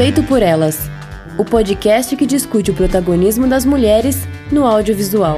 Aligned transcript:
Feito 0.00 0.22
por 0.22 0.42
Elas 0.42 0.88
o 1.36 1.44
podcast 1.44 2.16
que 2.16 2.24
discute 2.24 2.70
o 2.70 2.74
protagonismo 2.74 3.46
das 3.46 3.66
mulheres 3.66 4.16
no 4.50 4.64
audiovisual. 4.64 5.36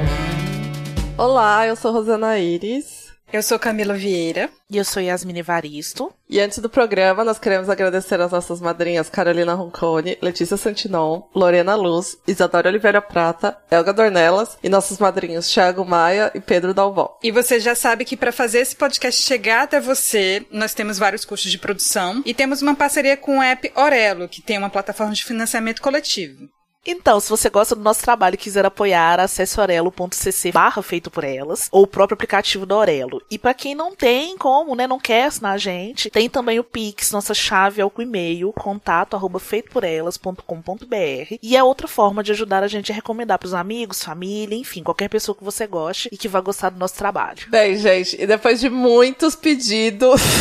Olá, 1.18 1.66
eu 1.66 1.74
sou 1.74 1.90
Rosana 1.90 2.38
Iris. 2.38 2.91
Eu 3.32 3.42
sou 3.42 3.58
Camila 3.58 3.94
Vieira. 3.94 4.50
E 4.72 4.78
eu 4.78 4.84
sou 4.84 5.02
Yasmin 5.02 5.38
Evaristo. 5.38 6.12
E 6.28 6.40
antes 6.40 6.58
do 6.58 6.68
programa, 6.68 7.24
nós 7.24 7.38
queremos 7.38 7.68
agradecer 7.68 8.18
as 8.20 8.32
nossas 8.32 8.58
madrinhas 8.58 9.10
Carolina 9.10 9.52
Roncone, 9.52 10.16
Letícia 10.22 10.56
Santinon, 10.56 11.22
Lorena 11.34 11.74
Luz, 11.74 12.16
Isadora 12.26 12.70
Oliveira 12.70 13.02
Prata, 13.02 13.58
Elga 13.70 13.92
Dornelas 13.92 14.56
e 14.62 14.68
nossos 14.70 14.98
madrinhos 14.98 15.50
Thiago 15.50 15.84
Maia 15.84 16.30
e 16.34 16.40
Pedro 16.40 16.72
Dalvó. 16.72 17.18
E 17.22 17.30
você 17.30 17.60
já 17.60 17.74
sabe 17.74 18.06
que 18.06 18.16
para 18.16 18.32
fazer 18.32 18.60
esse 18.60 18.76
podcast 18.76 19.22
chegar 19.22 19.64
até 19.64 19.78
você, 19.78 20.46
nós 20.50 20.72
temos 20.72 20.98
vários 20.98 21.24
custos 21.24 21.50
de 21.50 21.58
produção 21.58 22.22
e 22.24 22.32
temos 22.32 22.62
uma 22.62 22.74
parceria 22.74 23.16
com 23.16 23.38
o 23.38 23.42
app 23.42 23.70
Orelo, 23.74 24.28
que 24.28 24.40
tem 24.40 24.56
uma 24.56 24.70
plataforma 24.70 25.12
de 25.12 25.24
financiamento 25.24 25.82
coletivo. 25.82 26.48
Então, 26.84 27.20
se 27.20 27.30
você 27.30 27.48
gosta 27.48 27.76
do 27.76 27.80
nosso 27.80 28.02
trabalho 28.02 28.34
e 28.34 28.38
quiser 28.38 28.66
apoiar, 28.66 29.20
acesse 29.20 29.60
orelo.cc 29.60 30.50
barra 30.50 30.82
feito 30.82 31.12
por 31.12 31.22
elas, 31.22 31.68
ou 31.70 31.84
o 31.84 31.86
próprio 31.86 32.14
aplicativo 32.14 32.66
da 32.66 32.76
Orelo. 32.76 33.22
E 33.30 33.38
para 33.38 33.54
quem 33.54 33.72
não 33.72 33.94
tem 33.94 34.36
como, 34.36 34.74
né, 34.74 34.88
não 34.88 34.98
quer 34.98 35.26
assinar 35.26 35.54
a 35.54 35.58
gente, 35.58 36.10
tem 36.10 36.28
também 36.28 36.58
o 36.58 36.64
Pix, 36.64 37.12
nossa 37.12 37.34
chave 37.34 37.80
é 37.80 37.84
o 37.84 37.92
e-mail, 38.00 38.52
contato 38.52 39.14
arroba 39.14 39.38
feitoporelas.com.br. 39.38 41.36
E 41.40 41.56
é 41.56 41.62
outra 41.62 41.86
forma 41.86 42.20
de 42.20 42.32
ajudar 42.32 42.64
a 42.64 42.68
gente 42.68 42.90
a 42.90 42.94
recomendar 42.94 43.38
pros 43.38 43.54
amigos, 43.54 44.02
família, 44.02 44.58
enfim, 44.58 44.82
qualquer 44.82 45.08
pessoa 45.08 45.36
que 45.36 45.44
você 45.44 45.68
goste 45.68 46.08
e 46.10 46.16
que 46.16 46.26
vai 46.26 46.42
gostar 46.42 46.70
do 46.70 46.80
nosso 46.80 46.96
trabalho. 46.96 47.46
Bem, 47.48 47.76
gente, 47.76 48.20
e 48.20 48.26
depois 48.26 48.58
de 48.58 48.68
muitos 48.68 49.36
pedidos... 49.36 50.20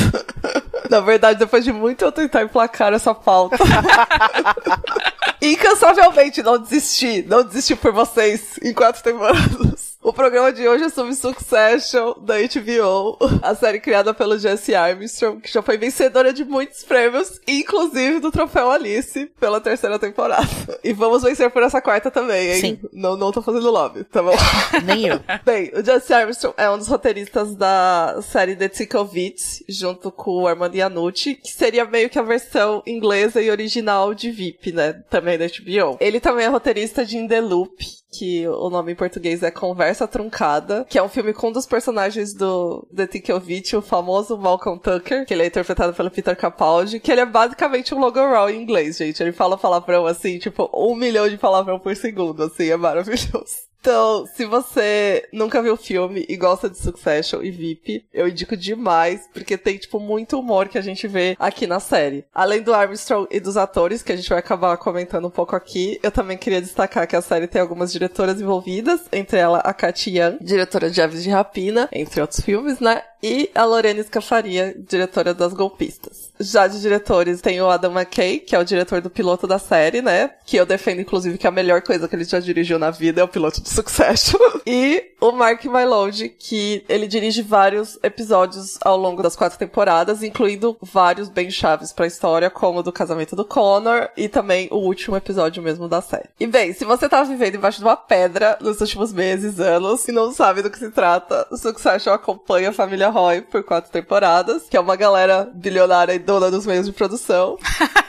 Na 0.89 1.00
verdade, 1.00 1.39
depois 1.39 1.64
de 1.64 1.72
muito 1.72 2.03
eu 2.03 2.12
tentar 2.12 2.44
emplacar 2.44 2.92
essa 2.92 3.16
pauta. 3.16 3.55
Incansavelmente 5.41 6.44
não 6.44 6.58
desisti. 6.58 7.23
Não 7.23 7.44
desisti 7.44 7.75
por 7.75 7.91
vocês 7.91 8.58
em 8.61 8.73
quatro 8.73 9.03
temporadas. 9.03 9.91
O 10.03 10.11
programa 10.11 10.52
de 10.52 10.67
hoje 10.67 10.85
é 10.85 10.89
sobre 10.89 11.13
Succession, 11.13 12.16
da 12.23 12.33
HBO, 12.39 13.19
a 13.39 13.53
série 13.53 13.80
criada 13.80 14.16
pelo 14.16 14.35
Jesse 14.35 14.73
Armstrong, 14.73 15.39
que 15.39 15.53
já 15.53 15.61
foi 15.61 15.77
vencedora 15.77 16.33
de 16.33 16.44
muitos 16.44 16.83
prêmios, 16.83 17.39
inclusive 17.47 18.19
do 18.19 18.31
Troféu 18.31 18.72
Alice, 18.72 19.27
pela 19.39 19.61
terceira 19.61 19.99
temporada. 19.99 20.49
E 20.83 20.91
vamos 20.91 21.22
vencer 21.22 21.52
por 21.52 21.61
essa 21.61 21.79
quarta 21.79 22.09
também, 22.09 22.49
hein? 22.49 22.59
Sim. 22.59 22.79
Não, 22.91 23.16
não 23.16 23.31
tô 23.31 23.44
fazendo 23.44 23.69
lobby, 23.69 24.03
tá 24.05 24.23
bom? 24.23 24.33
Nem 24.83 25.05
eu. 25.05 25.19
Bem, 25.45 25.72
o 25.75 25.85
Jesse 25.85 26.11
Armstrong 26.11 26.55
é 26.57 26.67
um 26.67 26.79
dos 26.79 26.88
roteiristas 26.88 27.55
da 27.55 28.19
série 28.23 28.55
The 28.55 28.69
Tick 28.69 28.95
of 28.95 29.23
It, 29.23 29.63
junto 29.69 30.11
com 30.11 30.31
o 30.41 30.47
Armando 30.47 30.75
Iannucci, 30.75 31.35
que 31.35 31.52
seria 31.52 31.85
meio 31.85 32.09
que 32.09 32.17
a 32.17 32.23
versão 32.23 32.81
inglesa 32.88 33.39
e 33.39 33.52
original 33.52 34.16
de 34.16 34.31
VIP, 34.31 34.72
né? 34.72 34.94
Também 35.11 35.38
da 35.38 35.45
HBO. 35.45 35.97
Ele 35.99 36.19
também 36.19 36.45
é 36.45 36.49
roteirista 36.49 37.05
de 37.05 37.17
In 37.17 37.27
The 37.27 37.39
Loop, 37.39 38.00
que 38.12 38.45
o 38.48 38.70
nome 38.70 38.92
em 38.92 38.95
português 38.95 39.42
é 39.42 39.50
Conversa 39.50 40.08
Truncada, 40.08 40.86
que 40.90 40.98
é 40.98 41.04
um 41.04 41.08
filme 41.08 41.34
com 41.34 41.48
um 41.48 41.52
dos 41.52 41.66
personagens 41.66 42.34
do 42.34 42.86
The 42.94 43.08
It, 43.50 43.76
o 43.76 43.81
famoso 43.81 44.38
Malcolm 44.38 44.80
Tucker, 44.80 45.26
que 45.26 45.34
ele 45.34 45.44
é 45.44 45.48
interpretado 45.48 45.94
pelo 45.94 46.12
Peter 46.12 46.36
Capaldi, 46.36 47.00
que 47.00 47.12
ele 47.12 47.22
é 47.22 47.26
basicamente 47.26 47.95
um 47.95 48.00
Logan 48.00 48.28
Raw 48.28 48.50
em 48.50 48.62
inglês, 48.62 48.98
gente. 48.98 49.23
Ele 49.23 49.31
fala 49.31 49.58
palavrão 49.58 50.06
assim, 50.06 50.38
tipo, 50.38 50.70
um 50.73 50.94
milhão 50.94 51.30
de 51.30 51.38
palavrão 51.38 51.80
por 51.80 51.95
segundo, 51.95 52.44
assim, 52.44 52.70
é 52.70 52.76
maravilhoso. 52.76 53.70
Então, 53.82 54.28
se 54.28 54.46
você 54.46 55.28
nunca 55.34 55.60
viu 55.60 55.74
o 55.74 55.78
filme 55.78 56.24
e 56.30 56.38
gosta 56.38 56.70
de 56.70 56.78
Succession 56.78 57.42
e 57.42 57.50
VIP, 57.50 58.06
eu 58.14 58.28
indico 58.28 58.56
demais, 58.56 59.28
porque 59.34 59.58
tem, 59.58 59.76
tipo, 59.76 60.00
muito 60.00 60.38
humor 60.38 60.70
que 60.70 60.78
a 60.78 60.82
gente 60.82 61.08
vê 61.08 61.36
aqui 61.40 61.66
na 61.66 61.80
série. 61.80 62.24
Além 62.32 62.62
do 62.62 62.76
Armstrong 62.76 63.28
e 63.32 63.40
dos 63.40 63.58
atores, 63.58 64.04
que 64.04 64.12
a 64.12 64.16
gente 64.16 64.30
vai 64.30 64.38
acabar 64.38 64.78
comentando 64.78 65.26
um 65.26 65.32
pouco 65.32 65.56
aqui, 65.56 66.00
eu 66.04 66.12
também 66.12 66.38
queria 66.38 66.62
destacar 66.62 67.08
que 67.08 67.16
a 67.16 67.24
série 67.24 67.48
tem 67.48 67.59
algumas 67.59 67.92
diretoras 67.92 68.40
envolvidas, 68.40 69.02
entre 69.12 69.40
elas 69.40 69.64
a 69.66 69.74
Katy 69.74 70.12
Young, 70.12 70.38
diretora 70.40 70.91
de 70.91 71.02
Aves 71.02 71.24
de 71.24 71.31
Rapina, 71.31 71.90
entre 71.91 72.22
outros 72.22 72.41
filmes, 72.41 72.80
né? 72.80 73.02
E 73.24 73.50
a 73.56 73.66
Lorena 73.66 74.03
Scafaria, 74.03 74.75
diretora 74.78 75.34
das 75.34 75.53
Golpistas. 75.53 76.21
Já 76.41 76.68
de 76.68 76.81
diretores 76.81 77.41
tem 77.41 77.62
o 77.62 77.69
Adam 77.69 77.91
McKay, 77.91 78.40
que 78.40 78.56
é 78.56 78.59
o 78.59 78.63
diretor 78.63 79.02
do 79.02 79.09
piloto 79.09 79.47
da 79.47 79.59
série, 79.59 80.02
né? 80.02 80.31
Que 80.46 80.57
eu 80.57 80.66
defendo, 80.66 81.02
inclusive, 81.02 81.38
que 81.38 81.47
a 81.47 81.52
melhor 81.52 81.81
coisa 81.81 82.07
que 82.07 82.16
ele 82.16 82.24
já 82.24 82.40
dirigiu 82.40 82.78
na 82.78 82.91
vida 82.91 83.22
é 83.22 83.24
o 83.24 83.28
piloto 83.28 83.62
de 83.62 83.69
Succession. 83.69 84.40
e 84.66 85.12
o 85.19 85.31
Mark 85.31 85.63
Mylod, 85.66 86.29
que 86.29 86.84
ele 86.90 87.07
dirige 87.07 87.41
vários 87.41 88.00
episódios 88.02 88.78
ao 88.81 88.97
longo 88.97 89.22
das 89.22 89.35
quatro 89.35 89.57
temporadas, 89.57 90.24
incluindo 90.24 90.78
vários 90.81 91.29
bem 91.29 91.52
chaves 91.52 91.94
pra 91.94 92.07
história, 92.07 92.50
como 92.50 92.79
o 92.79 92.84
do 92.84 92.91
casamento 92.91 93.35
do 93.35 93.46
Connor 93.46 94.09
e 94.18 94.28
também 94.28 94.68
o 94.72 94.78
último 94.78 95.16
episódio 95.16 95.62
mesmo 95.62 95.88
da 95.88 96.02
série. 96.02 96.29
E 96.40 96.47
bem, 96.47 96.73
se 96.73 96.84
você 96.85 97.08
tá 97.08 97.23
vivendo 97.23 97.56
embaixo 97.56 97.79
de 97.79 97.85
uma 97.85 97.96
pedra 97.96 98.58
nos 98.62 98.81
últimos 98.81 99.13
meses, 99.13 99.59
anos, 99.59 100.08
e 100.08 100.12
não 100.12 100.31
sabe 100.31 100.62
do 100.62 100.69
que 100.69 100.79
se 100.79 100.90
trata, 100.90 101.46
o 101.52 101.58
Succession 101.58 102.13
acompanha 102.13 102.69
a 102.69 102.73
família 102.73 103.09
Roy 103.09 103.41
por 103.41 103.63
quatro 103.63 103.91
temporadas, 103.91 104.63
que 104.69 104.78
é 104.78 104.79
uma 104.79 104.96
galera 104.96 105.50
bilionária 105.53 106.13
e 106.13 106.19
dona 106.31 106.50
dos 106.50 106.66
meios 106.66 106.86
de 106.86 106.94
produção, 106.94 107.58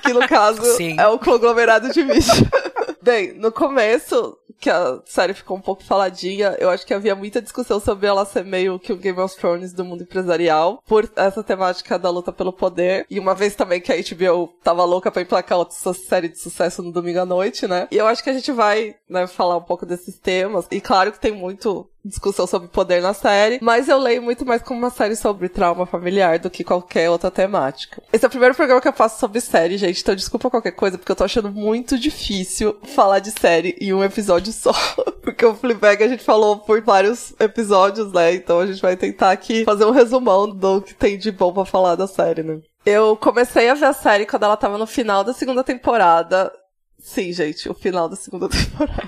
que 0.02 0.12
no 0.12 0.26
caso 0.28 0.62
é 0.96 1.08
o 1.08 1.18
conglomerado 1.18 1.92
de 1.92 2.04
mídia. 2.04 2.32
Bem, 3.02 3.32
no 3.32 3.50
começo, 3.50 4.38
que 4.60 4.70
a 4.70 5.00
série 5.04 5.34
ficou 5.34 5.56
um 5.56 5.60
pouco 5.60 5.82
faladinha, 5.82 6.56
eu 6.60 6.70
acho 6.70 6.86
que 6.86 6.94
havia 6.94 7.16
muita 7.16 7.42
discussão 7.42 7.80
sobre 7.80 8.06
ela 8.06 8.24
ser 8.24 8.44
meio 8.44 8.78
que 8.78 8.92
o 8.92 8.96
Game 8.96 9.18
of 9.18 9.36
Thrones 9.36 9.72
do 9.72 9.84
mundo 9.84 10.04
empresarial, 10.04 10.80
por 10.86 11.10
essa 11.16 11.42
temática 11.42 11.98
da 11.98 12.08
luta 12.08 12.32
pelo 12.32 12.52
poder. 12.52 13.04
E 13.10 13.18
uma 13.18 13.34
vez 13.34 13.56
também 13.56 13.80
que 13.80 13.92
a 13.92 13.96
HBO 13.96 14.54
tava 14.62 14.84
louca 14.84 15.10
pra 15.10 15.22
emplacar 15.22 15.58
outra 15.58 15.76
série 15.94 16.28
de 16.28 16.38
sucesso 16.38 16.80
no 16.80 16.92
domingo 16.92 17.18
à 17.18 17.26
noite, 17.26 17.66
né? 17.66 17.88
E 17.90 17.96
eu 17.96 18.06
acho 18.06 18.22
que 18.22 18.30
a 18.30 18.32
gente 18.32 18.52
vai, 18.52 18.94
né, 19.08 19.26
falar 19.26 19.56
um 19.56 19.62
pouco 19.62 19.84
desses 19.84 20.16
temas. 20.16 20.68
E 20.70 20.80
claro 20.80 21.10
que 21.10 21.18
tem 21.18 21.32
muito 21.32 21.88
discussão 22.04 22.46
sobre 22.46 22.68
poder 22.68 23.00
na 23.00 23.14
série, 23.14 23.58
mas 23.62 23.88
eu 23.88 23.98
leio 23.98 24.22
muito 24.22 24.44
mais 24.44 24.62
como 24.62 24.78
uma 24.78 24.90
série 24.90 25.16
sobre 25.16 25.48
trauma 25.48 25.86
familiar 25.86 26.38
do 26.38 26.50
que 26.50 26.64
qualquer 26.64 27.08
outra 27.10 27.30
temática. 27.30 28.02
Esse 28.12 28.24
é 28.24 28.28
o 28.28 28.30
primeiro 28.30 28.54
programa 28.54 28.80
que 28.80 28.88
eu 28.88 28.92
faço 28.92 29.20
sobre 29.20 29.40
série, 29.40 29.78
gente, 29.78 30.00
então 30.00 30.14
desculpa 30.14 30.50
qualquer 30.50 30.72
coisa, 30.72 30.98
porque 30.98 31.12
eu 31.12 31.16
tô 31.16 31.24
achando 31.24 31.50
muito 31.50 31.98
difícil 31.98 32.76
falar 32.94 33.20
de 33.20 33.30
série 33.30 33.76
em 33.80 33.92
um 33.92 34.02
episódio 34.02 34.52
só. 34.52 34.72
Porque 35.22 35.46
o 35.46 35.54
Fleabag 35.54 36.02
a 36.02 36.08
gente 36.08 36.24
falou 36.24 36.58
por 36.58 36.80
vários 36.82 37.32
episódios, 37.38 38.12
né? 38.12 38.34
Então 38.34 38.58
a 38.58 38.66
gente 38.66 38.82
vai 38.82 38.96
tentar 38.96 39.30
aqui 39.30 39.64
fazer 39.64 39.84
um 39.84 39.92
resumão 39.92 40.50
do 40.50 40.82
que 40.82 40.94
tem 40.94 41.16
de 41.16 41.30
bom 41.30 41.52
pra 41.52 41.64
falar 41.64 41.94
da 41.94 42.08
série, 42.08 42.42
né? 42.42 42.58
Eu 42.84 43.16
comecei 43.16 43.68
a 43.68 43.74
ver 43.74 43.86
a 43.86 43.92
série 43.92 44.26
quando 44.26 44.42
ela 44.42 44.56
tava 44.56 44.76
no 44.76 44.86
final 44.86 45.22
da 45.22 45.32
segunda 45.32 45.62
temporada. 45.62 46.52
Sim, 46.98 47.32
gente, 47.32 47.68
o 47.68 47.74
final 47.74 48.08
da 48.08 48.16
segunda 48.16 48.48
temporada. 48.50 49.06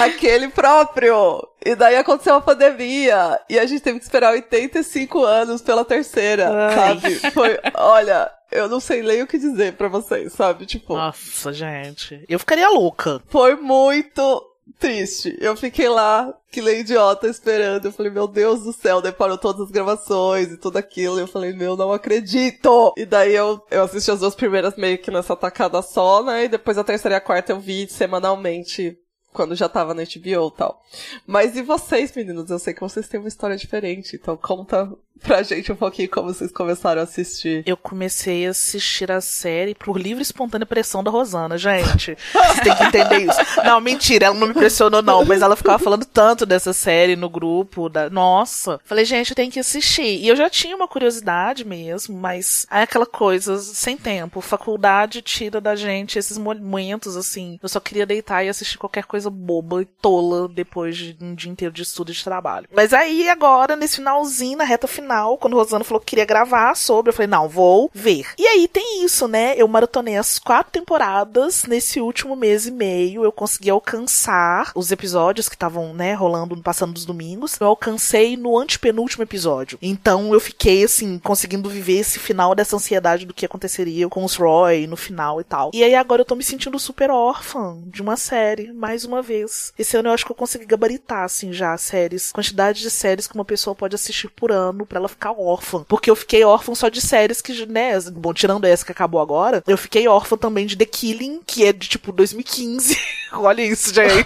Aquele 0.00 0.48
próprio! 0.48 1.46
E 1.64 1.74
daí 1.74 1.96
aconteceu 1.96 2.34
a 2.34 2.40
pandemia. 2.40 3.40
E 3.48 3.58
a 3.58 3.66
gente 3.66 3.82
teve 3.82 3.98
que 3.98 4.04
esperar 4.04 4.32
85 4.32 5.24
anos 5.24 5.62
pela 5.62 5.84
terceira, 5.84 6.48
Ai. 6.50 6.74
sabe? 6.74 7.14
Foi, 7.32 7.58
olha, 7.74 8.30
eu 8.50 8.68
não 8.68 8.80
sei 8.80 9.02
nem 9.02 9.22
o 9.22 9.26
que 9.26 9.38
dizer 9.38 9.74
pra 9.74 9.88
vocês, 9.88 10.32
sabe? 10.32 10.66
Tipo, 10.66 10.94
Nossa, 10.94 11.52
gente. 11.52 12.24
Eu 12.28 12.38
ficaria 12.38 12.68
louca. 12.68 13.20
foi 13.28 13.56
muito 13.56 14.44
triste. 14.78 15.36
Eu 15.40 15.56
fiquei 15.56 15.88
lá, 15.88 16.32
que 16.50 16.60
nem 16.60 16.80
idiota, 16.80 17.28
esperando. 17.28 17.86
Eu 17.86 17.92
falei, 17.92 18.10
meu 18.10 18.26
Deus 18.26 18.62
do 18.62 18.72
céu, 18.72 19.00
daí 19.00 19.12
parou 19.12 19.38
todas 19.38 19.62
as 19.62 19.70
gravações 19.70 20.50
e 20.50 20.56
tudo 20.56 20.76
aquilo. 20.76 21.18
E 21.18 21.22
eu 21.22 21.26
falei, 21.28 21.52
meu, 21.52 21.76
não 21.76 21.92
acredito! 21.92 22.92
E 22.96 23.04
daí 23.04 23.34
eu, 23.34 23.60
eu 23.70 23.84
assisti 23.84 24.10
as 24.10 24.20
duas 24.20 24.34
primeiras 24.34 24.76
meio 24.76 24.98
que 24.98 25.10
nessa 25.10 25.36
tacada 25.36 25.80
só, 25.82 26.22
né? 26.22 26.44
E 26.44 26.48
depois 26.48 26.78
a 26.78 26.84
terceira 26.84 27.16
e 27.16 27.18
a 27.18 27.20
quarta 27.20 27.52
eu 27.52 27.60
vi 27.60 27.88
semanalmente. 27.88 28.96
Quando 29.36 29.54
já 29.54 29.68
tava 29.68 29.92
na 29.92 30.02
HBO 30.02 30.48
e 30.48 30.56
tal. 30.56 30.82
Mas 31.26 31.54
e 31.56 31.62
vocês, 31.62 32.10
meninos? 32.16 32.50
Eu 32.50 32.58
sei 32.58 32.72
que 32.72 32.80
vocês 32.80 33.06
têm 33.06 33.20
uma 33.20 33.28
história 33.28 33.54
diferente, 33.54 34.16
então 34.16 34.34
conta 34.34 34.90
pra 35.22 35.42
gente 35.42 35.72
um 35.72 35.76
pouquinho 35.76 36.08
como 36.08 36.32
vocês 36.32 36.50
começaram 36.52 37.00
a 37.00 37.04
assistir. 37.04 37.62
Eu 37.66 37.76
comecei 37.76 38.46
a 38.46 38.50
assistir 38.50 39.10
a 39.10 39.20
série 39.20 39.74
por 39.74 39.98
livre 39.98 40.20
e 40.20 40.22
espontânea 40.22 40.66
pressão 40.66 41.02
da 41.02 41.10
Rosana, 41.10 41.58
gente. 41.58 42.16
Você 42.32 42.60
tem 42.62 42.74
que 42.74 42.84
entender 42.84 43.18
isso. 43.20 43.38
Não, 43.64 43.80
mentira, 43.80 44.26
ela 44.26 44.34
não 44.34 44.48
me 44.48 44.54
pressionou, 44.54 45.02
não. 45.02 45.24
Mas 45.24 45.42
ela 45.42 45.56
ficava 45.56 45.78
falando 45.78 46.04
tanto 46.04 46.46
dessa 46.46 46.72
série 46.72 47.16
no 47.16 47.28
grupo. 47.28 47.88
Da... 47.88 48.10
Nossa. 48.10 48.80
Falei, 48.84 49.04
gente, 49.04 49.30
eu 49.30 49.36
tenho 49.36 49.50
que 49.50 49.60
assistir. 49.60 50.02
E 50.02 50.28
eu 50.28 50.36
já 50.36 50.48
tinha 50.48 50.76
uma 50.76 50.88
curiosidade 50.88 51.64
mesmo, 51.64 52.16
mas 52.16 52.66
é 52.70 52.82
aquela 52.82 53.06
coisa, 53.06 53.58
sem 53.58 53.96
tempo. 53.96 54.40
Faculdade 54.40 55.22
tira 55.22 55.60
da 55.60 55.74
gente 55.74 56.18
esses 56.18 56.38
momentos, 56.38 57.16
assim. 57.16 57.58
Eu 57.62 57.68
só 57.68 57.80
queria 57.80 58.06
deitar 58.06 58.44
e 58.44 58.48
assistir 58.48 58.78
qualquer 58.78 59.04
coisa 59.04 59.30
boba 59.30 59.82
e 59.82 59.84
tola 59.84 60.48
depois 60.48 60.96
de 60.96 61.16
um 61.20 61.34
dia 61.34 61.50
inteiro 61.50 61.74
de 61.74 61.82
estudo 61.82 62.10
e 62.10 62.14
de 62.14 62.22
trabalho. 62.22 62.68
Mas 62.74 62.92
aí, 62.92 63.28
agora, 63.28 63.76
nesse 63.76 63.96
finalzinho, 63.96 64.58
na 64.58 64.64
reta 64.64 64.86
final, 64.86 65.05
quando 65.38 65.54
o 65.54 65.56
Rosana 65.56 65.84
falou 65.84 66.00
que 66.00 66.06
queria 66.06 66.24
gravar 66.24 66.74
sobre, 66.74 67.10
eu 67.10 67.14
falei, 67.14 67.26
não, 67.26 67.48
vou 67.48 67.90
ver. 67.92 68.26
E 68.38 68.46
aí 68.46 68.68
tem 68.68 69.04
isso, 69.04 69.28
né? 69.28 69.54
Eu 69.56 69.68
maratonei 69.68 70.16
as 70.16 70.38
quatro 70.38 70.72
temporadas 70.72 71.64
nesse 71.64 72.00
último 72.00 72.34
mês 72.36 72.66
e 72.66 72.70
meio. 72.70 73.24
Eu 73.24 73.32
consegui 73.32 73.70
alcançar 73.70 74.72
os 74.74 74.90
episódios 74.90 75.48
que 75.48 75.54
estavam, 75.54 75.92
né, 75.92 76.14
rolando, 76.14 76.56
passando 76.62 76.92
dos 76.92 77.04
domingos. 77.04 77.56
Eu 77.60 77.66
alcancei 77.66 78.36
no 78.36 78.58
antepenúltimo 78.58 79.22
episódio. 79.22 79.78
Então 79.82 80.32
eu 80.32 80.40
fiquei, 80.40 80.84
assim, 80.84 81.18
conseguindo 81.18 81.68
viver 81.68 81.98
esse 81.98 82.18
final 82.18 82.54
dessa 82.54 82.76
ansiedade 82.76 83.26
do 83.26 83.34
que 83.34 83.46
aconteceria 83.46 84.08
com 84.08 84.24
os 84.24 84.36
Roy 84.36 84.86
no 84.86 84.96
final 84.96 85.40
e 85.40 85.44
tal. 85.44 85.70
E 85.74 85.84
aí 85.84 85.94
agora 85.94 86.22
eu 86.22 86.26
tô 86.26 86.34
me 86.34 86.42
sentindo 86.42 86.78
super 86.78 87.10
órfã 87.10 87.78
de 87.86 88.00
uma 88.02 88.16
série, 88.16 88.72
mais 88.72 89.04
uma 89.04 89.22
vez. 89.22 89.72
Esse 89.78 89.96
ano 89.96 90.08
eu 90.08 90.12
acho 90.12 90.24
que 90.24 90.32
eu 90.32 90.36
consegui 90.36 90.66
gabaritar, 90.66 91.24
assim, 91.24 91.52
já 91.52 91.76
séries. 91.76 92.32
Quantidade 92.32 92.80
de 92.80 92.90
séries 92.90 93.26
que 93.26 93.34
uma 93.34 93.44
pessoa 93.44 93.74
pode 93.74 93.94
assistir 93.94 94.28
por 94.28 94.50
ano 94.50 94.86
para 94.96 95.00
ela 95.00 95.08
ficar 95.08 95.32
órfã. 95.32 95.84
Porque 95.86 96.10
eu 96.10 96.16
fiquei 96.16 96.42
órfã 96.44 96.74
só 96.74 96.88
de 96.88 97.00
séries 97.00 97.42
que, 97.42 97.66
né, 97.66 98.00
bom, 98.12 98.32
tirando 98.32 98.64
essa 98.64 98.84
que 98.84 98.92
acabou 98.92 99.20
agora, 99.20 99.62
eu 99.66 99.76
fiquei 99.76 100.08
órfã 100.08 100.36
também 100.36 100.66
de 100.66 100.76
The 100.76 100.86
Killing, 100.86 101.42
que 101.46 101.64
é 101.64 101.72
de 101.72 101.88
tipo 101.88 102.10
2015. 102.12 102.98
Olha 103.32 103.62
isso, 103.62 103.92
gente. 103.92 104.24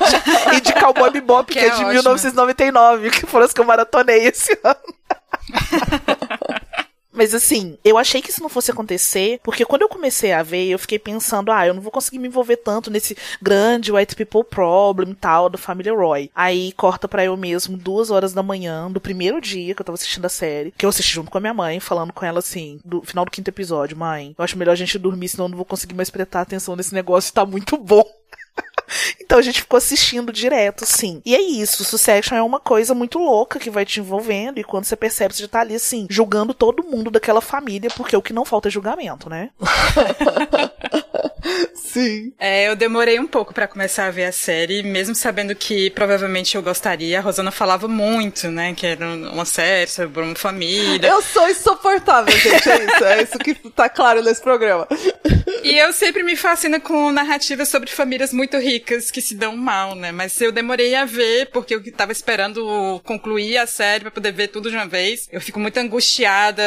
e 0.56 0.60
de 0.60 0.72
Cowboy 0.74 1.10
Bebop, 1.10 1.52
que, 1.52 1.58
que 1.58 1.64
é, 1.64 1.68
é 1.68 1.70
de 1.70 1.76
ótimo. 1.76 1.92
1999, 1.92 3.10
que 3.10 3.26
foram 3.26 3.46
as 3.46 3.52
que 3.52 3.60
eu 3.60 3.64
maratonei 3.64 4.26
esse 4.26 4.56
ano. 4.62 4.76
Mas 7.20 7.34
assim, 7.34 7.76
eu 7.84 7.98
achei 7.98 8.22
que 8.22 8.30
isso 8.30 8.40
não 8.40 8.48
fosse 8.48 8.70
acontecer, 8.70 9.40
porque 9.42 9.66
quando 9.66 9.82
eu 9.82 9.90
comecei 9.90 10.32
a 10.32 10.42
ver, 10.42 10.68
eu 10.68 10.78
fiquei 10.78 10.98
pensando, 10.98 11.52
ah, 11.52 11.66
eu 11.66 11.74
não 11.74 11.82
vou 11.82 11.92
conseguir 11.92 12.18
me 12.18 12.28
envolver 12.28 12.56
tanto 12.56 12.90
nesse 12.90 13.14
grande 13.42 13.92
white 13.92 14.16
people 14.16 14.42
problem 14.42 15.12
tal 15.12 15.50
da 15.50 15.58
família 15.58 15.92
Roy. 15.92 16.30
Aí 16.34 16.72
corta 16.72 17.06
para 17.06 17.22
eu 17.22 17.36
mesmo 17.36 17.76
duas 17.76 18.10
horas 18.10 18.32
da 18.32 18.42
manhã, 18.42 18.90
do 18.90 19.02
primeiro 19.02 19.38
dia 19.38 19.74
que 19.74 19.82
eu 19.82 19.84
tava 19.84 19.96
assistindo 19.96 20.24
a 20.24 20.30
série, 20.30 20.70
que 20.70 20.86
eu 20.86 20.88
assisti 20.88 21.12
junto 21.12 21.30
com 21.30 21.36
a 21.36 21.42
minha 21.42 21.52
mãe, 21.52 21.78
falando 21.78 22.10
com 22.10 22.24
ela 22.24 22.38
assim, 22.38 22.80
do 22.82 23.02
final 23.02 23.26
do 23.26 23.30
quinto 23.30 23.50
episódio, 23.50 23.98
mãe, 23.98 24.34
eu 24.38 24.42
acho 24.42 24.56
melhor 24.56 24.72
a 24.72 24.76
gente 24.76 24.98
dormir, 24.98 25.28
senão 25.28 25.44
eu 25.44 25.50
não 25.50 25.56
vou 25.58 25.66
conseguir 25.66 25.92
mais 25.92 26.08
prestar 26.08 26.40
atenção 26.40 26.74
nesse 26.74 26.94
negócio, 26.94 27.34
tá 27.34 27.44
muito 27.44 27.76
bom. 27.76 28.02
Então 29.20 29.38
a 29.38 29.42
gente 29.42 29.60
ficou 29.60 29.76
assistindo 29.76 30.32
direto, 30.32 30.84
sim. 30.86 31.22
E 31.24 31.34
é 31.34 31.40
isso, 31.40 31.84
Succession 31.84 32.36
é 32.36 32.42
uma 32.42 32.60
coisa 32.60 32.94
muito 32.94 33.18
louca 33.18 33.58
que 33.58 33.70
vai 33.70 33.84
te 33.84 34.00
envolvendo 34.00 34.58
e 34.58 34.64
quando 34.64 34.84
você 34.84 34.96
percebe, 34.96 35.34
você 35.34 35.42
já 35.42 35.48
tá 35.48 35.60
ali 35.60 35.74
assim, 35.74 36.06
julgando 36.10 36.54
todo 36.54 36.84
mundo 36.84 37.10
daquela 37.10 37.40
família, 37.40 37.90
porque 37.96 38.16
o 38.16 38.22
que 38.22 38.32
não 38.32 38.44
falta 38.44 38.68
é 38.68 38.70
julgamento, 38.70 39.28
né? 39.28 39.50
Sim. 41.74 42.32
É, 42.38 42.68
eu 42.68 42.76
demorei 42.76 43.18
um 43.18 43.26
pouco 43.26 43.52
para 43.52 43.66
começar 43.66 44.06
a 44.06 44.10
ver 44.10 44.24
a 44.24 44.32
série, 44.32 44.82
mesmo 44.82 45.14
sabendo 45.14 45.54
que 45.54 45.90
provavelmente 45.90 46.56
eu 46.56 46.62
gostaria. 46.62 47.18
A 47.18 47.22
Rosana 47.22 47.50
falava 47.50 47.88
muito, 47.88 48.48
né? 48.48 48.74
Que 48.74 48.86
era 48.86 49.06
uma 49.06 49.44
série 49.44 49.90
sobre 49.90 50.22
uma 50.22 50.34
família. 50.34 51.08
Eu 51.08 51.22
sou 51.22 51.48
insuportável, 51.48 52.36
gente. 52.36 52.68
É 52.68 52.84
isso. 52.84 53.04
É 53.04 53.22
isso 53.22 53.38
que 53.38 53.54
tá 53.70 53.88
claro 53.88 54.22
nesse 54.22 54.40
programa. 54.40 54.86
E 55.62 55.76
eu 55.76 55.92
sempre 55.92 56.22
me 56.22 56.36
fascino 56.36 56.80
com 56.80 57.10
narrativas 57.10 57.68
sobre 57.68 57.90
famílias 57.90 58.32
muito 58.32 58.56
ricas 58.56 59.10
que 59.10 59.20
se 59.20 59.34
dão 59.34 59.56
mal, 59.56 59.94
né? 59.94 60.12
Mas 60.12 60.40
eu 60.40 60.52
demorei 60.52 60.94
a 60.94 61.04
ver, 61.04 61.50
porque 61.50 61.74
eu 61.74 61.92
tava 61.92 62.12
esperando 62.12 63.00
concluir 63.04 63.58
a 63.58 63.66
série 63.66 64.02
pra 64.02 64.10
poder 64.10 64.32
ver 64.32 64.48
tudo 64.48 64.70
de 64.70 64.76
uma 64.76 64.86
vez. 64.86 65.28
Eu 65.30 65.40
fico 65.40 65.60
muito 65.60 65.78
angustiada 65.78 66.62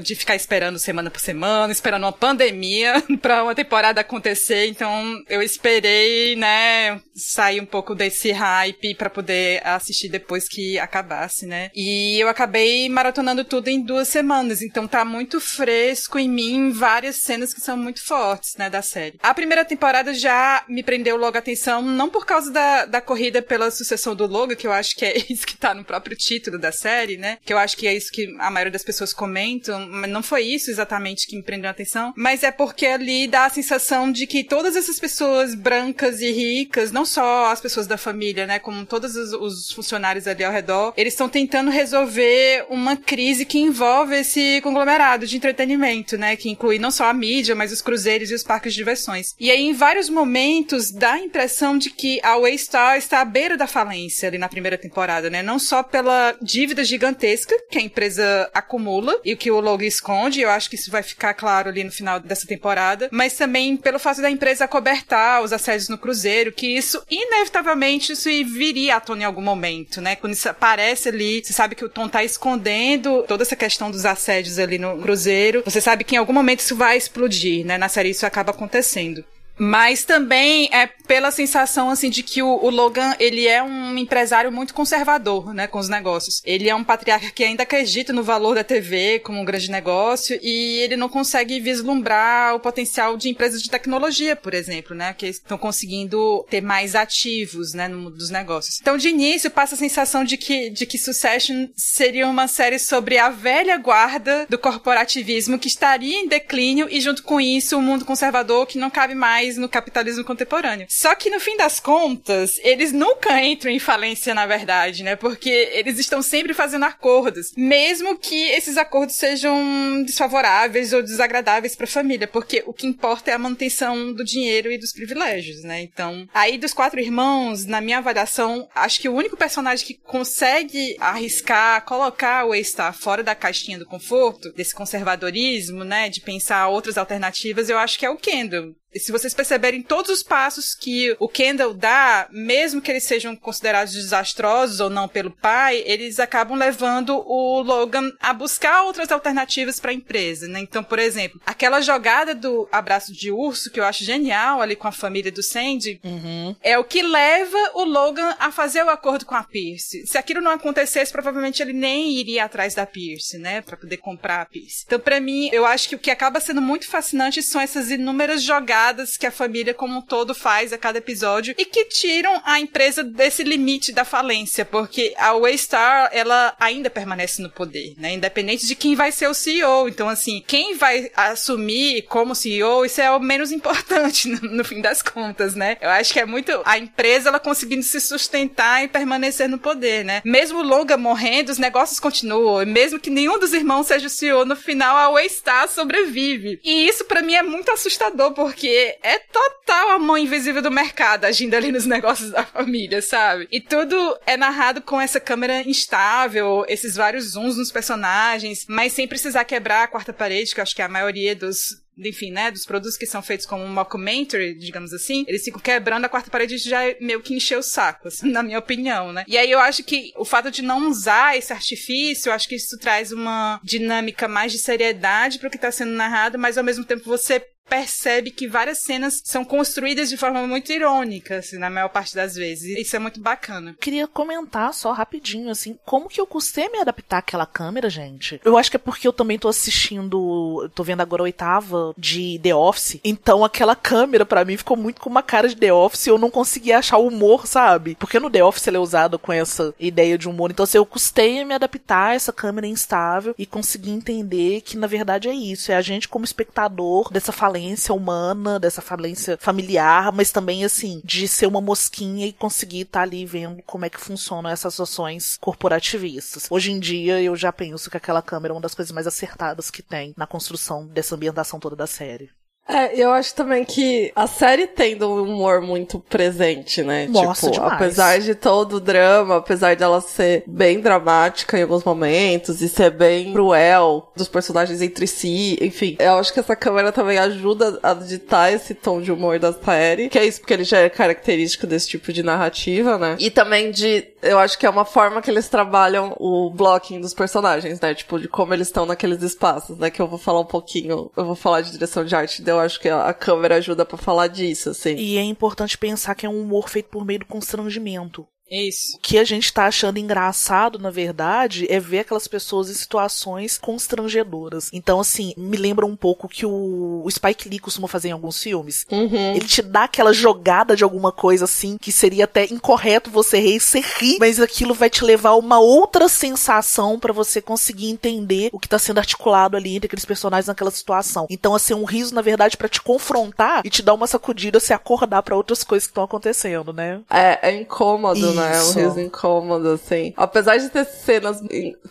de 0.00 0.14
ficar 0.14 0.34
esperando 0.34 0.78
semana 0.78 1.10
por 1.10 1.20
semana, 1.20 1.72
esperando 1.72 2.04
uma 2.04 2.12
pandemia 2.12 3.02
pra 3.20 3.42
uma 3.42 3.54
temporada 3.54 4.02
acontecer. 4.18 4.66
Então 4.66 5.22
eu 5.28 5.40
esperei, 5.40 6.36
né, 6.36 7.00
sair 7.14 7.60
um 7.60 7.66
pouco 7.66 7.94
desse 7.94 8.30
hype 8.32 8.94
para 8.94 9.08
poder 9.08 9.66
assistir 9.66 10.08
depois 10.08 10.48
que 10.48 10.78
acabasse, 10.78 11.46
né? 11.46 11.70
E 11.74 12.18
eu 12.20 12.28
acabei 12.28 12.88
maratonando 12.88 13.44
tudo 13.44 13.68
em 13.68 13.80
duas 13.80 14.08
semanas. 14.08 14.60
Então 14.60 14.86
tá 14.86 15.04
muito 15.04 15.40
fresco 15.40 16.18
em 16.18 16.28
mim 16.28 16.70
várias 16.70 17.16
cenas 17.16 17.54
que 17.54 17.60
são 17.60 17.76
muito 17.76 18.04
fortes 18.04 18.56
né, 18.56 18.68
da 18.68 18.82
série. 18.82 19.18
A 19.22 19.32
primeira 19.32 19.64
temporada 19.64 20.12
já 20.12 20.64
me 20.68 20.82
prendeu 20.82 21.16
logo 21.16 21.36
a 21.36 21.40
atenção, 21.40 21.80
não 21.80 22.08
por 22.08 22.26
causa 22.26 22.50
da, 22.50 22.84
da 22.84 23.00
corrida 23.00 23.40
pela 23.40 23.70
sucessão 23.70 24.14
do 24.14 24.26
Logan, 24.26 24.54
que 24.54 24.66
eu 24.66 24.72
acho 24.72 24.96
que 24.96 25.04
é 25.04 25.16
isso 25.30 25.46
que 25.46 25.56
tá 25.56 25.72
no 25.74 25.84
próprio 25.84 26.16
título 26.16 26.58
da 26.58 26.72
série, 26.72 27.16
né, 27.16 27.38
que 27.44 27.52
eu 27.52 27.58
acho 27.58 27.76
que 27.76 27.86
é 27.86 27.94
isso 27.94 28.10
que 28.10 28.34
a 28.38 28.50
maioria 28.50 28.72
das 28.72 28.82
pessoas 28.82 29.12
comentam, 29.12 29.86
mas 29.88 30.10
não 30.10 30.22
foi 30.22 30.42
isso 30.42 30.70
exatamente 30.70 31.26
que 31.26 31.36
me 31.36 31.42
prendeu 31.42 31.68
a 31.68 31.70
atenção, 31.70 32.12
mas 32.16 32.42
é 32.42 32.50
porque 32.50 32.86
ali 32.86 33.26
dá 33.26 33.46
a 33.46 33.50
sensação 33.50 34.07
de 34.10 34.26
que 34.26 34.44
todas 34.44 34.76
essas 34.76 34.98
pessoas 34.98 35.54
brancas 35.54 36.20
e 36.20 36.30
ricas, 36.30 36.92
não 36.92 37.04
só 37.04 37.46
as 37.46 37.60
pessoas 37.60 37.86
da 37.86 37.96
família, 37.96 38.46
né, 38.46 38.58
como 38.58 38.84
todos 38.84 39.16
os, 39.16 39.32
os 39.32 39.72
funcionários 39.72 40.26
ali 40.26 40.44
ao 40.44 40.52
redor, 40.52 40.92
eles 40.96 41.12
estão 41.12 41.28
tentando 41.28 41.70
resolver 41.70 42.66
uma 42.68 42.96
crise 42.96 43.44
que 43.44 43.58
envolve 43.58 44.16
esse 44.16 44.60
conglomerado 44.62 45.26
de 45.26 45.36
entretenimento, 45.36 46.16
né, 46.16 46.36
que 46.36 46.50
inclui 46.50 46.78
não 46.78 46.90
só 46.90 47.06
a 47.06 47.14
mídia, 47.14 47.54
mas 47.54 47.72
os 47.72 47.82
cruzeiros 47.82 48.30
e 48.30 48.34
os 48.34 48.42
parques 48.42 48.72
de 48.72 48.78
diversões. 48.78 49.34
E 49.38 49.50
aí, 49.50 49.62
em 49.62 49.72
vários 49.72 50.08
momentos, 50.08 50.90
dá 50.90 51.14
a 51.14 51.20
impressão 51.20 51.76
de 51.76 51.90
que 51.90 52.20
a 52.22 52.36
Waystar 52.36 52.96
está 52.96 53.20
à 53.20 53.24
beira 53.24 53.56
da 53.56 53.66
falência 53.66 54.28
ali 54.28 54.38
na 54.38 54.48
primeira 54.48 54.78
temporada, 54.78 55.28
né? 55.28 55.42
Não 55.42 55.58
só 55.58 55.82
pela 55.82 56.36
dívida 56.40 56.84
gigantesca 56.84 57.54
que 57.70 57.78
a 57.78 57.82
empresa 57.82 58.50
acumula 58.54 59.20
e 59.24 59.32
o 59.32 59.36
que 59.36 59.50
o 59.50 59.60
logo 59.60 59.82
esconde, 59.82 60.40
eu 60.40 60.50
acho 60.50 60.70
que 60.70 60.76
isso 60.76 60.90
vai 60.90 61.02
ficar 61.02 61.34
claro 61.34 61.68
ali 61.68 61.84
no 61.84 61.90
final 61.90 62.20
dessa 62.20 62.46
temporada, 62.46 63.08
mas 63.10 63.34
também 63.34 63.76
pelo 63.76 63.97
fato 63.98 64.20
da 64.20 64.30
empresa 64.30 64.68
cobertar 64.68 65.42
os 65.42 65.52
assédios 65.52 65.88
no 65.88 65.98
cruzeiro, 65.98 66.52
que 66.52 66.76
isso, 66.76 67.02
inevitavelmente, 67.10 68.12
isso 68.12 68.28
viria 68.44 68.96
à 68.96 69.00
tona 69.00 69.22
em 69.22 69.24
algum 69.24 69.42
momento, 69.42 70.00
né? 70.00 70.16
Quando 70.16 70.32
isso 70.32 70.48
aparece 70.48 71.08
ali, 71.08 71.42
você 71.44 71.52
sabe 71.52 71.74
que 71.74 71.84
o 71.84 71.88
Tom 71.88 72.08
tá 72.08 72.22
escondendo 72.24 73.24
toda 73.26 73.42
essa 73.42 73.56
questão 73.56 73.90
dos 73.90 74.04
assédios 74.04 74.58
ali 74.58 74.78
no 74.78 74.98
cruzeiro, 74.98 75.62
você 75.64 75.80
sabe 75.80 76.04
que 76.04 76.14
em 76.14 76.18
algum 76.18 76.32
momento 76.32 76.60
isso 76.60 76.76
vai 76.76 76.96
explodir, 76.96 77.64
né? 77.64 77.78
Na 77.78 77.88
série 77.88 78.10
isso 78.10 78.26
acaba 78.26 78.50
acontecendo. 78.50 79.24
Mas 79.58 80.04
também 80.04 80.68
é 80.72 80.86
pela 80.86 81.30
sensação, 81.30 81.88
assim, 81.88 82.10
de 82.10 82.22
que 82.22 82.42
o, 82.42 82.48
o, 82.48 82.70
Logan, 82.70 83.14
ele 83.18 83.48
é 83.48 83.62
um 83.62 83.96
empresário 83.96 84.52
muito 84.52 84.74
conservador, 84.74 85.54
né, 85.54 85.66
com 85.66 85.78
os 85.78 85.88
negócios. 85.88 86.42
Ele 86.44 86.68
é 86.68 86.74
um 86.74 86.84
patriarca 86.84 87.30
que 87.30 87.42
ainda 87.42 87.62
acredita 87.62 88.12
no 88.12 88.22
valor 88.22 88.54
da 88.54 88.62
TV 88.62 89.18
como 89.20 89.40
um 89.40 89.44
grande 89.44 89.70
negócio 89.70 90.38
e 90.42 90.78
ele 90.80 90.96
não 90.96 91.08
consegue 91.08 91.58
vislumbrar 91.60 92.54
o 92.54 92.60
potencial 92.60 93.16
de 93.16 93.30
empresas 93.30 93.62
de 93.62 93.70
tecnologia, 93.70 94.36
por 94.36 94.52
exemplo, 94.52 94.94
né, 94.94 95.14
que 95.14 95.26
estão 95.26 95.56
conseguindo 95.56 96.46
ter 96.50 96.60
mais 96.60 96.94
ativos, 96.94 97.72
né, 97.72 97.88
no 97.88 97.98
mundo 97.98 98.16
dos 98.16 98.30
negócios. 98.30 98.78
Então, 98.80 98.98
de 98.98 99.08
início, 99.08 99.50
passa 99.50 99.74
a 99.74 99.78
sensação 99.78 100.24
de 100.24 100.36
que, 100.36 100.68
de 100.68 100.84
que 100.84 100.98
Succession 100.98 101.68
seria 101.74 102.28
uma 102.28 102.48
série 102.48 102.78
sobre 102.78 103.16
a 103.16 103.30
velha 103.30 103.78
guarda 103.78 104.46
do 104.48 104.58
corporativismo 104.58 105.58
que 105.58 105.68
estaria 105.68 106.20
em 106.20 106.28
declínio 106.28 106.86
e, 106.90 107.00
junto 107.00 107.22
com 107.22 107.40
isso, 107.40 107.76
o 107.76 107.78
um 107.78 107.82
mundo 107.82 108.04
conservador 108.04 108.66
que 108.66 108.78
não 108.78 108.90
cabe 108.90 109.14
mais 109.14 109.47
no 109.56 109.68
capitalismo 109.68 110.24
contemporâneo. 110.24 110.86
Só 110.88 111.14
que 111.14 111.30
no 111.30 111.40
fim 111.40 111.56
das 111.56 111.80
contas, 111.80 112.58
eles 112.62 112.92
nunca 112.92 113.42
entram 113.42 113.70
em 113.70 113.78
falência, 113.78 114.34
na 114.34 114.46
verdade, 114.46 115.02
né? 115.02 115.16
Porque 115.16 115.70
eles 115.72 115.98
estão 115.98 116.22
sempre 116.22 116.52
fazendo 116.54 116.84
acordos, 116.84 117.52
mesmo 117.56 118.18
que 118.18 118.48
esses 118.50 118.76
acordos 118.76 119.16
sejam 119.16 120.02
desfavoráveis 120.04 120.92
ou 120.92 121.02
desagradáveis 121.02 121.74
para 121.74 121.84
a 121.84 121.88
família, 121.88 122.26
porque 122.26 122.62
o 122.66 122.72
que 122.72 122.86
importa 122.86 123.30
é 123.30 123.34
a 123.34 123.38
manutenção 123.38 124.12
do 124.12 124.24
dinheiro 124.24 124.70
e 124.70 124.78
dos 124.78 124.92
privilégios, 124.92 125.62
né? 125.62 125.82
Então, 125.82 126.28
aí 126.34 126.58
dos 126.58 126.72
quatro 126.72 127.00
irmãos, 127.00 127.64
na 127.64 127.80
minha 127.80 127.98
avaliação, 127.98 128.68
acho 128.74 129.00
que 129.00 129.08
o 129.08 129.14
único 129.14 129.36
personagem 129.36 129.86
que 129.86 129.94
consegue 129.94 130.96
arriscar, 130.98 131.84
colocar 131.84 132.44
o 132.44 132.50
Waystar 132.50 132.92
fora 132.92 133.22
da 133.22 133.34
caixinha 133.34 133.78
do 133.78 133.86
conforto, 133.86 134.52
desse 134.52 134.74
conservadorismo, 134.74 135.84
né, 135.84 136.08
de 136.08 136.20
pensar 136.20 136.68
outras 136.68 136.98
alternativas, 136.98 137.68
eu 137.68 137.78
acho 137.78 137.98
que 137.98 138.06
é 138.06 138.10
o 138.10 138.16
Kendall 138.16 138.74
se 138.96 139.12
vocês 139.12 139.34
perceberem 139.34 139.82
todos 139.82 140.10
os 140.10 140.22
passos 140.22 140.74
que 140.74 141.14
o 141.18 141.28
Kendall 141.28 141.74
dá, 141.74 142.26
mesmo 142.30 142.80
que 142.80 142.90
eles 142.90 143.04
sejam 143.04 143.36
considerados 143.36 143.92
desastrosos 143.92 144.80
ou 144.80 144.88
não 144.88 145.06
pelo 145.06 145.30
pai, 145.30 145.82
eles 145.84 146.18
acabam 146.18 146.56
levando 146.56 147.16
o 147.26 147.60
Logan 147.60 148.10
a 148.20 148.32
buscar 148.32 148.82
outras 148.84 149.12
alternativas 149.12 149.78
para 149.78 149.90
a 149.90 149.94
empresa, 149.94 150.48
né? 150.48 150.60
Então, 150.60 150.82
por 150.82 150.98
exemplo, 150.98 151.40
aquela 151.44 151.80
jogada 151.80 152.34
do 152.34 152.68
abraço 152.72 153.12
de 153.12 153.30
urso 153.30 153.70
que 153.70 153.78
eu 153.78 153.84
acho 153.84 154.04
genial 154.04 154.62
ali 154.62 154.74
com 154.74 154.88
a 154.88 154.92
família 154.92 155.30
do 155.30 155.42
Sandy, 155.42 156.00
uhum. 156.02 156.56
é 156.62 156.78
o 156.78 156.84
que 156.84 157.02
leva 157.02 157.58
o 157.74 157.84
Logan 157.84 158.34
a 158.38 158.50
fazer 158.50 158.82
o 158.84 158.90
acordo 158.90 159.26
com 159.26 159.34
a 159.34 159.44
Pierce. 159.44 160.06
Se 160.06 160.16
aquilo 160.16 160.40
não 160.40 160.52
acontecesse, 160.52 161.12
provavelmente 161.12 161.62
ele 161.62 161.72
nem 161.72 162.12
iria 162.12 162.44
atrás 162.44 162.74
da 162.74 162.86
Pierce, 162.86 163.38
né, 163.38 163.60
para 163.60 163.76
poder 163.76 163.98
comprar 163.98 164.40
a 164.40 164.46
Pierce. 164.46 164.84
Então, 164.86 164.98
para 164.98 165.20
mim, 165.20 165.50
eu 165.52 165.66
acho 165.66 165.88
que 165.88 165.94
o 165.94 165.98
que 165.98 166.10
acaba 166.10 166.40
sendo 166.40 166.62
muito 166.62 166.88
fascinante 166.88 167.42
são 167.42 167.60
essas 167.60 167.90
inúmeras 167.90 168.42
jogadas 168.42 168.77
que 169.18 169.26
a 169.26 169.30
família 169.30 169.74
como 169.74 169.98
um 169.98 170.02
todo 170.02 170.34
faz 170.34 170.72
a 170.72 170.78
cada 170.78 170.98
episódio 170.98 171.54
e 171.58 171.64
que 171.64 171.84
tiram 171.86 172.40
a 172.44 172.60
empresa 172.60 173.02
desse 173.02 173.42
limite 173.42 173.92
da 173.92 174.04
falência, 174.04 174.64
porque 174.64 175.14
a 175.16 175.32
Waystar, 175.34 176.10
ela 176.12 176.54
ainda 176.58 176.88
permanece 176.88 177.42
no 177.42 177.50
poder, 177.50 177.94
né? 177.96 178.12
Independente 178.12 178.66
de 178.66 178.74
quem 178.74 178.94
vai 178.94 179.10
ser 179.10 179.28
o 179.28 179.34
CEO. 179.34 179.88
Então, 179.88 180.08
assim, 180.08 180.42
quem 180.46 180.76
vai 180.76 181.10
assumir 181.14 182.02
como 182.02 182.34
CEO, 182.34 182.84
isso 182.84 183.00
é 183.00 183.10
o 183.10 183.20
menos 183.20 183.50
importante 183.50 184.28
no, 184.30 184.40
no 184.50 184.64
fim 184.64 184.80
das 184.80 185.02
contas, 185.02 185.54
né? 185.54 185.76
Eu 185.80 185.90
acho 185.90 186.12
que 186.12 186.20
é 186.20 186.26
muito 186.26 186.52
a 186.64 186.78
empresa 186.78 187.28
ela 187.28 187.40
conseguindo 187.40 187.82
se 187.82 188.00
sustentar 188.00 188.84
e 188.84 188.88
permanecer 188.88 189.48
no 189.48 189.58
poder, 189.58 190.04
né? 190.04 190.22
Mesmo 190.24 190.60
o 190.60 190.62
Longa 190.62 190.96
morrendo, 190.96 191.50
os 191.50 191.58
negócios 191.58 192.00
continuam. 192.00 192.64
Mesmo 192.64 193.00
que 193.00 193.10
nenhum 193.10 193.38
dos 193.38 193.52
irmãos 193.52 193.86
seja 193.86 194.06
o 194.06 194.10
CEO, 194.10 194.44
no 194.44 194.56
final 194.56 194.96
a 194.96 195.10
Waystar 195.10 195.68
sobrevive. 195.68 196.60
E 196.64 196.86
isso 196.88 197.04
para 197.04 197.22
mim 197.22 197.34
é 197.34 197.42
muito 197.42 197.70
assustador, 197.70 198.32
porque 198.32 198.67
porque 198.68 198.98
é 199.02 199.18
total 199.18 199.90
a 199.90 199.98
mão 199.98 200.18
invisível 200.18 200.60
do 200.60 200.70
mercado 200.70 201.24
agindo 201.24 201.54
ali 201.54 201.72
nos 201.72 201.86
negócios 201.86 202.30
da 202.30 202.44
família, 202.44 203.00
sabe? 203.00 203.48
E 203.50 203.60
tudo 203.60 203.96
é 204.26 204.36
narrado 204.36 204.82
com 204.82 205.00
essa 205.00 205.18
câmera 205.18 205.62
instável, 205.62 206.64
esses 206.68 206.94
vários 206.94 207.32
zooms 207.32 207.56
nos 207.56 207.72
personagens, 207.72 208.66
mas 208.68 208.92
sem 208.92 209.08
precisar 209.08 209.44
quebrar 209.44 209.84
a 209.84 209.88
quarta 209.88 210.12
parede, 210.12 210.54
que 210.54 210.60
eu 210.60 210.62
acho 210.62 210.76
que 210.76 210.82
é 210.82 210.84
a 210.84 210.88
maioria 210.88 211.34
dos 211.34 211.88
enfim, 212.06 212.30
né, 212.30 212.48
dos 212.50 212.64
produtos 212.64 212.96
que 212.96 213.06
são 213.06 213.20
feitos 213.20 213.44
como 213.44 213.64
um 213.64 213.72
mockumentary, 213.72 214.54
digamos 214.54 214.92
assim, 214.92 215.24
eles 215.26 215.42
ficam 215.42 215.60
quebrando 215.60 216.04
a 216.04 216.08
quarta 216.08 216.30
parede 216.30 216.56
já 216.56 216.78
meio 217.00 217.20
que 217.20 217.34
encher 217.34 217.58
o 217.58 217.62
saco, 217.62 218.06
assim, 218.06 218.30
na 218.32 218.40
minha 218.40 218.60
opinião, 218.60 219.12
né? 219.12 219.24
E 219.26 219.36
aí 219.36 219.50
eu 219.50 219.58
acho 219.58 219.82
que 219.82 220.12
o 220.16 220.24
fato 220.24 220.48
de 220.48 220.62
não 220.62 220.88
usar 220.88 221.36
esse 221.36 221.52
artifício, 221.52 222.30
eu 222.30 222.34
acho 222.34 222.48
que 222.48 222.54
isso 222.54 222.78
traz 222.78 223.10
uma 223.10 223.60
dinâmica 223.64 224.28
mais 224.28 224.52
de 224.52 224.58
seriedade 224.58 225.40
para 225.40 225.48
o 225.48 225.50
que 225.50 225.56
está 225.56 225.72
sendo 225.72 225.90
narrado, 225.90 226.38
mas 226.38 226.56
ao 226.56 226.62
mesmo 226.62 226.84
tempo 226.84 227.02
você 227.04 227.44
percebe 227.68 228.30
que 228.30 228.48
várias 228.48 228.78
cenas 228.78 229.20
são 229.24 229.44
construídas 229.44 230.08
de 230.08 230.16
forma 230.16 230.46
muito 230.46 230.72
irônica, 230.72 231.38
assim, 231.38 231.58
na 231.58 231.70
maior 231.70 231.88
parte 231.88 232.14
das 232.14 232.34
vezes. 232.34 232.76
Isso 232.78 232.96
é 232.96 232.98
muito 232.98 233.20
bacana. 233.20 233.76
Queria 233.80 234.06
comentar 234.06 234.72
só 234.72 234.92
rapidinho, 234.92 235.50
assim, 235.50 235.78
como 235.84 236.08
que 236.08 236.20
eu 236.20 236.26
custei 236.26 236.68
me 236.68 236.78
adaptar 236.78 237.18
àquela 237.18 237.46
câmera, 237.46 237.90
gente? 237.90 238.40
Eu 238.44 238.56
acho 238.56 238.70
que 238.70 238.76
é 238.76 238.80
porque 238.80 239.06
eu 239.06 239.12
também 239.12 239.38
tô 239.38 239.48
assistindo, 239.48 240.68
tô 240.74 240.82
vendo 240.82 241.00
agora 241.00 241.22
a 241.22 241.24
oitava 241.24 241.94
de 241.96 242.40
The 242.42 242.54
Office, 242.54 243.00
então 243.04 243.44
aquela 243.44 243.76
câmera 243.76 244.24
para 244.24 244.44
mim 244.44 244.56
ficou 244.56 244.76
muito 244.76 245.00
com 245.00 245.10
uma 245.10 245.22
cara 245.22 245.48
de 245.48 245.56
The 245.56 245.72
Office 245.72 246.06
e 246.06 246.10
eu 246.10 246.18
não 246.18 246.30
conseguia 246.30 246.78
achar 246.78 246.98
o 246.98 247.08
humor, 247.08 247.46
sabe? 247.46 247.96
Porque 247.96 248.18
no 248.18 248.30
The 248.30 248.42
Office 248.42 248.66
ele 248.66 248.76
é 248.76 248.80
usado 248.80 249.18
com 249.18 249.32
essa 249.32 249.74
ideia 249.78 250.16
de 250.16 250.28
humor, 250.28 250.50
então 250.50 250.64
assim, 250.64 250.78
eu 250.78 250.86
custei 250.86 251.44
me 251.44 251.54
adaptar 251.54 252.10
a 252.10 252.14
essa 252.14 252.32
câmera 252.32 252.66
instável 252.66 253.34
e 253.38 253.44
conseguir 253.46 253.90
entender 253.90 254.62
que 254.62 254.76
na 254.76 254.86
verdade 254.86 255.28
é 255.28 255.34
isso, 255.34 255.70
é 255.70 255.76
a 255.76 255.82
gente 255.82 256.08
como 256.08 256.24
espectador 256.24 257.12
dessa 257.12 257.32
falência 257.32 257.57
falência 257.58 257.92
humana, 257.92 258.60
dessa 258.60 258.80
falência 258.80 259.36
familiar, 259.36 260.12
mas 260.12 260.30
também, 260.30 260.64
assim, 260.64 261.00
de 261.04 261.26
ser 261.26 261.46
uma 261.46 261.60
mosquinha 261.60 262.26
e 262.26 262.32
conseguir 262.32 262.82
estar 262.82 263.00
tá 263.00 263.02
ali 263.02 263.26
vendo 263.26 263.62
como 263.64 263.84
é 263.84 263.90
que 263.90 264.00
funcionam 264.00 264.48
essas 264.48 264.78
ações 264.78 265.36
corporativistas. 265.40 266.46
Hoje 266.50 266.70
em 266.70 266.78
dia, 266.78 267.20
eu 267.20 267.34
já 267.34 267.52
penso 267.52 267.90
que 267.90 267.96
aquela 267.96 268.22
câmera 268.22 268.52
é 268.52 268.54
uma 268.54 268.60
das 268.60 268.74
coisas 268.74 268.92
mais 268.92 269.06
acertadas 269.06 269.70
que 269.70 269.82
tem 269.82 270.14
na 270.16 270.26
construção 270.26 270.86
dessa 270.86 271.16
ambientação 271.16 271.58
toda 271.58 271.74
da 271.74 271.86
série. 271.86 272.30
É, 272.68 273.00
eu 273.00 273.10
acho 273.10 273.34
também 273.34 273.64
que 273.64 274.12
a 274.14 274.26
série 274.26 274.66
tendo 274.66 275.08
um 275.08 275.22
humor 275.22 275.62
muito 275.62 275.98
presente, 275.98 276.82
né? 276.82 277.06
Nossa, 277.08 277.50
tipo, 277.50 277.54
demais. 277.54 277.72
apesar 277.72 278.20
de 278.20 278.34
todo 278.34 278.74
o 278.74 278.80
drama, 278.80 279.36
apesar 279.36 279.74
dela 279.74 280.02
ser 280.02 280.44
bem 280.46 280.80
dramática 280.80 281.58
em 281.58 281.62
alguns 281.62 281.82
momentos 281.82 282.60
e 282.60 282.68
ser 282.68 282.90
bem 282.90 283.32
cruel 283.32 284.12
dos 284.14 284.28
personagens 284.28 284.82
entre 284.82 285.06
si, 285.06 285.58
enfim, 285.62 285.96
eu 285.98 286.18
acho 286.18 286.32
que 286.32 286.40
essa 286.40 286.54
câmera 286.54 286.92
também 286.92 287.16
ajuda 287.16 287.80
a 287.82 287.94
ditar 287.94 288.52
esse 288.52 288.74
tom 288.74 289.00
de 289.00 289.10
humor 289.10 289.38
da 289.38 289.52
série, 289.52 290.10
que 290.10 290.18
é 290.18 290.26
isso 290.26 290.40
porque 290.40 290.52
ele 290.52 290.64
já 290.64 290.78
é 290.78 290.90
característico 290.90 291.66
desse 291.66 291.88
tipo 291.88 292.12
de 292.12 292.22
narrativa, 292.22 292.98
né? 292.98 293.16
E 293.18 293.30
também 293.30 293.70
de, 293.70 294.06
eu 294.22 294.38
acho 294.38 294.58
que 294.58 294.66
é 294.66 294.70
uma 294.70 294.84
forma 294.84 295.22
que 295.22 295.30
eles 295.30 295.48
trabalham 295.48 296.14
o 296.18 296.50
blocking 296.50 297.00
dos 297.00 297.14
personagens, 297.14 297.80
né? 297.80 297.94
Tipo, 297.94 298.18
de 298.18 298.28
como 298.28 298.52
eles 298.52 298.68
estão 298.68 298.84
naqueles 298.84 299.22
espaços, 299.22 299.78
né? 299.78 299.90
Que 299.90 300.00
eu 300.00 300.08
vou 300.08 300.18
falar 300.18 300.40
um 300.40 300.46
pouquinho, 300.46 301.10
eu 301.16 301.24
vou 301.24 301.34
falar 301.34 301.60
de 301.60 301.72
direção 301.72 302.04
de 302.04 302.14
arte, 302.14 302.42
eu 302.46 302.58
acho 302.58 302.80
que 302.80 302.88
a, 302.88 303.12
câmera 303.14 303.56
ajuda 303.56 303.84
para 303.84 303.98
falar 303.98 304.28
disso, 304.28 304.70
assim. 304.70 304.94
E 304.94 305.16
é 305.16 305.22
importante 305.22 305.78
pensar 305.78 306.14
que 306.14 306.26
é 306.26 306.28
um 306.28 306.40
humor 306.40 306.68
feito 306.68 306.88
por 306.88 307.04
meio 307.04 307.20
do 307.20 307.26
constrangimento. 307.26 308.26
Isso. 308.50 308.96
O 308.96 309.00
que 309.00 309.18
a 309.18 309.24
gente 309.24 309.52
tá 309.52 309.66
achando 309.66 309.98
engraçado, 309.98 310.78
na 310.78 310.90
verdade, 310.90 311.66
é 311.68 311.78
ver 311.78 312.00
aquelas 312.00 312.26
pessoas 312.26 312.70
em 312.70 312.74
situações 312.74 313.58
constrangedoras. 313.58 314.70
Então, 314.72 315.00
assim, 315.00 315.34
me 315.36 315.56
lembra 315.56 315.86
um 315.86 315.96
pouco 315.96 316.28
que 316.28 316.46
o, 316.46 317.02
o 317.04 317.10
Spike 317.10 317.48
Lee 317.48 317.58
costuma 317.58 317.88
fazer 317.88 318.08
em 318.08 318.12
alguns 318.12 318.42
filmes. 318.42 318.86
Uhum. 318.90 319.34
Ele 319.34 319.46
te 319.46 319.62
dá 319.62 319.84
aquela 319.84 320.12
jogada 320.12 320.74
de 320.74 320.84
alguma 320.84 321.12
coisa, 321.12 321.44
assim, 321.44 321.76
que 321.78 321.92
seria 321.92 322.24
até 322.24 322.44
incorreto 322.44 323.10
você 323.10 323.38
rir, 323.38 323.60
você 323.60 323.80
ri, 323.80 324.16
mas 324.18 324.40
aquilo 324.40 324.74
vai 324.74 324.88
te 324.88 325.04
levar 325.04 325.30
a 325.30 325.36
uma 325.36 325.58
outra 325.58 326.08
sensação 326.08 326.98
para 326.98 327.12
você 327.12 327.40
conseguir 327.40 327.90
entender 327.90 328.48
o 328.52 328.58
que 328.58 328.68
tá 328.68 328.78
sendo 328.78 328.98
articulado 328.98 329.56
ali 329.56 329.76
entre 329.76 329.86
aqueles 329.86 330.04
personagens 330.04 330.46
naquela 330.46 330.70
situação. 330.70 331.26
Então, 331.28 331.54
assim, 331.54 331.74
um 331.74 331.84
riso, 331.84 332.14
na 332.14 332.22
verdade, 332.22 332.56
para 332.56 332.68
te 332.68 332.80
confrontar 332.80 333.62
e 333.64 333.70
te 333.70 333.82
dar 333.82 333.94
uma 333.94 334.06
sacudida, 334.06 334.60
se 334.60 334.72
acordar 334.72 335.22
para 335.22 335.36
outras 335.36 335.62
coisas 335.62 335.86
que 335.86 335.90
estão 335.90 336.04
acontecendo, 336.04 336.72
né? 336.72 337.00
É, 337.10 337.50
é 337.50 337.60
incômodo, 337.60 338.37
né? 338.38 338.56
É 338.56 338.62
um 338.62 338.72
riso 338.72 339.00
incômodo, 339.00 339.68
assim. 339.70 340.12
Apesar 340.16 340.56
de 340.56 340.68
ter 340.68 340.84
cenas, 340.84 341.42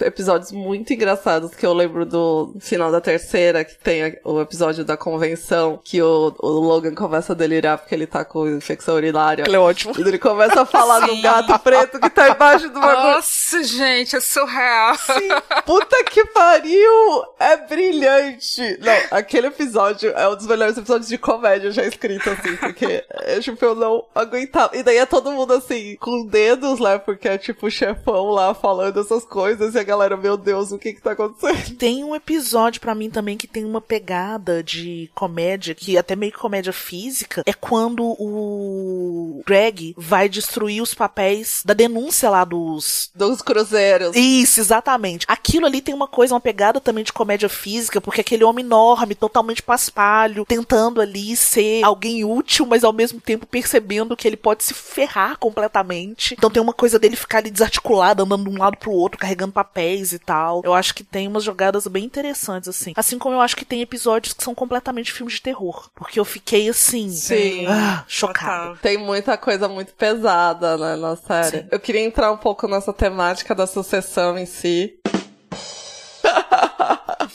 episódios 0.01 0.51
muito 0.51 0.93
engraçados, 0.93 1.53
que 1.55 1.65
eu 1.65 1.73
lembro 1.73 2.05
do 2.05 2.53
final 2.59 2.91
da 2.91 3.01
terceira, 3.01 3.63
que 3.63 3.77
tem 3.77 4.17
o 4.23 4.41
episódio 4.41 4.83
da 4.83 4.97
convenção, 4.97 5.79
que 5.83 6.01
o, 6.01 6.35
o 6.39 6.47
Logan 6.47 6.93
começa 6.95 7.33
a 7.33 7.35
delirar 7.35 7.77
porque 7.77 7.93
ele 7.93 8.07
tá 8.07 8.23
com 8.25 8.47
infecção 8.47 8.95
urinária. 8.95 9.43
Ele 9.45 9.55
é 9.55 9.59
ótimo. 9.59 9.93
E 9.97 10.01
ele 10.01 10.17
começa 10.17 10.61
a 10.61 10.65
falar 10.65 11.05
do 11.05 11.21
gato 11.21 11.57
preto 11.59 11.99
que 11.99 12.09
tá 12.09 12.29
embaixo 12.29 12.69
do 12.69 12.79
bagulho. 12.79 13.15
Nossa, 13.15 13.63
gente, 13.63 14.15
é 14.15 14.19
surreal. 14.19 14.95
Sim, 14.95 15.29
puta 15.65 16.03
que 16.05 16.25
pariu! 16.25 17.23
É 17.39 17.57
brilhante! 17.57 18.77
Não, 18.79 19.17
aquele 19.17 19.47
episódio 19.47 20.11
é 20.11 20.27
um 20.27 20.35
dos 20.35 20.47
melhores 20.47 20.77
episódios 20.77 21.09
de 21.09 21.17
comédia 21.17 21.71
já 21.71 21.83
escrito, 21.83 22.29
assim, 22.29 22.55
porque, 22.57 23.03
é, 23.09 23.39
tipo, 23.39 23.63
eu 23.63 23.75
não 23.75 24.05
aguentava. 24.13 24.75
E 24.75 24.83
daí 24.83 24.97
é 24.97 25.05
todo 25.05 25.31
mundo, 25.31 25.53
assim, 25.53 25.95
com 25.99 26.25
dedos 26.37 26.77
lá, 26.77 26.99
porque 26.99 27.27
é 27.27 27.35
tipo 27.35 27.65
o 27.65 27.71
chefão 27.71 28.29
lá 28.29 28.53
falando 28.53 28.99
essas 28.99 29.25
coisas 29.25 29.73
e 29.73 29.79
a 29.79 29.83
galera, 29.83 30.15
meu 30.15 30.37
Deus, 30.37 30.71
o 30.71 30.77
que 30.77 30.93
que 30.93 31.01
tá 31.01 31.13
acontecendo? 31.13 31.75
Tem 31.77 32.03
um 32.03 32.15
episódio 32.15 32.79
para 32.79 32.93
mim 32.93 33.09
também 33.09 33.35
que 33.35 33.47
tem 33.47 33.65
uma 33.65 33.81
pegada 33.81 34.61
de 34.61 35.09
comédia, 35.15 35.73
que 35.73 35.97
até 35.97 36.15
meio 36.15 36.31
comédia 36.33 36.71
física, 36.71 37.41
é 37.43 37.53
quando 37.53 38.03
o 38.03 39.41
Greg 39.47 39.95
vai 39.97 40.29
destruir 40.29 40.79
os 40.81 40.93
papéis 40.93 41.63
da 41.65 41.73
denúncia 41.73 42.29
lá 42.29 42.45
dos... 42.45 43.09
Dos 43.15 43.41
cruzeiros. 43.41 44.15
Isso, 44.15 44.59
exatamente. 44.59 45.25
Aquilo 45.27 45.65
ali 45.65 45.81
tem 45.81 45.95
uma 45.95 46.07
coisa, 46.07 46.35
uma 46.35 46.41
pegada 46.41 46.79
também 46.79 47.03
de 47.03 47.13
comédia 47.13 47.49
física, 47.49 47.99
porque 47.99 48.21
aquele 48.21 48.43
homem 48.43 48.63
enorme, 48.63 49.15
totalmente 49.15 49.63
paspalho, 49.63 50.45
tentando 50.45 51.01
ali 51.01 51.35
ser 51.35 51.83
alguém 51.83 52.23
útil, 52.23 52.67
mas 52.67 52.83
ao 52.83 52.93
mesmo 52.93 53.19
tempo 53.19 53.47
percebendo 53.47 54.15
que 54.15 54.27
ele 54.27 54.37
pode 54.37 54.63
se 54.63 54.73
ferrar 54.73 55.37
completamente. 55.37 56.26
Então 56.35 56.49
tem 56.49 56.61
uma 56.61 56.73
coisa 56.73 56.97
dele 56.99 57.15
ficar 57.15 57.39
ali 57.39 57.51
desarticulado, 57.51 58.23
andando 58.23 58.49
de 58.49 58.55
um 58.55 58.59
lado 58.59 58.77
pro 58.77 58.91
outro, 58.91 59.19
carregando 59.19 59.51
papéis 59.51 60.11
e 60.11 60.19
tal. 60.19 60.61
Eu 60.63 60.73
acho 60.73 60.93
que 60.93 61.03
tem 61.03 61.27
umas 61.27 61.43
jogadas 61.43 61.87
bem 61.87 62.05
interessantes, 62.05 62.69
assim. 62.69 62.93
Assim 62.95 63.17
como 63.17 63.35
eu 63.35 63.41
acho 63.41 63.55
que 63.55 63.65
tem 63.65 63.81
episódios 63.81 64.33
que 64.33 64.43
são 64.43 64.55
completamente 64.55 65.11
filmes 65.11 65.35
de 65.35 65.41
terror. 65.41 65.89
Porque 65.95 66.19
eu 66.19 66.25
fiquei 66.25 66.69
assim. 66.69 67.09
Sim. 67.09 67.65
Ah, 67.67 68.03
chocada. 68.07 68.77
Tem 68.81 68.97
muita 68.97 69.37
coisa 69.37 69.67
muito 69.67 69.93
pesada, 69.93 70.77
né, 70.77 70.95
na 70.95 71.15
série. 71.15 71.59
Sim. 71.59 71.67
Eu 71.71 71.79
queria 71.79 72.01
entrar 72.01 72.31
um 72.31 72.37
pouco 72.37 72.67
nessa 72.67 72.93
temática 72.93 73.53
da 73.53 73.67
sucessão 73.67 74.37
em 74.37 74.45
si. 74.45 74.99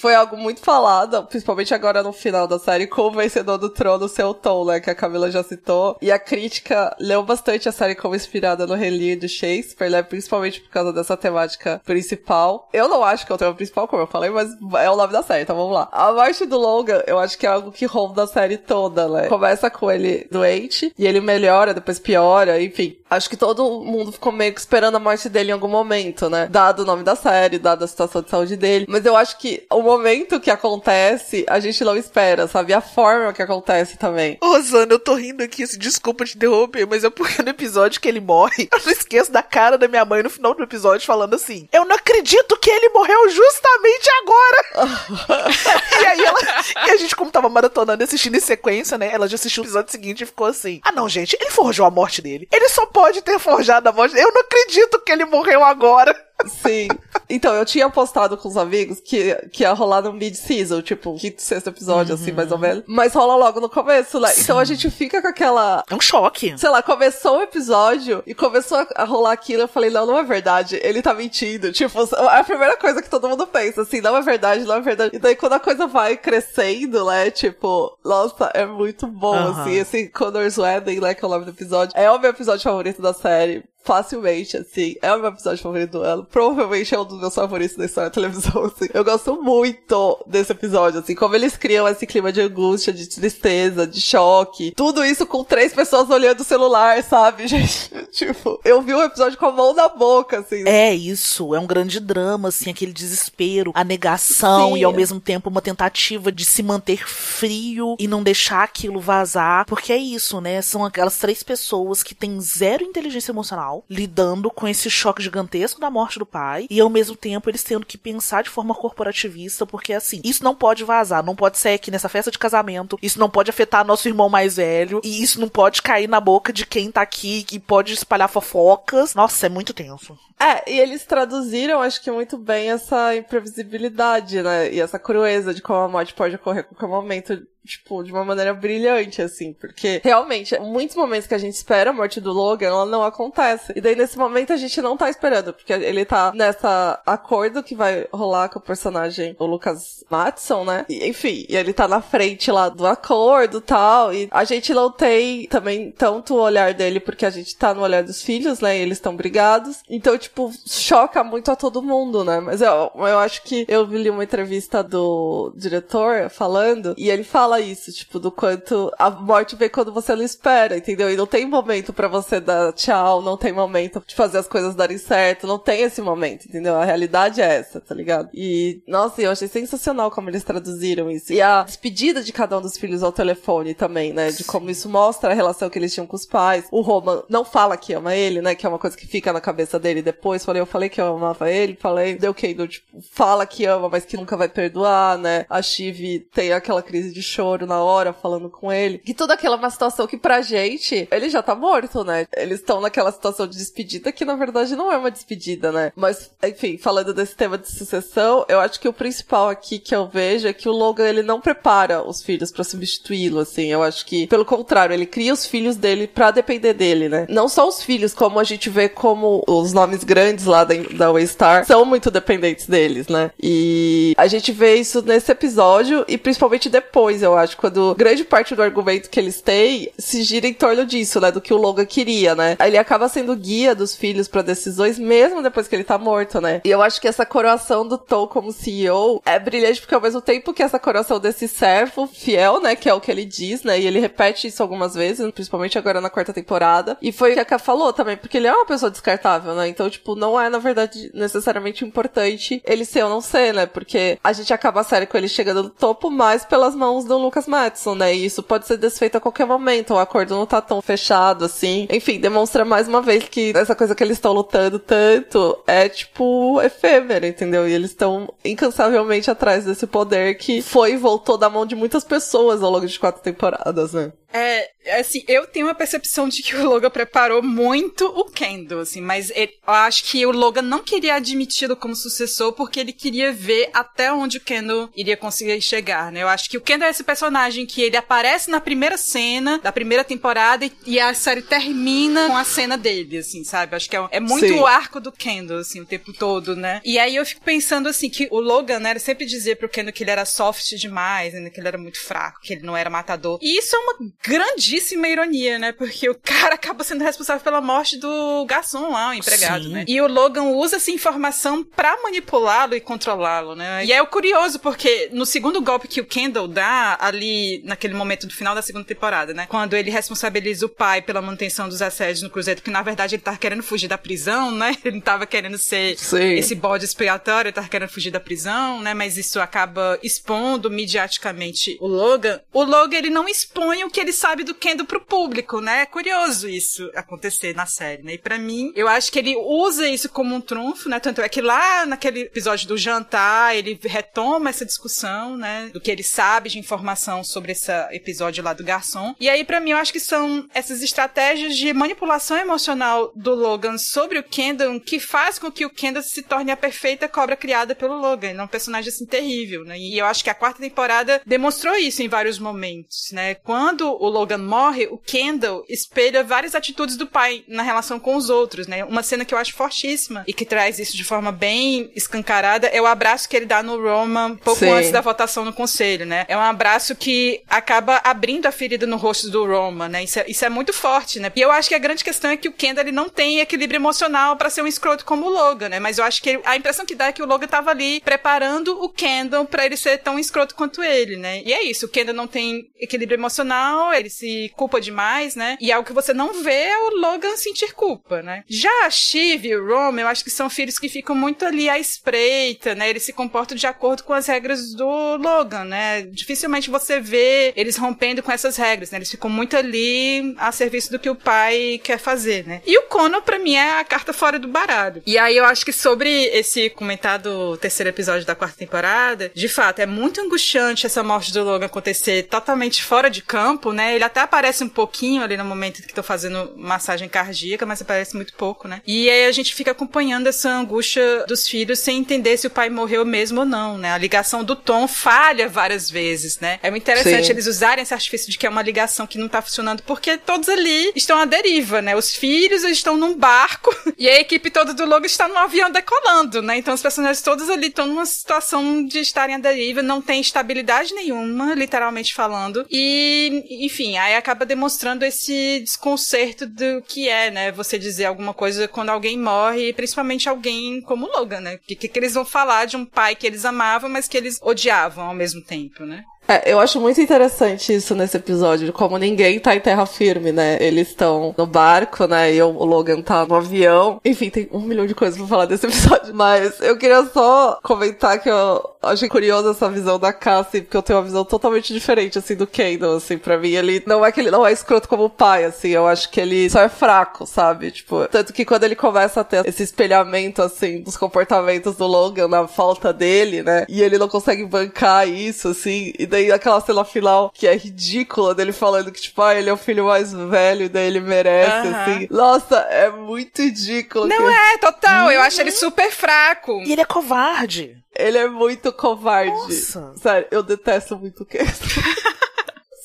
Foi 0.02 0.16
algo 0.16 0.37
muito 0.37 0.61
falado, 0.61 1.23
principalmente 1.26 1.73
agora 1.73 2.02
no 2.02 2.12
final 2.12 2.49
da 2.49 2.59
série, 2.59 2.88
com 2.88 3.02
o 3.02 3.12
vencedor 3.12 3.56
do 3.56 3.68
trono 3.68 4.09
ser 4.09 4.25
o 4.25 4.35
Tom, 4.35 4.64
né? 4.64 4.80
Que 4.80 4.90
a 4.90 4.97
Camila 4.97 5.30
já 5.30 5.44
citou. 5.44 5.97
E 6.02 6.11
a 6.11 6.18
crítica 6.18 6.92
leu 6.99 7.23
bastante 7.23 7.68
a 7.68 7.73
série 7.73 7.94
como 7.94 8.16
inspirada 8.16 8.66
no 8.66 8.75
Rei 8.75 9.14
de 9.14 9.28
Shakespeare, 9.28 9.92
né? 9.92 10.02
Principalmente 10.02 10.61
por 10.61 10.71
causa 10.71 10.92
dessa 10.92 11.16
temática 11.16 11.80
principal. 11.85 12.68
Eu 12.73 12.88
não 12.88 13.04
acho 13.04 13.25
que 13.25 13.30
é 13.30 13.35
o 13.37 13.38
tema 13.38 13.54
principal, 13.54 13.87
como 13.87 14.02
eu 14.02 14.09
falei, 14.09 14.28
mas 14.28 14.50
é 14.80 14.90
o 14.90 14.97
nome 14.97 15.12
da 15.12 15.23
série, 15.23 15.44
então 15.44 15.54
vamos 15.54 15.73
lá. 15.73 15.88
A 15.92 16.11
morte 16.11 16.47
do 16.47 16.59
Logan, 16.59 17.04
eu 17.06 17.21
acho 17.21 17.38
que 17.38 17.47
é 17.47 17.50
algo 17.50 17.71
que 17.71 17.87
ronda 17.87 18.25
a 18.25 18.26
série 18.26 18.56
toda, 18.56 19.06
né? 19.09 19.28
Começa 19.28 19.71
com 19.71 19.88
ele 19.88 20.26
doente, 20.32 20.92
e 20.99 21.06
ele 21.06 21.21
melhora, 21.21 21.73
depois 21.73 22.00
piora, 22.00 22.61
enfim. 22.61 22.97
Acho 23.09 23.30
que 23.30 23.37
todo 23.37 23.85
mundo 23.85 24.11
ficou 24.11 24.32
meio 24.32 24.52
que 24.52 24.59
esperando 24.59 24.97
a 24.97 24.99
morte 25.00 25.28
dele 25.28 25.50
em 25.50 25.52
algum 25.52 25.68
momento, 25.68 26.28
né? 26.28 26.49
Dado 26.50 26.80
o 26.80 26.85
nome 26.85 27.04
da 27.04 27.14
série, 27.14 27.56
dado 27.56 27.85
a 27.85 27.87
situação 27.87 28.21
de 28.21 28.30
saúde 28.30 28.56
dele. 28.56 28.87
Mas 28.88 29.06
eu 29.06 29.16
acho 29.16 29.38
que 29.38 29.64
o 29.71 29.91
momento 29.92 30.40
que 30.40 30.50
acontece, 30.50 31.44
a 31.49 31.61
gente 31.61 31.82
não 31.84 31.96
espera, 31.96 32.46
sabe? 32.46 32.72
A 32.72 32.80
forma 32.80 33.32
que 33.32 33.42
acontece 33.42 33.96
também. 33.96 34.38
Rosana, 34.42 34.92
eu 34.92 34.99
tô 34.99 35.14
rindo 35.14 35.42
aqui, 35.42 35.62
assim, 35.62 35.78
desculpa 35.78 36.25
te 36.25 36.37
interromper, 36.37 36.87
mas 36.87 37.04
é 37.04 37.11
porque 37.11 37.42
no 37.42 37.50
episódio 37.50 38.00
que 38.00 38.08
ele 38.08 38.20
morre, 38.20 38.68
eu 38.72 38.80
não 38.84 38.92
esqueço 38.92 39.30
da 39.30 39.42
cara 39.42 39.76
da 39.76 39.88
minha 39.88 40.04
mãe 40.04 40.22
no 40.22 40.30
final 40.30 40.54
do 40.54 40.62
episódio 40.62 41.06
falando 41.06 41.34
assim: 41.34 41.68
Eu 41.72 41.84
não 41.84 41.96
acredito 41.96 42.58
que 42.58 42.70
ele 42.70 42.88
morreu 42.90 43.28
justamente 43.30 44.08
agora! 44.22 45.02
e 46.02 46.06
aí 46.06 46.25
ela. 46.25 46.40
E 46.87 46.90
a 46.90 46.96
gente, 46.96 47.14
como 47.14 47.30
tava 47.30 47.49
maratonando 47.49 48.02
assistindo 48.02 48.37
em 48.37 48.40
sequência, 48.40 48.96
né? 48.99 49.11
Ela 49.12 49.28
já 49.28 49.34
assistiu 49.34 49.62
o 49.62 49.66
episódio 49.66 49.92
seguinte 49.92 50.22
e 50.22 50.26
ficou 50.26 50.46
assim: 50.46 50.80
Ah, 50.84 50.92
não, 50.92 51.08
gente, 51.08 51.37
ele 51.40 51.50
forjou 51.50 51.87
a 51.87 51.90
morte 51.90 52.22
dele. 52.22 52.49
Ele 52.52 52.68
só 52.68 52.87
pode 52.87 53.22
ter 53.22 53.38
forjado 53.38 53.88
a 53.88 53.92
morte 53.92 54.14
dele. 54.14 54.26
Eu 54.26 54.32
não 54.32 54.42
acredito 54.42 55.00
que 55.00 55.12
ele 55.12 55.25
morreu 55.25 55.62
agora. 55.64 56.14
Sim. 56.46 56.88
Então, 57.30 57.54
eu 57.54 57.64
tinha 57.64 57.88
postado 57.88 58.36
com 58.36 58.48
os 58.48 58.56
amigos 58.56 59.00
que, 59.00 59.34
que 59.52 59.62
ia 59.62 59.72
rolar 59.72 60.02
no 60.02 60.12
mid-season, 60.12 60.82
tipo, 60.82 61.14
quinto, 61.16 61.40
sexto 61.40 61.68
episódio, 61.68 62.14
assim, 62.14 62.32
mais 62.32 62.50
ou 62.50 62.58
menos. 62.58 62.82
Mas 62.86 63.14
rola 63.14 63.36
logo 63.36 63.60
no 63.60 63.68
começo, 63.70 64.18
né? 64.20 64.30
Então 64.38 64.58
a 64.58 64.64
gente 64.64 64.90
fica 64.90 65.22
com 65.22 65.28
aquela. 65.28 65.84
É 65.88 65.94
um 65.94 66.00
choque. 66.00 66.52
Sei 66.58 66.68
lá, 66.68 66.82
começou 66.82 67.38
o 67.38 67.42
episódio 67.42 68.22
e 68.26 68.34
começou 68.34 68.84
a- 68.96 69.04
rolar 69.04 69.32
aquilo. 69.32 69.62
Eu 69.62 69.68
falei, 69.68 69.88
não, 69.90 70.04
não 70.04 70.18
é 70.18 70.24
verdade. 70.24 70.78
Ele 70.82 71.00
tá 71.00 71.14
mentindo. 71.14 71.72
Tipo, 71.72 72.02
é 72.02 72.38
a 72.40 72.44
primeira 72.44 72.76
coisa 72.76 73.00
que 73.00 73.08
todo 73.08 73.28
mundo 73.28 73.46
pensa, 73.46 73.82
assim, 73.82 74.00
não 74.00 74.16
é 74.16 74.20
verdade, 74.20 74.64
não 74.64 74.74
é 74.74 74.80
verdade. 74.80 75.14
E 75.14 75.18
daí 75.18 75.36
quando 75.36 75.52
a 75.54 75.60
coisa 75.60 75.86
vai 75.86 76.16
crescendo, 76.16 77.06
né? 77.06 77.30
Tipo, 77.30 77.96
nossa, 78.04 78.50
é 78.52 78.66
muito 78.66 79.06
bom, 79.06 79.34
Aham. 79.34 79.62
assim. 79.62 79.72
Esse 79.74 80.08
Connor's 80.08 80.58
Wedding, 80.58 81.00
né? 81.00 81.14
Que 81.14 81.24
é 81.24 81.28
o 81.28 81.30
nome 81.30 81.44
do 81.44 81.50
episódio. 81.52 81.96
É 81.96 82.10
o 82.10 82.18
meu 82.18 82.30
episódio 82.30 82.62
favorito 82.64 83.00
da 83.00 83.12
série. 83.14 83.62
Facilmente, 83.84 84.56
assim. 84.56 84.94
É 85.02 85.12
o 85.12 85.18
meu 85.18 85.30
episódio 85.30 85.62
favorito 85.62 85.92
do 85.92 86.02
ano. 86.02 86.24
Provavelmente 86.24 86.94
é 86.94 87.00
um 87.00 87.04
dos 87.04 87.20
meus 87.20 87.34
favoritos 87.34 87.76
da 87.76 87.84
história 87.84 88.10
da 88.10 88.14
televisão, 88.14 88.64
assim. 88.66 88.88
Eu 88.92 89.04
gosto 89.04 89.42
muito 89.42 90.22
desse 90.26 90.52
episódio, 90.52 91.00
assim. 91.00 91.14
Como 91.14 91.34
eles 91.34 91.56
criam 91.56 91.88
esse 91.88 92.06
clima 92.06 92.32
de 92.32 92.40
angústia, 92.40 92.92
de 92.92 93.08
tristeza, 93.08 93.86
de 93.86 94.00
choque. 94.00 94.72
Tudo 94.76 95.04
isso 95.04 95.26
com 95.26 95.42
três 95.44 95.72
pessoas 95.72 96.08
olhando 96.10 96.40
o 96.40 96.44
celular, 96.44 97.02
sabe, 97.02 97.46
gente? 97.48 97.90
tipo, 98.12 98.60
eu 98.64 98.80
vi 98.82 98.94
o 98.94 99.02
episódio 99.02 99.38
com 99.38 99.46
a 99.46 99.52
mão 99.52 99.74
na 99.74 99.88
boca, 99.88 100.40
assim. 100.40 100.66
É 100.66 100.94
isso, 100.94 101.54
é 101.54 101.60
um 101.60 101.66
grande 101.66 101.98
drama, 101.98 102.48
assim, 102.48 102.70
aquele 102.70 102.92
desespero, 102.92 103.72
a 103.74 103.82
negação 103.82 104.74
Sim. 104.74 104.78
e 104.78 104.84
ao 104.84 104.92
mesmo 104.92 105.18
tempo 105.18 105.48
uma 105.50 105.62
tentativa 105.62 106.30
de 106.30 106.44
se 106.44 106.62
manter 106.62 107.08
frio 107.08 107.96
e 107.98 108.06
não 108.06 108.22
deixar 108.22 108.62
aquilo 108.62 109.00
vazar. 109.00 109.64
Porque 109.66 109.92
é 109.92 109.96
isso, 109.96 110.40
né? 110.40 110.60
São 110.62 110.84
aquelas 110.84 111.16
três 111.18 111.42
pessoas 111.42 112.02
que 112.02 112.14
têm 112.14 112.40
zero 112.40 112.84
inteligência 112.84 113.32
emocional, 113.32 113.72
lidando 113.88 114.50
com 114.50 114.67
esse 114.69 114.91
choque 114.91 115.23
gigantesco 115.23 115.81
da 115.81 115.91
morte 115.91 116.19
do 116.19 116.26
pai, 116.26 116.67
e 116.69 116.81
ao 116.81 116.91
mesmo 116.91 117.17
tempo 117.17 117.49
eles 117.49 117.62
tendo 117.62 117.87
que 117.87 117.99
pensar 117.99 118.43
de 118.43 118.50
forma 118.50 118.75
corporativista, 118.75 119.67
porque 119.67 119.93
assim, 119.93 120.21
isso 120.25 120.45
não 120.45 120.55
pode 120.55 120.85
vazar, 120.85 121.25
não 121.25 121.37
pode 121.37 121.59
sair 121.59 121.75
aqui 121.75 121.91
nessa 121.91 122.09
festa 122.09 122.31
de 122.31 122.38
casamento, 122.38 122.99
isso 123.02 123.19
não 123.19 123.31
pode 123.31 123.50
afetar 123.50 123.87
nosso 123.87 124.09
irmão 124.09 124.29
mais 124.29 124.57
velho, 124.57 125.00
e 125.05 125.23
isso 125.23 125.41
não 125.41 125.49
pode 125.49 125.83
cair 125.83 126.09
na 126.09 126.21
boca 126.21 126.52
de 126.52 126.67
quem 126.67 126.91
tá 126.91 127.02
aqui, 127.02 127.43
que 127.43 127.59
pode 127.59 127.93
espalhar 127.93 128.29
fofocas. 128.29 129.14
Nossa, 129.14 129.47
é 129.47 129.49
muito 129.49 129.73
tenso. 129.73 130.19
É, 130.38 130.71
e 130.71 130.81
eles 130.81 131.05
traduziram, 131.05 131.81
acho 131.81 132.02
que 132.02 132.11
muito 132.11 132.37
bem 132.37 132.71
essa 132.71 133.14
imprevisibilidade, 133.14 134.43
né? 134.43 134.73
E 134.73 134.81
essa 134.81 134.99
crueza 134.99 135.55
de 135.55 135.62
como 135.62 135.79
a 135.81 135.88
morte 135.88 136.14
pode 136.14 136.35
ocorrer 136.35 136.62
a 136.62 136.64
qualquer 136.64 136.88
momento, 136.88 137.47
tipo, 137.64 138.02
de 138.02 138.12
uma 138.12 138.25
maneira 138.25 138.52
brilhante, 138.52 139.23
assim. 139.23 139.52
Porque, 139.52 140.00
realmente, 140.02 140.59
muitos 140.59 140.97
momentos 140.97 141.26
que 141.26 141.35
a 141.35 141.38
gente 141.38 141.54
espera 141.54 141.90
a 141.90 141.92
morte 141.92 142.21
do 142.21 142.33
Logan, 142.33 142.69
ela 142.69 142.87
não 142.87 143.02
acontece. 143.02 143.73
E 143.76 143.81
daí, 143.81 143.95
nesse 143.95 144.19
momento, 144.19 144.52
a 144.52 144.57
gente 144.57 144.81
não 144.81 144.97
tá 144.97 145.09
esperando, 145.09 145.52
porque 145.52 145.73
ele 145.73 146.04
tá 146.04 146.33
nessa 146.35 147.00
acordo 147.07 147.62
que 147.62 147.75
vai 147.75 148.07
rolar 148.12 148.49
com 148.49 148.59
o 148.59 148.62
personagem, 148.62 149.37
o 149.38 149.47
Lucas 149.47 150.04
Matson, 150.11 150.64
né? 150.64 150.85
E, 150.88 151.09
enfim, 151.09 151.47
e 151.49 151.57
ele 151.57 151.73
tá 151.73 151.87
na 151.87 152.00
frente 152.00 152.50
lá 152.50 152.69
do 152.69 152.87
acordo 152.87 153.61
tal. 153.61 154.12
E 154.12 154.28
a 154.31 154.45
gente 154.45 154.75
não 154.75 154.90
tem 154.90 155.47
também 155.47 155.90
tanto 155.90 156.35
o 156.35 156.40
olhar 156.40 156.75
dele, 156.75 157.00
porque 157.00 157.26
a 157.26 157.31
gente 157.31 157.57
tá 157.57 157.73
no 157.75 157.83
olhar 157.83 158.02
dos 158.02 158.23
filhos, 158.23 158.61
né? 158.61 158.78
E 158.78 158.83
eles 158.83 158.99
estão 158.99 159.14
brigados. 159.14 159.78
Então, 159.88 160.16
tipo, 160.19 160.50
choca 160.66 161.23
muito 161.23 161.50
a 161.50 161.57
todo 161.57 161.83
mundo, 161.83 162.25
né? 162.25 162.40
Mas 162.40 162.61
eu, 162.61 162.90
eu 162.95 163.19
acho 163.19 163.42
que 163.42 163.64
eu 163.69 163.85
li 163.85 164.11
uma 164.11 164.25
entrevista 164.25 164.83
do 164.83 165.52
diretor 165.57 166.28
falando, 166.31 166.95
e 166.97 167.11
ele 167.11 167.25
fala 167.25 167.51
isso, 167.61 167.92
tipo, 167.92 168.18
do 168.18 168.30
quanto 168.30 168.92
a 168.99 169.11
morte 169.11 169.56
vem 169.56 169.68
quando 169.68 169.92
você 169.92 170.14
não 170.14 170.23
espera, 170.23 170.76
entendeu? 170.76 171.11
E 171.11 171.16
não 171.16 171.26
tem 171.26 171.47
momento 171.47 171.92
pra 171.92 172.09
você 172.09 172.40
dar 172.40 172.73
tchau, 172.73 173.23
não 173.23 173.37
tem 173.37 173.52
momento 173.52 174.02
de 174.06 174.14
fazer 174.14 174.38
as 174.38 174.49
coisas 174.49 174.75
darem 174.75 174.99
certo, 174.99 175.47
não 175.47 175.59
tem 175.59 175.82
esse 175.82 176.00
momento, 176.00 176.47
entendeu? 176.47 176.75
A 176.75 176.85
realidade 176.85 177.40
é 177.40 177.56
essa, 177.56 177.80
tá 177.80 177.94
ligado? 177.94 178.28
E, 178.35 178.82
nossa, 178.87 179.21
eu 179.23 179.30
achei 179.30 179.49
sensacional 179.49 180.11
como 180.11 180.30
eles 180.30 180.44
traduziram 180.44 181.11
isso. 181.11 181.32
E 181.32 181.40
a 181.40 181.62
despedida 181.62 182.23
de 182.23 182.32
cada 182.32 182.59
um 182.59 182.62
dos 182.62 182.76
filhos 182.76 183.02
ao 183.02 183.12
telefone 183.12 183.75
também, 183.75 184.12
né? 184.12 184.30
De 184.30 184.44
como 184.44 184.71
isso 184.71 184.88
mostra 184.88 185.30
a 185.30 185.35
relação 185.35 185.68
que 185.68 185.78
eles 185.78 185.92
tinham 185.92 186.06
com 186.06 186.16
os 186.16 186.26
pais. 186.26 186.66
O 186.71 186.80
Roman 186.80 187.23
não 187.28 187.44
fala 187.44 187.76
que 187.76 187.92
ama 187.92 188.14
ele, 188.14 188.40
né? 188.40 188.54
Que 188.54 188.66
é 188.66 188.68
uma 188.68 188.78
coisa 188.78 188.97
que 188.97 189.06
fica 189.06 189.32
na 189.32 189.40
cabeça 189.40 189.78
dele 189.78 190.02
depois. 190.02 190.44
Falei, 190.44 190.62
eu 190.62 190.66
falei 190.66 190.88
que 190.88 191.00
eu 191.00 191.16
amava 191.16 191.50
ele, 191.50 191.76
falei, 191.80 192.16
deu 192.16 192.35
Kendall, 192.35 192.68
tipo, 192.68 193.00
fala 193.11 193.47
que 193.47 193.64
ama, 193.64 193.88
mas 193.88 194.04
que 194.04 194.16
nunca 194.16 194.37
vai 194.37 194.49
perdoar, 194.49 195.18
né? 195.18 195.47
A 195.49 195.61
Shiv 195.61 196.21
tem 196.32 196.52
aquela 196.52 196.82
crise 196.82 197.12
de 197.12 197.23
choro 197.23 197.41
na 197.66 197.82
hora, 197.82 198.12
falando 198.12 198.49
com 198.49 198.72
ele. 198.72 198.99
Que 198.99 199.14
tudo 199.14 199.32
aquilo 199.32 199.54
é 199.54 199.56
uma 199.56 199.70
situação 199.70 200.06
que 200.06 200.16
pra 200.16 200.42
gente, 200.42 201.08
ele 201.11 201.28
já 201.28 201.42
tá 201.42 201.54
morto, 201.54 202.04
né? 202.04 202.26
Eles 202.37 202.61
estão 202.61 202.80
naquela 202.80 203.12
situação 203.12 203.46
de 203.46 203.56
despedida 203.56 204.12
que 204.12 204.25
na 204.25 204.37
verdade 204.37 204.76
não 204.76 204.92
é 204.92 204.96
uma 204.96 205.11
despedida, 205.11 205.72
né? 205.72 205.92
Mas, 205.96 206.30
enfim, 206.42 206.78
falando 206.78 207.12
desse 207.14 207.34
tema 207.34 207.58
de 207.58 207.70
sucessão, 207.70 208.44
eu 208.49 208.61
acho 208.61 208.80
que 208.80 208.88
o 208.88 208.92
principal 208.92 209.49
aqui 209.49 209.78
que 209.78 209.94
eu 209.94 210.06
vejo 210.06 210.49
é 210.49 210.52
que 210.52 210.68
o 210.68 210.72
Logan, 210.72 211.08
ele 211.08 211.22
não 211.22 211.40
prepara 211.40 212.06
os 212.06 212.22
filhos 212.22 212.50
pra 212.50 212.64
substituí-lo, 212.64 213.40
assim. 213.40 213.66
Eu 213.66 213.82
acho 213.82 214.06
que, 214.06 214.26
pelo 214.26 214.44
contrário, 214.44 214.94
ele 214.94 215.06
cria 215.06 215.32
os 215.32 215.47
filhos 215.47 215.76
dele 215.76 216.06
pra 216.06 216.30
depender 216.30 216.75
dele, 216.75 217.08
né? 217.08 217.26
Não 217.28 217.49
só 217.49 217.69
os 217.69 217.82
filhos, 217.82 218.14
como 218.14 218.38
a 218.38 218.45
gente 218.45 218.71
vê 218.71 218.88
como 218.88 219.43
os 219.49 219.73
nomes 219.73 220.04
grandes 220.04 220.45
lá 220.45 220.64
da, 220.64 220.75
da 220.97 221.10
Waystar 221.10 221.64
são 221.67 221.84
muito 221.84 222.10
dependentes 222.10 222.67
deles, 222.67 223.08
né? 223.08 223.30
E 223.43 224.14
a 224.17 224.26
gente 224.26 224.52
vê 224.52 224.76
isso 224.76 225.02
nesse 225.02 225.30
episódio 225.32 226.04
e 226.08 226.17
principalmente 226.17 226.69
depois, 226.69 227.23
eu 227.23 227.31
acho, 227.36 227.56
quando 227.56 227.95
grande 227.95 228.25
parte 228.25 228.54
do 228.54 228.62
argumento 228.62 229.10
que 229.10 229.18
eles 229.18 229.40
têm 229.40 229.90
se 229.99 230.23
gira 230.23 230.47
em 230.47 230.54
torno 230.54 230.84
disso, 230.84 231.21
né? 231.21 231.30
Do 231.30 231.40
que 231.40 231.52
o 231.52 231.56
Logan 231.56 231.84
queria, 231.84 232.34
né? 232.34 232.56
Ele 232.64 232.78
acaba 232.78 233.08
sendo 233.08 233.34
guia 233.36 233.75
dos 233.75 233.95
filhos 233.95 234.28
pra 234.28 234.42
decisões 234.42 234.99
mesmo 234.99 235.42
depois 235.42 235.68
que 235.68 235.75
ele 235.75 235.84
tá 235.84 235.99
morto, 235.99 236.40
né? 236.40 236.60
E 236.64 236.71
eu 236.71 236.82
acho 236.82 237.00
que 237.00 237.08
essa 237.08 237.26
coroação 237.26 237.86
do 237.86 237.99
Tom 237.99 238.26
como 238.26 238.52
CEO 238.52 239.21
é 239.25 239.38
brilhante 239.38 239.80
porque 239.80 239.95
ao 239.95 240.00
mesmo 240.00 240.21
tempo 240.21 240.52
que 240.52 240.62
essa 240.62 240.78
coroação 240.78 241.18
desse 241.18 241.49
servo 241.49 242.06
fiel, 242.06 242.60
né? 242.60 242.76
Que 242.76 242.88
é 242.88 242.95
o 242.95 243.00
que 243.00 243.10
ele 243.10 243.25
diz, 243.25 243.62
né? 243.62 243.78
E 243.80 243.86
ele 243.86 244.00
repete 244.00 244.47
isso 244.47 244.62
algumas 244.62 244.95
vezes, 244.95 245.30
principalmente 245.32 245.78
agora 245.78 246.00
na 246.00 246.10
quarta 246.10 246.32
temporada. 246.32 246.97
E 247.00 247.12
foi 247.12 247.32
o 247.32 247.34
que 247.34 247.40
a 247.40 247.45
Ká 247.45 247.58
falou 247.58 247.92
também, 247.92 248.16
porque 248.16 248.36
ele 248.36 248.47
é 248.47 248.52
uma 248.52 248.66
pessoa 248.66 248.90
descartável, 248.90 249.54
né? 249.54 249.68
Então, 249.68 249.88
tipo, 249.88 250.14
não 250.14 250.40
é, 250.40 250.49
na 250.49 250.58
verdade, 250.58 251.10
necessariamente 251.14 251.84
importante 251.84 252.62
ele 252.64 252.84
ser 252.84 253.04
ou 253.04 253.10
não 253.10 253.21
ser, 253.21 253.54
né? 253.54 253.66
Porque 253.66 254.18
a 254.23 254.32
gente 254.32 254.52
acaba 254.52 254.80
a 254.80 254.84
série 254.84 255.06
com 255.06 255.16
ele 255.16 255.28
chegando 255.28 255.62
no 255.62 255.71
topo 255.71 256.10
mais 256.10 256.45
pelas 256.45 256.75
mãos 256.75 257.04
do 257.04 257.16
Lucas 257.23 257.47
Madison, 257.47 257.95
né? 257.95 258.15
E 258.15 258.25
isso 258.25 258.43
pode 258.43 258.67
ser 258.67 258.76
desfeito 258.76 259.17
a 259.17 259.21
qualquer 259.21 259.47
momento. 259.47 259.95
O 259.95 259.99
acordo 259.99 260.35
não 260.35 260.47
tá 260.47 260.61
tão 260.61 260.82
fechado 260.82 261.45
assim. 261.45 261.87
Enfim, 261.91 262.19
demonstra 262.21 262.65
mais 262.65 262.89
uma 262.89 263.00
vez 263.00 263.25
que 263.25 263.52
essa 263.56 263.75
coisa 263.75 263.95
que 263.95 264.02
eles 264.02 264.17
estão 264.17 264.32
lutando 264.32 264.78
tanto 264.78 265.58
é, 265.67 265.89
tipo, 265.89 266.61
efêmera, 266.63 267.26
entendeu? 267.26 267.69
E 267.69 267.73
eles 267.73 267.91
estão 267.91 268.32
incansavelmente 268.45 269.30
atrás 269.30 269.65
desse 269.65 269.87
poder 269.87 270.37
que 270.37 270.61
foi 270.61 270.93
e 270.93 270.97
voltou 270.97 271.39
da 271.39 271.49
mão 271.49 271.65
de 271.65 271.75
muitas 271.75 272.04
pessoas 272.04 272.63
ao 272.63 272.71
longo 272.71 272.87
de 272.87 272.99
quatro 272.99 273.23
temporadas, 273.23 273.93
né? 273.93 274.13
É, 274.32 274.71
assim, 274.99 275.23
eu 275.28 275.47
tenho 275.47 275.66
uma 275.66 275.75
percepção 275.75 276.28
de 276.28 276.42
que 276.42 276.56
o 276.56 276.64
Logan 276.68 276.90
preparou 276.90 277.42
muito 277.42 278.06
o 278.06 278.25
Kendall, 278.25 278.80
assim, 278.80 279.00
mas 279.00 279.30
ele- 279.30 279.52
eu 279.66 279.73
acho 279.75 280.04
que 280.04 280.25
o 280.26 280.30
Logan 280.30 280.62
não 280.62 280.82
queria 280.82 281.14
admiti-lo 281.14 281.76
como 281.76 281.95
sucessor 281.95 282.52
porque 282.52 282.80
ele 282.80 282.92
queria 282.92 283.32
ver 283.32 283.71
até 283.75 284.12
onde 284.12 284.38
o 284.38 284.40
Kendall 284.40 284.88
iria 284.97 285.16
conseguir 285.16 285.60
chegar, 285.60 286.10
né? 286.10 286.23
Eu 286.23 286.28
acho 286.28 286.49
que 286.49 286.56
o 286.56 286.60
Kendall 286.60 286.88
é 286.88 286.90
esse 286.90 287.04
personagem 287.04 287.66
que 287.66 287.82
ele 287.82 287.97
aparece 287.97 288.50
na 288.50 288.60
primeira 288.60 288.97
cena 288.97 289.58
da 289.58 289.71
primeira 289.73 290.02
temporada 290.04 290.64
e, 290.64 290.73
e 290.86 290.99
a 291.00 291.12
série 291.14 291.42
termina 291.42 292.26
com 292.26 292.36
a 292.36 292.45
cena 292.45 292.76
dele, 292.78 293.18
assim, 293.18 293.45
sabe? 293.45 293.76
Acho 293.76 293.88
que 293.88 293.97
é, 293.97 294.08
é 294.10 294.21
muito 294.21 294.47
Sim. 294.47 294.58
o 294.60 294.66
arco 294.66 295.00
do 295.00 295.12
Kendall, 295.12 295.58
assim, 295.58 295.80
o 295.80 295.86
tempo 295.86 296.12
todo, 296.12 296.56
né? 296.56 296.80
E 296.84 296.99
aí 296.99 297.16
eu 297.16 297.26
fico 297.26 297.42
pensando, 297.42 297.88
assim, 297.88 298.08
que 298.08 298.28
o 298.30 298.40
Logan, 298.40 298.78
né, 298.80 298.90
ele 298.90 298.99
sempre 299.00 299.26
dizia 299.26 299.54
pro 299.54 299.68
Kendall 299.68 299.92
que 299.92 300.02
ele 300.02 300.10
era 300.10 300.25
soft 300.25 300.75
demais, 300.76 301.34
né, 301.34 301.50
que 301.50 301.60
ele 301.60 301.68
era 301.68 301.78
muito 301.78 302.00
fraco, 302.00 302.40
que 302.42 302.52
ele 302.54 302.62
não 302.62 302.76
era 302.76 302.88
matador. 302.90 303.38
E 303.42 303.58
isso 303.58 303.76
é 303.76 303.78
uma 303.78 303.95
grandíssima 304.25 305.08
ironia, 305.08 305.58
né? 305.58 305.73
Porque 305.73 306.08
o 306.08 306.15
cara 306.15 306.54
acaba 306.54 306.85
sendo 306.85 307.02
responsável 307.02 307.43
pela 307.43 307.61
morte 307.61 307.97
do 307.97 308.45
garçom 308.47 308.91
lá, 308.91 309.11
o 309.11 309.15
empregado, 309.15 309.65
Sim. 309.65 309.71
né? 309.71 309.85
E 309.89 310.00
o 310.00 310.06
Logan 310.06 310.45
usa 310.45 310.76
essa 310.76 310.91
informação 310.91 311.65
pra 311.65 312.00
manipulá-lo 312.02 312.75
e 312.75 312.80
controlá-lo, 312.80 313.54
né? 313.54 313.85
E 313.85 313.93
é 313.93 314.00
o 314.00 314.06
curioso, 314.06 314.58
porque 314.61 315.08
no 315.13 315.26
segundo 315.26 315.61
golpe 315.61 315.89
que 315.89 316.00
o 316.00 316.04
Kendall 316.04 316.47
dá, 316.47 316.97
ali 317.00 317.63
naquele 317.65 317.95
momento 317.95 318.26
do 318.26 318.32
final 318.32 318.54
da 318.54 318.63
segunda 318.63 318.85
temporada, 318.85 319.35
né? 319.35 319.47
Quando 319.49 319.75
ele 319.75 319.91
responsabiliza 319.91 320.67
o 320.67 320.69
pai 320.69 321.02
pela 321.02 321.21
manutenção 321.21 321.69
dos 321.69 321.82
assédios 321.82 322.23
no 322.23 322.30
Cruzeiro, 322.30 322.61
porque 322.61 322.71
na 322.71 322.82
verdade 322.82 323.17
ele 323.17 323.23
tava 323.23 323.37
querendo 323.37 323.63
fugir 323.63 323.89
da 323.89 323.99
prisão, 323.99 324.50
né? 324.50 324.76
Ele 324.85 324.97
não 324.97 325.00
tava 325.00 325.26
querendo 325.26 325.58
ser 325.58 325.97
Sim. 325.99 326.35
esse 326.35 326.54
bode 326.54 326.85
expiatório, 326.85 327.49
ele 327.49 327.54
tava 327.54 327.69
querendo 327.69 327.89
fugir 327.89 328.11
da 328.11 328.21
prisão, 328.21 328.80
né? 328.80 328.95
Mas 328.95 329.17
isso 329.17 329.41
acaba 329.41 329.99
expondo 330.02 330.71
mediaticamente 330.71 331.76
o 331.80 331.87
Logan. 331.87 332.41
O 332.52 332.63
Logan, 332.63 332.97
ele 332.97 333.11
não 333.11 333.28
expõe 333.28 333.85
o 333.85 333.91
que 333.91 334.00
ele 334.00 334.11
ele 334.12 334.18
sabe 334.18 334.44
do 334.44 334.54
Kendall 334.54 334.86
pro 334.86 335.00
público, 335.00 335.60
né? 335.60 335.82
É 335.82 335.86
curioso 335.86 336.48
isso 336.48 336.90
acontecer 336.94 337.56
na 337.56 337.64
série, 337.64 338.02
né? 338.02 338.14
E 338.14 338.18
pra 338.18 338.38
mim, 338.38 338.70
eu 338.76 338.86
acho 338.86 339.10
que 339.10 339.18
ele 339.18 339.34
usa 339.34 339.88
isso 339.88 340.08
como 340.10 340.34
um 340.34 340.40
trunfo, 340.40 340.88
né? 340.88 341.00
Tanto 341.00 341.22
é 341.22 341.28
que 341.28 341.40
lá 341.40 341.86
naquele 341.86 342.20
episódio 342.20 342.68
do 342.68 342.76
jantar, 342.76 343.56
ele 343.56 343.78
retoma 343.82 344.50
essa 344.50 344.66
discussão, 344.66 345.36
né? 345.36 345.70
Do 345.72 345.80
que 345.80 345.90
ele 345.90 346.02
sabe 346.02 346.50
de 346.50 346.58
informação 346.58 347.25
sobre 347.25 347.52
esse 347.52 347.72
episódio 347.90 348.44
lá 348.44 348.52
do 348.52 348.62
garçom. 348.62 349.14
E 349.18 349.30
aí, 349.30 349.44
para 349.44 349.60
mim, 349.60 349.70
eu 349.70 349.78
acho 349.78 349.92
que 349.92 350.00
são 350.00 350.46
essas 350.52 350.82
estratégias 350.82 351.56
de 351.56 351.72
manipulação 351.72 352.36
emocional 352.36 353.12
do 353.16 353.34
Logan 353.34 353.78
sobre 353.78 354.18
o 354.18 354.22
Kendall 354.22 354.78
que 354.78 355.00
faz 355.00 355.38
com 355.38 355.50
que 355.50 355.64
o 355.64 355.70
Kendall 355.70 356.02
se 356.02 356.22
torne 356.22 356.50
a 356.50 356.56
perfeita 356.56 357.08
cobra 357.08 357.34
criada 357.34 357.75
pelo 357.75 357.98
Logan. 357.98 358.32
É 358.32 358.42
um 358.42 358.48
personagem 358.48 358.90
assim 358.90 359.06
terrível, 359.06 359.64
né? 359.64 359.78
E 359.78 359.96
eu 359.96 360.04
acho 360.04 360.22
que 360.22 360.30
a 360.30 360.34
quarta 360.34 360.60
temporada 360.60 361.22
demonstrou 361.25 361.75
isso 361.76 362.02
em 362.02 362.08
vários 362.08 362.38
momentos, 362.38 363.10
né? 363.12 363.36
Quando 363.36 364.01
o 364.02 364.08
Logan 364.08 364.38
morre, 364.38 364.88
o 364.91 364.99
Kendall 364.99 365.65
espelha 365.69 366.25
várias 366.25 366.56
atitudes 366.56 366.97
do 366.97 367.06
pai 367.06 367.45
na 367.47 367.62
relação 367.62 368.00
com 368.00 368.17
os 368.17 368.30
outros, 368.30 368.67
né? 368.67 368.84
Uma 368.84 369.00
cena 369.00 369.25
que 369.25 369.32
eu 369.32 369.38
acho 369.38 369.54
fortíssima 369.54 370.25
e 370.26 370.32
que 370.32 370.45
traz 370.45 370.80
isso 370.80 370.97
de 370.97 371.04
forma 371.04 371.30
bem 371.30 371.88
escancarada 371.95 372.67
é 372.67 372.82
o 372.82 372.86
abraço 372.86 373.28
que 373.28 373.36
ele 373.36 373.47
dá 373.47 373.62
no 373.62 373.80
Roman 373.80 374.34
pouco 374.34 374.58
Sim. 374.58 374.71
antes 374.71 374.91
da 374.91 375.00
votação 375.00 375.45
no 375.45 375.52
conselho, 375.52 376.04
né? 376.04 376.25
É 376.26 376.36
um 376.36 376.41
abraço 376.41 376.97
que 376.97 377.45
acaba 377.49 378.00
abrindo 378.02 378.47
a 378.47 378.50
ferida 378.50 378.88
no 378.88 378.97
rosto 378.97 379.30
do 379.30 379.47
Roman, 379.47 379.88
né? 379.88 380.02
Isso 380.02 380.19
é, 380.19 380.25
isso 380.26 380.45
é 380.45 380.49
muito 380.49 380.73
forte, 380.73 381.21
né? 381.21 381.30
E 381.36 381.41
eu 381.41 381.52
acho 381.52 381.69
que 381.69 381.75
a 381.76 381.78
grande 381.78 382.02
questão 382.02 382.32
é 382.32 382.36
que 382.36 382.49
o 382.49 382.52
Kendall 382.52 382.82
ele 382.82 382.93
não 382.93 383.08
tem 383.08 383.38
equilíbrio 383.38 383.78
emocional 383.78 384.36
para 384.36 384.50
ser 384.50 384.62
um 384.62 384.67
escroto 384.67 385.04
como 385.04 385.26
o 385.26 385.30
Logan, 385.30 385.69
né? 385.69 385.78
Mas 385.78 385.99
eu 385.99 386.04
acho 386.04 386.21
que 386.21 386.30
ele, 386.30 386.41
a 386.45 386.56
impressão 386.56 386.84
que 386.84 386.97
dá 386.97 387.06
é 387.06 387.12
que 387.12 387.23
o 387.23 387.26
Logan 387.26 387.47
tava 387.47 387.71
ali 387.71 388.00
preparando 388.00 388.82
o 388.82 388.88
Kendall 388.88 389.45
para 389.45 389.65
ele 389.65 389.76
ser 389.76 389.99
tão 389.99 390.19
escroto 390.19 390.56
quanto 390.56 390.82
ele, 390.82 391.17
né? 391.17 391.41
E 391.45 391.52
é 391.52 391.62
isso, 391.62 391.86
o 391.86 391.88
Kendall 391.88 392.17
não 392.17 392.26
tem 392.26 392.69
equilíbrio 392.80 393.17
emocional, 393.17 393.92
ele 393.99 394.11
se 394.11 394.50
culpa 394.57 394.81
demais, 394.81 395.35
né? 395.35 395.57
E 395.61 395.73
algo 395.73 395.87
que 395.87 395.93
você 395.93 396.13
não 396.13 396.43
vê 396.43 396.65
é 396.65 396.78
o 396.78 396.97
Logan 396.97 397.37
sentir 397.37 397.73
culpa, 397.73 398.23
né? 398.23 398.45
Já 398.49 398.87
a 398.87 398.91
Shiv 398.91 399.47
e 399.47 399.57
o 399.57 399.67
Roman, 399.67 400.02
eu 400.02 400.09
acho 400.09 400.25
que 400.25 400.31
são 400.31 400.49
filhos 400.49 400.78
que 400.78 400.89
ficam 400.89 401.15
muito 401.15 401.45
ali 401.45 401.69
à 401.69 401.78
espreita, 401.78 402.75
né? 402.75 402.89
Eles 402.89 403.02
se 403.02 403.13
comportam 403.13 403.57
de 403.57 403.67
acordo 403.67 404.05
com 404.05 404.13
as 404.13 404.26
regras 404.26 404.75
do 404.75 405.17
Logan, 405.17 405.65
né? 405.65 406.02
Dificilmente 406.02 406.71
você 406.71 407.00
vê 407.00 407.52
eles 407.57 407.76
rompendo 407.76 408.23
com 408.23 408.33
essas 408.33 408.57
regras, 408.57 408.91
né? 408.91 408.99
Eles 408.99 409.11
ficam 409.11 409.31
muito 409.31 409.57
ali 409.57 410.35
a 410.39 410.52
serviço 410.52 410.91
do 410.91 410.99
que 410.99 411.11
o 411.11 411.17
pai 411.17 411.81
quer 411.83 411.99
fazer, 411.99 412.47
né? 412.47 412.63
E 412.67 412.78
o 412.78 412.83
Connor, 412.83 413.23
pra 413.23 413.39
mim, 413.39 413.55
é 413.55 413.78
a 413.78 413.85
carta 413.85 414.13
fora 414.13 414.39
do 414.39 414.49
baralho. 414.49 415.02
E 415.07 415.19
aí 415.19 415.37
eu 415.37 415.45
acho 415.45 415.65
que 415.65 415.73
sobre 415.73 416.26
esse 416.26 416.71
comentado 416.71 417.57
terceiro 417.59 417.91
episódio 417.91 418.26
da 418.26 418.35
quarta 418.35 418.57
temporada, 418.57 419.31
de 419.35 419.49
fato, 419.49 419.81
é 419.81 419.87
muito 419.87 420.21
angustiante 420.21 420.87
essa 420.87 421.02
morte 421.02 421.33
do 421.33 421.43
Logan 421.43 421.67
acontecer 421.67 422.25
totalmente 422.25 422.83
fora 422.83 423.09
de 423.09 423.23
campo, 423.23 423.73
né? 423.73 423.81
Ele 423.90 424.04
até 424.04 424.21
aparece 424.21 424.62
um 424.64 424.68
pouquinho 424.68 425.23
ali 425.23 425.36
no 425.36 425.45
momento 425.45 425.82
que 425.82 425.95
tô 425.95 426.02
fazendo 426.02 426.52
massagem 426.56 427.08
cardíaca, 427.08 427.66
mas 427.66 427.82
aparece 427.82 428.14
muito 428.16 428.34
pouco, 428.34 428.68
né? 428.68 428.80
E 428.86 429.08
aí 429.10 429.26
a 429.26 429.32
gente 429.32 429.54
fica 429.54 429.71
acompanhando 429.71 430.26
essa 430.26 430.50
angústia 430.50 431.25
dos 431.26 431.49
filhos 431.49 431.78
sem 431.78 431.99
entender 431.99 432.36
se 432.36 432.47
o 432.47 432.50
pai 432.50 432.71
morreu 432.71 433.04
mesmo 433.04 433.40
ou 433.40 433.47
não, 433.47 433.78
né? 433.78 433.92
A 433.92 433.99
ligação 433.99 434.45
do 434.45 434.54
Tom 434.54 434.86
falha 434.86 435.49
várias 435.49 435.90
vezes, 435.90 436.38
né? 436.38 436.58
É 436.62 436.71
muito 436.71 436.82
interessante 436.82 437.26
Sim. 437.26 437.32
eles 437.32 437.47
usarem 437.47 437.82
esse 437.82 437.95
artifício 437.95 438.30
de 438.30 438.38
que 438.38 438.47
é 438.47 438.50
uma 438.50 438.62
ligação 438.62 439.06
que 439.06 439.18
não 439.18 439.28
tá 439.28 439.42
funcionando, 439.42 439.82
porque 439.82 440.16
todos 440.16 440.49
ali 440.49 440.92
estão 440.95 441.18
à 441.18 441.25
deriva, 441.25 441.80
né? 441.82 441.97
Os 441.97 442.14
filhos 442.14 442.64
estão 442.64 442.97
num 442.97 443.16
barco 443.16 443.75
e 443.99 444.08
a 444.08 444.21
equipe 444.21 444.50
toda 444.50 444.75
do 444.75 444.84
Logan 444.84 445.06
está 445.06 445.28
num 445.28 445.38
avião 445.38 445.71
decolando, 445.71 446.42
né? 446.42 446.56
Então 446.56 446.75
os 446.75 446.82
personagens 446.82 447.23
todos 447.23 447.49
ali 447.49 447.68
estão 447.68 447.86
numa 447.86 448.06
situação 448.06 448.84
de 448.84 449.00
estarem 449.00 449.34
à 449.34 449.38
deriva, 449.38 449.82
não 449.82 450.00
tem 450.00 450.21
estabilidade 450.21 450.95
nenhuma, 450.95 451.54
literalmente 451.54 452.14
falando. 452.14 452.66
E, 452.71 453.45
enfim, 453.64 453.96
aí 453.96 454.16
acaba 454.16 454.44
demonstrando 454.44 455.04
esse 455.04 455.60
desconcerto 455.60 456.46
do 456.46 456.82
que 456.82 457.08
é, 457.08 457.30
né? 457.30 457.52
Você 457.52 457.78
dizer 457.78 458.06
alguma 458.06 458.34
coisa 458.34 458.66
quando 458.66 458.90
alguém 458.90 459.16
morre, 459.16 459.72
principalmente 459.72 460.28
alguém 460.28 460.80
como 460.80 461.06
Logan, 461.06 461.40
né? 461.40 461.54
O 461.54 461.58
que, 461.58 461.76
que 461.76 461.98
eles 461.98 462.14
vão 462.14 462.25
falar 462.25 462.64
de 462.64 462.76
um 462.76 462.84
pai 462.84 463.14
que 463.14 463.26
eles 463.26 463.44
amavam, 463.44 463.88
mas 463.88 464.08
que 464.08 464.16
eles 464.16 464.40
odiavam 464.42 465.06
ao 465.06 465.14
mesmo 465.14 465.42
tempo, 465.42 465.84
né? 465.84 466.04
É, 466.26 466.52
eu 466.52 466.60
acho 466.60 466.80
muito 466.80 467.00
interessante 467.00 467.75
isso 467.75 467.94
nesse 467.94 468.16
episódio, 468.16 468.72
como 468.72 468.96
ninguém 468.96 469.40
tá 469.40 469.54
em 469.56 469.60
terra 469.60 469.84
firme, 469.84 470.30
né? 470.30 470.56
Eles 470.60 470.88
estão 470.88 471.34
no 471.36 471.46
barco, 471.46 472.06
né? 472.06 472.32
E 472.32 472.40
o 472.40 472.64
Logan 472.64 473.02
tá 473.02 473.26
no 473.26 473.34
avião. 473.34 474.00
Enfim, 474.04 474.30
tem 474.30 474.48
um 474.52 474.60
milhão 474.60 474.86
de 474.86 474.94
coisas 474.94 475.18
pra 475.18 475.26
falar 475.26 475.46
desse 475.46 475.66
episódio. 475.66 476.14
Mas 476.14 476.60
eu 476.60 476.76
queria 476.76 477.04
só 477.06 477.58
comentar 477.62 478.20
que 478.20 478.30
eu 478.30 478.72
achei 478.82 479.08
curiosa 479.08 479.50
essa 479.50 479.68
visão 479.68 479.99
da 479.99 480.12
Cassie, 480.12 480.62
porque 480.62 480.76
eu 480.76 480.82
tenho 480.82 480.99
uma 480.99 481.04
visão 481.04 481.25
totalmente 481.25 481.73
diferente, 481.73 482.18
assim, 482.18 482.34
do 482.34 482.47
Kendall, 482.47 482.97
assim, 482.97 483.18
pra 483.18 483.38
mim. 483.38 483.50
Ele 483.50 483.82
não 483.86 484.04
é 484.04 484.10
que 484.10 484.21
ele 484.21 484.30
não 484.30 484.47
é 484.47 484.52
escroto 484.52 484.88
como 484.88 485.08
pai, 485.08 485.45
assim, 485.45 485.71
eu 485.71 485.86
acho 485.86 486.10
que 486.10 486.21
ele 486.21 486.49
só 486.50 486.60
é 486.60 486.68
fraco, 486.68 487.26
sabe? 487.26 487.71
Tipo, 487.71 488.06
tanto 488.08 488.32
que 488.32 488.45
quando 488.45 488.64
ele 488.64 488.76
começa 488.76 489.21
a 489.21 489.25
ter 489.25 489.47
esse 489.47 489.62
espelhamento, 489.62 490.42
assim, 490.42 490.82
dos 490.82 490.97
comportamentos 490.97 491.76
do 491.76 491.86
Logan, 491.86 492.28
na 492.28 492.47
falta 492.47 492.92
dele, 492.92 493.42
né? 493.42 493.64
E 493.68 493.82
ele 493.82 493.99
não 493.99 494.08
consegue 494.08 494.45
bancar 494.45 495.08
isso, 495.08 495.49
assim, 495.49 495.92
e 495.99 496.06
daí 496.06 496.30
aquela 496.32 496.60
cena 496.60 496.84
final 496.84 497.30
que 497.34 497.47
é 497.47 497.56
ridícula 497.56 498.34
dele 498.34 498.52
falando 498.52 498.90
que, 498.90 499.00
tipo, 499.00 499.23
ah, 499.23 499.34
ele 499.34 499.49
é 499.49 499.52
o 499.52 499.56
filho 499.56 499.86
mais 499.86 500.12
velho, 500.12 500.68
daí 500.68 500.86
ele 500.86 501.00
merece, 501.00 501.68
uhum. 501.68 501.75
assim. 501.75 502.08
Nossa, 502.10 502.56
é 502.71 502.90
muito 502.90 503.42
ridículo. 503.42 504.06
Não 504.06 504.16
que... 504.16 504.32
é, 504.32 504.58
total. 504.58 505.06
Uhum. 505.06 505.12
Eu 505.12 505.23
acho 505.23 505.40
ele 505.40 505.50
super 505.50 505.90
fraco. 505.90 506.60
E 506.64 506.73
ele 506.73 506.80
é 506.80 506.84
covarde. 506.84 507.81
Ele 507.95 508.19
é 508.19 508.28
muito 508.28 508.73
covarde. 508.73 509.31
Nossa. 509.31 509.93
Sério, 509.97 510.28
eu 510.31 510.43
detesto 510.43 510.97
muito 510.97 511.23
o 511.23 511.26
Kenzo. 511.26 511.63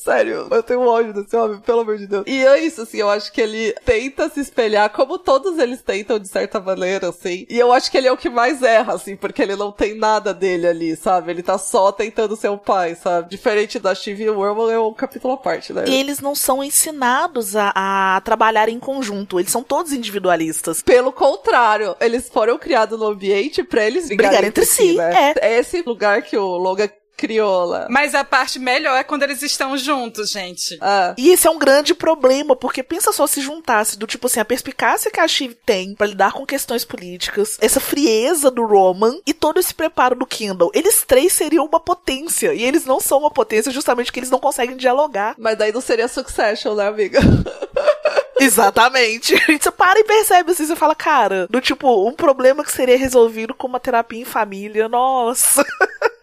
Sério, 0.08 0.48
eu 0.50 0.64
tenho 0.64 0.88
ódio 0.88 1.12
desse 1.12 1.36
homem, 1.36 1.60
pelo 1.60 1.82
amor 1.82 1.98
de 1.98 2.08
Deus. 2.08 2.24
E 2.26 2.46
é 2.46 2.64
isso, 2.64 2.84
assim, 2.84 3.00
eu 3.00 3.10
acho 3.10 3.30
que 3.30 3.42
ele 3.42 3.74
tenta 3.84 4.30
se 4.30 4.40
espelhar, 4.40 4.90
como 4.90 5.20
todos 5.20 5.60
eles 5.60 5.82
tentam, 5.82 6.18
de 6.18 6.30
certa 6.30 6.62
maneira, 6.62 7.10
assim. 7.10 7.46
E 7.50 7.60
eu 7.60 7.74
acho 7.74 7.92
que 7.92 7.98
ele 7.98 8.08
é 8.08 8.12
o 8.12 8.16
que 8.16 8.30
mais 8.30 8.64
erra, 8.64 8.94
assim, 8.94 9.18
porque 9.18 9.42
ele 9.42 9.58
não 9.58 9.70
tem 9.70 9.98
nada 9.98 10.34
dele 10.34 10.66
ali, 10.66 10.96
sabe? 10.96 11.32
Ele 11.32 11.44
tá 11.44 11.58
só 11.58 11.92
tentando 11.92 12.38
ser 12.38 12.48
o 12.48 12.58
pai, 12.58 12.96
sabe? 12.96 13.30
Diferente 13.30 13.80
da 13.80 13.94
Steve 13.94 14.24
e 14.24 14.30
o 14.30 14.40
Wormel 14.40 14.72
é 14.72 14.80
um 14.80 14.94
capítulo 14.94 15.34
à 15.34 15.38
parte, 15.38 15.74
né? 15.74 15.84
E 15.86 15.96
eles 15.96 16.22
não 16.22 16.34
são 16.34 16.64
ensinados 16.64 17.58
a, 17.58 17.74
a 17.76 18.22
trabalhar 18.22 18.70
em 18.70 18.80
conjunto, 18.80 19.42
eles 19.42 19.52
são 19.52 19.62
todos 19.62 19.92
individualistas. 19.92 20.82
Pelo 20.82 21.12
contrário, 21.12 21.98
eles 22.00 22.30
foram 22.30 22.58
criados 22.58 22.98
no 22.98 23.08
ambiente 23.08 23.62
pra 23.62 23.86
eles 23.86 24.08
brigarem, 24.08 24.30
brigar 24.30 24.48
entre, 24.48 24.64
entre 24.64 24.66
si, 24.66 24.92
si 24.92 24.96
né? 24.96 25.34
É. 25.36 25.50
é 25.50 25.60
esse 25.60 25.82
lugar 25.82 26.22
que 26.22 26.38
o 26.38 26.56
Logan 26.56 26.88
crioula. 27.18 27.88
Mas 27.90 28.14
a 28.14 28.24
parte 28.24 28.60
melhor 28.60 28.96
é 28.96 29.04
quando 29.04 29.24
eles 29.24 29.42
estão 29.42 29.76
juntos, 29.76 30.30
gente. 30.30 30.78
Ah. 30.80 31.16
E 31.18 31.32
esse 31.32 31.48
é 31.48 31.50
um 31.50 31.58
grande 31.58 31.96
problema, 31.96 32.56
porque 32.56 32.84
pensa 32.84 33.12
só 33.12 33.26
se 33.26 33.42
juntasse 33.42 33.98
do 33.98 34.06
tipo 34.06 34.28
assim, 34.28 34.40
a 34.40 34.46
perspicácia 34.46 35.10
que 35.10 35.20
a 35.20 35.28
Shiv 35.28 35.56
tem 35.66 35.96
para 35.96 36.08
lidar 36.08 36.32
com 36.32 36.46
questões 36.46 36.86
políticas, 36.86 37.58
essa 37.60 37.80
frieza 37.80 38.52
do 38.52 38.66
Roman 38.66 39.20
e 39.26 39.34
todo 39.34 39.60
esse 39.60 39.74
preparo 39.74 40.16
do 40.16 40.26
Kindle. 40.26 40.72
Eles 40.74 41.04
três 41.06 41.34
seriam 41.34 41.66
uma 41.66 41.80
potência, 41.80 42.54
e 42.54 42.64
eles 42.64 42.86
não 42.86 43.00
são 43.00 43.20
uma 43.20 43.32
potência 43.32 43.72
justamente 43.72 44.08
porque 44.08 44.20
eles 44.20 44.30
não 44.30 44.40
conseguem 44.40 44.78
dialogar. 44.78 45.36
Mas 45.38 45.58
daí 45.58 45.72
não 45.72 45.82
seria 45.82 46.08
Succession, 46.08 46.76
né, 46.76 46.88
amiga? 46.88 47.20
Exatamente. 48.40 49.36
Você 49.60 49.72
para 49.72 50.00
e 50.00 50.04
percebe 50.04 50.52
assim, 50.52 50.66
você 50.68 50.76
fala, 50.76 50.94
cara, 50.94 51.48
do 51.50 51.60
tipo, 51.60 52.08
um 52.08 52.14
problema 52.14 52.64
que 52.64 52.72
seria 52.72 52.98
resolvido 52.98 53.54
com 53.56 53.68
uma 53.68 53.80
terapia 53.80 54.22
em 54.22 54.26
família, 54.26 54.88
nossa. 54.88 55.66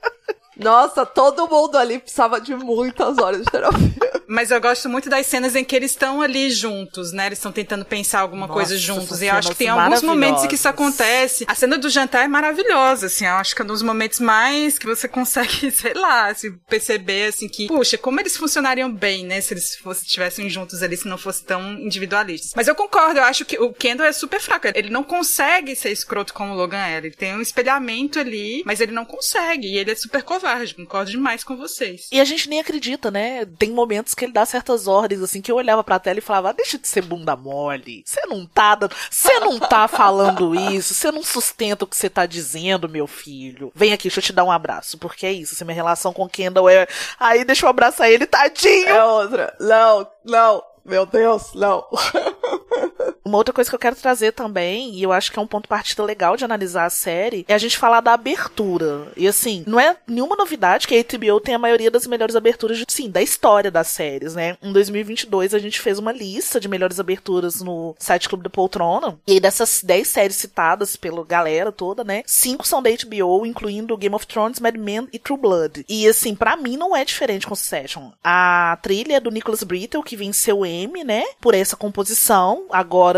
Nossa, 0.56 1.04
todo 1.04 1.48
mundo 1.48 1.76
ali 1.76 1.98
precisava 1.98 2.40
de 2.40 2.54
muitas 2.54 3.18
horas 3.18 3.42
de 3.42 3.50
terapia. 3.50 3.94
Mas 4.26 4.50
eu 4.50 4.60
gosto 4.60 4.88
muito 4.88 5.10
das 5.10 5.26
cenas 5.26 5.54
em 5.54 5.64
que 5.64 5.76
eles 5.76 5.90
estão 5.90 6.22
ali 6.22 6.50
juntos, 6.50 7.12
né? 7.12 7.26
Eles 7.26 7.38
estão 7.38 7.52
tentando 7.52 7.84
pensar 7.84 8.20
alguma 8.20 8.46
Nossa, 8.46 8.52
coisa 8.54 8.76
juntos. 8.78 9.20
E 9.20 9.26
eu 9.26 9.34
acho 9.34 9.50
que 9.50 9.56
tem 9.56 9.68
alguns 9.68 10.02
momentos 10.02 10.44
em 10.44 10.48
que 10.48 10.54
isso 10.54 10.68
acontece. 10.68 11.44
A 11.46 11.54
cena 11.54 11.76
do 11.76 11.90
jantar 11.90 12.24
é 12.24 12.28
maravilhosa, 12.28 13.06
assim. 13.06 13.26
Eu 13.26 13.34
acho 13.34 13.54
que 13.54 13.60
é 13.60 13.64
um 13.64 13.68
dos 13.68 13.82
momentos 13.82 14.20
mais 14.20 14.78
que 14.78 14.86
você 14.86 15.06
consegue, 15.08 15.70
sei 15.70 15.94
lá, 15.94 16.28
assim, 16.28 16.52
perceber, 16.68 17.28
assim, 17.28 17.48
que, 17.48 17.66
puxa, 17.66 17.98
como 17.98 18.18
eles 18.18 18.36
funcionariam 18.36 18.90
bem, 18.90 19.24
né? 19.24 19.40
Se 19.40 19.52
eles 19.52 19.76
fossem, 19.76 20.04
estivessem 20.04 20.48
juntos 20.48 20.82
ali, 20.82 20.96
se 20.96 21.06
não 21.06 21.18
fosse 21.18 21.44
tão 21.44 21.74
individualistas. 21.74 22.52
Mas 22.56 22.66
eu 22.66 22.74
concordo, 22.74 23.18
eu 23.18 23.24
acho 23.24 23.44
que 23.44 23.58
o 23.58 23.72
Kendall 23.72 24.06
é 24.06 24.12
super 24.12 24.40
fraco. 24.40 24.68
Ele 24.74 24.90
não 24.90 25.04
consegue 25.04 25.76
ser 25.76 25.90
escroto 25.90 26.32
como 26.32 26.52
o 26.52 26.56
Logan 26.56 26.78
é. 26.78 26.96
Ele 26.96 27.10
tem 27.10 27.34
um 27.34 27.40
espelhamento 27.40 28.18
ali, 28.18 28.62
mas 28.64 28.80
ele 28.80 28.92
não 28.92 29.04
consegue. 29.04 29.68
E 29.68 29.78
ele 29.78 29.90
é 29.90 29.94
super 29.94 30.22
covarde 30.22 30.43
covarde, 30.44 30.74
concordo 30.74 31.10
demais 31.10 31.42
com 31.42 31.56
vocês. 31.56 32.08
E 32.12 32.20
a 32.20 32.24
gente 32.24 32.48
nem 32.50 32.60
acredita, 32.60 33.10
né? 33.10 33.46
Tem 33.58 33.70
momentos 33.70 34.14
que 34.14 34.26
ele 34.26 34.32
dá 34.32 34.44
certas 34.44 34.86
ordens, 34.86 35.22
assim, 35.22 35.40
que 35.40 35.50
eu 35.50 35.56
olhava 35.56 35.82
pra 35.82 35.98
tela 35.98 36.18
e 36.18 36.22
falava, 36.22 36.50
ah, 36.50 36.52
deixa 36.52 36.78
de 36.78 36.86
ser 36.86 37.02
bunda 37.02 37.34
mole. 37.34 38.02
Você 38.04 38.20
não 38.26 38.44
tá 38.44 38.74
dando. 38.74 38.94
Você 39.10 39.40
não 39.40 39.58
tá 39.58 39.88
falando 39.88 40.54
isso, 40.54 40.92
você 40.92 41.10
não 41.10 41.22
sustenta 41.22 41.84
o 41.84 41.88
que 41.88 41.96
você 41.96 42.10
tá 42.10 42.26
dizendo, 42.26 42.88
meu 42.88 43.06
filho. 43.06 43.72
Vem 43.74 43.94
aqui, 43.94 44.04
deixa 44.04 44.20
eu 44.20 44.24
te 44.24 44.32
dar 44.32 44.44
um 44.44 44.52
abraço. 44.52 44.98
Porque 44.98 45.24
é 45.24 45.32
isso, 45.32 45.54
se 45.54 45.64
minha 45.64 45.74
relação 45.74 46.12
com 46.12 46.28
Kendall 46.28 46.68
é. 46.68 46.86
Aí 47.18 47.44
deixa 47.44 47.64
eu 47.64 47.70
abraçar 47.70 48.10
ele, 48.10 48.26
tadinho. 48.26 48.88
É 48.88 49.04
outra. 49.04 49.56
Não, 49.58 50.06
não. 50.24 50.62
Meu 50.84 51.06
Deus, 51.06 51.54
não. 51.54 51.86
Uma 53.24 53.38
outra 53.38 53.54
coisa 53.54 53.70
que 53.70 53.74
eu 53.74 53.80
quero 53.80 53.96
trazer 53.96 54.32
também, 54.32 54.94
e 54.94 55.02
eu 55.02 55.12
acho 55.12 55.32
que 55.32 55.38
é 55.38 55.42
um 55.42 55.46
ponto 55.46 55.68
partida 55.68 56.02
legal 56.02 56.36
de 56.36 56.44
analisar 56.44 56.84
a 56.84 56.90
série, 56.90 57.44
é 57.48 57.54
a 57.54 57.58
gente 57.58 57.78
falar 57.78 58.00
da 58.00 58.12
abertura. 58.12 59.08
E 59.16 59.26
assim, 59.26 59.64
não 59.66 59.80
é 59.80 59.96
nenhuma 60.06 60.36
novidade 60.36 60.86
que 60.86 60.94
a 60.94 61.02
HBO 61.02 61.40
tem 61.40 61.54
a 61.54 61.58
maioria 61.58 61.90
das 61.90 62.06
melhores 62.06 62.36
aberturas, 62.36 62.78
de, 62.78 62.84
sim, 62.88 63.10
da 63.10 63.22
história 63.22 63.70
das 63.70 63.88
séries, 63.88 64.34
né? 64.34 64.56
Em 64.62 64.72
2022 64.72 65.54
a 65.54 65.58
gente 65.58 65.80
fez 65.80 65.98
uma 65.98 66.12
lista 66.12 66.60
de 66.60 66.68
melhores 66.68 67.00
aberturas 67.00 67.60
no 67.60 67.94
site 67.98 68.28
Clube 68.28 68.44
da 68.44 68.50
Poltrona. 68.50 69.18
E 69.26 69.40
dessas 69.40 69.82
10 69.82 70.06
séries 70.06 70.36
citadas 70.36 70.96
pela 70.96 71.24
galera 71.24 71.72
toda, 71.72 72.04
né? 72.04 72.22
Cinco 72.26 72.66
são 72.66 72.82
da 72.82 72.90
HBO, 72.90 73.46
incluindo 73.46 73.96
Game 73.96 74.14
of 74.14 74.26
Thrones, 74.26 74.60
Mad 74.60 74.76
Men 74.76 75.08
e 75.12 75.18
True 75.18 75.38
Blood. 75.38 75.84
E 75.88 76.06
assim, 76.06 76.34
para 76.34 76.56
mim 76.56 76.76
não 76.76 76.94
é 76.94 77.04
diferente 77.04 77.46
com 77.46 77.54
Succession. 77.54 78.10
A 78.22 78.78
trilha 78.82 79.16
é 79.16 79.20
do 79.20 79.30
Nicholas 79.30 79.62
Brittle, 79.62 80.02
que 80.02 80.16
venceu 80.16 80.60
o 80.60 80.66
Emmy, 80.66 81.04
né? 81.04 81.24
Por 81.40 81.54
essa 81.54 81.76
composição. 81.76 82.66
Agora, 82.70 83.13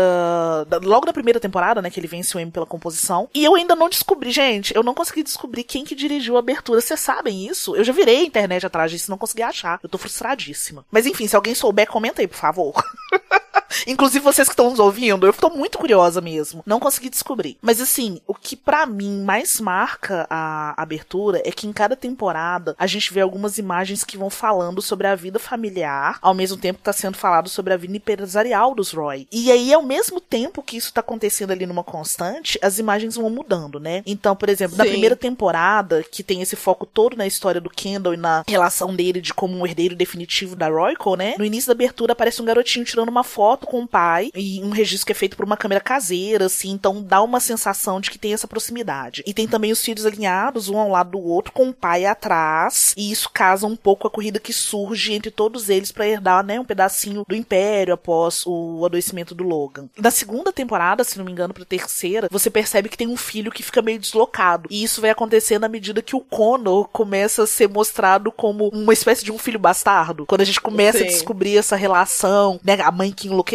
logo 0.83 1.05
da 1.05 1.13
primeira 1.13 1.39
temporada, 1.39 1.81
né? 1.81 1.89
Que 1.89 1.99
ele 1.99 2.07
vence 2.07 2.35
o 2.35 2.39
Emmy 2.39 2.51
pela 2.51 2.65
composição. 2.65 3.29
E 3.33 3.43
eu 3.43 3.55
ainda 3.55 3.75
não 3.75 3.89
descobri, 3.89 4.31
gente, 4.31 4.75
eu 4.75 4.83
não 4.83 4.93
consegui 4.93 5.23
descobrir 5.23 5.63
quem 5.63 5.83
que 5.83 5.95
dirigiu 5.95 6.35
a 6.35 6.39
abertura. 6.39 6.81
Vocês 6.81 6.99
sabem 6.99 7.47
isso? 7.47 7.75
Eu 7.75 7.83
já 7.83 7.93
virei 7.93 8.21
a 8.21 8.25
internet 8.25 8.65
atrás 8.65 8.91
disso 8.91 9.09
não 9.09 9.17
consegui 9.17 9.43
achar. 9.43 9.79
Eu 9.81 9.89
tô 9.89 9.97
frustradíssima. 9.97 10.85
Mas 10.91 11.05
enfim, 11.05 11.27
se 11.27 11.35
alguém 11.35 11.55
souber, 11.55 11.87
comenta 11.87 12.21
aí, 12.21 12.27
por 12.27 12.37
favor. 12.37 12.73
Inclusive 13.85 14.23
vocês 14.23 14.47
que 14.47 14.53
estão 14.53 14.69
nos 14.69 14.79
ouvindo, 14.79 15.25
eu 15.25 15.33
tô 15.33 15.49
muito 15.49 15.77
curiosa 15.77 16.21
mesmo. 16.21 16.63
Não 16.65 16.79
consegui 16.79 17.09
descobrir. 17.09 17.57
Mas 17.61 17.81
assim, 17.81 18.21
o 18.27 18.33
que 18.33 18.55
para 18.55 18.85
mim 18.85 19.23
mais 19.23 19.59
marca 19.59 20.27
a 20.29 20.81
abertura 20.81 21.41
é 21.45 21.51
que 21.51 21.67
em 21.67 21.73
cada 21.73 21.95
temporada 21.95 22.75
a 22.77 22.87
gente 22.87 23.13
vê 23.13 23.21
algumas 23.21 23.57
imagens 23.57 24.03
que 24.03 24.17
vão 24.17 24.29
falando 24.29 24.81
sobre 24.81 25.07
a 25.07 25.15
vida 25.15 25.39
familiar, 25.39 26.17
ao 26.21 26.33
mesmo 26.33 26.57
tempo 26.57 26.79
que 26.79 26.85
tá 26.85 26.93
sendo 26.93 27.17
falado 27.17 27.49
sobre 27.49 27.73
a 27.73 27.77
vida 27.77 27.97
empresarial 27.97 28.73
dos 28.73 28.91
Roy. 28.91 29.27
E 29.31 29.51
aí, 29.51 29.73
ao 29.73 29.83
mesmo 29.83 30.19
tempo 30.19 30.63
que 30.63 30.77
isso 30.77 30.93
tá 30.93 31.01
acontecendo 31.01 31.51
ali 31.51 31.65
numa 31.65 31.83
constante, 31.83 32.59
as 32.61 32.79
imagens 32.79 33.15
vão 33.15 33.29
mudando, 33.29 33.79
né? 33.79 34.03
Então, 34.05 34.35
por 34.35 34.49
exemplo, 34.49 34.75
Sim. 34.75 34.83
na 34.83 34.89
primeira 34.89 35.15
temporada, 35.15 36.03
que 36.03 36.23
tem 36.23 36.41
esse 36.41 36.55
foco 36.55 36.85
todo 36.85 37.17
na 37.17 37.27
história 37.27 37.61
do 37.61 37.69
Kendall 37.69 38.13
e 38.13 38.17
na 38.17 38.43
relação 38.47 38.95
dele 38.95 39.21
de 39.21 39.33
como 39.33 39.57
um 39.57 39.65
herdeiro 39.65 39.95
definitivo 39.95 40.55
da 40.55 40.69
Royco, 40.69 41.15
né? 41.15 41.35
No 41.37 41.45
início 41.45 41.67
da 41.67 41.73
abertura 41.73 42.13
aparece 42.13 42.41
um 42.41 42.45
garotinho 42.45 42.85
tirando 42.85 43.09
uma 43.09 43.23
foto 43.23 43.56
com 43.65 43.83
o 43.83 43.87
pai 43.87 44.29
e 44.35 44.61
um 44.63 44.69
registro 44.69 45.07
que 45.07 45.11
é 45.11 45.15
feito 45.15 45.35
por 45.35 45.45
uma 45.45 45.57
câmera 45.57 45.81
caseira, 45.81 46.45
assim, 46.45 46.71
então 46.71 47.01
dá 47.01 47.21
uma 47.21 47.39
sensação 47.39 47.99
de 47.99 48.11
que 48.11 48.19
tem 48.19 48.33
essa 48.33 48.47
proximidade. 48.47 49.23
E 49.25 49.33
tem 49.33 49.47
também 49.47 49.71
os 49.71 49.81
filhos 49.83 50.05
alinhados, 50.05 50.69
um 50.69 50.77
ao 50.77 50.89
lado 50.89 51.11
do 51.11 51.19
outro, 51.19 51.51
com 51.51 51.69
o 51.69 51.73
pai 51.73 52.05
atrás, 52.05 52.93
e 52.97 53.11
isso 53.11 53.29
casa 53.33 53.65
um 53.65 53.75
pouco 53.75 54.07
a 54.07 54.11
corrida 54.11 54.39
que 54.39 54.53
surge 54.53 55.13
entre 55.13 55.31
todos 55.31 55.69
eles 55.69 55.91
para 55.91 56.07
herdar, 56.07 56.45
né, 56.45 56.59
um 56.59 56.65
pedacinho 56.65 57.23
do 57.27 57.35
império 57.35 57.93
após 57.93 58.43
o 58.45 58.85
adoecimento 58.85 59.33
do 59.33 59.43
Logan. 59.43 59.87
Na 59.97 60.11
segunda 60.11 60.51
temporada, 60.51 61.03
se 61.03 61.17
não 61.17 61.25
me 61.25 61.31
engano, 61.31 61.53
pra 61.53 61.65
terceira, 61.65 62.27
você 62.29 62.49
percebe 62.49 62.89
que 62.89 62.97
tem 62.97 63.07
um 63.07 63.17
filho 63.17 63.51
que 63.51 63.63
fica 63.63 63.81
meio 63.81 63.99
deslocado. 63.99 64.67
E 64.71 64.83
isso 64.83 65.01
vai 65.01 65.09
acontecer 65.09 65.59
na 65.59 65.69
medida 65.69 66.01
que 66.01 66.15
o 66.15 66.21
Connor 66.21 66.87
começa 66.89 67.43
a 67.43 67.47
ser 67.47 67.69
mostrado 67.69 68.31
como 68.31 68.69
uma 68.69 68.93
espécie 68.93 69.23
de 69.23 69.31
um 69.31 69.37
filho 69.37 69.59
bastardo. 69.59 70.25
Quando 70.25 70.41
a 70.41 70.45
gente 70.45 70.61
começa 70.61 70.99
Sim. 70.99 71.05
a 71.05 71.07
descobrir 71.07 71.57
essa 71.57 71.75
relação, 71.75 72.59
né, 72.63 72.77
a 72.81 72.91
mãe 72.91 73.11
que 73.11 73.27
enlouqueceu, 73.27 73.46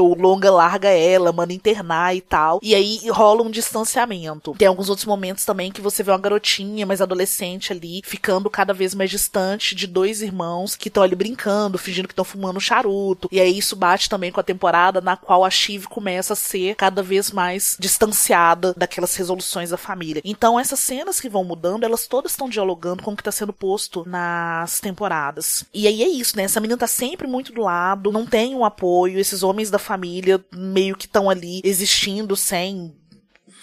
o 0.00 0.14
Longa 0.14 0.50
larga 0.50 0.88
ela, 0.88 1.32
manda 1.32 1.52
internar 1.52 2.14
e 2.14 2.20
tal. 2.20 2.58
E 2.62 2.74
aí 2.74 3.00
rola 3.10 3.42
um 3.42 3.50
distanciamento. 3.50 4.54
Tem 4.58 4.68
alguns 4.68 4.88
outros 4.88 5.06
momentos 5.06 5.44
também 5.44 5.70
que 5.70 5.80
você 5.80 6.02
vê 6.02 6.10
uma 6.10 6.18
garotinha 6.18 6.86
mais 6.86 7.00
adolescente 7.00 7.72
ali, 7.72 8.00
ficando 8.04 8.50
cada 8.50 8.72
vez 8.72 8.94
mais 8.94 9.10
distante 9.10 9.74
de 9.74 9.86
dois 9.86 10.22
irmãos 10.22 10.76
que 10.76 10.88
estão 10.88 11.02
ali 11.02 11.14
brincando, 11.14 11.78
fingindo 11.78 12.08
que 12.08 12.12
estão 12.12 12.24
fumando 12.24 12.56
um 12.56 12.60
charuto. 12.60 13.28
E 13.30 13.40
aí 13.40 13.58
isso 13.58 13.76
bate 13.76 14.08
também 14.08 14.32
com 14.32 14.40
a 14.40 14.44
temporada 14.44 15.00
na 15.00 15.16
qual 15.16 15.44
a 15.44 15.50
Shiv 15.50 15.86
começa 15.86 16.32
a 16.32 16.36
ser 16.36 16.74
cada 16.76 17.02
vez 17.02 17.30
mais 17.30 17.76
distanciada 17.78 18.74
daquelas 18.76 19.14
resoluções 19.14 19.70
da 19.70 19.76
família. 19.76 20.22
Então 20.24 20.58
essas 20.58 20.80
cenas 20.80 21.20
que 21.20 21.28
vão 21.28 21.44
mudando, 21.44 21.84
elas 21.84 22.06
todas 22.06 22.32
estão 22.32 22.48
dialogando 22.48 23.02
com 23.02 23.12
o 23.12 23.16
que 23.16 23.22
está 23.22 23.32
sendo 23.32 23.52
posto 23.52 24.04
nas 24.06 24.80
temporadas. 24.80 25.64
E 25.72 25.86
aí 25.86 26.02
é 26.02 26.08
isso, 26.08 26.36
né? 26.36 26.44
Essa 26.44 26.60
menina 26.60 26.78
tá 26.78 26.86
sempre 26.86 27.26
muito 27.26 27.52
do 27.52 27.62
lado, 27.62 28.12
não 28.12 28.26
tem 28.26 28.54
um 28.54 28.64
apoio, 28.64 29.17
esses 29.18 29.42
homens 29.42 29.70
da 29.70 29.78
família 29.78 30.44
meio 30.52 30.96
que 30.96 31.06
estão 31.06 31.28
ali 31.30 31.60
existindo 31.64 32.36
sem 32.36 32.97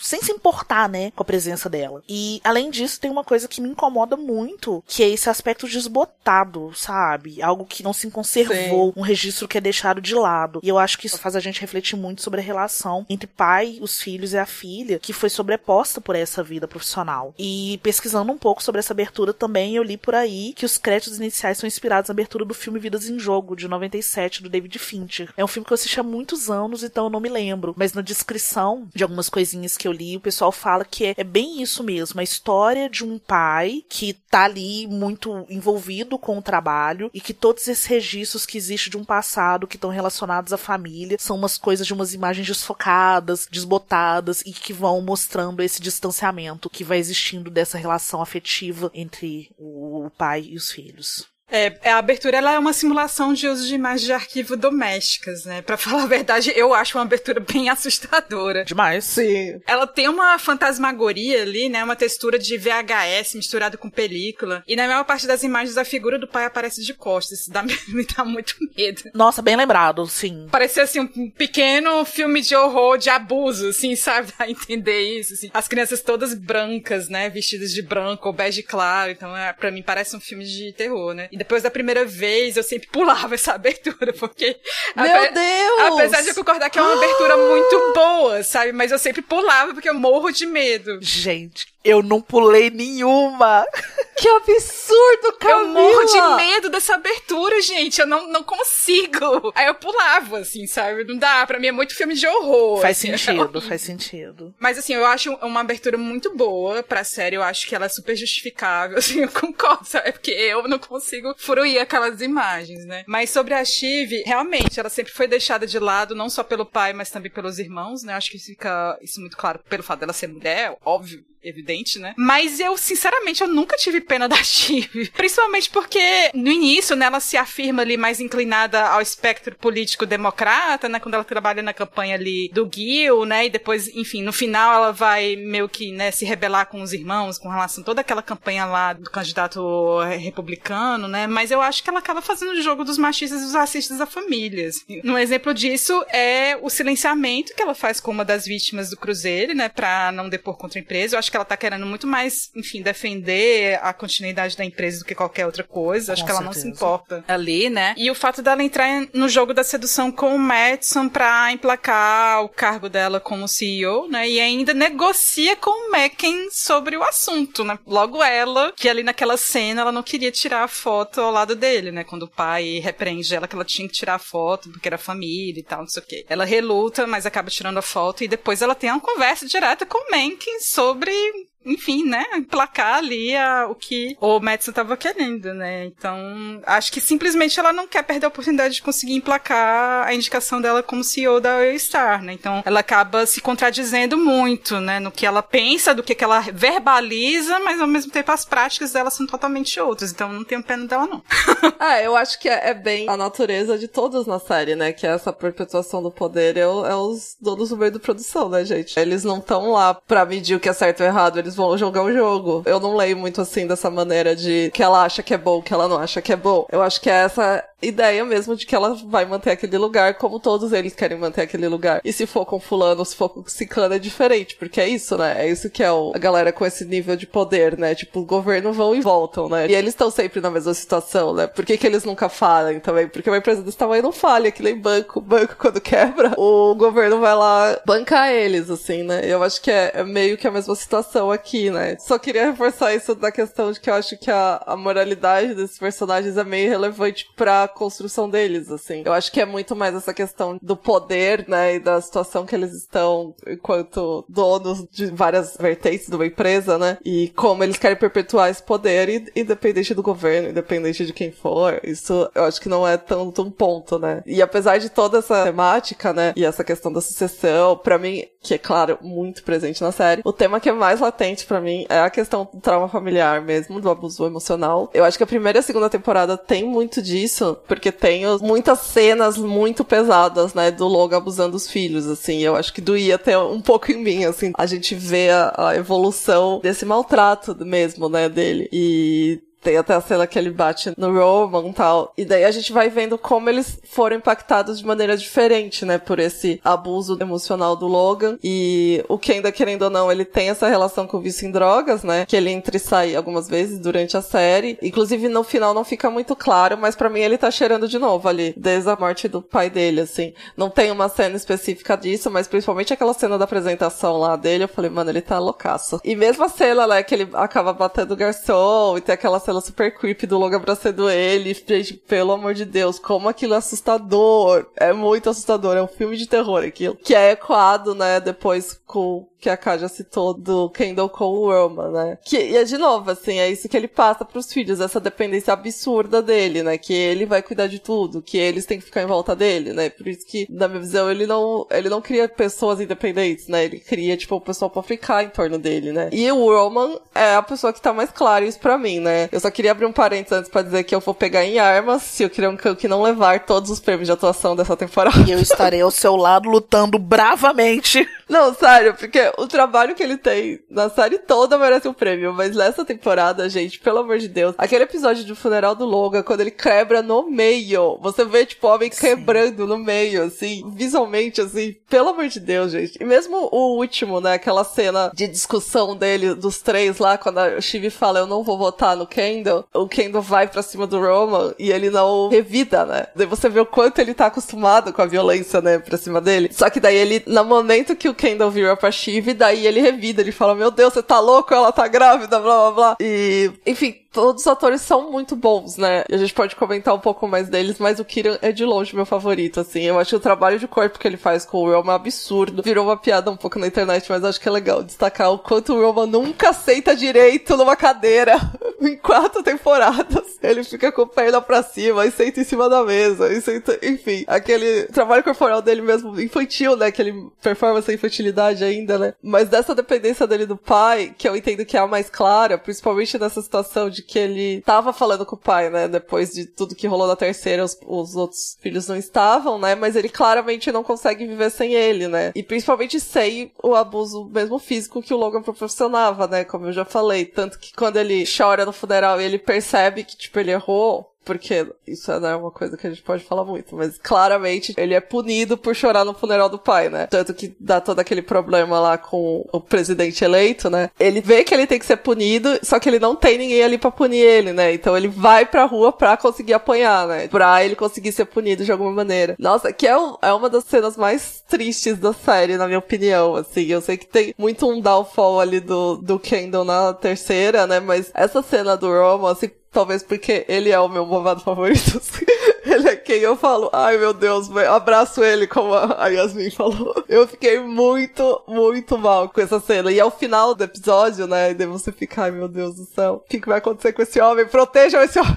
sem 0.06 0.22
se 0.22 0.32
importar, 0.32 0.88
né, 0.88 1.12
com 1.12 1.24
a 1.24 1.26
presença 1.26 1.68
dela. 1.68 2.04
E 2.08 2.40
além 2.44 2.70
disso, 2.70 3.00
tem 3.00 3.10
uma 3.10 3.24
coisa 3.24 3.48
que 3.48 3.60
me 3.60 3.70
incomoda 3.70 4.16
muito, 4.16 4.84
que 4.88 5.02
é 5.02 5.10
esse 5.10 5.30
aspecto 5.30 5.68
desbotado, 5.68 6.72
sabe? 6.76 7.42
Algo 7.42 7.66
que 7.66 7.82
não 7.82 7.92
se 7.92 8.10
conservou, 8.12 8.94
Sim. 8.94 9.00
um 9.00 9.02
registro 9.02 9.48
que 9.48 9.58
é 9.58 9.62
deixado 9.62 10.00
de 10.00 10.14
lado. 10.14 10.60
E 10.62 10.70
eu 10.70 10.78
acho 10.78 11.00
que 11.00 11.08
isso 11.08 11.18
faz 11.18 11.36
a 11.36 11.40
gente 11.40 11.60
refletir 11.60 11.98
muito 11.98 12.22
sobre 12.22 12.40
a 12.40 12.44
relação 12.44 13.04
entre 13.10 13.26
pai, 13.26 13.80
os 13.82 14.00
filhos 14.00 14.34
e 14.34 14.38
a 14.38 14.46
filha, 14.46 15.00
que 15.00 15.12
foi 15.12 15.30
sobreposta 15.30 16.00
por 16.00 16.16
essa 16.16 16.44
vida 16.44 16.68
profissional. 16.68 17.34
E 17.38 17.80
pesquisando 17.82 18.32
um 18.32 18.38
pouco 18.38 18.62
sobre 18.62 18.80
essa 18.80 18.94
abertura 18.94 19.34
também, 19.34 19.76
eu 19.76 19.84
li 19.84 19.98
por 19.98 20.14
aí 20.14 20.54
que 20.54 20.66
os 20.66 20.78
créditos 20.78 21.18
iniciais 21.18 21.58
são 21.58 21.68
inspirados 21.68 22.10
na 22.10 22.14
abertura 22.14 22.46
do 22.46 22.54
filme 22.54 22.80
Vidas 22.80 23.10
em 23.10 23.18
Jogo, 23.18 23.56
de 23.56 23.68
97, 23.68 24.44
do 24.44 24.50
David 24.50 24.78
Fincher. 24.78 25.34
É 25.36 25.44
um 25.44 25.48
filme 25.48 25.66
que 25.66 25.74
eu 25.74 25.76
assisti 25.76 26.00
há 26.00 26.04
muitos 26.04 26.52
anos, 26.52 26.84
então 26.84 27.06
eu 27.06 27.10
não 27.10 27.20
me 27.20 27.30
lembro. 27.30 27.74
Mas 27.76 27.94
na 27.94 28.02
descrição 28.02 28.88
de 28.94 29.02
algumas 29.02 29.30
coisinhas 29.30 29.76
que 29.76 29.88
eu 29.88 29.95
li, 29.96 30.18
o 30.18 30.22
pessoal 30.22 30.52
fala 30.52 30.86
que 30.86 31.06
é, 31.06 31.14
é 31.18 31.24
bem 31.24 31.62
isso 31.62 31.84
mesmo, 31.84 32.20
a 32.20 32.24
história 32.24 32.90
de 32.90 33.04
um 33.04 33.18
pai 33.18 33.84
que 33.90 34.14
tá 34.14 34.44
ali 34.46 34.88
muito 34.88 35.46
envolvido 35.50 36.18
com 36.18 36.38
o 36.38 36.42
trabalho 36.42 37.10
e 37.14 37.22
que 37.22 37.34
todos 37.34 37.68
esses 37.68 37.86
registros 37.86 38.46
que 38.46 38.58
existem 38.58 38.92
de 38.92 38.98
um 38.98 39.06
passado 39.06 39.68
que 39.68 39.78
estão 39.78 39.90
relacionados 39.90 40.54
à 40.54 40.58
família 40.58 41.18
são 41.20 41.36
umas 41.36 41.58
coisas 41.58 41.86
de 41.88 41.94
umas 41.94 42.14
imagens 42.14 42.48
desfocadas, 42.48 43.48
desbotadas 43.50 44.42
e 44.42 44.52
que 44.52 44.74
vão 44.74 45.02
mostrando 45.02 45.64
esse 45.64 45.82
distanciamento 45.82 46.70
que 46.70 46.84
vai 46.84 46.98
existindo 46.98 47.50
dessa 47.50 47.78
relação 47.78 48.22
afetiva 48.22 48.92
entre 48.94 49.50
o 49.58 50.10
pai 50.18 50.48
e 50.50 50.56
os 50.56 50.72
filhos. 50.72 51.35
É, 51.52 51.90
a 51.90 51.98
abertura 51.98 52.38
ela 52.38 52.54
é 52.54 52.60
uma 52.60 52.74
simulação 52.74 53.34
de 53.34 53.48
uso 53.48 53.68
de 53.68 53.76
imagens 53.76 54.06
de 54.06 54.14
arquivo 54.14 54.58
domésticas, 54.58 55.46
né? 55.46 55.62
Para 55.62 55.78
falar 55.78 56.04
a 56.04 56.08
verdade, 56.08 56.52
eu 56.56 56.74
acho 56.74 56.98
uma 56.98 57.04
abertura 57.04 57.40
bem 57.40 57.70
assustadora. 57.70 58.66
Demais. 58.66 59.06
Sim. 59.06 59.62
Ela 59.68 59.86
tem 59.86 60.10
uma 60.10 60.38
fantasmagoria 60.40 61.44
ali, 61.44 61.70
né? 61.70 61.84
Uma 61.84 61.96
textura 61.96 62.40
de 62.40 62.58
VHS 62.58 63.36
misturada 63.36 63.78
com 63.78 63.90
película. 63.90 64.64
E 64.68 64.76
na 64.76 64.88
maior 64.88 65.04
parte 65.04 65.28
das 65.28 65.44
imagens 65.44 65.78
a 65.78 65.86
figura 65.86 66.18
do 66.18 66.28
pai 66.28 66.46
aparece 66.46 66.84
de 66.84 66.94
costas. 66.94 67.42
Isso 67.42 67.52
dá, 67.52 67.64
me 67.88 68.06
dá 68.06 68.26
muito 68.26 68.56
medo. 68.76 69.04
Nossa, 69.14 69.42
bem 69.42 69.56
lembrado, 69.56 70.06
sim. 70.08 70.48
Parecia 70.52 70.84
assim 70.84 71.00
um 71.00 71.30
pequeno 71.30 72.04
filme 72.06 72.42
de 72.42 72.56
horror, 72.56 72.98
de 72.98 73.10
abuso, 73.10 73.70
assim, 73.70 73.96
sabe? 73.96 74.34
Dá 74.38 74.46
a 74.46 74.50
entender 74.50 75.20
isso, 75.20 75.34
assim. 75.34 75.52
As 75.54 75.68
crianças 75.68 76.02
todas 76.02 76.34
brancas, 76.34 77.08
né? 77.08 77.30
Vestidas 77.30 77.72
de 77.72 77.82
branco 77.82 78.28
ou 78.28 78.34
bege 78.34 78.64
claro. 78.64 79.12
Então, 79.12 79.36
é, 79.38 79.54
para 79.54 79.70
mim 79.72 79.84
parece 79.84 80.16
um 80.16 80.20
filme 80.20 80.44
de 80.44 80.74
terror, 80.74 81.14
né? 81.14 81.30
E 81.36 81.38
depois 81.38 81.62
da 81.62 81.70
primeira 81.70 82.06
vez, 82.06 82.56
eu 82.56 82.64
sempre 82.64 82.88
pulava 82.88 83.36
essa 83.36 83.52
abertura, 83.52 84.14
porque. 84.14 84.58
Meu 84.96 85.34
Deus! 85.34 85.94
Apesar 85.94 86.22
de 86.22 86.30
eu 86.30 86.36
concordar 86.36 86.70
que 86.70 86.80
é 86.80 86.82
uma 86.82 86.94
abertura 86.94 87.36
muito 87.36 87.94
boa, 87.94 88.42
sabe? 88.42 88.72
Mas 88.72 88.90
eu 88.90 88.98
sempre 88.98 89.22
pulava 89.22 89.74
porque 89.74 89.90
eu 89.90 89.94
morro 89.94 90.32
de 90.32 90.46
medo. 90.46 90.98
Gente, 91.02 91.68
eu 91.84 92.02
não 92.02 92.22
pulei 92.22 92.70
nenhuma. 92.70 93.66
Que 94.18 94.30
absurdo, 94.30 95.34
Camila! 95.38 95.60
Eu 95.60 95.68
morro 95.68 96.06
de 96.06 96.36
medo 96.38 96.70
dessa 96.70 96.96
abertura, 96.96 97.62
gente. 97.62 98.00
Eu 98.00 98.08
não, 98.08 98.30
não 98.30 98.44
consigo. 98.44 99.52
Aí 99.54 99.68
eu 99.68 99.76
pulava, 99.76 100.40
assim, 100.40 100.66
sabe? 100.66 101.04
Não 101.04 101.18
dá. 101.18 101.46
Pra 101.46 101.60
mim 101.60 101.68
é 101.68 101.72
muito 101.74 101.94
filme 101.94 102.16
de 102.16 102.26
horror. 102.26 102.80
Faz 102.80 102.98
assim, 102.98 103.18
sentido, 103.18 103.58
é 103.58 103.62
faz 103.68 103.82
sentido. 103.82 104.56
Mas 104.58 104.78
assim, 104.78 104.94
eu 104.94 105.06
acho 105.06 105.34
uma 105.42 105.60
abertura 105.60 105.98
muito 105.98 106.34
boa 106.34 106.82
pra 106.82 107.04
série. 107.04 107.36
Eu 107.36 107.44
acho 107.44 107.68
que 107.68 107.76
ela 107.76 107.88
é 107.88 107.90
super 107.90 108.16
justificável, 108.16 108.98
assim, 109.00 109.20
eu 109.20 109.30
concordo, 109.30 109.86
sabe? 109.86 110.14
Porque 110.14 110.32
eu 110.32 110.66
não 110.66 110.80
consigo 110.80 111.25
fruir 111.38 111.82
aquelas 111.82 112.22
imagens, 112.22 112.86
né? 112.86 113.04
Mas 113.08 113.30
sobre 113.30 113.54
a 113.54 113.64
Shiv, 113.64 114.24
realmente, 114.26 114.80
ela 114.80 114.90
sempre 114.90 115.14
foi 115.14 115.28
deixada 115.28 115.66
de 115.66 115.80
lado, 115.80 116.14
não 116.16 116.30
só 116.30 116.44
pelo 116.44 116.66
pai, 116.66 116.94
mas 116.94 117.10
também 117.10 117.32
pelos 117.32 117.60
irmãos, 117.60 118.04
né? 118.04 118.14
Acho 118.14 118.32
que 118.32 118.40
fica 118.40 118.98
isso 119.02 119.20
muito 119.20 119.38
claro 119.38 119.60
pelo 119.70 119.84
fato 119.84 120.02
dela 120.02 120.14
ser 120.14 120.28
mulher, 120.28 120.78
óbvio 120.84 121.24
evidente, 121.46 122.00
né? 122.00 122.14
Mas 122.18 122.60
eu, 122.60 122.76
sinceramente, 122.78 123.42
eu 123.42 123.48
nunca 123.48 123.78
tive 123.78 124.02
pena 124.02 124.28
da 124.28 124.36
Chive. 124.44 125.10
Principalmente 125.16 125.70
porque 125.70 126.32
no 126.34 126.52
início, 126.52 126.96
né, 126.96 127.06
ela 127.06 127.20
se 127.20 127.38
afirma 127.38 127.82
ali 127.82 127.98
mais 127.98 128.20
inclinada 128.20 128.88
ao 128.88 129.02
espectro 129.02 129.56
político 129.56 130.06
democrata, 130.06 130.90
né? 130.90 131.00
Quando 131.00 131.16
ela 131.16 131.24
trabalha 131.24 131.62
na 131.62 131.74
campanha 131.74 132.16
ali 132.16 132.50
do 132.54 132.70
Gil, 132.74 133.26
né? 133.26 133.46
E 133.46 133.50
depois, 133.50 133.88
enfim, 133.90 134.22
no 134.22 134.34
final 134.34 134.76
ela 134.76 134.92
vai 134.92 135.36
meio 135.36 135.70
que, 135.70 135.92
né, 135.92 136.12
se 136.12 136.26
rebelar 136.26 136.68
com 136.68 136.82
os 136.82 136.94
irmãos 136.94 137.38
com 137.38 137.50
relação 137.50 137.82
a 137.82 137.86
toda 137.86 138.02
aquela 138.02 138.22
campanha 138.22 138.66
lá 138.66 138.94
do 138.94 139.10
candidato 139.10 140.00
republicano, 140.18 141.08
né? 141.08 141.28
Mas 141.28 141.52
eu 141.52 141.62
acho 141.62 141.84
que 141.84 141.90
ela 141.90 142.00
acaba 142.00 142.22
fazendo 142.22 142.52
o 142.52 142.62
jogo 142.62 142.84
dos 142.84 142.98
machistas 142.98 143.42
e 143.42 143.46
dos 143.46 143.54
racistas 143.54 143.98
da 143.98 144.06
família. 144.06 144.70
Assim. 144.70 145.02
Um 145.04 145.18
exemplo 145.18 145.54
disso 145.54 146.04
é 146.10 146.58
o 146.62 146.70
silenciamento 146.70 147.54
que 147.54 147.62
ela 147.62 147.76
faz 147.76 148.00
com 148.00 148.12
uma 148.12 148.26
das 148.26 148.46
vítimas 148.46 148.90
do 148.90 148.98
Cruzeiro, 148.98 149.54
né? 149.54 149.70
Pra 149.70 150.12
não 150.12 150.30
depor 150.30 150.58
contra 150.58 150.80
a 150.80 150.82
empresa. 150.82 151.16
Eu 151.16 151.20
acho 151.20 151.32
que 151.36 151.38
ela 151.38 151.44
tá 151.46 151.58
querendo 151.58 151.86
muito 151.86 152.08
mais, 152.08 152.50
enfim, 152.56 152.82
defender 152.82 153.78
a 153.84 153.94
continuidade 153.94 154.56
da 154.56 154.64
empresa 154.64 155.00
do 155.00 155.06
que 155.06 155.14
qualquer 155.14 155.46
outra 155.46 155.66
coisa. 155.66 156.14
Acho 156.14 156.22
Com 156.22 156.28
que 156.28 156.32
ela 156.32 156.42
certeza. 156.42 156.66
não 156.66 156.72
se 156.72 156.78
importa 156.78 157.26
ali, 157.28 157.70
né? 157.70 157.94
E 157.98 158.10
o 158.10 158.16
fato 158.16 158.42
dela 158.42 158.64
entrar 158.64 159.06
no 159.14 159.28
jogo 159.28 159.54
da 159.54 159.64
sedução 159.64 160.12
com 160.14 160.34
o 160.34 160.40
Madison 160.40 161.10
pra 161.10 161.52
emplacar 161.52 162.42
o 162.42 162.48
cargo 162.48 162.88
dela 162.88 163.20
como 163.20 163.50
CEO, 163.50 164.08
né? 164.08 164.30
E 164.30 164.40
ainda 164.40 164.74
negocia 164.74 165.58
com 165.58 165.88
o 165.88 165.92
Mecken 165.92 166.48
sobre 166.52 166.96
o 166.96 167.04
assunto, 167.04 167.66
né? 167.66 167.78
Logo 167.86 168.24
ela, 168.24 168.72
que 168.74 168.88
ali 168.88 169.04
naquela 169.04 169.36
cena 169.36 169.82
ela 169.82 169.92
não 169.92 170.04
queria 170.04 170.32
tirar 170.32 170.64
a 170.64 170.70
foto 170.70 171.20
ao 171.20 171.32
lado 171.32 171.54
dele, 171.54 171.92
né? 171.92 172.06
Quando 172.06 172.24
o 172.24 172.32
pai 172.32 172.80
repreende 172.80 173.36
ela 173.36 173.46
que 173.48 173.56
ela 173.56 173.66
tinha 173.66 173.88
que 173.90 173.94
tirar 173.94 174.16
a 174.16 174.20
foto 174.20 174.70
porque 174.70 174.88
era 174.88 174.98
família 174.98 175.60
e 175.60 175.64
tal, 175.64 175.80
não 175.80 175.88
sei 175.90 176.02
o 176.02 176.06
quê. 176.06 176.26
Ela 176.30 176.46
reluta, 176.46 177.06
mas 177.06 177.26
acaba 177.26 177.50
tirando 177.50 177.78
a 177.78 177.82
foto 177.82 178.24
e 178.24 178.28
depois 178.28 178.62
ela 178.62 178.74
tem 178.74 178.90
uma 178.90 179.02
conversa 179.02 179.46
direta 179.46 179.86
com 179.86 179.98
o 179.98 180.12
Mencken 180.12 180.62
sobre 180.62 181.12
game 181.32 181.55
enfim, 181.66 182.04
né, 182.06 182.24
emplacar 182.36 182.96
ali 183.00 183.36
a, 183.36 183.68
o 183.70 183.76
que 183.76 184.16
o 184.22 184.40
Madison 184.40 184.72
tava 184.72 184.96
querendo, 184.98 185.54
né? 185.54 185.86
Então, 185.86 186.62
acho 186.66 186.92
que 186.92 187.02
simplesmente 187.02 187.60
ela 187.60 187.74
não 187.74 187.88
quer 187.88 188.04
perder 188.04 188.26
a 188.26 188.30
oportunidade 188.30 188.76
de 188.76 188.82
conseguir 188.82 189.14
emplacar 189.14 190.08
a 190.08 190.14
indicação 190.14 190.62
dela 190.62 190.84
como 190.84 191.04
CEO 191.04 191.40
da 191.40 191.58
Star, 191.78 192.22
né? 192.24 192.34
Então, 192.34 192.62
ela 192.66 192.80
acaba 192.82 193.26
se 193.26 193.42
contradizendo 193.42 194.18
muito, 194.18 194.80
né, 194.80 195.00
no 195.00 195.12
que 195.12 195.26
ela 195.26 195.42
pensa, 195.42 195.94
do 195.94 196.04
que, 196.04 196.14
que 196.16 196.24
ela 196.24 196.42
verbaliza, 196.54 197.60
mas 197.60 197.80
ao 197.82 197.88
mesmo 197.88 198.12
tempo 198.12 198.32
as 198.32 198.46
práticas 198.46 198.92
dela 198.92 199.10
são 199.10 199.26
totalmente 199.26 199.80
outras. 199.80 200.12
Então, 200.12 200.32
não 200.32 200.44
tenho 200.44 200.64
pena 200.64 200.86
dela, 200.86 201.08
não. 201.08 201.24
É, 201.80 202.06
eu 202.06 202.16
acho 202.16 202.40
que 202.40 202.48
é, 202.48 202.70
é 202.70 202.74
bem 202.74 203.08
a 203.10 203.18
natureza 203.18 203.78
de 203.78 203.88
todos 203.88 204.26
na 204.26 204.40
série, 204.40 204.76
né? 204.76 204.92
Que 204.94 205.06
é 205.06 205.12
essa 205.12 205.32
perpetuação 205.34 206.02
do 206.02 206.10
poder 206.12 206.58
é, 206.58 206.68
o- 206.68 206.86
é 206.86 206.96
os 206.96 207.36
donos 207.40 207.70
do 207.70 207.78
meio 207.78 207.92
de 207.92 208.00
produção, 208.00 208.50
né, 208.50 208.64
gente? 208.64 208.98
Eles 209.00 209.24
não 209.24 209.38
estão 209.40 209.72
lá 209.72 209.94
pra 209.94 210.26
medir 210.26 210.56
o 210.56 210.60
que 210.60 210.70
é 210.70 210.74
certo 210.74 211.02
ou 211.02 211.06
errado, 211.08 211.38
eles 211.38 211.55
vão 211.56 211.78
jogar 211.78 212.04
o 212.04 212.12
jogo. 212.12 212.64
Eu 212.66 212.80
não 212.80 212.96
leio 212.96 213.18
muito 213.18 213.42
assim 213.42 213.66
dessa 213.66 213.90
maneira 213.90 214.36
de 214.36 214.70
que 214.74 214.84
ela 214.84 215.04
acha 215.04 215.24
que 215.24 215.34
é 215.34 215.38
bom, 215.38 215.62
que 215.62 215.74
ela 215.74 215.88
não 215.88 215.98
acha 215.98 216.22
que 216.22 216.34
é 216.34 216.36
bom. 216.36 216.66
Eu 216.72 216.82
acho 216.82 217.02
que 217.02 217.10
é 217.10 217.24
essa 217.24 217.64
ideia 217.82 218.24
mesmo 218.26 218.56
de 218.56 218.66
que 218.66 218.76
ela 218.76 218.94
vai 219.06 219.26
manter 219.26 219.52
aquele 219.52 219.78
lugar 219.78 220.16
como 220.16 220.40
todos 220.40 220.72
eles 220.74 220.96
querem 220.96 221.18
manter 221.18 221.42
aquele 221.42 221.68
lugar. 221.68 222.02
E 222.04 222.12
se 222.12 222.26
for 222.26 222.46
com 222.46 222.60
fulano, 222.60 223.06
se 223.06 223.16
for 223.16 223.30
com 223.30 223.44
ciclano 223.46 223.96
é 223.96 224.00
diferente, 224.00 224.56
porque 224.56 224.82
é 224.82 224.88
isso, 224.88 225.18
né? 225.18 225.46
É 225.46 225.50
isso 225.50 225.70
que 225.70 225.84
é 225.84 225.92
o, 225.92 226.12
a 226.16 226.18
galera 226.18 226.52
com 226.52 226.66
esse 226.66 226.86
nível 226.86 227.16
de 227.16 227.28
poder, 227.28 227.78
né? 227.78 227.94
Tipo, 227.94 228.22
o 228.22 228.26
governo 228.26 228.74
vão 228.74 228.96
e 228.96 229.02
voltam, 229.02 229.50
né? 229.50 229.68
E 229.68 229.76
eles 229.76 229.90
estão 229.90 230.10
sempre 230.10 230.40
na 230.40 230.50
mesma 230.50 230.74
situação, 230.74 231.34
né? 231.34 231.48
Por 231.48 231.66
que, 231.66 231.78
que 231.78 231.86
eles 231.86 232.04
nunca 232.04 232.30
falem 232.30 232.80
também? 232.80 233.08
Porque 233.08 233.30
uma 233.30 233.38
empresa 233.38 233.62
desse 233.62 233.78
tamanho 233.78 234.04
não 234.04 234.12
falha, 234.12 234.52
que 234.52 234.64
nem 234.64 234.78
banco. 234.78 235.22
Banco, 235.22 235.56
quando 235.58 235.82
quebra, 235.82 236.34
o 236.38 236.76
governo 236.76 237.20
vai 237.20 237.36
lá 237.36 237.80
bancar 237.86 238.32
eles, 238.32 238.70
assim, 238.70 239.04
né? 239.04 239.22
Eu 239.24 239.44
acho 239.44 239.62
que 239.62 239.72
é, 239.72 239.92
é 239.96 240.04
meio 240.04 240.38
que 240.38 240.48
a 240.48 240.52
mesma 240.52 240.76
situação 240.76 241.32
aqui, 241.32 241.70
né? 241.70 241.98
Só 242.00 242.18
queria 242.18 242.46
reforçar 242.52 242.94
isso 242.94 243.16
da 243.16 243.32
questão 243.32 243.72
de 243.72 243.80
que 243.80 243.90
eu 243.90 243.94
acho 243.94 244.18
que 244.18 244.32
a, 244.32 244.62
a 244.66 244.78
moralidade 244.78 245.54
desses 245.54 245.78
personagens 245.78 246.38
é 246.38 246.44
meio 246.44 246.70
relevante 246.70 247.28
pra 247.36 247.68
construção 247.76 248.30
deles, 248.30 248.72
assim. 248.72 249.04
Eu 249.06 249.14
acho 249.14 249.32
que 249.32 249.42
é 249.42 249.46
muito 249.46 249.76
mais 249.76 249.94
essa 249.94 250.14
questão 250.14 250.58
do 250.62 250.76
poder, 250.76 251.46
né? 251.48 251.76
E 251.76 251.80
da 251.80 252.00
situação 252.02 252.46
que 252.46 252.56
eles 252.56 252.74
estão 252.74 253.36
enquanto 253.46 254.26
donos 254.28 254.88
de 254.92 255.08
várias 255.08 255.56
vertentes 255.58 256.08
de 256.08 256.16
uma 256.16 256.26
empresa, 256.26 256.78
né? 256.78 256.98
E 257.04 257.30
como 257.36 257.64
eles 257.64 257.78
querem 257.78 257.98
perpetuar 257.98 258.50
esse 258.50 258.64
poder, 258.64 259.32
independente 259.36 259.94
do 259.94 260.02
governo, 260.02 260.50
independente 260.50 261.06
de 261.06 261.14
quem 261.14 261.32
for. 261.32 261.80
Isso 261.84 262.30
eu 262.34 262.46
acho 262.46 262.60
que 262.60 262.70
não 262.70 262.88
é 262.88 262.98
tanto 262.98 263.42
um 263.42 263.52
ponto, 263.52 264.00
né? 264.00 264.24
E 264.26 264.42
apesar 264.42 264.78
de 264.78 264.90
toda 264.90 265.20
essa 265.20 265.44
temática, 265.44 266.14
né? 266.14 266.34
E 266.36 266.46
essa 266.46 266.64
questão 266.64 266.92
da 266.92 267.02
sucessão, 267.02 267.78
pra 267.78 267.98
mim, 267.98 268.24
que 268.42 268.54
é 268.54 268.58
claro, 268.58 268.98
muito 269.02 269.44
presente 269.44 269.82
na 269.82 269.92
série, 269.92 270.22
o 270.24 270.34
tema 270.34 270.60
que 270.60 270.70
é 270.70 270.74
mais 270.74 271.00
latente 271.00 271.46
pra 271.46 271.60
mim 271.60 271.86
é 271.90 272.00
a 272.00 272.10
questão 272.10 272.48
do 272.54 272.60
trauma 272.60 272.88
familiar 272.88 273.42
mesmo, 273.42 273.82
do 273.82 273.90
abuso 273.90 274.26
emocional. 274.26 274.90
Eu 274.94 275.04
acho 275.04 275.18
que 275.18 275.24
a 275.24 275.28
primeira 275.28 275.60
e 275.60 275.62
a 275.62 275.64
segunda 275.64 275.90
temporada 275.90 276.38
tem 276.38 276.64
muito 276.64 277.02
disso, 277.02 277.55
porque 277.68 277.92
tem 277.92 278.24
muitas 278.42 278.80
cenas 278.80 279.38
muito 279.38 279.84
pesadas, 279.84 280.54
né, 280.54 280.72
do 280.72 280.88
Logan 280.88 281.18
abusando 281.18 281.54
dos 281.54 281.70
filhos, 281.70 282.08
assim. 282.08 282.40
Eu 282.40 282.56
acho 282.56 282.74
que 282.74 282.82
doía 282.82 283.16
até 283.16 283.38
um 283.38 283.62
pouco 283.62 283.92
em 283.92 283.98
mim, 283.98 284.26
assim. 284.26 284.52
A 284.58 284.66
gente 284.66 284.96
vê 284.96 285.30
a, 285.30 285.54
a 285.70 285.76
evolução 285.76 286.60
desse 286.62 286.86
maltrato 286.86 287.56
mesmo, 287.66 288.10
né, 288.10 288.30
dele. 288.30 288.70
E 288.72 289.42
tem 289.66 289.78
até 289.78 289.96
a 289.96 290.02
cena 290.02 290.28
que 290.28 290.38
ele 290.38 290.52
bate 290.52 290.94
no 290.96 291.12
Roman 291.12 291.68
e 291.70 291.74
tal. 291.74 292.14
E 292.16 292.24
daí 292.24 292.46
a 292.46 292.52
gente 292.52 292.72
vai 292.72 292.88
vendo 292.88 293.18
como 293.18 293.50
eles 293.50 293.80
foram 293.84 294.18
impactados 294.18 294.78
de 294.78 294.86
maneira 294.86 295.18
diferente, 295.18 295.84
né? 295.84 295.98
Por 295.98 296.20
esse 296.20 296.62
abuso 296.64 297.18
emocional 297.20 297.76
do 297.76 297.88
Logan. 297.88 298.38
E 298.44 299.04
o 299.10 299.18
que 299.18 299.32
ainda 299.32 299.52
querendo 299.52 299.82
ou 299.82 299.90
não, 299.90 300.12
ele 300.12 300.24
tem 300.24 300.50
essa 300.50 300.68
relação 300.68 301.08
com 301.08 301.18
o 301.18 301.20
vício 301.20 301.48
em 301.48 301.52
drogas, 301.52 302.04
né? 302.04 302.28
Que 302.28 302.36
ele 302.36 302.52
entra 302.52 302.78
e 302.78 302.80
sai 302.80 303.16
algumas 303.16 303.48
vezes 303.48 303.80
durante 303.80 304.16
a 304.16 304.22
série. 304.22 304.78
Inclusive 304.84 305.28
no 305.30 305.44
final 305.44 305.74
não 305.74 305.84
fica 305.84 306.12
muito 306.12 306.36
claro, 306.36 306.78
mas 306.78 306.96
pra 306.96 307.10
mim 307.10 307.22
ele 307.22 307.38
tá 307.38 307.50
cheirando 307.50 307.88
de 307.88 307.98
novo 307.98 308.30
ali. 308.30 308.54
Desde 308.56 308.88
a 308.92 308.96
morte 308.96 309.28
do 309.28 309.42
pai 309.42 309.72
dele, 309.72 310.02
assim. 310.02 310.32
Não 310.56 310.70
tem 310.70 310.92
uma 310.92 311.10
cena 311.10 311.36
específica 311.36 311.98
disso, 311.98 312.30
mas 312.30 312.48
principalmente 312.48 312.94
aquela 312.94 313.16
cena 313.16 313.36
da 313.36 313.46
apresentação 313.46 314.18
lá 314.18 314.36
dele, 314.36 314.66
eu 314.66 314.68
falei, 314.68 314.92
mano, 314.92 315.10
ele 315.10 315.22
tá 315.22 315.40
loucaço. 315.40 316.00
E 316.04 316.16
mesmo 316.16 316.44
a 316.44 316.50
cena, 316.50 316.86
né, 316.86 317.02
que 317.02 317.16
ele 317.16 317.30
acaba 317.34 317.74
batendo 317.74 318.14
o 318.14 318.16
garçom 318.16 318.96
e 318.98 319.02
tem 319.02 319.16
aquela 319.16 319.40
cena 319.40 319.55
super 319.62 319.94
creepy 319.94 320.28
do 320.28 320.38
Logan 320.38 320.58
abraçando 320.58 321.10
ele. 321.10 321.54
Gente, 321.54 321.94
pelo 321.94 322.32
amor 322.34 322.54
de 322.54 322.66
Deus, 322.66 323.00
como 323.00 323.30
aquilo 323.30 323.54
é 323.54 323.58
assustador. 323.58 324.66
É 324.76 324.94
muito 324.94 325.30
assustador. 325.30 325.76
É 325.78 325.82
um 325.82 325.88
filme 325.88 326.18
de 326.18 326.28
terror 326.28 326.64
aquilo. 326.64 326.96
Que 326.96 327.16
é 327.16 327.32
ecoado, 327.32 327.96
né, 327.96 328.20
depois 328.20 328.80
com 328.86 329.28
que 329.46 329.50
a 329.50 329.56
Kaja 329.56 329.88
citou 329.88 330.34
do 330.34 330.72
Kendall 330.72 331.12
o 331.20 331.52
Roman, 331.52 331.92
né? 331.92 332.18
Que, 332.26 332.36
e 332.36 332.58
é 332.58 332.64
de 332.64 332.80
novo, 332.80 333.12
assim, 333.12 333.38
é 333.38 333.48
isso 333.48 333.70
que 333.70 333.78
ele 333.78 333.88
passa 333.88 334.26
pros 334.26 334.52
filhos, 334.52 334.80
essa 334.82 335.00
dependência 335.00 335.54
absurda 335.54 336.20
dele, 336.20 336.64
né? 336.64 336.80
Que 336.80 336.94
ele 336.94 337.28
vai 337.28 337.44
cuidar 337.44 337.68
de 337.68 337.78
tudo, 337.78 338.24
que 338.24 338.40
eles 338.40 338.66
têm 338.66 338.80
que 338.80 338.86
ficar 338.86 339.04
em 339.04 339.06
volta 339.06 339.36
dele, 339.36 339.72
né? 339.72 339.92
Por 339.92 340.08
isso 340.08 340.26
que, 340.26 340.48
na 340.50 340.68
minha 340.68 340.80
visão, 340.80 341.12
ele 341.12 341.28
não, 341.28 341.68
ele 341.70 341.90
não 341.90 342.02
cria 342.02 342.28
pessoas 342.28 342.82
independentes, 342.82 343.48
né? 343.48 343.66
Ele 343.66 343.80
cria, 343.80 344.18
tipo, 344.18 344.36
o 344.36 344.42
pessoal 344.42 344.72
pra 344.72 344.82
ficar 344.82 345.24
em 345.24 345.30
torno 345.30 345.60
dele, 345.60 345.92
né? 345.92 346.10
E 346.12 346.32
o 346.32 346.46
Roman 346.48 347.00
é 347.14 347.36
a 347.36 347.44
pessoa 347.44 347.72
que 347.72 347.80
tá 347.80 347.94
mais 347.94 348.10
claro 348.10 348.46
isso 348.46 348.60
pra 348.60 348.80
mim, 348.80 349.00
né? 349.00 349.30
Eu 349.36 349.42
só 349.42 349.52
queria 349.52 349.72
abrir 349.72 349.86
um 349.86 349.92
parênteses 349.92 350.32
antes 350.32 350.50
pra 350.50 350.62
dizer 350.62 350.86
que 350.86 350.96
eu 350.96 351.02
vou 351.02 351.14
pegar 351.14 351.44
em 351.44 351.60
armas 351.60 352.04
se 352.04 352.24
queria 352.30 352.50
um 352.50 352.56
que 352.56 352.88
não 352.88 353.02
levar 353.02 353.42
todos 353.42 353.70
os 353.70 353.82
prêmios 353.82 354.08
de 354.08 354.14
atuação 354.14 354.56
dessa 354.56 354.78
temporada. 354.78 355.26
E 355.28 355.32
eu 355.34 355.40
estarei 355.40 355.82
ao 355.82 355.92
seu 355.92 356.16
lado 356.16 356.48
lutando 356.48 356.98
bravamente. 356.98 358.08
Não, 358.28 358.54
sério, 358.54 358.96
porque 358.96 359.32
o 359.38 359.48
trabalho 359.48 359.94
que 359.96 360.02
ele 360.02 360.18
tem 360.18 360.60
na 360.70 360.90
série 360.90 361.20
toda 361.20 361.58
merece 361.58 361.88
um 361.88 361.94
prêmio, 361.94 362.34
mas 362.34 362.56
nessa 362.56 362.84
temporada, 362.84 363.48
gente, 363.48 363.80
pelo 363.80 364.00
amor 364.00 364.18
de 364.18 364.28
Deus, 364.28 364.56
aquele 364.58 364.84
episódio 364.84 365.24
do 365.24 365.36
funeral 365.36 365.76
do 365.76 365.86
Logan, 365.86 366.24
quando 366.24 366.42
ele 366.42 366.52
quebra 366.52 367.02
no 367.02 367.30
meio, 367.30 368.00
você 368.02 368.26
vê, 368.26 368.46
tipo, 368.46 368.68
o 368.68 368.74
homem 368.74 368.90
quebrando 368.90 369.68
no 369.68 369.78
meio, 369.78 370.24
assim, 370.24 370.64
visualmente, 370.76 371.40
assim, 371.40 371.76
pelo 371.88 372.10
amor 372.10 372.28
de 372.28 372.40
Deus, 372.40 372.72
gente. 372.72 372.98
E 373.00 373.06
mesmo 373.06 373.48
o 373.52 373.78
último, 373.78 374.20
né, 374.20 374.34
aquela 374.34 374.64
cena 374.64 375.12
de 375.14 375.28
discussão 375.28 375.96
dele, 375.96 376.34
dos 376.34 376.62
três 376.62 376.98
lá, 376.98 377.18
quando 377.18 377.38
a 377.38 377.62
Shiv 377.62 377.90
fala, 377.92 378.20
eu 378.20 378.28
não 378.28 378.44
vou 378.44 378.58
votar 378.58 378.98
no 378.98 379.06
Kendall, 379.06 379.66
o 379.74 379.88
Kendall 379.88 380.22
vai 380.22 380.48
pra 380.48 380.64
cima 380.64 380.88
do 380.88 381.00
Roman 381.00 381.54
e 381.60 381.72
ele 381.72 381.90
não 381.92 382.30
revida, 382.30 382.86
né? 382.86 383.06
Daí 383.16 383.28
você 383.28 383.50
vê 383.50 383.60
o 383.60 383.66
quanto 383.66 384.00
ele 384.00 384.14
tá 384.14 384.28
acostumado 384.28 384.92
com 384.92 385.02
a 385.02 385.06
violência, 385.06 385.62
né, 385.62 385.78
pra 385.78 385.98
cima 385.98 386.20
dele. 386.20 386.50
Só 386.52 386.70
que 386.70 386.80
daí 386.80 386.96
ele, 386.96 387.24
no 387.28 387.44
momento 387.46 387.96
que 387.96 388.10
o 388.10 388.15
Kendall 388.16 388.50
vira 388.50 388.76
pra 388.76 388.92
Shiv, 388.92 389.34
daí 389.34 389.68
ele 389.68 389.82
revida, 389.82 390.22
ele 390.22 390.32
fala, 390.32 390.56
meu 390.56 390.72
Deus, 390.72 390.94
você 390.94 391.04
tá 391.04 391.20
louco? 391.20 391.54
Ela 391.54 391.72
tá 391.72 391.88
grávida, 391.88 392.40
blá 392.40 392.58
blá 392.58 392.72
blá. 392.72 392.98
E, 393.00 393.52
enfim, 393.66 394.05
todos 394.16 394.44
os 394.44 394.48
atores 394.48 394.80
são 394.80 395.12
muito 395.12 395.36
bons, 395.36 395.76
né? 395.76 396.06
A 396.10 396.16
gente 396.16 396.34
pode 396.34 396.56
comentar 396.56 396.96
um 396.96 397.00
pouco 397.00 397.28
mais 397.28 397.50
deles, 397.50 397.76
mas 397.80 398.00
o 398.00 398.06
Kieran 398.06 398.38
é 398.42 398.54
de 398.54 398.64
longe 398.64 398.96
meu 398.96 399.06
favorito, 399.06 399.60
assim. 399.60 399.82
Eu 399.82 400.00
acho 400.00 400.12
que 400.12 400.16
o 400.16 400.22
trabalho 400.22 400.58
de 400.58 400.70
corpo 400.70 400.98
que 400.98 401.06
ele 401.06 401.18
faz 401.18 401.46
com 401.46 401.58
o 401.58 401.66
Roman 401.66 401.92
é 401.92 401.94
um 401.94 401.96
absurdo. 401.96 402.64
Virou 402.64 402.86
uma 402.86 402.96
piada 402.96 403.30
um 403.30 403.36
pouco 403.36 403.60
na 403.60 403.68
internet, 403.68 404.10
mas 404.10 404.24
acho 404.24 404.40
que 404.40 404.48
é 404.48 404.52
legal 404.52 404.82
destacar 404.82 405.34
o 405.34 405.38
quanto 405.38 405.74
o 405.74 405.82
Roman 405.82 406.08
nunca 406.08 406.52
aceita 406.52 406.96
direito 406.96 407.58
numa 407.58 407.76
cadeira. 407.76 408.40
em 408.82 408.96
quatro 408.96 409.44
temporadas. 409.44 410.38
Ele 410.42 410.64
fica 410.64 410.92
com 410.92 411.04
a 411.04 411.08
perna 411.08 411.42
pra 411.42 411.64
cima 411.64 412.06
e 412.06 412.12
senta 412.12 412.42
em 412.42 412.44
cima 412.44 412.70
da 412.70 412.84
mesa. 412.84 413.32
E 413.34 413.42
senta... 413.42 413.78
Enfim, 413.82 414.24
aquele 414.28 414.84
trabalho 414.84 415.24
corporal 415.24 415.62
dele 415.62 415.82
mesmo 415.82 416.20
infantil, 416.20 416.76
né? 416.76 416.88
Aquele 416.88 417.30
performance 417.42 417.92
infantilidade 417.94 418.64
ainda, 418.64 418.98
né? 418.98 419.14
Mas 419.22 419.50
dessa 419.50 419.74
dependência 419.74 420.28
dele 420.28 420.46
do 420.46 420.58
pai, 420.58 421.14
que 421.18 421.28
eu 421.28 421.36
entendo 421.36 421.66
que 421.66 421.78
é 421.78 421.80
a 421.80 421.88
mais 421.88 422.10
clara, 422.10 422.58
principalmente 422.58 423.18
nessa 423.18 423.42
situação 423.42 423.90
de 423.90 424.04
que 424.06 424.20
ele 424.20 424.62
tava 424.62 424.94
falando 424.94 425.26
com 425.26 425.36
o 425.36 425.40
pai, 425.40 425.70
né? 425.70 425.88
Depois 425.88 426.32
de 426.32 426.46
tudo 426.46 426.76
que 426.76 426.88
rolou 426.88 427.08
na 427.08 427.16
terceira, 427.16 427.64
os, 427.64 427.78
os 427.86 428.16
outros 428.16 428.58
filhos 428.62 428.88
não 428.88 428.96
estavam, 428.96 429.58
né? 429.58 429.76
Mas 429.76 429.96
ele 429.96 430.10
claramente 430.10 430.72
não 430.72 430.84
consegue 430.84 431.26
viver 431.26 431.50
sem 431.50 431.74
ele, 431.74 432.08
né? 432.08 432.32
E 432.36 432.44
principalmente 432.44 433.00
sem 433.00 433.52
o 433.62 433.76
abuso 433.76 434.26
mesmo 434.26 434.60
físico 434.60 435.02
que 435.02 435.14
o 435.14 435.18
Logan 435.18 435.42
proporcionava, 435.42 436.28
né? 436.28 436.44
Como 436.44 436.68
eu 436.68 436.74
já 436.74 436.86
falei. 436.86 437.26
Tanto 437.26 437.60
que 437.60 437.74
quando 437.74 437.98
ele 437.98 438.24
chora 438.26 438.66
no 438.66 438.72
funeral 438.72 439.20
e 439.20 439.26
ele 439.26 439.40
percebe 439.40 440.04
que, 440.04 440.16
tipo, 440.16 440.40
ele 440.40 440.52
errou, 440.52 441.15
porque 441.26 441.68
isso 441.88 442.12
é 442.12 442.20
né, 442.20 442.36
uma 442.36 442.52
coisa 442.52 442.78
que 442.78 442.86
a 442.86 442.90
gente 442.90 443.02
pode 443.02 443.24
falar 443.24 443.44
muito, 443.44 443.76
mas 443.76 443.98
claramente 443.98 444.74
ele 444.78 444.94
é 444.94 445.02
punido 445.02 445.58
por 445.58 445.76
chorar 445.76 446.06
no 446.06 446.14
funeral 446.14 446.48
do 446.48 446.60
pai, 446.60 446.88
né? 446.88 447.08
Tanto 447.08 447.34
que 447.34 447.56
dá 447.60 447.82
todo 447.82 448.00
aquele 448.00 448.22
problema 448.22 448.80
lá 448.80 448.98
com 448.98 449.46
o 449.52 449.60
presidente 449.60 450.24
eleito, 450.24 450.70
né? 450.70 450.90
Ele 451.00 451.20
vê 451.22 451.44
que 451.44 451.54
ele 451.54 451.66
tem 451.68 451.80
que 451.80 451.86
ser 451.86 451.98
punido, 451.98 452.60
só 452.62 452.80
que 452.80 452.88
ele 452.88 453.00
não 453.00 453.16
tem 453.16 453.38
ninguém 453.38 453.64
ali 453.64 453.78
pra 453.78 453.90
punir 453.90 454.20
ele, 454.20 454.54
né? 454.54 454.74
Então 454.74 454.96
ele 454.96 455.08
vai 455.08 455.46
pra 455.46 455.66
rua 455.66 455.92
pra 455.92 456.16
conseguir 456.16 456.54
apanhar, 456.54 457.08
né? 457.08 457.28
Pra 457.28 457.64
ele 457.66 457.76
conseguir 457.76 458.12
ser 458.12 458.26
punido 458.26 458.64
de 458.64 458.72
alguma 458.72 458.92
maneira. 458.92 459.36
Nossa, 459.40 459.74
que 459.74 459.88
é, 459.88 459.98
um, 459.98 460.16
é 460.22 460.32
uma 460.32 460.50
das 460.50 460.64
cenas 460.66 460.96
mais 460.96 461.44
tristes 461.50 461.98
da 461.98 462.14
série, 462.14 462.58
na 462.58 462.68
minha 462.68 462.80
opinião, 462.80 463.36
assim. 463.36 463.66
Eu 463.66 463.82
sei 463.82 463.98
que 463.98 464.06
tem 464.06 464.34
muito 464.38 464.70
um 464.70 464.80
downfall 464.80 465.40
ali 465.40 465.60
do, 465.60 465.98
do 465.98 466.20
Kendall 466.20 466.64
na 466.64 466.94
terceira, 466.94 467.66
né? 467.66 467.80
Mas 467.80 468.12
essa 468.14 468.42
cena 468.42 468.78
do 468.78 468.88
Roman, 468.88 469.32
assim, 469.32 469.50
talvez 469.76 470.02
porque 470.02 470.46
ele 470.48 470.72
é 470.72 470.80
o 470.80 470.88
meu 470.88 471.06
bobado 471.06 471.42
favorito. 471.42 472.02
ele 472.66 472.88
é 472.88 472.96
quem 472.96 473.20
eu 473.20 473.36
falo, 473.36 473.70
ai 473.74 473.98
meu 473.98 474.14
Deus, 474.14 474.50
abraço 474.56 475.22
ele, 475.22 475.46
como 475.46 475.74
a 475.74 476.08
Yasmin 476.08 476.50
falou. 476.50 477.04
Eu 477.10 477.28
fiquei 477.28 477.60
muito, 477.60 478.42
muito 478.48 478.98
mal 478.98 479.28
com 479.28 479.42
essa 479.42 479.60
cena. 479.60 479.92
E 479.92 480.00
ao 480.00 480.10
final 480.10 480.56
do 480.56 480.64
episódio, 480.64 481.28
né, 481.28 481.52
e 481.52 481.54
daí 481.54 481.68
você 481.68 481.92
fica, 481.92 482.24
ai 482.24 482.32
meu 482.32 482.48
Deus 482.48 482.76
do 482.76 482.86
céu, 482.86 483.22
o 483.26 483.30
que, 483.30 483.42
que 483.42 483.50
vai 483.50 483.58
acontecer 483.58 483.92
com 483.92 484.02
esse 484.02 484.20
homem? 484.22 484.48
Protejam 484.48 485.04
esse 485.04 485.20
homem! 485.20 485.36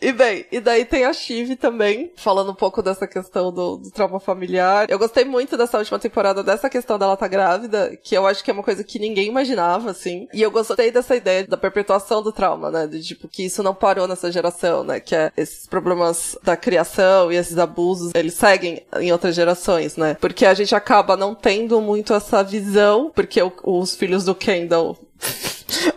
e 0.00 0.12
bem, 0.12 0.46
e 0.50 0.60
daí 0.60 0.84
tem 0.86 1.04
a 1.04 1.12
Shiv 1.12 1.56
também, 1.56 2.10
falando 2.16 2.50
um 2.50 2.54
pouco 2.54 2.82
dessa 2.82 3.06
questão 3.06 3.52
do, 3.52 3.76
do 3.76 3.90
trauma 3.90 4.18
familiar. 4.18 4.86
Eu 4.88 4.98
gostei 4.98 5.24
muito 5.26 5.58
dessa 5.58 5.78
última 5.78 5.98
temporada, 5.98 6.42
dessa 6.42 6.70
questão 6.70 6.98
dela 6.98 7.16
tá 7.16 7.28
grávida, 7.28 7.96
que 8.02 8.14
eu 8.14 8.26
acho 8.26 8.42
que 8.42 8.50
é 8.50 8.54
uma 8.54 8.62
coisa 8.62 8.82
que 8.82 8.98
ninguém 8.98 9.28
imaginava, 9.28 9.90
assim. 9.90 10.26
E 10.32 10.40
eu 10.40 10.50
gostei 10.50 10.90
dessa 10.90 11.14
ideia 11.14 11.46
da 11.46 11.56
perpetuação 11.56 12.22
do 12.22 12.32
trauma, 12.32 12.70
né, 12.70 12.86
de 12.86 13.02
tipo, 13.02 13.28
que 13.28 13.44
isso 13.44 13.62
não 13.62 13.73
parou 13.74 14.06
nessa 14.06 14.30
geração, 14.30 14.84
né, 14.84 15.00
que 15.00 15.14
é 15.14 15.32
esses 15.36 15.66
problemas 15.66 16.36
da 16.42 16.56
criação 16.56 17.32
e 17.32 17.36
esses 17.36 17.58
abusos, 17.58 18.12
eles 18.14 18.34
seguem 18.34 18.82
em 19.00 19.12
outras 19.12 19.34
gerações, 19.34 19.96
né? 19.96 20.16
Porque 20.20 20.46
a 20.46 20.54
gente 20.54 20.74
acaba 20.74 21.16
não 21.16 21.34
tendo 21.34 21.80
muito 21.80 22.14
essa 22.14 22.42
visão, 22.42 23.10
porque 23.14 23.42
o, 23.42 23.52
os 23.64 23.94
filhos 23.94 24.24
do 24.24 24.34
Kendall 24.34 24.98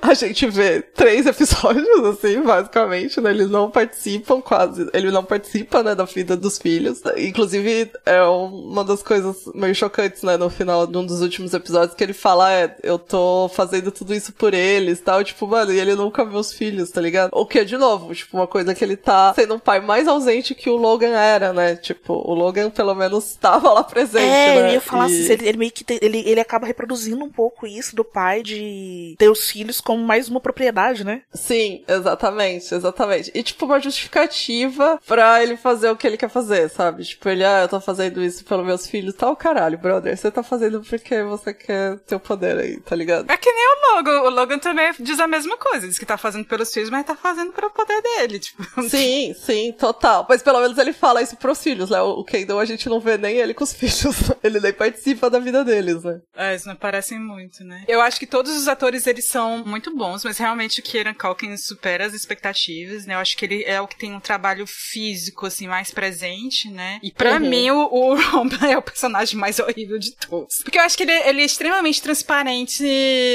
a 0.02 0.14
gente 0.14 0.48
vê 0.48 0.82
três 0.82 1.26
episódios, 1.26 2.04
assim, 2.06 2.42
basicamente, 2.42 3.20
né? 3.20 3.32
Eles 3.32 3.50
não 3.50 3.70
participam 3.70 4.42
quase. 4.42 4.90
Ele 4.94 5.12
não 5.12 5.24
participa, 5.24 5.84
né, 5.84 5.94
da 5.94 6.06
vida 6.06 6.36
dos 6.36 6.58
filhos. 6.58 7.02
Inclusive, 7.18 7.92
é 8.06 8.22
uma 8.24 8.84
das 8.84 9.04
coisas 9.04 9.38
meio 9.54 9.76
chocantes, 9.76 10.24
né, 10.24 10.38
no 10.38 10.50
final 10.50 10.88
de 10.88 10.98
um 10.98 11.06
dos 11.06 11.22
últimos 11.22 11.54
episódios, 11.54 11.96
que 11.96 12.04
ele 12.04 12.14
fala, 12.14 12.52
é, 12.52 12.76
eu 12.84 12.98
tô 12.98 13.50
fazendo 13.54 13.92
tudo 13.92 14.14
isso 14.14 14.32
por 14.34 14.54
eles, 14.54 15.00
tal. 15.02 15.24
Tipo, 15.24 15.48
mano, 15.48 15.74
e 15.74 15.80
ele 15.80 15.96
nunca 15.96 16.26
viu 16.26 16.40
os 16.40 16.54
filhos, 16.54 16.90
tá 16.90 17.02
ligado? 17.02 17.32
O 17.34 17.46
que, 17.46 17.64
de 17.66 17.78
novo, 17.78 18.14
tipo, 18.14 18.38
uma 18.38 18.48
coisa 18.48 18.74
que 18.74 18.84
ele 18.84 18.96
tá 18.96 19.34
sendo 19.34 19.56
um 19.56 19.60
pai 19.60 19.80
mais 19.80 20.08
ausente 20.08 20.56
que 20.56 20.70
o 20.70 20.78
Logan 20.78 21.16
era, 21.18 21.52
né? 21.52 21.76
Tipo, 21.76 22.14
o 22.14 22.34
Logan, 22.34 22.70
pelo 22.70 22.96
menos, 22.96 23.36
tava 23.40 23.72
lá 23.72 23.84
presente, 23.84 24.26
é, 24.26 24.56
né? 24.56 24.70
eu 24.70 24.74
ia 24.74 24.82
falar 24.82 25.10
e... 25.10 25.24
assim, 25.24 25.34
ele, 25.34 25.50
ele 25.50 25.58
meio 25.58 25.72
que 25.72 25.84
tem, 25.84 26.00
ele, 26.02 26.24
ele 26.26 26.40
acaba 26.40 26.66
reproduzindo 26.66 27.24
um 27.24 27.30
pouco 27.30 27.68
isso 27.68 27.96
do 27.96 28.04
pai 28.04 28.42
de 28.42 29.16
ter 29.18 29.30
os 29.30 29.50
filhos 29.50 29.57
filhos 29.58 29.82
como 29.82 30.04
mais 30.04 30.30
uma 30.30 30.40
propriedade, 30.40 31.04
né? 31.04 31.22
Sim, 31.34 31.84
exatamente, 31.88 32.74
exatamente. 32.74 33.32
E, 33.34 33.42
tipo, 33.42 33.66
uma 33.66 33.80
justificativa 33.80 35.00
pra 35.08 35.42
ele 35.42 35.58
fazer 35.58 35.90
o 35.90 35.96
que 35.96 36.06
ele 36.06 36.18
quer 36.18 36.30
fazer, 36.30 36.70
sabe? 36.70 37.04
Tipo, 37.04 37.28
ele, 37.30 37.44
ah, 37.44 37.64
eu 37.64 37.68
tô 37.68 37.80
fazendo 37.80 38.24
isso 38.24 38.46
pelos 38.46 38.66
meus 38.66 38.88
filhos, 38.88 39.16
tal, 39.16 39.36
tá, 39.36 39.44
caralho, 39.44 39.78
brother. 39.78 40.16
Você 40.16 40.30
tá 40.30 40.44
fazendo 40.44 40.82
porque 40.82 41.24
você 41.24 41.54
quer 41.54 41.98
ter 42.00 42.16
o 42.16 42.20
poder 42.20 42.58
aí, 42.58 42.80
tá 42.82 42.96
ligado? 42.96 43.32
É 43.32 43.38
que 43.38 43.52
nem 43.52 43.66
o 43.66 43.96
Logan. 43.96 44.22
O 44.22 44.30
Logan 44.30 44.60
também 44.60 44.92
diz 45.00 45.20
a 45.20 45.28
mesma 45.28 45.58
coisa. 45.58 45.88
Diz 45.88 45.98
que 45.98 46.06
tá 46.06 46.18
fazendo 46.18 46.46
pelos 46.46 46.72
filhos, 46.72 46.90
mas 46.90 47.06
tá 47.06 47.16
fazendo 47.16 47.52
pelo 47.52 47.72
poder 47.72 48.02
dele, 48.02 48.40
tipo. 48.40 48.64
Sim, 48.88 49.34
sim, 49.34 49.72
total. 49.74 50.26
Mas 50.30 50.44
pelo 50.44 50.62
menos 50.62 50.78
ele 50.78 50.94
fala 50.94 51.22
isso 51.22 51.36
pros 51.36 51.62
filhos, 51.62 51.90
né? 51.90 52.00
O 52.02 52.24
Kendall 52.24 52.60
a 52.60 52.66
gente 52.66 52.88
não 52.88 53.00
vê 53.00 53.18
nem 53.18 53.38
ele 53.38 53.54
com 53.54 53.64
os 53.64 53.74
filhos. 53.74 54.16
Ele 54.44 54.60
nem 54.60 54.74
participa 54.74 55.30
da 55.30 55.40
vida 55.40 55.64
deles, 55.64 56.04
né? 56.04 56.20
É, 56.36 56.56
isso 56.56 56.68
não 56.68 56.76
parecem 56.76 57.20
muito, 57.20 57.64
né? 57.64 57.84
Eu 57.88 58.02
acho 58.02 58.20
que 58.20 58.28
todos 58.28 58.56
os 58.56 58.68
atores, 58.68 59.08
eles 59.08 59.28
são 59.28 59.47
muito 59.66 59.96
bons, 59.96 60.24
mas 60.24 60.38
realmente 60.38 60.80
o 60.80 60.84
Kieran 60.84 61.14
Culkin 61.14 61.56
supera 61.58 62.06
as 62.06 62.14
expectativas, 62.14 63.06
né? 63.06 63.14
Eu 63.14 63.20
acho 63.20 63.38
que 63.38 63.46
ele 63.46 63.64
é 63.64 63.80
o 63.80 63.88
que 63.88 63.98
tem 63.98 64.14
um 64.14 64.20
trabalho 64.20 64.66
físico, 64.66 65.46
assim, 65.46 65.68
mais 65.68 65.92
presente, 65.92 66.70
né? 66.70 67.00
E 67.04 67.12
pra 67.12 67.34
uhum. 67.34 67.40
mim, 67.40 67.70
o, 67.70 67.88
o 67.92 68.16
Roman 68.32 68.68
é 68.70 68.78
o 68.78 68.82
personagem 68.82 69.38
mais 69.38 69.60
horrível 69.60 70.00
de 70.00 70.16
todos. 70.16 70.62
Porque 70.64 70.78
eu 70.78 70.82
acho 70.82 70.98
que 70.98 71.04
ele, 71.04 71.12
ele 71.12 71.42
é 71.42 71.46
extremamente 71.46 72.02
transparente 72.02 72.84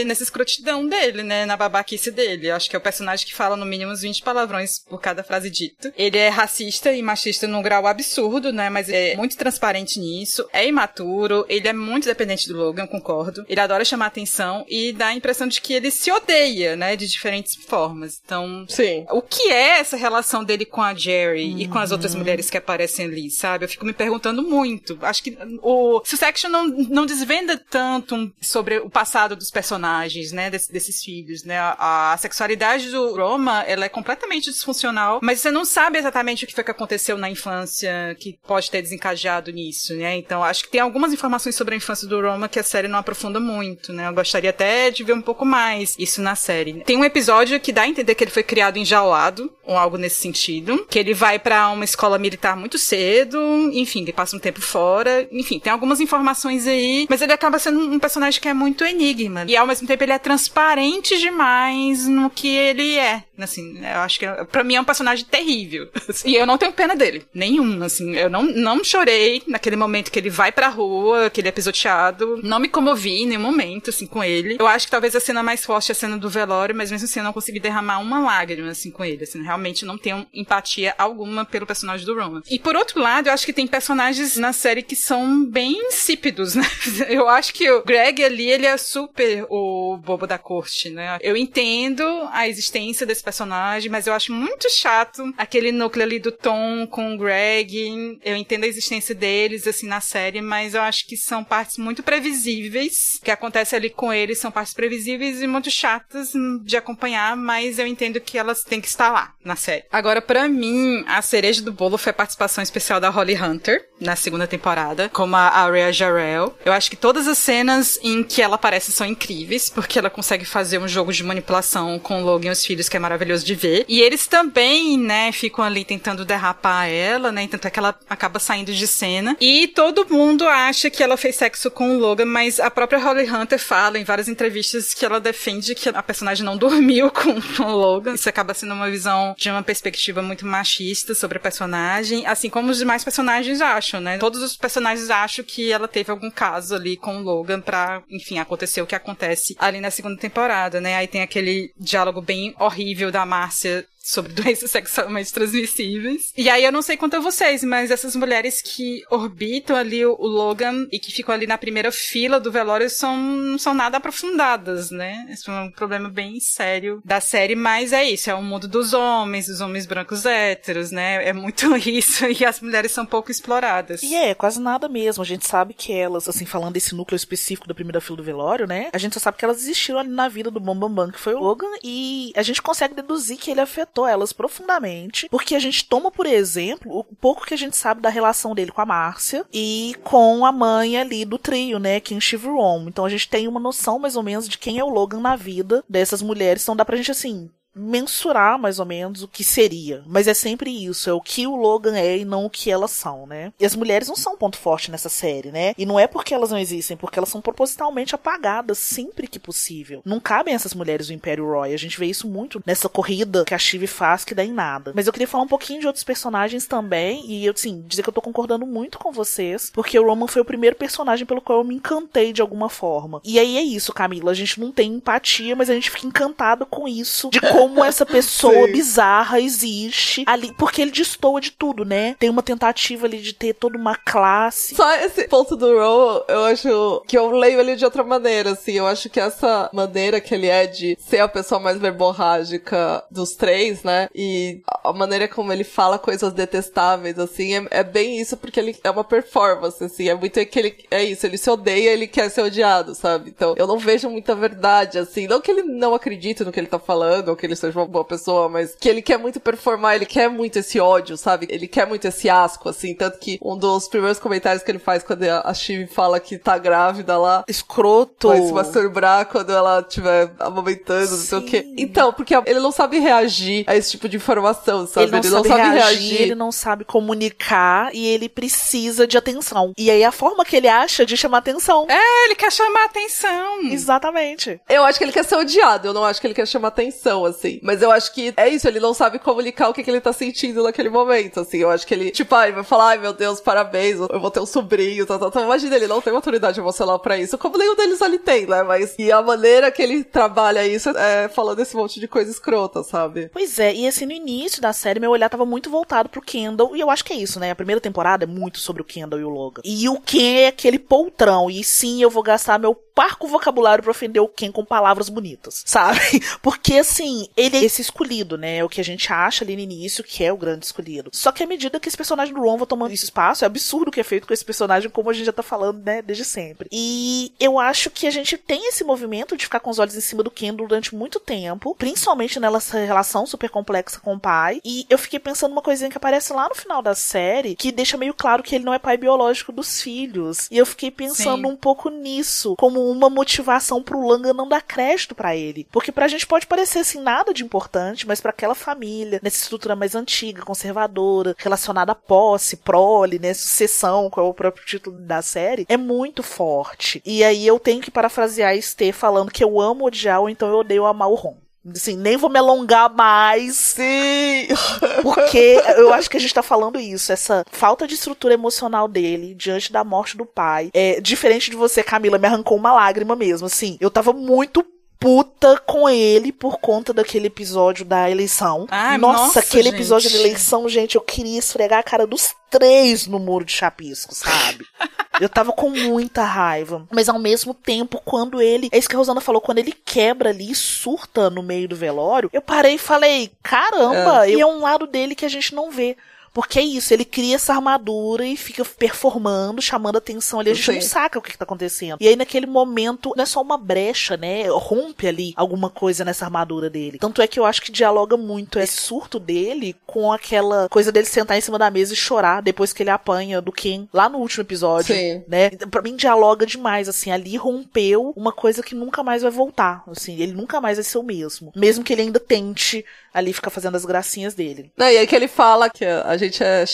nessa 0.06 0.22
escrotidão 0.22 0.86
dele, 0.86 1.22
né? 1.22 1.46
Na 1.46 1.56
babaquice 1.56 2.10
dele. 2.10 2.48
Eu 2.48 2.56
acho 2.56 2.68
que 2.68 2.76
é 2.76 2.78
o 2.78 2.82
personagem 2.82 3.26
que 3.26 3.34
fala 3.34 3.56
no 3.56 3.66
mínimo 3.66 3.92
uns 3.92 4.02
20 4.02 4.22
palavrões 4.22 4.80
por 4.88 5.00
cada 5.00 5.22
frase 5.22 5.50
dita. 5.50 5.92
Ele 5.96 6.18
é 6.18 6.28
racista 6.28 6.92
e 6.92 7.02
machista 7.02 7.46
num 7.46 7.62
grau 7.62 7.86
absurdo, 7.86 8.52
né? 8.52 8.68
Mas 8.70 8.88
é 8.88 9.14
muito 9.16 9.36
transparente 9.36 10.00
nisso. 10.00 10.48
É 10.52 10.66
imaturo. 10.66 11.44
Ele 11.48 11.68
é 11.68 11.72
muito 11.72 12.06
dependente 12.06 12.48
do 12.48 12.56
Logan, 12.56 12.86
concordo. 12.86 13.44
Ele 13.48 13.60
adora 13.60 13.84
chamar 13.84 14.06
atenção 14.06 14.64
e 14.68 14.92
dá 14.92 15.08
a 15.08 15.14
impressão 15.14 15.46
de 15.46 15.60
que 15.60 15.72
ele 15.72 15.90
se 16.02 16.10
odeia, 16.10 16.74
né? 16.74 16.96
De 16.96 17.06
diferentes 17.06 17.54
formas. 17.54 18.20
Então, 18.24 18.66
Sim. 18.68 19.06
o 19.10 19.22
que 19.22 19.50
é 19.50 19.78
essa 19.78 19.96
relação 19.96 20.42
dele 20.42 20.64
com 20.64 20.82
a 20.82 20.94
Jerry 20.94 21.52
uhum. 21.52 21.58
e 21.60 21.68
com 21.68 21.78
as 21.78 21.92
outras 21.92 22.12
uhum. 22.12 22.18
mulheres 22.18 22.50
que 22.50 22.56
aparecem 22.56 23.06
ali, 23.06 23.30
sabe? 23.30 23.64
Eu 23.64 23.68
fico 23.68 23.86
me 23.86 23.92
perguntando 23.92 24.42
muito. 24.42 24.98
Acho 25.00 25.22
que 25.22 25.38
o 25.62 26.02
Succession 26.04 26.50
não, 26.50 26.66
não 26.66 27.06
desvenda 27.06 27.56
tanto 27.56 28.32
sobre 28.40 28.78
o 28.78 28.90
passado 28.90 29.36
dos 29.36 29.50
personagens, 29.50 30.32
né? 30.32 30.50
Des, 30.50 30.66
desses 30.66 31.02
filhos, 31.04 31.44
né? 31.44 31.58
A, 31.58 32.12
a, 32.12 32.16
sexualidade 32.16 32.90
do 32.90 33.14
Roma, 33.14 33.62
ela 33.62 33.84
é 33.84 33.88
completamente 33.88 34.50
disfuncional, 34.50 35.20
mas 35.22 35.40
você 35.40 35.52
não 35.52 35.64
sabe 35.64 35.98
exatamente 35.98 36.44
o 36.44 36.48
que 36.48 36.54
foi 36.54 36.64
que 36.64 36.70
aconteceu 36.70 37.16
na 37.16 37.30
infância 37.30 38.16
que 38.18 38.36
pode 38.44 38.70
ter 38.70 38.82
desencadeado 38.82 39.52
nisso, 39.52 39.94
né? 39.94 40.16
Então, 40.16 40.42
acho 40.42 40.64
que 40.64 40.70
tem 40.70 40.80
algumas 40.80 41.12
informações 41.12 41.54
sobre 41.54 41.74
a 41.74 41.78
infância 41.78 42.08
do 42.08 42.20
Roma 42.20 42.48
que 42.48 42.58
a 42.58 42.64
série 42.64 42.88
não 42.88 42.98
aprofunda 42.98 43.38
muito, 43.38 43.92
né? 43.92 44.08
Eu 44.08 44.14
gostaria 44.14 44.50
até 44.50 44.90
de 44.90 45.04
ver 45.04 45.12
um 45.12 45.22
pouco 45.22 45.44
mais 45.44 45.91
isso 45.98 46.22
na 46.22 46.34
série. 46.34 46.74
Tem 46.84 46.96
um 46.96 47.04
episódio 47.04 47.58
que 47.60 47.72
dá 47.72 47.82
a 47.82 47.88
entender 47.88 48.14
que 48.14 48.24
ele 48.24 48.30
foi 48.30 48.42
criado 48.42 48.78
enjaulado, 48.78 49.52
ou 49.64 49.76
algo 49.76 49.96
nesse 49.96 50.16
sentido, 50.16 50.86
que 50.88 50.98
ele 50.98 51.14
vai 51.14 51.38
para 51.38 51.70
uma 51.70 51.84
escola 51.84 52.18
militar 52.18 52.56
muito 52.56 52.78
cedo, 52.78 53.38
enfim, 53.72 54.02
ele 54.02 54.12
passa 54.12 54.36
um 54.36 54.40
tempo 54.40 54.60
fora, 54.60 55.26
enfim, 55.30 55.58
tem 55.58 55.72
algumas 55.72 56.00
informações 56.00 56.66
aí, 56.66 57.06
mas 57.08 57.22
ele 57.22 57.32
acaba 57.32 57.58
sendo 57.58 57.80
um 57.80 57.98
personagem 57.98 58.40
que 58.40 58.48
é 58.48 58.54
muito 58.54 58.84
enigma. 58.84 59.44
E 59.48 59.56
ao 59.56 59.66
mesmo 59.66 59.86
tempo 59.86 60.02
ele 60.02 60.12
é 60.12 60.18
transparente 60.18 61.18
demais 61.18 62.06
no 62.06 62.28
que 62.30 62.48
ele 62.48 62.96
é. 62.96 63.24
Assim, 63.38 63.78
eu 63.78 64.00
acho 64.00 64.20
que 64.20 64.26
para 64.50 64.62
mim 64.62 64.76
é 64.76 64.80
um 64.80 64.84
personagem 64.84 65.24
terrível. 65.24 65.88
E 66.24 66.36
eu 66.36 66.46
não 66.46 66.56
tenho 66.56 66.72
pena 66.72 66.94
dele, 66.94 67.26
nenhum, 67.34 67.82
assim, 67.82 68.14
eu 68.14 68.30
não, 68.30 68.44
não 68.44 68.84
chorei 68.84 69.42
naquele 69.46 69.76
momento 69.76 70.10
que 70.10 70.18
ele 70.18 70.30
vai 70.30 70.52
pra 70.52 70.68
rua, 70.68 71.30
que 71.30 71.40
ele 71.40 71.48
é 71.48 71.52
pisoteado, 71.52 72.38
não 72.42 72.60
me 72.60 72.68
comovi 72.68 73.22
em 73.22 73.26
nenhum 73.26 73.40
momento, 73.40 73.90
assim, 73.90 74.06
com 74.06 74.22
ele. 74.22 74.56
Eu 74.58 74.66
acho 74.66 74.86
que 74.86 74.90
talvez 74.90 75.16
a 75.16 75.20
cena 75.20 75.42
mais 75.42 75.64
forte 75.64 75.81
é 75.90 75.92
a 75.92 75.96
cena 75.96 76.18
do 76.18 76.28
velório, 76.28 76.74
mas 76.74 76.90
mesmo 76.90 77.06
assim 77.06 77.20
eu 77.20 77.24
não 77.24 77.32
consegui 77.32 77.58
derramar 77.58 77.98
uma 77.98 78.20
lágrima, 78.20 78.70
assim, 78.70 78.90
com 78.90 79.04
ele, 79.04 79.24
assim, 79.24 79.42
realmente 79.42 79.84
não 79.84 79.98
tenho 79.98 80.26
empatia 80.32 80.94
alguma 80.98 81.44
pelo 81.44 81.66
personagem 81.66 82.06
do 82.06 82.14
Roman. 82.14 82.42
E 82.48 82.58
por 82.58 82.76
outro 82.76 83.00
lado, 83.00 83.28
eu 83.28 83.32
acho 83.32 83.46
que 83.46 83.52
tem 83.52 83.66
personagens 83.66 84.36
na 84.36 84.52
série 84.52 84.82
que 84.82 84.96
são 84.96 85.44
bem 85.44 85.72
insípidos, 85.88 86.54
né? 86.56 86.64
Eu 87.08 87.28
acho 87.28 87.52
que 87.54 87.70
o 87.70 87.84
Greg 87.84 88.22
ali, 88.24 88.50
ele 88.50 88.66
é 88.66 88.76
super 88.76 89.46
o 89.48 89.96
bobo 89.96 90.26
da 90.26 90.38
corte, 90.38 90.90
né? 90.90 91.18
Eu 91.20 91.36
entendo 91.36 92.02
a 92.32 92.48
existência 92.48 93.06
desse 93.06 93.22
personagem, 93.22 93.90
mas 93.90 94.06
eu 94.06 94.14
acho 94.14 94.32
muito 94.32 94.70
chato 94.70 95.32
aquele 95.36 95.72
núcleo 95.72 96.04
ali 96.04 96.18
do 96.18 96.32
Tom 96.32 96.86
com 96.86 97.14
o 97.14 97.18
Greg. 97.18 98.18
Eu 98.24 98.36
entendo 98.36 98.64
a 98.64 98.68
existência 98.68 99.14
deles, 99.14 99.66
assim, 99.66 99.86
na 99.86 100.00
série, 100.00 100.40
mas 100.40 100.74
eu 100.74 100.82
acho 100.82 101.06
que 101.06 101.16
são 101.16 101.44
partes 101.44 101.78
muito 101.78 102.02
previsíveis. 102.02 103.18
O 103.20 103.24
que 103.24 103.30
acontece 103.30 103.74
ali 103.74 103.90
com 103.90 104.12
eles 104.12 104.38
são 104.38 104.50
partes 104.50 104.74
previsíveis 104.74 105.42
e 105.42 105.46
muito 105.46 105.70
chatas 105.72 106.32
de 106.64 106.76
acompanhar, 106.76 107.36
mas 107.36 107.78
eu 107.78 107.86
entendo 107.86 108.20
que 108.20 108.38
elas 108.38 108.62
têm 108.62 108.80
que 108.80 108.88
estar 108.88 109.10
lá 109.10 109.34
na 109.44 109.56
série. 109.56 109.84
Agora, 109.90 110.20
para 110.22 110.48
mim, 110.48 111.04
a 111.06 111.20
cereja 111.22 111.62
do 111.62 111.72
bolo 111.72 111.98
foi 111.98 112.10
a 112.10 112.14
participação 112.14 112.62
especial 112.62 113.00
da 113.00 113.08
Holly 113.08 113.36
Hunter 113.40 113.88
na 114.00 114.16
segunda 114.16 114.46
temporada, 114.46 115.08
como 115.08 115.36
a 115.36 115.48
Arya 115.48 115.92
Jarrell. 115.92 116.56
Eu 116.64 116.72
acho 116.72 116.90
que 116.90 116.96
todas 116.96 117.28
as 117.28 117.38
cenas 117.38 117.98
em 118.02 118.22
que 118.22 118.42
ela 118.42 118.56
aparece 118.56 118.92
são 118.92 119.06
incríveis, 119.06 119.68
porque 119.68 119.98
ela 119.98 120.10
consegue 120.10 120.44
fazer 120.44 120.78
um 120.78 120.88
jogo 120.88 121.12
de 121.12 121.22
manipulação 121.22 121.98
com 121.98 122.22
Logan 122.22 122.48
e 122.48 122.50
os 122.50 122.64
filhos 122.64 122.88
que 122.88 122.96
é 122.96 123.00
maravilhoso 123.00 123.44
de 123.44 123.54
ver. 123.54 123.84
E 123.88 124.00
eles 124.00 124.26
também, 124.26 124.98
né, 124.98 125.30
ficam 125.32 125.64
ali 125.64 125.84
tentando 125.84 126.24
derrapar 126.24 126.88
ela, 126.88 127.30
né, 127.30 127.46
tanto 127.46 127.66
é 127.66 127.70
que 127.70 127.78
ela 127.78 127.94
acaba 128.08 128.38
saindo 128.38 128.72
de 128.72 128.86
cena. 128.86 129.36
E 129.40 129.68
todo 129.68 130.06
mundo 130.08 130.46
acha 130.46 130.90
que 130.90 131.02
ela 131.02 131.16
fez 131.16 131.36
sexo 131.36 131.70
com 131.70 131.96
o 131.96 131.98
Logan, 131.98 132.26
mas 132.26 132.58
a 132.58 132.70
própria 132.70 132.98
Holly 132.98 133.30
Hunter 133.30 133.58
fala 133.58 133.98
em 133.98 134.04
várias 134.04 134.28
entrevistas 134.28 134.94
que 134.94 135.04
ela 135.04 135.20
defende 135.20 135.61
que 135.74 135.88
a 135.88 136.02
personagem 136.02 136.44
não 136.44 136.56
dormiu 136.58 137.10
com, 137.10 137.40
com 137.40 137.62
o 137.64 137.76
Logan. 137.76 138.14
Isso 138.14 138.28
acaba 138.28 138.54
sendo 138.54 138.74
uma 138.74 138.90
visão 138.90 139.34
de 139.36 139.50
uma 139.50 139.62
perspectiva 139.62 140.22
muito 140.22 140.46
machista 140.46 141.14
sobre 141.14 141.38
a 141.38 141.40
personagem, 141.40 142.26
assim 142.26 142.48
como 142.48 142.70
os 142.70 142.78
demais 142.78 143.04
personagens 143.04 143.60
acham, 143.60 144.00
né? 144.00 144.18
Todos 144.18 144.42
os 144.42 144.56
personagens 144.56 145.10
acham 145.10 145.44
que 145.44 145.70
ela 145.70 145.88
teve 145.88 146.10
algum 146.10 146.30
caso 146.30 146.74
ali 146.74 146.96
com 146.96 147.18
o 147.18 147.22
Logan 147.22 147.60
pra, 147.60 148.02
enfim, 148.10 148.38
acontecer 148.38 148.82
o 148.82 148.86
que 148.86 148.94
acontece 148.94 149.56
ali 149.58 149.80
na 149.80 149.90
segunda 149.90 150.16
temporada, 150.16 150.80
né? 150.80 150.96
Aí 150.96 151.06
tem 151.06 151.22
aquele 151.22 151.72
diálogo 151.78 152.20
bem 152.20 152.54
horrível 152.58 153.10
da 153.10 153.24
Márcia 153.24 153.86
sobre 154.02 154.32
doenças 154.34 154.70
sexualmente 154.70 155.32
transmissíveis. 155.32 156.32
E 156.36 156.48
aí 156.48 156.64
eu 156.64 156.72
não 156.72 156.82
sei 156.82 156.96
quanto 156.96 157.16
a 157.16 157.20
vocês, 157.20 157.62
mas 157.64 157.90
essas 157.90 158.16
mulheres 158.16 158.60
que 158.60 159.02
orbitam 159.10 159.76
ali 159.76 160.04
o 160.04 160.16
Logan 160.26 160.86
e 160.90 160.98
que 160.98 161.12
ficam 161.12 161.34
ali 161.34 161.46
na 161.46 161.58
primeira 161.58 161.92
fila 161.92 162.40
do 162.40 162.52
velório 162.52 162.88
são, 162.90 163.16
não 163.16 163.58
são 163.58 163.74
nada 163.74 163.96
aprofundadas, 163.98 164.90
né? 164.90 165.26
Esse 165.30 165.48
é 165.48 165.52
um 165.52 165.70
problema 165.70 166.08
bem 166.08 166.40
sério 166.40 167.00
da 167.04 167.20
série, 167.20 167.54
mas 167.54 167.92
é 167.92 168.04
isso, 168.04 168.30
é 168.30 168.34
o 168.34 168.42
mundo 168.42 168.66
dos 168.66 168.92
homens, 168.92 169.46
dos 169.46 169.60
homens 169.60 169.86
brancos 169.86 170.26
héteros, 170.26 170.90
né? 170.90 171.26
É 171.26 171.32
muito 171.32 171.76
isso, 171.88 172.26
e 172.26 172.44
as 172.44 172.60
mulheres 172.60 172.92
são 172.92 173.06
pouco 173.06 173.30
exploradas. 173.30 174.02
E 174.02 174.14
é, 174.14 174.34
quase 174.34 174.60
nada 174.60 174.88
mesmo. 174.88 175.22
A 175.22 175.26
gente 175.26 175.46
sabe 175.46 175.74
que 175.74 175.92
elas, 175.92 176.28
assim, 176.28 176.44
falando 176.44 176.74
desse 176.74 176.94
núcleo 176.94 177.16
específico 177.16 177.68
da 177.68 177.74
primeira 177.74 178.00
fila 178.00 178.16
do 178.16 178.22
velório, 178.22 178.66
né? 178.66 178.90
A 178.92 178.98
gente 178.98 179.14
só 179.14 179.20
sabe 179.20 179.38
que 179.38 179.44
elas 179.44 179.58
existiram 179.58 179.98
ali 179.98 180.08
na 180.08 180.28
vida 180.28 180.50
do 180.50 180.60
Bambambam, 180.60 180.88
Bam 180.88 181.06
Bam, 181.06 181.12
que 181.12 181.18
foi 181.18 181.34
o 181.34 181.38
Logan, 181.38 181.70
e 181.82 182.32
a 182.36 182.42
gente 182.42 182.60
consegue 182.60 182.94
deduzir 182.94 183.36
que 183.36 183.50
ele 183.50 183.60
afetou 183.60 183.91
elas 184.06 184.32
profundamente, 184.32 185.28
porque 185.28 185.54
a 185.54 185.58
gente 185.58 185.84
toma, 185.84 186.10
por 186.10 186.26
exemplo, 186.26 186.98
o 186.98 187.04
pouco 187.04 187.46
que 187.46 187.54
a 187.54 187.58
gente 187.58 187.76
sabe 187.76 188.00
da 188.00 188.08
relação 188.08 188.54
dele 188.54 188.72
com 188.72 188.80
a 188.80 188.86
Márcia 188.86 189.44
e 189.52 189.94
com 190.02 190.44
a 190.46 190.52
mãe 190.52 190.96
ali 190.96 191.24
do 191.24 191.38
trio, 191.38 191.78
né, 191.78 192.00
Kim 192.00 192.20
Chivron. 192.20 192.86
Então 192.88 193.04
a 193.04 193.08
gente 193.08 193.28
tem 193.28 193.46
uma 193.46 193.60
noção 193.60 193.98
mais 193.98 194.16
ou 194.16 194.22
menos 194.22 194.48
de 194.48 194.58
quem 194.58 194.78
é 194.78 194.84
o 194.84 194.88
Logan 194.88 195.20
na 195.20 195.36
vida 195.36 195.84
dessas 195.88 196.22
mulheres. 196.22 196.62
Então 196.62 196.76
dá 196.76 196.84
pra 196.84 196.96
gente, 196.96 197.10
assim, 197.10 197.50
mensurar 197.74 198.58
mais 198.58 198.78
ou 198.78 198.86
menos 198.86 199.22
o 199.22 199.28
que 199.28 199.44
seria. 199.44 200.02
Mas 200.06 200.28
é 200.28 200.34
sempre 200.34 200.70
isso, 200.70 201.08
é 201.08 201.12
o 201.12 201.20
que 201.20 201.46
o 201.46 201.56
Logan 201.56 201.96
é 201.96 202.18
e 202.18 202.24
não 202.24 202.44
o 202.44 202.50
que 202.50 202.70
elas 202.70 202.90
são, 202.90 203.26
né? 203.26 203.52
E 203.58 203.64
as 203.64 203.74
mulheres 203.74 204.08
não 204.08 204.16
são 204.16 204.34
um 204.34 204.36
ponto 204.36 204.56
forte 204.56 204.90
nessa 204.90 205.08
série, 205.08 205.50
né? 205.50 205.74
E 205.76 205.86
não 205.86 205.98
é 205.98 206.06
porque 206.06 206.34
elas 206.34 206.50
não 206.50 206.58
existem, 206.58 206.96
porque 206.96 207.18
elas 207.18 207.28
são 207.28 207.40
propositalmente 207.40 208.14
apagadas 208.14 208.78
sempre 208.78 209.26
que 209.26 209.38
possível. 209.38 210.02
Não 210.04 210.20
cabem 210.20 210.54
essas 210.54 210.74
mulheres 210.74 211.06
do 211.06 211.12
Império 211.12 211.46
Roy. 211.46 211.72
A 211.72 211.78
gente 211.78 211.98
vê 211.98 212.06
isso 212.06 212.28
muito 212.28 212.62
nessa 212.66 212.88
corrida 212.88 213.44
que 213.44 213.54
a 213.54 213.58
Shiv 213.58 213.86
faz 213.86 214.24
que 214.24 214.34
dá 214.34 214.44
em 214.44 214.52
nada. 214.52 214.92
Mas 214.94 215.06
eu 215.06 215.12
queria 215.12 215.28
falar 215.28 215.44
um 215.44 215.48
pouquinho 215.48 215.80
de 215.80 215.86
outros 215.86 216.04
personagens 216.04 216.66
também 216.66 217.24
e 217.26 217.46
eu, 217.46 217.52
assim, 217.52 217.82
dizer 217.86 218.02
que 218.02 218.08
eu 218.08 218.14
tô 218.14 218.20
concordando 218.20 218.66
muito 218.66 218.98
com 218.98 219.12
vocês, 219.12 219.70
porque 219.72 219.98
o 219.98 220.06
Roman 220.06 220.26
foi 220.26 220.42
o 220.42 220.44
primeiro 220.44 220.76
personagem 220.76 221.26
pelo 221.26 221.40
qual 221.40 221.60
eu 221.60 221.64
me 221.64 221.74
encantei 221.74 222.32
de 222.32 222.42
alguma 222.42 222.68
forma. 222.68 223.20
E 223.24 223.38
aí 223.38 223.56
é 223.56 223.62
isso, 223.62 223.92
Camila, 223.92 224.30
a 224.30 224.34
gente 224.34 224.60
não 224.60 224.70
tem 224.70 224.94
empatia, 224.94 225.56
mas 225.56 225.70
a 225.70 225.74
gente 225.74 225.90
fica 225.90 226.06
encantado 226.06 226.66
com 226.66 226.86
isso, 226.86 227.30
de 227.30 227.40
como 227.40 227.61
como 227.62 227.84
essa 227.84 228.04
pessoa 228.04 228.66
Sim. 228.66 228.72
bizarra 228.72 229.40
existe 229.40 230.24
ali, 230.26 230.52
porque 230.58 230.82
ele 230.82 230.90
destoa 230.90 231.40
de 231.40 231.52
tudo, 231.52 231.84
né? 231.84 232.16
Tem 232.18 232.28
uma 232.28 232.42
tentativa 232.42 233.06
ali 233.06 233.18
de 233.18 233.32
ter 233.32 233.54
toda 233.54 233.78
uma 233.78 233.94
classe. 233.94 234.74
Só 234.74 234.94
esse 234.96 235.28
ponto 235.28 235.56
do 235.56 235.78
Ron, 235.78 236.22
eu 236.28 236.44
acho 236.44 237.02
que 237.06 237.16
eu 237.16 237.30
leio 237.30 237.60
ele 237.60 237.76
de 237.76 237.84
outra 237.84 238.02
maneira, 238.02 238.50
assim. 238.50 238.72
Eu 238.72 238.86
acho 238.86 239.08
que 239.08 239.20
essa 239.20 239.70
maneira 239.72 240.20
que 240.20 240.34
ele 240.34 240.48
é 240.48 240.66
de 240.66 240.96
ser 240.98 241.20
a 241.20 241.28
pessoa 241.28 241.60
mais 241.60 241.78
verborrágica 241.78 243.04
dos 243.10 243.34
três, 243.34 243.82
né? 243.82 244.08
E 244.14 244.60
a 244.82 244.92
maneira 244.92 245.28
como 245.28 245.52
ele 245.52 245.64
fala 245.64 245.98
coisas 245.98 246.32
detestáveis, 246.32 247.18
assim, 247.18 247.54
é, 247.54 247.66
é 247.70 247.84
bem 247.84 248.20
isso, 248.20 248.36
porque 248.36 248.58
ele 248.58 248.76
é 248.82 248.90
uma 248.90 249.04
performance, 249.04 249.82
assim. 249.82 250.08
É 250.08 250.14
muito 250.14 250.44
que 250.44 250.58
ele 250.58 250.76
é 250.90 251.04
isso, 251.04 251.24
ele 251.26 251.38
se 251.38 251.48
odeia, 251.48 251.90
ele 251.90 252.06
quer 252.06 252.28
ser 252.28 252.42
odiado, 252.42 252.94
sabe? 252.94 253.30
Então, 253.30 253.54
eu 253.56 253.66
não 253.66 253.78
vejo 253.78 254.10
muita 254.10 254.34
verdade, 254.34 254.98
assim. 254.98 255.26
Não 255.28 255.40
que 255.40 255.50
ele 255.50 255.62
não 255.62 255.94
acredite 255.94 256.42
no 256.42 256.50
que 256.50 256.58
ele 256.58 256.66
tá 256.66 256.78
falando, 256.78 257.28
ou 257.28 257.36
que 257.36 257.46
ele 257.46 257.51
ele 257.52 257.56
seja 257.56 257.78
uma 257.78 257.86
boa 257.86 258.04
pessoa, 258.04 258.48
mas 258.48 258.74
que 258.78 258.88
ele 258.88 259.02
quer 259.02 259.18
muito 259.18 259.38
performar, 259.38 259.94
ele 259.94 260.06
quer 260.06 260.28
muito 260.28 260.58
esse 260.58 260.80
ódio, 260.80 261.16
sabe? 261.16 261.46
Ele 261.50 261.68
quer 261.68 261.86
muito 261.86 262.06
esse 262.06 262.28
asco, 262.28 262.68
assim. 262.68 262.94
Tanto 262.94 263.18
que 263.18 263.38
um 263.42 263.56
dos 263.56 263.88
primeiros 263.88 264.18
comentários 264.18 264.62
que 264.62 264.70
ele 264.70 264.78
faz 264.78 265.02
quando 265.02 265.22
a 265.22 265.54
Shiv 265.54 265.86
fala 265.88 266.18
que 266.18 266.38
tá 266.38 266.58
grávida 266.58 267.16
lá. 267.18 267.44
Escroto. 267.46 268.28
Vai 268.28 268.42
se 268.42 268.52
masturbar 268.52 269.26
quando 269.26 269.52
ela 269.52 269.80
estiver 269.80 270.32
amamentando, 270.38 271.10
não 271.10 271.18
sei 271.18 271.38
o 271.38 271.42
quê. 271.42 271.66
Então, 271.76 272.12
porque 272.12 272.34
ele 272.46 272.60
não 272.60 272.72
sabe 272.72 272.98
reagir 272.98 273.64
a 273.66 273.76
esse 273.76 273.92
tipo 273.92 274.08
de 274.08 274.16
informação, 274.16 274.86
sabe? 274.86 275.06
Ele 275.06 275.12
não, 275.12 275.18
ele 275.18 275.28
sabe, 275.28 275.48
não 275.48 275.56
sabe 275.56 275.62
reagir, 275.62 275.78
reagir, 275.78 276.22
ele 276.22 276.34
não 276.34 276.52
sabe 276.52 276.84
comunicar 276.84 277.94
e 277.94 278.06
ele 278.06 278.28
precisa 278.28 279.06
de 279.06 279.16
atenção. 279.16 279.72
E 279.76 279.90
aí 279.90 280.02
a 280.02 280.12
forma 280.12 280.44
que 280.44 280.56
ele 280.56 280.68
acha 280.68 281.04
de 281.04 281.16
chamar 281.16 281.38
atenção. 281.38 281.86
É, 281.88 282.24
ele 282.26 282.34
quer 282.34 282.50
chamar 282.50 282.84
atenção. 282.84 283.62
Exatamente. 283.62 284.60
Eu 284.68 284.84
acho 284.84 284.98
que 284.98 285.04
ele 285.04 285.12
quer 285.12 285.24
ser 285.24 285.36
odiado, 285.36 285.88
eu 285.88 285.92
não 285.92 286.04
acho 286.04 286.20
que 286.20 286.26
ele 286.26 286.34
quer 286.34 286.46
chamar 286.46 286.68
atenção, 286.68 287.24
assim 287.24 287.41
assim. 287.42 287.60
Mas 287.62 287.82
eu 287.82 287.90
acho 287.90 288.12
que 288.14 288.32
é 288.36 288.48
isso, 288.48 288.68
ele 288.68 288.80
não 288.80 288.94
sabe 288.94 289.18
comunicar 289.18 289.68
o 289.68 289.74
que, 289.74 289.82
que 289.82 289.90
ele 289.90 290.00
tá 290.00 290.12
sentindo 290.12 290.62
naquele 290.62 290.88
momento, 290.88 291.40
assim. 291.40 291.58
Eu 291.58 291.70
acho 291.70 291.86
que 291.86 291.94
ele, 291.94 292.10
tipo, 292.10 292.34
ai, 292.34 292.52
vai 292.52 292.64
falar, 292.64 292.90
ai 292.90 292.98
meu 292.98 293.12
Deus, 293.12 293.40
parabéns, 293.40 293.98
eu 293.98 294.20
vou 294.20 294.30
ter 294.30 294.40
um 294.40 294.46
sobrinho, 294.46 295.04
tá, 295.04 295.18
tá, 295.18 295.30
tá. 295.30 295.42
Imagina, 295.42 295.76
ele 295.76 295.86
não 295.86 296.00
tem 296.00 296.12
maturidade 296.12 296.60
emocional 296.60 296.98
pra 297.00 297.18
isso, 297.18 297.36
como 297.36 297.58
nenhum 297.58 297.74
deles 297.74 298.00
ali 298.00 298.18
tem, 298.18 298.46
né? 298.46 298.62
Mas, 298.62 298.94
e 298.98 299.10
a 299.10 299.20
maneira 299.20 299.70
que 299.70 299.82
ele 299.82 300.04
trabalha 300.04 300.66
isso 300.66 300.90
é 300.90 301.28
falando 301.28 301.60
esse 301.60 301.76
monte 301.76 301.98
de 301.98 302.06
coisa 302.06 302.30
escrota, 302.30 302.82
sabe? 302.82 303.30
Pois 303.32 303.58
é, 303.58 303.74
e 303.74 303.86
assim, 303.86 304.06
no 304.06 304.12
início 304.12 304.62
da 304.62 304.72
série, 304.72 305.00
meu 305.00 305.10
olhar 305.10 305.28
tava 305.28 305.44
muito 305.44 305.70
voltado 305.70 306.08
pro 306.08 306.22
Kendall, 306.22 306.76
e 306.76 306.80
eu 306.80 306.90
acho 306.90 307.04
que 307.04 307.12
é 307.12 307.16
isso, 307.16 307.40
né? 307.40 307.50
A 307.50 307.56
primeira 307.56 307.80
temporada 307.80 308.24
é 308.24 308.26
muito 308.26 308.58
sobre 308.58 308.82
o 308.82 308.84
Kendall 308.84 309.20
e 309.20 309.24
o 309.24 309.28
Logan. 309.28 309.62
E 309.64 309.88
o 309.88 310.00
Ken 310.00 310.42
é 310.42 310.46
aquele 310.48 310.78
poltrão, 310.78 311.50
e 311.50 311.64
sim, 311.64 312.02
eu 312.02 312.10
vou 312.10 312.22
gastar 312.22 312.58
meu 312.58 312.74
parco 312.94 313.26
vocabulário 313.26 313.82
pra 313.82 313.90
ofender 313.90 314.22
o 314.22 314.28
Ken 314.28 314.50
com 314.50 314.64
palavras 314.64 315.08
bonitas, 315.08 315.62
sabe? 315.66 316.00
Porque, 316.42 316.74
assim, 316.74 317.28
ele 317.36 317.56
é 317.56 317.64
esse 317.64 317.80
escolhido, 317.82 318.36
né? 318.36 318.58
É 318.58 318.64
o 318.64 318.68
que 318.68 318.80
a 318.80 318.84
gente 318.84 319.12
acha 319.12 319.44
ali 319.44 319.56
no 319.56 319.62
início 319.62 320.04
que 320.04 320.24
é 320.24 320.32
o 320.32 320.36
grande 320.36 320.64
escolhido. 320.64 321.10
Só 321.12 321.32
que 321.32 321.42
à 321.42 321.46
medida 321.46 321.80
que 321.80 321.88
esse 321.88 321.96
personagem 321.96 322.34
do 322.34 322.40
Ron 322.40 322.58
vai 322.58 322.66
tomando 322.66 322.92
esse 322.92 323.04
espaço, 323.04 323.44
é 323.44 323.46
absurdo 323.46 323.88
o 323.88 323.90
que 323.90 324.00
é 324.00 324.04
feito 324.04 324.26
com 324.26 324.34
esse 324.34 324.44
personagem, 324.44 324.90
como 324.90 325.10
a 325.10 325.12
gente 325.12 325.26
já 325.26 325.32
tá 325.32 325.42
falando, 325.42 325.82
né, 325.82 326.02
desde 326.02 326.24
sempre. 326.24 326.68
E 326.70 327.32
eu 327.38 327.58
acho 327.58 327.90
que 327.90 328.06
a 328.06 328.10
gente 328.10 328.36
tem 328.36 328.68
esse 328.68 328.84
movimento 328.84 329.36
de 329.36 329.44
ficar 329.44 329.60
com 329.60 329.70
os 329.70 329.78
olhos 329.78 329.96
em 329.96 330.00
cima 330.00 330.22
do 330.22 330.30
Ken 330.30 330.54
durante 330.54 330.94
muito 330.94 331.18
tempo, 331.18 331.74
principalmente 331.74 332.38
nessa 332.38 332.78
relação 332.78 333.26
super 333.26 333.50
complexa 333.50 334.00
com 334.00 334.14
o 334.14 334.20
pai. 334.20 334.60
E 334.64 334.86
eu 334.88 334.98
fiquei 334.98 335.18
pensando 335.18 335.52
uma 335.52 335.62
coisinha 335.62 335.90
que 335.90 335.96
aparece 335.96 336.32
lá 336.32 336.48
no 336.48 336.54
final 336.54 336.82
da 336.82 336.94
série, 336.94 337.54
que 337.54 337.72
deixa 337.72 337.96
meio 337.96 338.14
claro 338.14 338.42
que 338.42 338.54
ele 338.54 338.64
não 338.64 338.74
é 338.74 338.78
pai 338.78 338.96
biológico 338.96 339.52
dos 339.52 339.80
filhos. 339.80 340.48
E 340.50 340.58
eu 340.58 340.66
fiquei 340.66 340.90
pensando 340.90 341.46
Sim. 341.46 341.52
um 341.52 341.56
pouco 341.56 341.88
nisso, 341.88 342.54
como 342.56 342.81
uma 342.90 343.10
motivação 343.10 343.82
pro 343.82 344.06
Langa 344.06 344.32
não 344.32 344.48
dar 344.48 344.62
crédito 344.62 345.14
para 345.14 345.36
ele. 345.36 345.66
Porque 345.70 345.92
pra 345.92 346.08
gente 346.08 346.26
pode 346.26 346.46
parecer 346.46 346.80
assim 346.80 347.00
nada 347.00 347.32
de 347.32 347.44
importante, 347.44 348.06
mas 348.06 348.20
para 348.20 348.30
aquela 348.30 348.54
família, 348.54 349.20
nessa 349.22 349.38
estrutura 349.38 349.76
mais 349.76 349.94
antiga, 349.94 350.42
conservadora, 350.42 351.34
relacionada 351.38 351.92
à 351.92 351.94
posse, 351.94 352.56
prole, 352.56 353.18
né, 353.18 353.34
sucessão, 353.34 354.10
qual 354.10 354.26
é 354.26 354.30
o 354.30 354.34
próprio 354.34 354.64
título 354.64 354.98
da 354.98 355.22
série, 355.22 355.66
é 355.68 355.76
muito 355.76 356.22
forte. 356.22 357.02
E 357.04 357.24
aí 357.24 357.46
eu 357.46 357.58
tenho 357.58 357.82
que 357.82 357.90
parafrasear 357.90 358.56
Esther 358.56 358.94
falando 358.94 359.30
que 359.30 359.44
eu 359.44 359.60
amo 359.60 359.84
odiar 359.84 360.20
ou 360.20 360.28
então 360.28 360.48
eu 360.48 360.58
odeio 360.58 360.86
amar 360.86 361.08
o 361.08 361.14
Ron. 361.14 361.41
Assim, 361.70 361.96
nem 361.96 362.16
vou 362.16 362.28
me 362.28 362.38
alongar 362.38 362.92
mais. 362.92 363.56
Sim! 363.56 364.48
Porque 365.02 365.60
eu 365.76 365.92
acho 365.92 366.10
que 366.10 366.16
a 366.16 366.20
gente 366.20 366.34
tá 366.34 366.42
falando 366.42 366.80
isso, 366.80 367.12
essa 367.12 367.44
falta 367.50 367.86
de 367.86 367.94
estrutura 367.94 368.34
emocional 368.34 368.88
dele 368.88 369.34
diante 369.34 369.72
da 369.72 369.84
morte 369.84 370.16
do 370.16 370.26
pai. 370.26 370.70
É 370.74 371.00
diferente 371.00 371.50
de 371.50 371.56
você, 371.56 371.82
Camila, 371.82 372.18
me 372.18 372.26
arrancou 372.26 372.56
uma 372.56 372.72
lágrima 372.72 373.14
mesmo. 373.14 373.46
Assim, 373.46 373.76
eu 373.80 373.90
tava 373.90 374.12
muito 374.12 374.64
puta 375.02 375.58
com 375.66 375.88
ele 375.88 376.30
por 376.30 376.58
conta 376.58 376.92
daquele 376.92 377.26
episódio 377.26 377.84
da 377.84 378.08
eleição. 378.08 378.66
Ai, 378.70 378.96
nossa, 378.98 379.22
nossa, 379.22 379.40
aquele 379.40 379.64
gente. 379.64 379.74
episódio 379.74 380.10
da 380.10 380.16
eleição, 380.16 380.68
gente, 380.68 380.94
eu 380.94 381.00
queria 381.00 381.40
esfregar 381.40 381.80
a 381.80 381.82
cara 381.82 382.06
dos 382.06 382.32
três 382.48 383.08
no 383.08 383.18
muro 383.18 383.44
de 383.44 383.52
chapisco, 383.52 384.14
sabe? 384.14 384.64
Eu 385.22 385.28
tava 385.28 385.52
com 385.52 385.70
muita 385.70 386.24
raiva. 386.24 386.84
Mas 386.90 387.08
ao 387.08 387.18
mesmo 387.18 387.54
tempo, 387.54 388.00
quando 388.04 388.42
ele. 388.42 388.68
É 388.72 388.78
isso 388.78 388.88
que 388.88 388.96
a 388.96 388.98
Rosana 388.98 389.20
falou, 389.20 389.40
quando 389.40 389.58
ele 389.58 389.72
quebra 389.84 390.30
ali 390.30 390.50
e 390.50 390.54
surta 390.54 391.30
no 391.30 391.44
meio 391.44 391.68
do 391.68 391.76
velório, 391.76 392.28
eu 392.32 392.42
parei 392.42 392.74
e 392.74 392.78
falei: 392.78 393.30
caramba, 393.40 394.26
é. 394.26 394.32
e 394.32 394.40
é 394.40 394.46
um 394.46 394.60
lado 394.60 394.84
dele 394.84 395.14
que 395.14 395.24
a 395.24 395.28
gente 395.28 395.54
não 395.54 395.70
vê. 395.70 395.96
Porque 396.32 396.58
é 396.58 396.62
isso, 396.62 396.94
ele 396.94 397.04
cria 397.04 397.36
essa 397.36 397.54
armadura 397.54 398.24
e 398.24 398.36
fica 398.36 398.64
performando, 398.64 399.60
chamando 399.60 399.98
atenção 399.98 400.40
ali. 400.40 400.50
A 400.50 400.54
gente 400.54 400.72
não 400.72 400.80
saca 400.80 401.18
o 401.18 401.22
que, 401.22 401.32
que 401.32 401.38
tá 401.38 401.44
acontecendo. 401.44 401.98
E 402.00 402.08
aí, 402.08 402.16
naquele 402.16 402.46
momento, 402.46 403.12
não 403.14 403.22
é 403.22 403.26
só 403.26 403.42
uma 403.42 403.58
brecha, 403.58 404.16
né? 404.16 404.44
Rompe 404.48 405.06
ali 405.06 405.34
alguma 405.36 405.68
coisa 405.68 406.04
nessa 406.04 406.24
armadura 406.24 406.70
dele. 406.70 406.98
Tanto 406.98 407.20
é 407.20 407.26
que 407.26 407.38
eu 407.38 407.44
acho 407.44 407.60
que 407.60 407.70
dialoga 407.70 408.16
muito 408.16 408.58
esse 408.58 408.80
surto 408.80 409.18
dele 409.18 409.76
com 409.86 410.10
aquela 410.10 410.68
coisa 410.68 410.90
dele 410.90 411.06
sentar 411.06 411.36
em 411.36 411.40
cima 411.40 411.58
da 411.58 411.70
mesa 411.70 411.92
e 411.92 411.96
chorar 411.96 412.40
depois 412.40 412.72
que 412.72 412.82
ele 412.82 412.90
apanha 412.90 413.40
do 413.40 413.52
Ken 413.52 413.86
lá 413.92 414.08
no 414.08 414.18
último 414.18 414.42
episódio. 414.42 414.94
Sim. 414.94 415.22
Né? 415.28 415.50
Pra 415.50 415.82
mim, 415.82 415.96
dialoga 415.96 416.46
demais, 416.46 416.88
assim. 416.88 417.10
Ali 417.10 417.36
rompeu 417.36 418.12
uma 418.16 418.32
coisa 418.32 418.62
que 418.62 418.74
nunca 418.74 419.02
mais 419.02 419.22
vai 419.22 419.30
voltar. 419.30 419.82
Assim, 419.86 420.18
ele 420.18 420.32
nunca 420.32 420.60
mais 420.60 420.78
vai 420.78 420.84
ser 420.84 420.98
o 420.98 421.02
mesmo. 421.02 421.52
Mesmo 421.54 421.84
que 421.84 421.92
ele 421.92 422.02
ainda 422.02 422.18
tente 422.18 422.84
ali 423.12 423.32
ficar 423.32 423.50
fazendo 423.50 423.76
as 423.76 423.84
gracinhas 423.84 424.34
dele. 424.34 424.72
Não, 424.76 424.86
e 424.88 424.98
aí 424.98 425.06
que 425.06 425.14
ele 425.14 425.28
fala 425.28 425.68
que 425.68 425.84
a 425.84 426.16
gente 426.16 426.42
é 426.42 426.64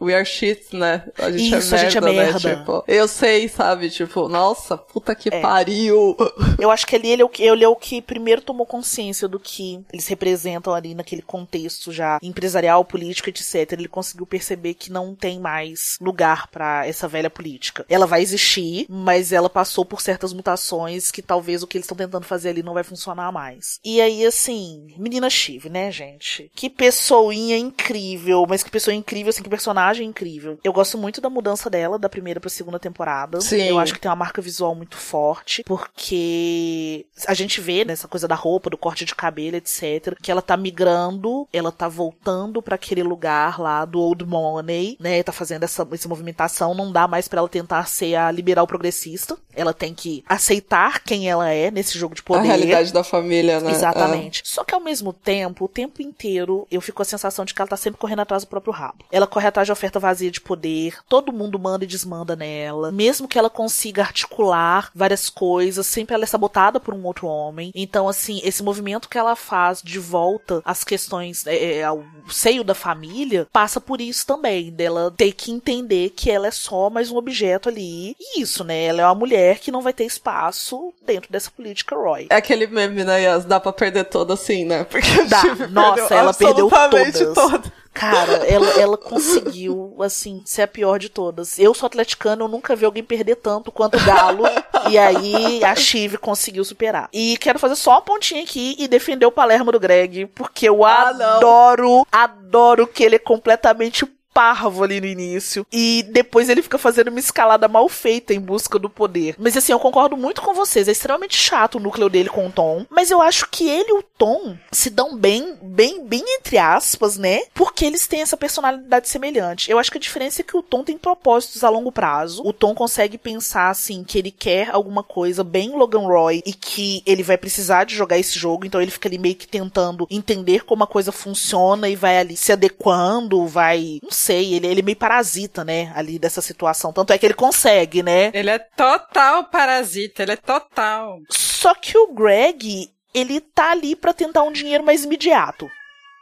we 0.00 0.14
are 0.14 0.24
shit, 0.24 0.74
né? 0.76 1.04
A 1.18 1.30
gente 1.30 1.54
é 1.54 1.58
Isso, 1.58 1.74
é 1.74 1.78
merda, 1.78 1.86
a 1.86 1.90
gente 1.90 1.98
é 1.98 2.00
merda. 2.00 2.48
Né? 2.48 2.56
Tipo, 2.56 2.84
eu 2.86 3.08
sei, 3.08 3.48
sabe? 3.48 3.90
Tipo, 3.90 4.28
nossa, 4.28 4.76
puta 4.76 5.14
que 5.14 5.28
é. 5.28 5.40
pariu. 5.40 6.16
Eu 6.58 6.70
acho 6.70 6.86
que 6.86 6.96
ali 6.96 7.08
ele 7.08 7.22
é, 7.22 7.24
o 7.24 7.28
que, 7.28 7.42
ele 7.42 7.64
é 7.64 7.68
o 7.68 7.76
que 7.76 8.02
primeiro 8.02 8.42
tomou 8.42 8.66
consciência 8.66 9.28
do 9.28 9.38
que 9.38 9.80
eles 9.92 10.06
representam 10.08 10.74
ali 10.74 10.94
naquele 10.94 11.22
contexto 11.22 11.92
já 11.92 12.18
empresarial, 12.22 12.84
político, 12.84 13.28
etc. 13.28 13.72
Ele 13.72 13.88
conseguiu 13.88 14.26
perceber 14.26 14.74
que 14.74 14.90
não 14.90 15.14
tem 15.14 15.38
mais 15.38 15.98
lugar 16.00 16.48
para 16.48 16.86
essa 16.86 17.06
velha 17.06 17.30
política. 17.30 17.86
Ela 17.88 18.06
vai 18.06 18.22
existir, 18.22 18.86
mas 18.88 19.32
ela 19.32 19.48
passou 19.48 19.84
por 19.84 20.00
certas 20.00 20.32
mutações 20.32 21.10
que 21.10 21.22
talvez 21.22 21.62
o 21.62 21.66
que 21.66 21.76
eles 21.76 21.84
estão 21.84 21.96
tentando 21.96 22.24
fazer 22.24 22.50
ali 22.50 22.62
não 22.62 22.74
vai 22.74 22.84
funcionar 22.84 23.30
mais. 23.32 23.78
E 23.84 24.00
aí, 24.00 24.24
assim, 24.26 24.94
menina 24.96 25.30
Chive, 25.30 25.68
né, 25.68 25.87
gente? 25.90 26.50
Que 26.54 26.68
pessoinha 26.68 27.56
incrível, 27.56 28.44
mas 28.48 28.62
que 28.62 28.70
pessoa 28.70 28.94
incrível, 28.94 29.30
assim, 29.30 29.42
que 29.42 29.48
personagem 29.48 30.08
incrível. 30.08 30.58
Eu 30.62 30.72
gosto 30.72 30.98
muito 30.98 31.20
da 31.20 31.30
mudança 31.30 31.68
dela, 31.70 31.98
da 31.98 32.08
primeira 32.08 32.40
pra 32.40 32.50
segunda 32.50 32.78
temporada. 32.78 33.40
Sim. 33.40 33.62
Eu 33.62 33.78
acho 33.78 33.94
que 33.94 34.00
tem 34.00 34.10
uma 34.10 34.16
marca 34.16 34.40
visual 34.40 34.74
muito 34.74 34.96
forte, 34.96 35.62
porque 35.64 37.06
a 37.26 37.34
gente 37.34 37.60
vê 37.60 37.84
nessa 37.84 38.08
coisa 38.08 38.28
da 38.28 38.34
roupa, 38.34 38.70
do 38.70 38.76
corte 38.76 39.04
de 39.04 39.14
cabelo, 39.14 39.56
etc, 39.56 40.16
que 40.20 40.30
ela 40.30 40.42
tá 40.42 40.56
migrando, 40.56 41.48
ela 41.52 41.72
tá 41.72 41.88
voltando 41.88 42.62
para 42.62 42.74
aquele 42.74 43.02
lugar 43.02 43.60
lá 43.60 43.84
do 43.84 44.00
Old 44.00 44.24
Money, 44.24 44.96
né? 45.00 45.22
Tá 45.22 45.32
fazendo 45.32 45.64
essa, 45.64 45.86
essa 45.92 46.08
movimentação. 46.08 46.74
Não 46.74 46.92
dá 46.92 47.08
mais 47.08 47.28
para 47.28 47.40
ela 47.40 47.48
tentar 47.48 47.84
ser 47.86 48.14
a 48.14 48.30
liberal 48.30 48.66
progressista. 48.66 49.36
Ela 49.54 49.72
tem 49.72 49.94
que 49.94 50.24
aceitar 50.28 51.02
quem 51.02 51.28
ela 51.28 51.50
é 51.50 51.70
nesse 51.70 51.98
jogo 51.98 52.14
de 52.14 52.22
poder. 52.22 52.40
A 52.40 52.42
realidade 52.42 52.92
da 52.92 53.02
família, 53.02 53.60
né? 53.60 53.70
Exatamente. 53.70 54.42
É. 54.42 54.44
Só 54.44 54.64
que 54.64 54.74
ao 54.74 54.80
mesmo 54.80 55.12
tempo, 55.12 55.68
tempo 55.78 56.02
inteiro, 56.02 56.66
eu 56.72 56.80
fico 56.80 56.96
com 56.96 57.02
a 57.02 57.04
sensação 57.04 57.44
de 57.44 57.54
que 57.54 57.62
ela 57.62 57.68
tá 57.68 57.76
sempre 57.76 58.00
correndo 58.00 58.18
atrás 58.18 58.42
do 58.42 58.48
próprio 58.48 58.72
rabo. 58.72 59.04
Ela 59.12 59.28
corre 59.28 59.46
atrás 59.46 59.64
de 59.64 59.70
oferta 59.70 60.00
vazia 60.00 60.28
de 60.28 60.40
poder, 60.40 60.98
todo 61.08 61.32
mundo 61.32 61.56
manda 61.56 61.84
e 61.84 61.86
desmanda 61.86 62.34
nela. 62.34 62.90
Mesmo 62.90 63.28
que 63.28 63.38
ela 63.38 63.48
consiga 63.48 64.02
articular 64.02 64.90
várias 64.92 65.30
coisas, 65.30 65.86
sempre 65.86 66.16
ela 66.16 66.24
é 66.24 66.26
sabotada 66.26 66.80
por 66.80 66.92
um 66.92 67.04
outro 67.04 67.28
homem. 67.28 67.70
Então, 67.76 68.08
assim, 68.08 68.40
esse 68.42 68.60
movimento 68.60 69.08
que 69.08 69.16
ela 69.16 69.36
faz 69.36 69.80
de 69.80 70.00
volta 70.00 70.60
às 70.64 70.82
questões, 70.82 71.46
é, 71.46 71.76
é, 71.76 71.84
ao 71.84 72.04
seio 72.28 72.64
da 72.64 72.74
família, 72.74 73.46
passa 73.52 73.80
por 73.80 74.00
isso 74.00 74.26
também, 74.26 74.72
dela 74.72 75.14
ter 75.16 75.30
que 75.30 75.52
entender 75.52 76.10
que 76.10 76.28
ela 76.28 76.48
é 76.48 76.50
só 76.50 76.90
mais 76.90 77.08
um 77.12 77.16
objeto 77.16 77.68
ali. 77.68 78.16
E 78.18 78.40
isso, 78.40 78.64
né? 78.64 78.86
Ela 78.86 79.02
é 79.02 79.04
uma 79.04 79.14
mulher 79.14 79.60
que 79.60 79.70
não 79.70 79.80
vai 79.80 79.92
ter 79.92 80.06
espaço 80.06 80.92
dentro 81.06 81.30
dessa 81.30 81.52
política 81.52 81.94
Roy. 81.94 82.26
É 82.30 82.34
aquele 82.34 82.66
meme, 82.66 83.04
né, 83.04 83.22
Yas? 83.22 83.44
Dá 83.44 83.60
pra 83.60 83.72
perder 83.72 84.06
toda 84.06 84.34
assim, 84.34 84.64
né? 84.64 84.82
Porque 84.82 85.22
Dá. 85.28 85.67
Nossa, 85.72 86.14
ela 86.14 86.34
perdeu 86.34 86.68
todas. 86.68 87.34
Toda. 87.34 87.72
Cara, 87.92 88.44
ela, 88.46 88.68
ela 88.80 88.96
conseguiu, 88.96 89.96
assim, 90.00 90.40
ser 90.44 90.62
a 90.62 90.68
pior 90.68 90.98
de 90.98 91.08
todas. 91.08 91.58
Eu 91.58 91.74
sou 91.74 91.86
atleticana, 91.86 92.44
eu 92.44 92.48
nunca 92.48 92.76
vi 92.76 92.84
alguém 92.84 93.02
perder 93.02 93.36
tanto 93.36 93.72
quanto 93.72 93.96
o 93.96 94.04
Galo. 94.04 94.44
e 94.88 94.96
aí 94.96 95.64
a 95.64 95.74
Chive 95.74 96.16
conseguiu 96.16 96.64
superar. 96.64 97.08
E 97.12 97.36
quero 97.38 97.58
fazer 97.58 97.74
só 97.74 97.92
uma 97.92 98.02
pontinha 98.02 98.42
aqui 98.42 98.76
e 98.78 98.86
defender 98.86 99.26
o 99.26 99.32
Palermo 99.32 99.72
do 99.72 99.80
Greg, 99.80 100.26
porque 100.26 100.68
eu 100.68 100.84
ah, 100.84 101.08
adoro, 101.08 101.88
não. 101.88 102.06
adoro 102.12 102.86
que 102.86 103.02
ele 103.02 103.16
é 103.16 103.18
completamente 103.18 104.06
parvo 104.38 104.84
ali 104.84 105.00
no 105.00 105.06
início. 105.08 105.66
E 105.72 106.04
depois 106.12 106.48
ele 106.48 106.62
fica 106.62 106.78
fazendo 106.78 107.08
uma 107.08 107.18
escalada 107.18 107.66
mal 107.66 107.88
feita 107.88 108.32
em 108.32 108.38
busca 108.38 108.78
do 108.78 108.88
poder. 108.88 109.34
Mas 109.36 109.56
assim, 109.56 109.72
eu 109.72 109.80
concordo 109.80 110.16
muito 110.16 110.40
com 110.40 110.54
vocês. 110.54 110.86
É 110.86 110.92
extremamente 110.92 111.34
chato 111.34 111.74
o 111.74 111.80
núcleo 111.80 112.08
dele 112.08 112.28
com 112.28 112.46
o 112.46 112.52
Tom. 112.52 112.86
Mas 112.88 113.10
eu 113.10 113.20
acho 113.20 113.48
que 113.50 113.68
ele 113.68 113.90
e 113.90 113.98
o 113.98 114.04
Tom 114.16 114.56
se 114.70 114.90
dão 114.90 115.16
bem, 115.16 115.58
bem, 115.60 116.06
bem 116.06 116.22
entre 116.24 116.56
aspas, 116.56 117.18
né? 117.18 117.40
Porque 117.52 117.84
eles 117.84 118.06
têm 118.06 118.20
essa 118.20 118.36
personalidade 118.36 119.08
semelhante. 119.08 119.68
Eu 119.68 119.76
acho 119.76 119.90
que 119.90 119.98
a 119.98 120.00
diferença 120.00 120.40
é 120.40 120.44
que 120.44 120.56
o 120.56 120.62
Tom 120.62 120.84
tem 120.84 120.96
propósitos 120.96 121.64
a 121.64 121.68
longo 121.68 121.90
prazo. 121.90 122.40
O 122.44 122.52
Tom 122.52 122.76
consegue 122.76 123.18
pensar 123.18 123.70
assim 123.70 124.04
que 124.04 124.18
ele 124.18 124.30
quer 124.30 124.70
alguma 124.70 125.02
coisa 125.02 125.42
bem 125.42 125.70
Logan 125.70 126.06
Roy 126.06 126.44
e 126.46 126.52
que 126.52 127.02
ele 127.04 127.24
vai 127.24 127.36
precisar 127.36 127.82
de 127.82 127.96
jogar 127.96 128.18
esse 128.18 128.38
jogo. 128.38 128.64
Então 128.64 128.80
ele 128.80 128.92
fica 128.92 129.08
ali 129.08 129.18
meio 129.18 129.34
que 129.34 129.48
tentando 129.48 130.06
entender 130.08 130.64
como 130.64 130.84
a 130.84 130.86
coisa 130.86 131.10
funciona 131.10 131.88
e 131.88 131.96
vai 131.96 132.18
ali 132.18 132.36
se 132.36 132.52
adequando, 132.52 133.44
vai. 133.44 133.98
Não 134.00 134.12
sei 134.12 134.27
sei, 134.28 134.54
ele, 134.54 134.66
ele 134.66 134.82
meio 134.82 134.96
parasita, 134.96 135.64
né, 135.64 135.90
ali 135.94 136.18
dessa 136.18 136.42
situação. 136.42 136.92
Tanto 136.92 137.12
é 137.12 137.18
que 137.18 137.24
ele 137.24 137.34
consegue, 137.34 138.02
né? 138.02 138.30
Ele 138.34 138.50
é 138.50 138.58
total 138.58 139.44
parasita, 139.44 140.22
ele 140.22 140.32
é 140.32 140.36
total. 140.36 141.20
Só 141.30 141.74
que 141.74 141.96
o 141.96 142.12
Greg, 142.12 142.90
ele 143.14 143.40
tá 143.40 143.70
ali 143.70 143.96
para 143.96 144.12
tentar 144.12 144.42
um 144.42 144.52
dinheiro 144.52 144.84
mais 144.84 145.04
imediato. 145.04 145.70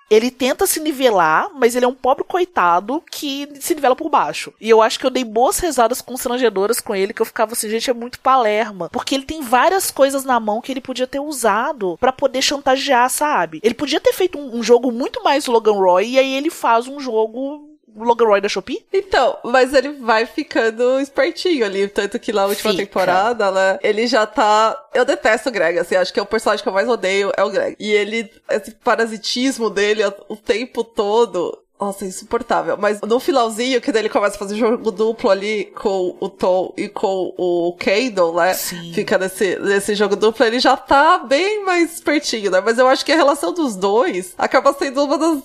Ele 0.09 0.31
tenta 0.31 0.69
se 0.69 0.79
nivelar, 0.79 1.51
mas 1.53 1.75
ele 1.75 1.85
é 1.85 1.89
um 1.89 1.95
pobre 1.95 2.23
coitado 2.23 3.03
que 3.11 3.49
se 3.59 3.75
nivela 3.75 3.97
por 3.97 4.09
baixo. 4.09 4.55
E 4.61 4.71
eu 4.71 4.81
acho 4.81 5.01
que 5.01 5.05
eu 5.05 5.11
dei 5.11 5.25
boas 5.25 5.59
rezadas 5.59 6.01
constrangedoras 6.01 6.79
com 6.79 6.95
ele, 6.95 7.13
que 7.13 7.21
eu 7.21 7.27
ficava 7.27 7.55
assim, 7.55 7.69
gente, 7.69 7.91
é 7.91 7.93
muito 7.93 8.21
palerma. 8.21 8.89
Porque 8.91 9.17
ele 9.17 9.25
tem 9.25 9.43
várias 9.43 9.91
coisas 9.91 10.25
na 10.25 10.39
mão 10.39 10.61
que 10.61 10.71
ele 10.71 10.81
podia 10.81 11.09
ter 11.09 11.19
usado 11.19 11.97
para 11.99 12.13
poder 12.13 12.41
chantagear, 12.41 13.11
sabe? 13.11 13.59
Ele 13.65 13.75
podia 13.75 13.99
ter 13.99 14.13
feito 14.13 14.39
um, 14.39 14.59
um 14.59 14.63
jogo 14.63 14.93
muito 14.93 15.25
mais 15.25 15.47
Logan 15.47 15.73
Roy, 15.73 16.11
e 16.11 16.19
aí 16.21 16.35
ele 16.37 16.51
faz 16.51 16.87
um 16.87 17.01
jogo 17.01 17.66
Logan 18.05 18.27
Roy 18.27 18.41
da 18.41 18.49
Shopee? 18.49 18.85
Então, 18.93 19.39
mas 19.45 19.73
ele 19.73 19.93
vai 19.93 20.27
ficando 20.27 21.01
espertinho 21.01 21.65
ali, 21.65 21.89
tanto 21.89 22.19
que 22.19 22.33
na 22.33 22.47
última 22.47 22.73
Fica. 22.73 22.85
temporada, 22.85 23.51
né, 23.51 23.79
ele 23.83 24.07
já 24.07 24.27
tá... 24.27 24.77
Eu 24.95 25.05
detesto 25.05 25.49
o 25.49 25.53
Greg, 25.53 25.79
assim, 25.79 25.97
acho 25.97 26.13
que 26.13 26.21
é 26.21 26.23
o 26.23 26.27
personagem 26.27 26.63
que 26.63 26.69
eu 26.69 26.73
mais 26.73 26.89
odeio, 26.89 27.33
é 27.37 27.45
o 27.45 27.51
Greg. 27.51 27.77
E 27.79 27.93
ele, 27.93 28.31
esse 28.51 28.73
parasitismo 28.73 29.71
dele 29.71 30.03
o 30.29 30.37
tempo 30.37 30.83
todo, 30.83 31.57
nossa, 31.79 32.05
é 32.05 32.09
insuportável. 32.09 32.77
Mas 32.79 33.01
no 33.03 33.21
finalzinho, 33.21 33.81
que 33.81 33.93
daí 33.93 34.03
ele 34.03 34.09
começa 34.09 34.37
a 34.37 34.39
fazer 34.39 34.57
jogo 34.57 34.91
duplo 34.91 35.31
ali 35.31 35.67
com 35.67 36.17
o 36.19 36.29
Tom 36.29 36.73
e 36.77 36.89
com 36.89 37.35
o 37.37 37.77
Kendall, 37.79 38.35
né? 38.35 38.55
Sim. 38.55 38.93
Fica 38.95 39.19
nesse, 39.19 39.59
nesse 39.59 39.95
jogo 39.95 40.17
duplo, 40.17 40.45
ele 40.45 40.59
já 40.59 40.77
tá 40.77 41.19
bem 41.19 41.65
mais 41.65 41.95
espertinho, 41.95 42.51
né? 42.51 42.63
Mas 42.65 42.79
eu 42.79 42.89
acho 42.89 43.05
que 43.05 43.13
a 43.13 43.17
relação 43.17 43.53
dos 43.53 43.77
dois 43.77 44.35
acaba 44.39 44.73
sendo 44.73 45.05
uma 45.05 45.19
das 45.19 45.43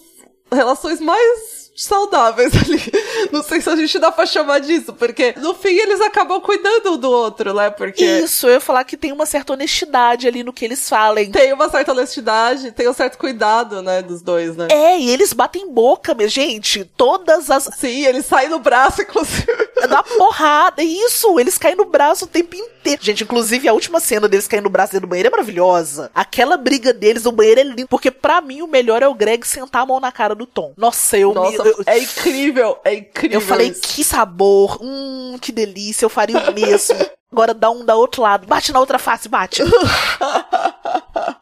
relações 0.53 1.01
mais 1.01 1.60
saudáveis 1.75 2.51
ali. 2.55 2.81
Não 3.31 3.43
sei 3.43 3.61
se 3.61 3.69
a 3.69 3.75
gente 3.75 3.97
dá 3.97 4.11
pra 4.11 4.25
chamar 4.25 4.59
disso, 4.59 4.93
porque 4.93 5.33
no 5.37 5.53
fim 5.53 5.69
eles 5.69 6.01
acabam 6.01 6.39
cuidando 6.41 6.93
um 6.93 6.97
do 6.97 7.09
outro, 7.09 7.53
né? 7.53 7.69
Porque. 7.69 8.03
Isso, 8.03 8.47
eu 8.47 8.53
ia 8.53 8.59
falar 8.59 8.83
que 8.83 8.97
tem 8.97 9.11
uma 9.11 9.25
certa 9.25 9.53
honestidade 9.53 10.27
ali 10.27 10.43
no 10.43 10.53
que 10.53 10.65
eles 10.65 10.87
falem. 10.87 11.31
Tem 11.31 11.53
uma 11.53 11.69
certa 11.69 11.91
honestidade, 11.91 12.71
tem 12.71 12.89
um 12.89 12.93
certo 12.93 13.17
cuidado, 13.17 13.81
né, 13.81 14.01
dos 14.01 14.21
dois, 14.21 14.55
né? 14.55 14.67
É, 14.69 14.99
e 14.99 15.09
eles 15.09 15.33
batem 15.33 15.71
boca, 15.71 16.13
minha 16.13 16.29
gente. 16.29 16.83
Todas 16.97 17.49
as. 17.49 17.69
Sim, 17.77 18.05
eles 18.05 18.25
saem 18.25 18.49
no 18.49 18.59
braço, 18.59 19.01
inclusive. 19.03 19.70
Dá 19.87 20.03
porrada, 20.03 20.83
isso, 20.83 21.39
eles 21.39 21.57
caem 21.57 21.75
no 21.75 21.85
braço 21.85 22.25
o 22.25 22.27
tempo 22.27 22.55
inteiro. 22.55 23.01
Gente, 23.01 23.23
inclusive 23.23 23.67
a 23.67 23.73
última 23.73 23.99
cena 23.99 24.27
deles 24.27 24.47
caindo 24.47 24.65
no 24.65 24.69
braço 24.69 24.93
dentro 24.93 25.07
do 25.07 25.09
banheiro 25.09 25.27
é 25.27 25.31
maravilhosa. 25.31 26.11
Aquela 26.13 26.57
briga 26.57 26.93
deles 26.93 27.23
no 27.23 27.31
banheiro 27.31 27.61
é 27.61 27.63
linda, 27.63 27.87
porque 27.87 28.11
para 28.11 28.41
mim 28.41 28.61
o 28.61 28.67
melhor 28.67 29.03
é 29.03 29.07
o 29.07 29.13
Greg 29.13 29.45
sentar 29.45 29.83
a 29.83 29.85
mão 29.85 29.99
na 29.99 30.11
cara 30.11 30.35
do 30.35 30.45
Tom. 30.45 30.73
Nossa, 30.77 31.17
eu 31.17 31.33
Nossa, 31.33 31.63
me, 31.63 31.69
eu, 31.69 31.83
é 31.85 31.99
incrível, 31.99 32.77
é 32.83 32.93
incrível. 32.95 33.39
Eu 33.39 33.41
falei, 33.41 33.69
isso. 33.69 33.81
que 33.81 34.03
sabor, 34.03 34.77
hum, 34.81 35.37
que 35.39 35.51
delícia, 35.51 36.05
eu 36.05 36.09
faria 36.09 36.37
o 36.37 36.53
mesmo. 36.53 36.97
Agora 37.31 37.53
dá 37.53 37.71
um 37.71 37.85
da 37.85 37.95
outro 37.95 38.21
lado. 38.21 38.45
Bate 38.45 38.73
na 38.73 38.79
outra 38.79 38.99
face, 38.99 39.29
bate. 39.29 39.63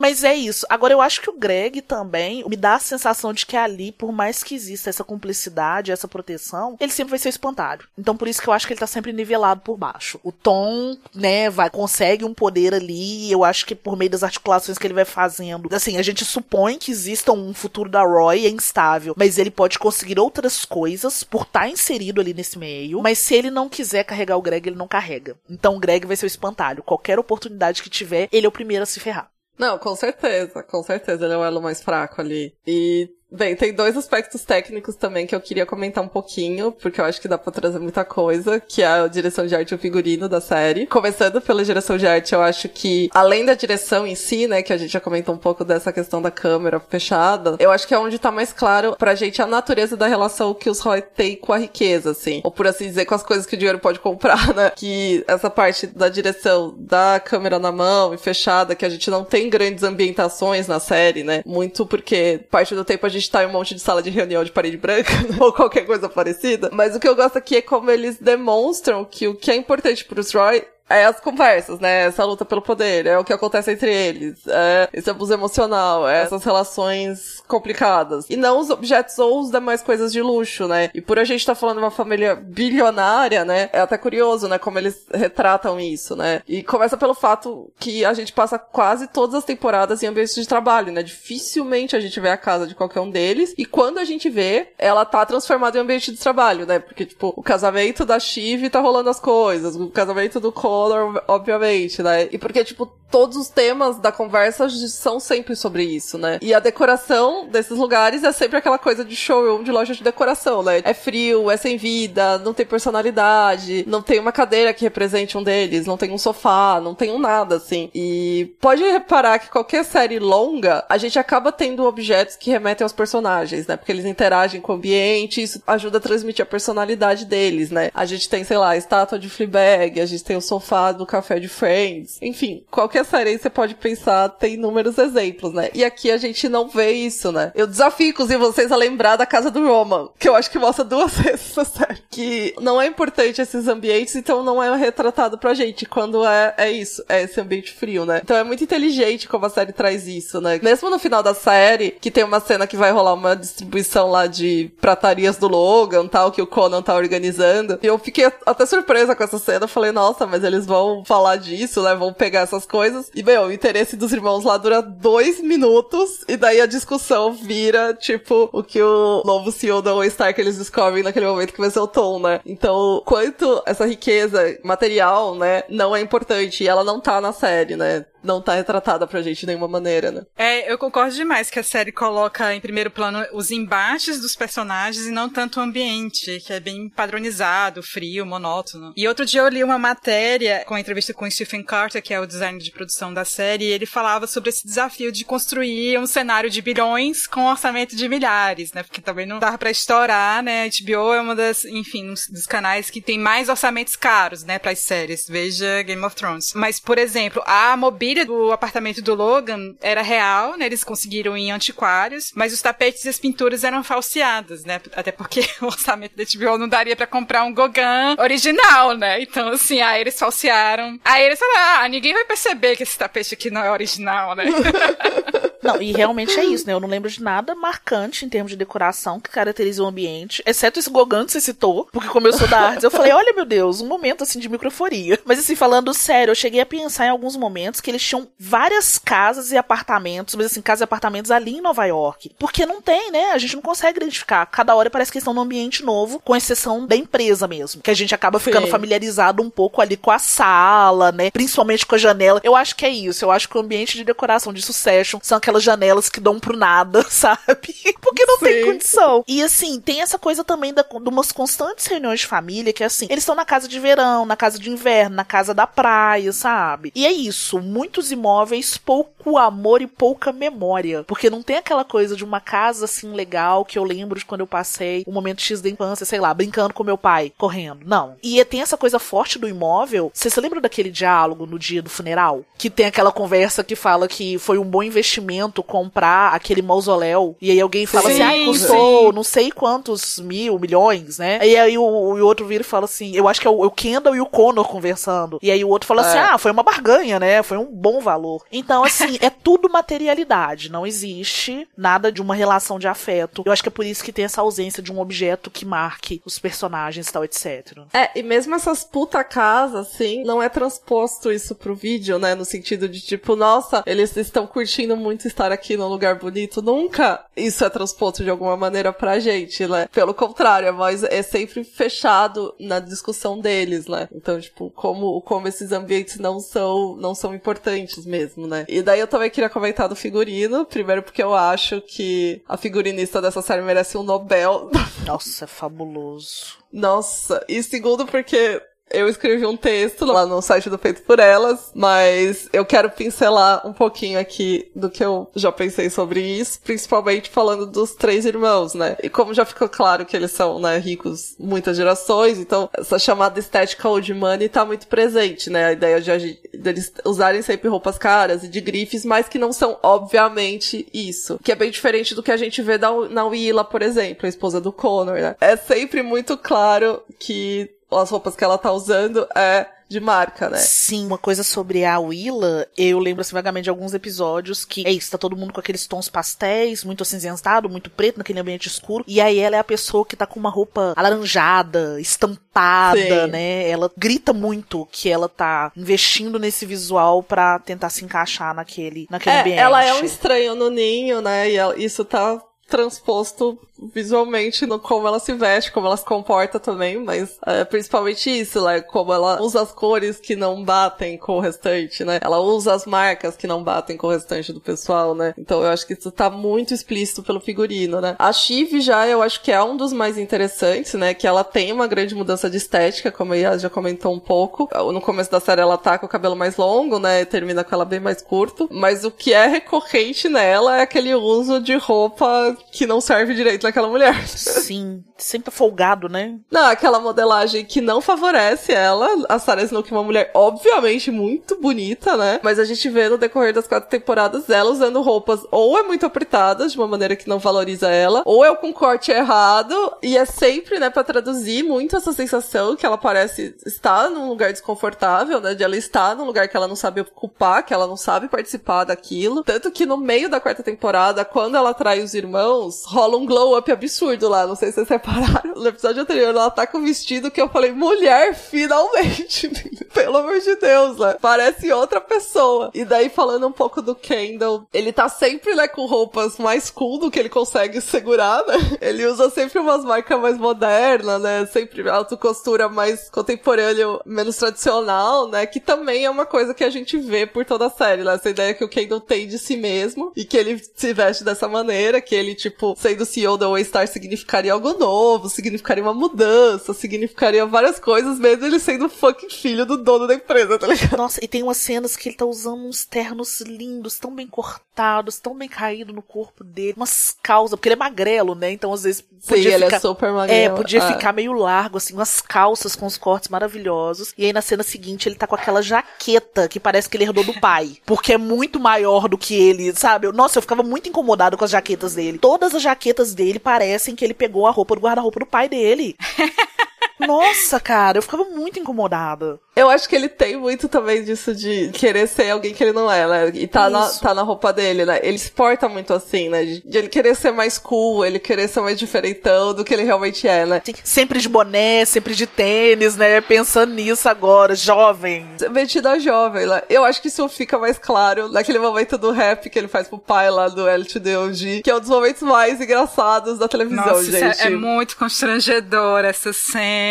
Mas 0.10 0.24
é 0.24 0.34
isso. 0.34 0.66
Agora 0.68 0.92
eu 0.92 1.02
acho 1.02 1.22
que 1.22 1.30
o 1.30 1.38
Greg 1.38 1.84
também 1.84 2.44
me 2.50 2.58
dá 2.58 2.74
a 2.74 2.80
sensação 2.80 3.32
de 3.32 3.46
que 3.46 3.56
ali, 3.56 3.92
por 3.92 4.12
mais 4.12 4.44
que 4.44 4.56
exista 4.56 4.90
essa 4.90 5.04
cumplicidade, 5.04 5.92
essa 5.92 6.08
proteção, 6.08 6.76
ele 6.80 6.92
sempre 6.92 7.12
vai 7.12 7.20
ser 7.20 7.30
espantalho. 7.30 7.88
Então 7.96 8.18
por 8.18 8.28
isso 8.28 8.42
que 8.42 8.48
eu 8.48 8.54
acho 8.54 8.66
que 8.66 8.74
ele 8.74 8.80
tá 8.80 8.88
sempre 8.88 9.14
nivelado 9.14 9.62
por 9.62 9.78
baixo. 9.78 10.20
O 10.24 10.32
Tom, 10.32 10.98
né, 11.14 11.48
vai 11.52 11.70
consegue 11.70 12.26
um 12.26 12.34
poder 12.34 12.74
ali, 12.74 13.32
eu 13.32 13.44
acho 13.44 13.68
que 13.68 13.76
por 13.76 13.96
meio 13.96 14.10
das 14.10 14.24
articulações 14.24 14.80
que 14.80 14.88
ele 14.88 14.96
vai 14.96 15.06
fazendo. 15.06 15.70
Assim, 15.72 15.96
a 15.96 16.02
gente 16.02 16.26
supõe 16.26 16.80
que 16.80 16.90
exista 16.90 17.32
um 17.32 17.54
futuro 17.54 17.88
da 17.88 18.02
Roy 18.02 18.48
é 18.48 18.50
instável, 18.50 19.14
mas 19.16 19.38
ele 19.38 19.52
pode 19.52 19.78
conseguir 19.78 20.20
outras 20.20 20.66
coisas 20.66 21.24
por 21.24 21.44
estar 21.44 21.60
tá 21.60 21.70
inserido 21.70 22.20
ali 22.20 22.34
nesse 22.34 22.58
meio. 22.58 23.00
Mas 23.04 23.20
se 23.20 23.36
ele 23.36 23.52
não 23.52 23.70
quiser 23.70 24.06
carregar 24.06 24.38
o 24.38 24.42
Greg, 24.42 24.70
ele 24.70 24.76
não 24.76 24.88
carrega. 24.88 25.38
Então 25.48 25.76
o 25.76 25.80
Greg 25.80 26.08
vai 26.08 26.16
ser 26.16 26.26
o 26.26 26.34
espantalho. 26.34 26.82
Qualquer 26.82 27.20
oportunidade 27.20 27.84
que 27.84 27.92
tiver, 27.92 28.28
ele 28.32 28.48
é 28.48 28.50
o 28.50 28.52
primeiro 28.52 28.82
a 28.82 28.88
se 28.88 29.00
ferrar. 29.00 29.30
Não, 29.60 29.78
com 29.78 29.94
certeza, 29.94 30.64
com 30.64 30.82
certeza 30.82 31.26
ele 31.26 31.34
é 31.34 31.38
o 31.38 31.44
elo 31.44 31.62
mais 31.62 31.84
fraco 31.84 32.22
ali. 32.22 32.56
E 32.66 33.10
Bem, 33.32 33.56
tem 33.56 33.72
dois 33.72 33.96
aspectos 33.96 34.44
técnicos 34.44 34.96
também 34.96 35.28
que 35.28 35.36
eu 35.36 35.40
queria 35.40 35.64
comentar 35.64 36.04
um 36.04 36.08
pouquinho, 36.08 36.72
porque 36.72 37.00
eu 37.00 37.06
acho 37.06 37.22
que 37.22 37.28
dá 37.28 37.38
pra 37.38 37.54
trazer 37.54 37.78
muita 37.78 38.04
coisa, 38.04 38.60
que 38.60 38.82
é 38.82 38.88
a 38.88 39.08
direção 39.08 39.46
de 39.46 39.56
arte 39.56 39.72
e 39.72 39.76
o 39.76 39.78
figurino 39.78 40.28
da 40.28 40.42
série. 40.42 40.88
Começando 40.88 41.40
pela 41.40 41.64
direção 41.64 41.96
de 41.96 42.08
arte, 42.08 42.34
eu 42.34 42.42
acho 42.42 42.68
que, 42.68 43.08
além 43.14 43.46
da 43.46 43.54
direção 43.54 44.08
em 44.08 44.16
si, 44.16 44.48
né, 44.48 44.64
que 44.64 44.74
a 44.74 44.78
gente 44.78 44.92
já 44.92 45.00
comentou 45.00 45.36
um 45.36 45.38
pouco 45.38 45.64
dessa 45.64 45.94
questão 45.94 46.20
da 46.20 46.32
câmera 46.32 46.80
fechada, 46.80 47.56
eu 47.60 47.72
acho 47.72 47.88
que 47.88 47.94
é 47.94 48.00
onde 48.00 48.18
tá 48.18 48.32
mais 48.32 48.52
claro 48.52 48.96
pra 48.98 49.14
gente 49.14 49.40
a 49.44 49.46
natureza 49.46 49.96
da 49.96 50.08
relação 50.08 50.56
que 50.56 50.70
os 50.70 50.80
Roy 50.80 51.02
têm 51.02 51.36
com 51.36 51.54
a 51.54 51.60
riqueza, 51.60 52.12
assim. 52.12 52.42
Ou 52.44 52.50
por 52.50 52.66
assim 52.66 52.88
dizer, 52.88 53.06
com 53.06 53.14
as 53.14 53.24
coisas 53.24 53.46
que 53.46 53.54
o 53.54 53.58
dinheiro 53.58 53.78
pode 53.78 54.00
comprar, 54.00 54.54
né? 54.56 54.72
Que 54.76 55.24
essa 55.28 55.52
parte 55.52 55.86
da 55.86 56.10
direção 56.10 56.74
da 56.80 57.22
câmera 57.24 57.60
na 57.60 57.72
mão 57.72 58.12
e 58.12 58.18
fechada, 58.18 58.74
que 58.74 58.86
a 58.86 58.90
gente 58.90 59.12
não 59.12 59.24
tem 59.24 59.52
grandes 59.52 59.84
ambientações 59.84 60.68
na 60.68 60.80
série, 60.80 61.24
né? 61.24 61.44
Muito 61.46 61.86
porque 61.86 62.40
parte 62.50 62.74
do 62.74 62.84
tempo 62.84 63.06
a 63.06 63.10
gente 63.10 63.19
gente 63.20 63.32
tá 63.32 63.44
em 63.44 63.48
um 63.48 63.52
monte 63.52 63.76
de 63.76 63.82
sala 63.82 64.02
de 64.02 64.10
reunião 64.10 64.44
de 64.44 64.52
parede 64.52 64.78
branca, 64.78 65.12
ou 65.40 65.54
qualquer 65.54 65.86
coisa 65.86 66.10
parecida. 66.10 66.70
Mas 66.72 66.96
o 66.96 67.00
que 67.00 67.08
eu 67.08 67.16
gosto 67.16 67.38
aqui 67.38 67.58
é 67.58 67.62
como 67.62 67.92
eles 67.92 68.18
demonstram 68.18 69.06
que 69.06 69.28
o 69.28 69.36
que 69.36 69.52
é 69.52 69.56
importante 69.56 70.06
pros 70.06 70.32
Roy 70.34 70.64
é 70.90 71.06
as 71.06 71.20
conversas, 71.20 71.80
né? 71.80 72.06
Essa 72.06 72.26
luta 72.26 72.44
pelo 72.44 72.62
poder, 72.62 73.06
é 73.06 73.18
o 73.18 73.24
que 73.24 73.32
acontece 73.32 73.72
entre 73.72 73.94
eles, 73.94 74.46
é 74.48 74.90
esse 74.92 75.10
abuso 75.10 75.34
emocional, 75.34 76.08
é 76.10 76.24
essas 76.24 76.44
relações 76.44 77.44
complicadas. 77.48 78.26
E 78.30 78.36
não 78.36 78.60
os 78.60 78.70
objetos 78.70 79.18
ou 79.20 79.42
as 79.42 79.52
demais 79.52 79.84
coisas 79.84 80.12
de 80.12 80.22
luxo, 80.22 80.68
né? 80.68 80.90
E 80.94 81.02
por 81.02 81.20
a 81.20 81.24
gente 81.24 81.42
estar 81.42 81.54
tá 81.54 81.60
falando 81.60 81.78
de 81.78 81.84
uma 81.84 81.92
família 81.92 82.36
bilionária, 82.36 83.46
né? 83.46 83.70
É 83.72 83.80
até 83.80 83.98
curioso, 83.98 84.48
né? 84.48 84.58
Como 84.58 84.80
eles 84.80 85.06
retratam 85.14 85.80
isso, 85.80 86.16
né? 86.16 86.42
E 86.48 86.64
começa 86.64 86.98
pelo 86.98 87.14
fato 87.14 87.72
que 87.80 88.04
a 88.04 88.14
gente 88.14 88.34
passa 88.34 88.58
quase 88.58 89.08
todas 89.08 89.36
as 89.36 89.44
temporadas 89.44 90.02
em 90.02 90.08
ambientes 90.08 90.36
de 90.36 90.48
trabalho, 90.48 90.92
né? 90.92 91.04
Dificilmente 91.04 91.96
a 91.96 92.00
gente 92.00 92.20
vê 92.20 92.30
a 92.30 92.38
casa 92.38 92.66
de 92.66 92.74
qualquer 92.74 93.02
um 93.02 93.12
deles. 93.12 93.54
E 93.58 93.66
quando 93.66 94.00
a 94.00 94.06
gente 94.06 94.30
vê, 94.30 94.70
ela 94.78 95.06
tá 95.06 95.26
transformada 95.26 95.78
em 95.78 95.82
ambiente 95.82 96.12
de 96.12 96.18
trabalho, 96.18 96.66
né? 96.66 96.80
Porque, 96.80 97.06
tipo, 97.06 97.34
o 97.36 97.44
casamento 97.44 98.06
da 98.06 98.20
Shiv 98.20 98.70
tá 98.70 98.80
rolando 98.80 99.10
as 99.10 99.20
coisas, 99.20 99.76
o 99.76 99.90
casamento 99.90 100.40
do 100.40 100.52
Cole 100.52 100.79
Obviamente, 101.28 102.02
né? 102.02 102.30
E 102.32 102.38
porque, 102.38 102.64
tipo, 102.64 102.86
todos 103.10 103.38
os 103.38 103.50
temas 103.50 103.98
da 103.98 104.12
conversa 104.12 104.70
são 104.70 105.20
sempre 105.20 105.56
sobre 105.56 105.84
isso, 105.84 106.18
né? 106.18 106.38
E 106.42 106.54
a 106.54 106.60
decoração 106.60 107.48
desses 107.48 107.78
lugares 107.78 108.24
é 108.24 108.32
sempre 108.32 108.58
aquela 108.58 108.78
coisa 108.78 109.04
de 109.04 109.16
showroom 109.16 109.64
de 109.64 109.72
loja 109.72 109.94
de 109.94 110.04
decoração, 110.04 110.64
né? 110.64 110.82
É 110.84 110.94
frio, 110.94 111.50
é 111.50 111.58
sem 111.58 111.78
vida, 111.78 112.38
não 112.40 112.54
tem 112.54 112.66
personalidade, 112.66 113.84
não 113.88 114.02
tem 114.02 114.20
uma 114.20 114.32
cadeira 114.32 114.74
que 114.74 114.84
represente 114.84 115.38
um 115.38 115.44
deles, 115.44 115.86
não 115.86 115.98
tem 115.98 116.12
um 116.12 116.18
sofá, 116.18 116.80
não 116.82 116.94
tem 116.94 117.12
um 117.12 117.20
nada, 117.20 117.56
assim. 117.56 117.90
E 117.94 118.54
pode 118.60 118.84
reparar 118.84 119.40
que 119.40 119.50
qualquer 119.50 119.84
série 119.84 120.20
longa, 120.20 120.86
a 120.88 120.98
gente 120.98 121.18
acaba 121.18 121.52
tendo 121.52 121.86
objetos 121.86 122.36
que 122.36 122.52
remetem 122.52 122.86
aos 122.86 122.94
personagens, 122.94 123.68
né? 123.68 123.76
Porque 123.76 123.92
eles 123.92 124.06
interagem 124.06 124.62
com 124.62 124.74
o 124.74 124.76
ambiente, 124.76 125.42
isso 125.42 125.62
ajuda 125.66 125.98
a 125.98 126.02
transmitir 126.02 126.44
a 126.44 126.46
personalidade 126.46 127.26
deles, 127.26 127.72
né? 127.72 127.90
A 127.94 128.06
gente 128.06 128.30
tem, 128.30 128.44
sei 128.44 128.58
lá, 128.58 128.70
a 128.70 128.78
estátua 128.78 129.18
de 129.18 129.30
Fleabag, 129.30 130.00
a 130.00 130.06
gente 130.06 130.24
tem 130.24 130.38
o 130.38 130.42
sofá 130.42 130.69
sofá 130.70 130.94
café 131.08 131.40
de 131.40 131.48
Friends. 131.48 132.20
Enfim, 132.22 132.64
qualquer 132.70 133.04
série 133.04 133.38
você 133.38 133.50
pode 133.50 133.74
pensar, 133.76 134.30
tem 134.30 134.54
inúmeros 134.54 134.98
exemplos, 134.98 135.54
né? 135.54 135.70
E 135.74 135.84
aqui 135.84 136.12
a 136.12 136.18
gente 136.18 136.48
não 136.48 136.68
vê 136.68 136.92
isso, 136.92 137.32
né? 137.32 137.52
Eu 137.56 137.66
desafio, 137.66 138.10
inclusive, 138.10 138.38
vocês 138.38 138.72
a 138.72 138.76
lembrar 138.76 139.16
da 139.16 139.26
casa 139.26 139.50
do 139.50 139.66
Roman, 139.66 140.10
que 140.20 140.30
eu 140.30 140.36
acho 140.36 140.52
que 140.52 140.60
mostra 140.60 140.86
duas 140.86 141.14
vezes 141.18 141.58
essa 141.58 141.66
série. 141.66 142.00
Que 142.10 142.54
não 142.62 142.80
é 142.80 142.86
importante 142.86 143.42
esses 143.42 143.68
ambientes, 143.68 144.16
então 144.16 144.44
não 144.44 144.62
é 144.62 144.76
retratado 144.76 145.38
pra 145.38 145.54
gente. 145.54 145.86
Quando 145.86 146.26
é, 146.26 146.54
é 146.58 146.72
isso, 146.72 147.04
é 147.10 147.24
esse 147.24 147.42
ambiente 147.42 147.74
frio, 147.74 148.06
né? 148.06 148.22
Então 148.24 148.38
é 148.38 148.44
muito 148.44 148.64
inteligente 148.64 149.28
como 149.28 149.46
a 149.46 149.50
série 149.50 149.74
traz 149.74 150.08
isso, 150.08 150.40
né? 150.40 150.60
Mesmo 150.62 150.90
no 150.90 151.00
final 151.00 151.24
da 151.24 151.34
série, 151.34 151.92
que 152.00 152.12
tem 152.12 152.24
uma 152.24 152.40
cena 152.40 152.68
que 152.68 152.78
vai 152.78 152.92
rolar 152.92 153.14
uma 153.14 153.36
distribuição 153.36 154.10
lá 154.12 154.28
de 154.28 154.72
pratarias 154.80 155.38
do 155.38 155.48
Logan, 155.48 156.08
tal, 156.08 156.32
que 156.32 156.42
o 156.42 156.48
Conan 156.48 156.82
tá 156.82 156.94
organizando. 156.94 157.80
E 157.82 157.88
eu 157.88 157.98
fiquei 157.98 158.32
até 158.46 158.66
surpresa 158.66 159.16
com 159.16 159.24
essa 159.24 159.40
cena. 159.40 159.64
Eu 159.64 159.70
falei, 159.70 159.92
nossa, 159.92 160.28
mas 160.28 160.44
eles 160.44 160.59
vão 160.66 161.04
falar 161.06 161.38
disso, 161.38 161.82
né? 161.82 161.96
Vão 161.96 162.14
pegar 162.14 162.42
essas 162.42 162.66
coisas. 162.66 163.10
E, 163.14 163.24
meu, 163.24 163.44
o 163.44 163.52
interesse 163.52 163.96
dos 163.96 164.12
irmãos 164.14 164.44
lá 164.44 164.58
dura 164.58 164.82
dois 164.82 165.42
minutos. 165.42 166.24
E 166.28 166.38
daí 166.38 166.62
a 166.62 166.66
discussão 166.66 167.34
vira, 167.34 167.94
tipo, 167.94 168.50
o 168.52 168.64
que 168.64 168.82
o 168.82 169.24
novo 169.26 169.52
CEO 169.52 169.82
da 169.82 170.06
Stark 170.06 170.40
eles 170.40 170.58
descobrem 170.58 171.04
naquele 171.04 171.28
momento 171.28 171.54
que 171.54 171.60
vai 171.60 171.70
ser 171.70 171.80
o 171.80 171.88
Tom, 171.88 172.20
né? 172.20 172.40
Então, 172.46 173.02
quanto 173.06 173.62
essa 173.66 173.86
riqueza 173.86 174.58
material, 174.64 175.36
né, 175.36 175.64
não 175.70 175.96
é 175.96 176.02
importante. 176.02 176.64
E 176.64 176.68
ela 176.68 176.84
não 176.84 177.00
tá 177.00 177.20
na 177.20 177.34
série, 177.34 177.76
né? 177.76 178.06
Não 178.24 178.42
tá 178.42 178.56
retratada 178.56 179.08
pra 179.08 179.22
gente 179.22 179.42
de 179.42 179.48
nenhuma 179.48 179.68
maneira, 179.68 180.12
né? 180.12 180.24
É, 180.38 180.72
eu 180.72 180.78
concordo 180.78 181.16
demais 181.16 181.50
que 181.50 181.60
a 181.60 181.64
série 181.64 181.92
coloca 181.92 182.54
em 182.54 182.62
primeiro 182.62 182.92
plano 182.92 183.26
os 183.34 183.52
embates 183.52 184.20
dos 184.20 184.36
personagens 184.36 185.06
e 185.06 185.12
não 185.12 185.30
tanto 185.30 185.60
o 185.60 185.64
ambiente, 185.64 186.40
que 186.46 186.54
é 186.54 186.60
bem 186.60 186.90
padronizado, 186.90 187.82
frio, 187.82 188.26
monótono. 188.26 188.94
E 188.96 189.08
outro 189.08 189.26
dia 189.26 189.42
eu 189.42 189.50
li 189.50 189.64
uma 189.64 189.78
matéria 189.78 190.64
com 190.66 190.76
a 190.76 190.80
entrevista 190.80 191.14
com 191.14 191.26
o 191.26 191.32
Stephen 191.32 191.64
Carter, 191.64 192.02
que 192.02 192.14
é 192.14 192.20
o 192.20 192.26
designer 192.26 192.62
de 192.62 192.72
produção 192.72 193.14
da 193.14 193.26
série, 193.26 193.66
e 193.66 193.72
ele 193.72 193.86
falava 193.86 194.28
sobre 194.28 194.50
esse 194.50 194.66
desafio 194.66 195.12
de 195.12 195.26
construir 195.26 195.98
um 195.98 196.08
cenário 196.08 196.50
de 196.50 196.62
bilhões 196.62 197.28
com 197.28 197.42
um 197.42 197.50
orçamento 197.50 197.96
de 197.96 198.10
milhares, 198.10 198.74
né? 198.74 198.84
Porque 198.84 199.02
também 199.02 199.26
não 199.26 199.40
dava 199.40 199.58
pra 199.58 199.72
estourar, 199.72 200.44
né? 200.44 200.66
A 200.66 200.68
HBO 200.68 201.14
é 201.14 201.22
uma 201.22 201.36
das, 201.36 201.66
enfim, 201.66 202.10
um 202.10 202.14
dos 202.14 202.46
canais 202.46 202.90
que 202.90 203.02
tem 203.02 203.18
mais 203.18 203.50
orçamentos 203.50 203.96
caros, 203.96 204.44
né, 204.44 204.60
para 204.60 204.72
as 204.72 204.80
séries. 204.80 205.26
Veja 205.28 205.82
Game 205.84 206.04
of 206.04 206.16
Thrones. 206.16 206.54
Mas, 206.54 206.80
por 206.80 206.98
exemplo, 206.98 207.42
a 207.46 207.76
mobília 207.78 208.09
mobília 208.10 208.26
do 208.26 208.52
apartamento 208.52 209.02
do 209.02 209.14
Logan 209.14 209.76
era 209.80 210.02
real, 210.02 210.58
né? 210.58 210.66
Eles 210.66 210.84
conseguiram 210.84 211.38
em 211.38 211.52
antiquários, 211.52 212.32
mas 212.34 212.52
os 212.52 212.62
tapetes 212.62 213.06
e 213.06 213.10
as 213.10 213.20
pinturas 213.20 213.64
eram 213.64 213.84
falseadas, 213.84 214.64
né? 214.66 214.82
Até 214.96 215.12
porque 215.12 215.42
o 215.62 215.66
orçamento 215.68 216.16
da 216.16 216.24
HBO 216.24 216.58
não 216.58 216.68
daria 216.68 216.96
para 216.96 217.06
comprar 217.06 217.44
um 217.44 217.54
Gauguin 217.54 218.16
original, 218.18 218.98
né? 218.98 219.22
Então, 219.22 219.50
assim, 219.50 219.80
aí 219.82 220.02
eles 220.02 220.18
falsearam. 220.18 221.00
Aí 221.06 221.24
eles 221.24 221.38
falaram, 221.38 221.84
ah, 221.84 221.88
ninguém 221.88 222.14
vai 222.14 222.26
perceber 222.26 222.76
que 222.76 222.84
esse 222.84 222.98
tapete 222.98 223.36
aqui 223.36 223.52
não 223.52 223.62
é 223.62 223.72
original, 223.72 224.36
né? 224.36 224.46
Não, 225.62 225.82
e 225.82 225.92
realmente 225.92 226.40
é 226.40 226.46
isso, 226.46 226.66
né? 226.66 226.74
Eu 226.74 226.80
não 226.80 226.88
lembro 226.88 227.10
de 227.10 227.22
nada 227.22 227.56
marcante 227.56 228.26
em 228.26 228.30
termos 228.30 228.52
de 228.52 228.58
decoração 228.58 229.20
que 229.20 229.30
caracteriza 229.30 229.84
o 229.84 229.86
ambiente, 229.86 230.42
exceto 230.46 230.80
esse 230.80 230.90
Gauguin 230.90 231.26
que 231.26 231.32
você 231.32 231.42
citou, 231.42 231.88
porque 231.92 232.10
como 232.10 232.28
eu 232.28 232.34
sou 232.34 232.48
da 232.48 232.60
arte, 232.60 232.84
eu 232.84 232.92
falei, 232.92 233.12
olha 233.12 233.34
meu 233.34 233.46
Deus, 233.46 233.82
um 233.82 233.88
momento 233.88 234.24
assim 234.24 234.40
de 234.40 234.50
microforia. 234.50 235.20
Mas 235.26 235.40
assim, 235.40 235.56
falando 235.56 235.94
sério, 235.94 236.32
eu 236.32 236.36
cheguei 236.36 236.62
a 236.62 236.66
pensar 236.66 237.06
em 237.06 237.10
alguns 237.10 237.36
momentos 237.36 237.82
que 237.82 237.92
eles 237.92 238.04
tinham 238.04 238.28
várias 238.38 238.98
casas 238.98 239.52
e 239.52 239.58
apartamentos, 239.58 240.36
mas 240.36 240.48
assim, 240.48 240.62
casas 240.62 240.82
e 240.82 240.84
apartamentos 240.84 241.32
ali 241.32 241.58
em 241.58 241.62
Nova 241.62 241.86
York. 241.86 242.32
Porque 242.40 242.66
não 242.66 242.82
tem, 242.82 243.12
né? 243.12 243.32
A 243.32 243.38
gente 243.38 243.56
não 243.56 243.62
consegue 243.62 243.98
identificar. 243.98 244.46
Cada 244.46 244.76
hora 244.76 244.90
parece 244.90 245.12
que 245.12 245.18
eles 245.18 245.24
estão 245.24 245.34
num 245.34 245.42
ambiente 245.42 245.84
novo, 245.84 246.20
com 246.20 246.36
exceção 246.36 246.86
da 246.86 246.96
empresa 246.96 247.48
mesmo. 247.48 247.82
Que 247.82 247.92
a 247.92 247.96
gente 247.96 248.16
acaba 248.16 248.40
ficando 248.40 248.66
Sim. 248.66 248.72
familiarizado 248.72 249.42
um 249.42 249.50
pouco 249.50 249.82
ali 249.82 249.98
com 249.98 250.12
a 250.12 250.20
sala, 250.20 251.12
né? 251.12 251.32
Principalmente 251.32 251.86
com 251.86 251.96
a 251.96 251.98
janela. 251.98 252.40
Eu 252.44 252.56
acho 252.56 252.76
que 252.76 252.86
é 252.86 252.90
isso. 252.90 253.26
Eu 253.26 253.32
acho 253.32 253.48
que 253.48 253.58
o 253.58 253.62
ambiente 253.62 253.98
de 253.98 254.04
decoração 254.04 254.54
de 254.54 254.62
Succession 254.62 255.20
são 255.22 255.38
aquelas 255.50 255.64
janelas 255.64 256.10
que 256.10 256.20
dão 256.20 256.40
pro 256.40 256.56
nada, 256.56 257.04
sabe? 257.10 257.96
Porque 258.10 258.26
não 258.26 258.38
Sim. 258.38 258.46
tem 258.46 258.66
condição. 258.66 259.24
E 259.28 259.42
assim, 259.42 259.80
tem 259.80 260.02
essa 260.02 260.18
coisa 260.18 260.44
também 260.44 260.74
da, 260.74 260.82
de 260.82 261.10
umas 261.10 261.32
constantes 261.32 261.86
reuniões 261.86 262.22
de 262.22 262.28
família, 262.28 262.74
que 262.74 262.84
é 262.84 262.86
assim, 262.88 263.06
eles 263.10 263.24
estão 263.24 263.36
na 263.36 263.46
casa 263.46 263.68
de 263.68 263.80
verão, 263.80 264.26
na 264.26 264.36
casa 264.36 264.58
de 264.58 264.70
inverno, 264.70 265.16
na 265.16 265.26
casa 265.26 265.54
da 265.54 265.68
praia, 265.68 266.32
sabe? 266.32 266.92
E 266.96 267.06
é 267.06 267.12
isso. 267.12 267.60
Muitos 267.60 268.12
imóveis, 268.12 268.78
pouco 268.78 269.38
amor 269.38 269.82
e 269.82 269.88
pouca 269.88 270.32
memória. 270.32 271.04
Porque 271.04 271.30
não 271.30 271.44
tem 271.44 271.58
aquela 271.58 271.86
coisa 271.86 272.16
de 272.16 272.24
uma 272.24 272.40
casa 272.40 272.86
assim 272.86 273.14
legal 273.14 273.64
que 273.64 273.78
eu 273.78 273.84
lembro 273.84 274.18
de 274.18 274.26
quando 274.26 274.42
eu 274.42 274.48
passei 274.48 275.04
um 275.08 275.12
momento 275.12 275.42
X 275.42 275.62
da 275.62 275.70
infância, 275.70 276.06
sei 276.06 276.20
lá, 276.20 276.34
brincando 276.34 276.74
com 276.74 276.84
meu 276.84 276.98
pai, 276.98 277.32
correndo. 277.38 277.86
Não. 277.86 278.16
E 278.24 278.44
tem 278.46 278.62
essa 278.62 278.78
coisa 278.78 279.00
forte 279.00 279.38
do 279.38 279.48
imóvel. 279.48 280.12
Você 280.14 280.30
se 280.30 280.42
lembra 280.42 280.62
daquele 280.62 280.90
diálogo 280.90 281.46
no 281.46 281.60
dia 281.60 281.82
do 281.82 281.90
funeral? 281.90 282.44
Que 282.58 282.70
tem 282.70 282.88
aquela 282.88 283.12
conversa 283.12 283.64
que 283.64 283.76
fala 283.76 284.08
que 284.08 284.38
foi 284.38 284.58
um 284.58 284.66
bom 284.66 284.84
investimento 284.84 285.62
comprar 285.62 286.34
aquele 286.34 286.62
mausoléu. 286.62 287.36
E 287.42 287.52
aí 287.52 287.60
alguém 287.60 287.86
fala 287.86 287.99
sim, 288.02 288.22
assim, 288.22 288.44
ah, 288.44 288.46
custou 288.46 289.10
sim. 289.10 289.16
não 289.16 289.24
sei 289.24 289.52
quantos 289.52 290.20
mil, 290.20 290.58
milhões, 290.60 291.18
né? 291.18 291.40
E 291.46 291.56
aí 291.58 291.78
o, 291.78 291.84
o 291.84 292.26
outro 292.26 292.46
vira 292.46 292.62
e 292.62 292.66
fala 292.66 292.86
assim, 292.86 293.16
eu 293.16 293.28
acho 293.28 293.42
que 293.42 293.48
é 293.48 293.50
o, 293.50 293.66
o 293.66 293.72
Kendall 293.72 294.16
e 294.16 294.22
o 294.22 294.26
Connor 294.26 294.68
conversando. 294.68 295.40
E 295.42 295.52
aí 295.52 295.64
o 295.64 295.70
outro 295.70 295.88
fala 295.88 296.02
assim, 296.02 296.18
é. 296.18 296.22
assim, 296.22 296.34
ah, 296.34 296.38
foi 296.38 296.52
uma 296.52 296.64
barganha, 296.64 297.20
né? 297.20 297.44
Foi 297.44 297.58
um 297.58 297.66
bom 297.66 298.00
valor. 298.00 298.44
Então, 298.52 298.84
assim, 298.84 299.18
é 299.22 299.30
tudo 299.30 299.70
materialidade. 299.70 300.72
Não 300.72 300.86
existe 300.86 301.68
nada 301.78 302.12
de 302.12 302.22
uma 302.22 302.36
relação 302.36 302.80
de 302.80 302.88
afeto. 302.88 303.44
Eu 303.46 303.52
acho 303.52 303.62
que 303.62 303.70
é 303.70 303.72
por 303.72 303.86
isso 303.86 304.04
que 304.04 304.14
tem 304.14 304.26
essa 304.26 304.42
ausência 304.42 304.82
de 304.82 304.92
um 304.92 305.00
objeto 305.00 305.50
que 305.52 305.66
marque 305.66 306.22
os 306.26 306.40
personagens 306.40 307.08
e 307.08 307.14
tal, 307.14 307.24
etc. 307.24 307.80
É, 307.94 308.18
e 308.18 308.24
mesmo 308.24 308.56
essas 308.56 308.84
puta 308.84 309.24
casas, 309.24 309.88
assim, 309.88 310.24
não 310.24 310.42
é 310.42 310.50
transposto 310.50 311.32
isso 311.32 311.56
pro 311.56 311.76
vídeo, 311.76 312.18
né? 312.20 312.36
No 312.36 312.46
sentido 312.46 312.88
de 312.88 313.02
tipo, 313.02 313.36
nossa, 313.36 313.84
eles 313.86 314.16
estão 314.16 314.48
curtindo 314.48 314.96
muito 314.96 315.28
estar 315.28 315.52
aqui 315.52 315.76
num 315.78 315.88
lugar 315.88 316.16
bonito. 316.16 316.62
Nunca 316.62 317.26
isso 317.36 317.64
é 317.64 317.70
transposto 317.70 317.89
de 318.24 318.30
alguma 318.30 318.56
maneira 318.56 318.94
pra 318.94 319.20
gente, 319.20 319.68
né? 319.68 319.88
Pelo 319.92 320.14
contrário, 320.14 320.74
mas 320.74 321.04
é 321.04 321.22
sempre 321.22 321.64
fechado 321.64 322.54
na 322.60 322.80
discussão 322.80 323.40
deles, 323.40 323.88
né? 323.88 324.08
Então, 324.14 324.40
tipo, 324.40 324.70
como, 324.72 325.22
como 325.22 325.48
esses 325.48 325.72
ambientes 325.72 326.18
não 326.18 326.40
são, 326.40 326.96
não 326.96 327.16
são 327.16 327.34
importantes 327.34 328.06
mesmo 328.06 328.20
mesmo, 328.20 328.48
né? 328.48 328.66
E 328.68 328.82
daí 328.82 329.00
eu 329.00 329.08
também 329.08 329.30
queria 329.30 329.50
comentar 329.50 329.88
do 329.88 329.96
figurino. 329.96 330.66
Primeiro 330.66 331.02
porque 331.02 331.24
eu 331.24 331.34
acho 331.34 331.82
que 331.82 332.42
a 332.48 332.58
figurinista 332.58 333.22
dessa 333.22 333.42
série 333.42 333.62
merece 333.62 333.98
um 333.98 334.04
Nobel. 334.04 334.70
Nossa, 335.06 335.46
é 335.46 335.48
fabuloso. 335.48 336.58
Nossa. 336.72 337.44
E 337.48 337.64
segundo 337.64 338.06
porque 338.06 338.62
Eu 338.92 339.08
escrevi 339.08 339.46
um 339.46 339.56
texto 339.56 340.06
lá 340.06 340.26
no 340.26 340.42
site 340.42 340.70
do 340.70 340.78
Feito 340.78 341.02
por 341.04 341.20
Elas, 341.20 341.72
mas 341.76 342.50
eu 342.52 342.66
quero 342.66 342.90
pincelar 342.90 343.66
um 343.66 343.74
pouquinho 343.74 344.20
aqui 344.20 344.70
do 344.76 344.90
que 344.90 345.04
eu 345.04 345.30
já 345.36 345.52
pensei 345.52 345.90
sobre 345.90 346.22
isso, 346.22 346.60
principalmente 346.64 347.30
falando 347.30 347.66
dos 347.66 347.94
três 347.94 348.26
irmãos, 348.26 348.74
né? 348.74 348.98
E 349.04 349.10
como 349.10 349.34
já 349.34 349.46
ficou 349.46 349.70
claro 349.70 350.06
que 350.06 350.16
eles 350.16 350.32
são, 350.32 350.60
né, 350.60 350.78
ricos 350.78 351.36
muitas 351.40 351.78
gerações, 351.78 352.40
então 352.40 352.70
essa 352.74 352.98
chamada 352.98 353.40
estética 353.40 353.88
old 353.88 354.12
money 354.14 354.50
tá 354.50 354.66
muito 354.66 354.88
presente, 354.88 355.50
né? 355.50 355.66
A 355.66 355.72
ideia 355.74 356.02
de, 356.02 356.40
de 356.54 356.70
eles 356.70 356.92
usarem 357.06 357.42
sempre 357.42 357.70
roupas 357.70 357.98
caras 357.98 358.44
e 358.44 358.48
de 358.48 358.60
grifes, 358.60 359.06
mas 359.06 359.30
que 359.30 359.38
não 359.38 359.54
são, 359.54 359.78
obviamente, 359.84 360.88
isso. 360.94 361.40
Que 361.44 361.52
é 361.52 361.56
bem 361.56 361.70
diferente 361.70 362.16
do 362.16 362.24
que 362.24 362.32
a 362.32 362.38
gente 362.38 362.62
vê 362.62 362.78
da, 362.78 362.92
na 363.10 363.26
Willa, 363.26 363.64
por 363.64 363.82
exemplo, 363.82 364.26
a 364.26 364.30
esposa 364.30 364.60
do 364.60 364.72
Connor, 364.72 365.16
né? 365.16 365.36
É 365.40 365.56
sempre 365.56 366.02
muito 366.02 366.38
claro 366.38 367.04
que 367.20 367.70
as 367.92 368.10
roupas 368.10 368.36
que 368.36 368.44
ela 368.44 368.58
tá 368.58 368.72
usando 368.72 369.28
é 369.36 369.68
de 369.90 370.00
marca, 370.00 370.50
né? 370.50 370.60
Sim, 370.60 371.08
uma 371.08 371.18
coisa 371.18 371.44
sobre 371.44 371.84
a 371.84 372.00
Willa, 372.00 372.68
eu 372.78 373.00
lembro 373.00 373.22
assim 373.22 373.34
vagamente 373.34 373.64
de 373.64 373.70
alguns 373.72 373.92
episódios 373.96 374.64
que 374.64 374.86
é 374.86 374.92
isso, 374.92 375.10
tá 375.10 375.18
todo 375.18 375.36
mundo 375.36 375.52
com 375.52 375.60
aqueles 375.60 375.88
tons 375.88 376.08
pastéis, 376.08 376.84
muito 376.84 377.02
acinzentado, 377.02 377.68
muito 377.68 377.90
preto, 377.90 378.20
naquele 378.20 378.40
ambiente 378.40 378.68
escuro, 378.68 379.04
e 379.08 379.20
aí 379.20 379.40
ela 379.40 379.56
é 379.56 379.60
a 379.60 379.64
pessoa 379.64 380.06
que 380.06 380.16
tá 380.16 380.28
com 380.28 380.40
uma 380.40 380.52
roupa 380.52 380.94
alaranjada, 380.96 382.00
estampada, 382.00 383.26
Sim. 383.26 383.32
né? 383.32 383.68
Ela 383.68 383.92
grita 383.98 384.32
muito 384.32 384.88
que 384.92 385.10
ela 385.10 385.28
tá 385.28 385.72
investindo 385.76 386.38
nesse 386.38 386.68
visual 386.68 387.24
para 387.24 387.58
tentar 387.58 387.90
se 387.90 388.06
encaixar 388.06 388.54
naquele, 388.54 389.08
naquele 389.10 389.36
é, 389.36 389.40
ambiente. 389.40 389.60
Ela 389.60 389.84
é 389.84 389.94
um 389.96 390.06
estranho 390.06 390.54
no 390.54 390.70
ninho, 390.70 391.20
né? 391.20 391.50
E 391.50 391.84
isso 391.84 392.06
tá 392.06 392.40
transposto 392.70 393.60
visualmente 393.94 394.66
no 394.66 394.80
como 394.80 395.08
ela 395.08 395.20
se 395.20 395.34
veste, 395.34 395.72
como 395.72 395.88
ela 395.88 395.98
se 395.98 396.06
comporta 396.06 396.60
também, 396.60 396.98
mas 396.98 397.38
é 397.46 397.64
principalmente 397.64 398.30
isso, 398.30 398.64
né? 398.64 398.82
Como 398.82 399.14
ela 399.14 399.42
usa 399.42 399.62
as 399.62 399.72
cores 399.72 400.18
que 400.18 400.36
não 400.36 400.64
batem 400.64 401.18
com 401.18 401.38
o 401.38 401.40
restante, 401.40 402.04
né? 402.04 402.20
Ela 402.22 402.40
usa 402.40 402.74
as 402.74 402.86
marcas 402.86 403.36
que 403.36 403.48
não 403.48 403.64
batem 403.64 403.98
com 403.98 404.08
o 404.08 404.12
restante 404.12 404.52
do 404.52 404.60
pessoal, 404.60 405.14
né? 405.16 405.34
Então 405.38 405.62
eu 405.62 405.70
acho 405.70 405.86
que 405.86 405.94
isso 405.94 406.12
tá 406.12 406.30
muito 406.30 406.74
explícito 406.74 407.24
pelo 407.24 407.40
figurino, 407.40 408.02
né? 408.02 408.16
A 408.20 408.32
Chive 408.32 408.82
já 408.82 409.08
eu 409.08 409.22
acho 409.22 409.42
que 409.42 409.52
é 409.52 409.62
um 409.64 409.78
dos 409.78 409.94
mais 409.94 410.18
interessantes, 410.18 410.94
né? 410.94 411.14
Que 411.14 411.28
ela 411.28 411.44
tem 411.44 411.72
uma 411.72 411.88
grande 411.88 412.16
mudança 412.16 412.50
de 412.50 412.58
estética, 412.58 413.12
como 413.12 413.34
a 413.34 413.38
Yas 413.38 413.62
já 413.62 413.70
comentou 413.70 414.14
um 414.14 414.20
pouco. 414.20 414.70
No 414.92 415.02
começo 415.02 415.32
da 415.32 415.40
série 415.40 415.62
ela 415.62 415.78
tá 415.78 415.98
com 415.98 416.06
o 416.06 416.10
cabelo 416.10 416.36
mais 416.36 416.58
longo, 416.58 417.00
né? 417.00 417.26
Termina 417.26 417.64
com 417.64 417.74
ela 417.74 417.86
bem 417.86 418.00
mais 418.00 418.22
curto. 418.22 418.68
Mas 418.72 419.04
o 419.04 419.12
que 419.12 419.34
é 419.34 419.48
recorrente 419.48 420.28
nela 420.28 420.78
é 420.78 420.82
aquele 420.82 421.14
uso 421.14 421.60
de 421.60 421.76
roupa 421.76 422.56
que 422.72 422.86
não 422.86 423.00
serve 423.00 423.34
direito 423.34 423.68
naquela 423.70 423.88
mulher. 423.88 424.28
Sim, 424.28 425.04
sempre 425.18 425.52
folgado, 425.52 426.10
né? 426.10 426.38
Não, 426.52 426.66
aquela 426.66 427.00
modelagem 427.00 427.64
que 427.66 427.82
não 427.82 428.02
favorece 428.02 428.72
ela. 428.72 429.08
A 429.28 429.40
Sarah 429.40 429.64
Snook 429.64 429.92
é 429.92 429.96
uma 429.96 430.04
mulher, 430.04 430.32
obviamente, 430.34 431.12
muito 431.12 431.60
bonita, 431.60 432.18
né? 432.18 432.40
Mas 432.44 432.60
a 432.60 432.66
gente 432.66 432.90
vê 432.90 433.08
no 433.08 433.18
decorrer 433.18 433.54
das 433.54 433.68
quatro 433.68 433.90
temporadas 433.90 434.50
ela 434.50 434.72
usando 434.72 435.02
roupas 435.02 435.42
ou 435.52 435.78
é 435.78 435.84
muito 435.84 436.06
apertadas, 436.06 436.72
de 436.72 436.78
uma 436.78 436.88
maneira 436.88 437.16
que 437.16 437.30
não 437.30 437.40
valoriza 437.40 437.90
ela, 437.90 438.24
ou 438.26 438.44
é 438.44 438.54
com 438.56 438.74
corte 438.74 439.12
errado, 439.12 439.94
e 440.02 440.18
é 440.18 440.26
sempre, 440.26 440.80
né, 440.80 440.90
pra 440.90 441.04
traduzir 441.04 441.64
muito 441.64 441.96
essa 441.96 442.12
sensação 442.12 442.76
que 442.76 442.86
ela 442.86 442.98
parece 442.98 443.56
estar 443.66 444.10
num 444.10 444.28
lugar 444.28 444.52
desconfortável, 444.52 445.40
né? 445.40 445.54
De 445.54 445.64
ela 445.64 445.78
estar 445.78 446.16
num 446.16 446.26
lugar 446.26 446.48
que 446.48 446.58
ela 446.58 446.68
não 446.68 446.76
sabe 446.76 447.02
ocupar, 447.02 447.64
que 447.64 447.74
ela 447.74 447.88
não 447.88 447.96
sabe 447.96 448.28
participar 448.28 448.86
daquilo. 448.86 449.44
Tanto 449.44 449.72
que 449.72 449.86
no 449.86 449.98
meio 449.98 450.30
da 450.30 450.40
quarta 450.40 450.64
temporada, 450.64 451.24
quando 451.24 451.56
ela 451.56 451.74
trai 451.74 452.02
os 452.02 452.14
irmãos, 452.14 452.84
rola 452.86 453.18
um 453.18 453.26
glow 453.26 453.56
up 453.60 453.72
absurdo 453.72 454.28
lá. 454.28 454.48
Não 454.48 454.56
sei 454.56 454.70
se 454.70 454.76
vocês 454.76 454.90
repararam. 454.90 455.54
No 455.56 455.68
episódio 455.68 456.02
anterior, 456.02 456.30
ela 456.30 456.50
tá 456.50 456.66
com 456.66 456.80
um 456.80 456.86
vestido 456.86 457.30
que 457.30 457.42
eu 457.42 457.50
falei, 457.50 457.72
mulher, 457.72 458.34
finalmente! 458.34 459.50
Pelo 459.94 460.18
amor 460.18 460.40
de 460.40 460.56
Deus, 460.56 460.98
né? 460.98 461.18
Parece 461.22 461.72
outra 461.72 462.00
pessoa. 462.00 462.72
E 462.74 462.86
daí, 462.86 463.10
falando 463.10 463.48
um 463.48 463.52
pouco 463.52 463.82
do 463.82 463.94
Kendall, 463.94 464.66
ele 464.74 464.94
tá 464.94 465.10
sempre, 465.10 465.54
né, 465.56 465.68
com 465.68 465.86
roupas 465.86 466.38
mais 466.38 466.70
cool 466.70 466.98
do 467.00 467.12
que 467.12 467.20
ele 467.20 467.30
consegue 467.30 467.82
segurar, 467.82 468.46
né? 468.46 468.78
Ele 468.82 469.06
usa 469.06 469.30
sempre 469.30 469.60
umas 469.60 469.84
marcas 469.84 470.20
mais 470.20 470.38
modernas, 470.38 471.22
né? 471.22 471.46
Sempre 471.46 471.88
alta 471.90 472.16
costura 472.16 472.70
mais 472.70 473.10
contemporâneo, 473.10 474.00
menos 474.06 474.38
tradicional, 474.38 475.28
né? 475.28 475.46
Que 475.46 475.60
também 475.60 476.06
é 476.06 476.10
uma 476.10 476.26
coisa 476.26 476.54
que 476.54 476.64
a 476.64 476.70
gente 476.70 476.98
vê 476.98 477.26
por 477.26 477.44
toda 477.44 477.68
a 477.68 477.70
série, 477.70 478.04
né? 478.04 478.14
Essa 478.16 478.30
ideia 478.30 478.54
que 478.54 478.64
o 478.64 478.70
Kendall 478.70 479.02
tem 479.02 479.28
de 479.28 479.38
si 479.38 479.58
mesmo 479.58 480.12
e 480.16 480.24
que 480.24 480.38
ele 480.38 480.62
se 480.76 480.94
veste 480.94 481.24
dessa 481.24 481.48
maneira, 481.48 482.00
que 482.00 482.16
ele, 482.16 482.36
tipo, 482.36 482.76
sendo 482.78 483.06
CEO 483.06 483.38
da 483.38 483.49
Waystar 483.52 483.88
significaria 483.88 484.54
algo 484.54 484.74
novo, 484.74 485.30
significaria 485.30 485.84
uma 485.84 485.94
mudança, 485.94 486.74
significaria 486.74 487.46
várias 487.46 487.80
coisas, 487.80 488.20
mesmo 488.20 488.46
ele 488.46 488.60
sendo 488.60 488.90
fucking 488.90 489.30
filho 489.30 489.66
do 489.66 489.78
dono 489.78 490.08
da 490.08 490.14
empresa, 490.14 490.58
tá 490.58 490.68
ligado? 490.68 490.98
Nossa, 490.98 491.20
e 491.24 491.28
tem 491.28 491.44
umas 491.44 491.58
cenas 491.58 491.96
que 491.96 492.10
ele 492.10 492.16
tá 492.16 492.26
usando 492.26 492.66
uns 492.66 492.86
ternos 492.86 493.42
lindos, 493.42 494.00
tão 494.00 494.14
bem 494.14 494.28
cortados, 494.28 495.20
tão 495.20 495.36
bem 495.36 495.50
caídos 495.50 495.96
no 495.96 496.02
corpo 496.02 496.44
dele, 496.44 496.74
umas 496.76 497.16
calças, 497.22 497.56
porque 497.56 497.70
ele 497.70 497.76
é 497.76 497.78
magrelo, 497.78 498.36
né? 498.36 498.52
Então 498.52 498.74
às 498.74 498.84
vezes 498.84 499.02
podia 499.02 499.22
Sim, 499.22 499.44
ficar... 499.44 499.56
ele 499.56 499.76
é 499.76 499.80
super 499.80 500.12
magrelo. 500.12 500.40
É, 500.40 500.50
podia 500.50 500.84
ah. 500.84 500.94
ficar 500.94 501.14
meio 501.14 501.34
largo, 501.34 501.78
assim, 501.78 501.94
umas 501.94 502.22
calças 502.22 502.76
com 502.76 502.86
os 502.86 502.98
cortes 502.98 503.30
maravilhosos. 503.30 504.14
E 504.18 504.26
aí 504.26 504.34
na 504.34 504.42
cena 504.42 504.64
seguinte 504.64 505.08
ele 505.08 505.16
tá 505.16 505.28
com 505.28 505.36
aquela 505.36 505.62
jaqueta 505.62 506.48
que 506.48 506.60
parece 506.60 506.90
que 506.90 506.98
ele 506.98 507.06
herdou 507.06 507.24
do 507.24 507.40
pai, 507.40 507.78
porque 507.86 508.14
é 508.14 508.18
muito 508.18 508.60
maior 508.60 509.08
do 509.08 509.18
que 509.18 509.36
ele, 509.36 509.74
sabe? 509.76 510.12
Nossa, 510.12 510.38
eu 510.38 510.42
ficava 510.42 510.64
muito 510.64 510.90
incomodado 510.90 511.38
com 511.38 511.46
as 511.46 511.52
jaquetas 511.52 511.96
dele. 511.96 512.18
Todas 512.18 512.54
as 512.54 512.62
jaquetas 512.62 513.14
dele 513.14 513.39
parecem 513.40 513.96
que 513.96 514.04
ele 514.04 514.14
pegou 514.14 514.48
a 514.48 514.52
roupa 514.52 514.76
do 514.76 514.82
guarda-roupa 514.82 515.20
do 515.20 515.26
pai 515.26 515.50
dele. 515.50 515.96
Nossa, 517.08 517.60
cara, 517.60 517.98
eu 517.98 518.02
ficava 518.02 518.24
muito 518.26 518.60
incomodada. 518.60 519.40
Eu 519.56 519.70
acho 519.70 519.90
que 519.90 519.96
ele 519.96 520.08
tem 520.08 520.38
muito 520.38 520.70
também 520.70 521.04
disso 521.04 521.36
de 521.36 521.70
querer 521.74 522.08
ser 522.08 522.30
alguém 522.30 522.54
que 522.54 522.64
ele 522.64 522.72
não 522.72 522.90
é, 522.90 523.06
né? 523.06 523.32
E 523.34 523.46
tá, 523.46 523.70
na, 523.70 523.90
tá 523.90 524.14
na 524.14 524.22
roupa 524.22 524.54
dele, 524.54 524.86
né? 524.86 525.00
Ele 525.04 525.18
se 525.18 525.30
porta 525.30 525.68
muito 525.68 525.94
assim, 525.94 526.30
né? 526.30 526.46
De, 526.46 526.62
de, 526.62 526.78
ele 526.78 526.88
querer 526.88 527.14
ser 527.14 527.32
mais 527.32 527.58
cool, 527.58 528.06
ele 528.06 528.20
querer 528.20 528.48
ser 528.48 528.62
mais 528.62 528.80
diferentão 528.80 529.54
do 529.54 529.66
que 529.66 529.74
ele 529.74 529.84
realmente 529.84 530.26
é, 530.28 530.46
né? 530.46 530.62
Sim, 530.64 530.74
sempre 530.82 531.20
de 531.20 531.28
boné, 531.28 531.84
sempre 531.84 532.16
de 532.16 532.26
tênis, 532.26 532.96
né? 532.96 533.20
Pensando 533.20 533.74
nisso 533.74 534.08
agora, 534.08 534.56
jovem. 534.56 535.28
Metida 535.52 536.00
jovem, 536.00 536.46
né? 536.46 536.62
Eu 536.70 536.86
acho 536.86 537.02
que 537.02 537.10
isso 537.10 537.28
fica 537.28 537.58
mais 537.58 537.78
claro 537.78 538.30
naquele 538.30 538.60
momento 538.60 538.98
do 538.98 539.12
rap 539.12 539.50
que 539.50 539.60
ele 539.60 539.68
faz 539.68 539.90
pro 539.90 540.00
pai 540.00 540.30
lá 540.30 540.48
do 540.48 540.62
L2DOG, 540.62 541.64
que 541.64 541.70
é 541.70 541.76
um 541.76 541.82
dos 541.82 541.90
momentos 541.90 542.22
mais 542.22 542.62
engraçados 542.62 543.38
da 543.38 543.48
televisão, 543.48 543.86
Nossa, 543.86 544.04
gente. 544.04 544.42
É, 544.42 544.48
é 544.48 544.50
muito 544.50 544.96
constrangedor 544.96 546.06
essa 546.06 546.32
cena. 546.32 546.89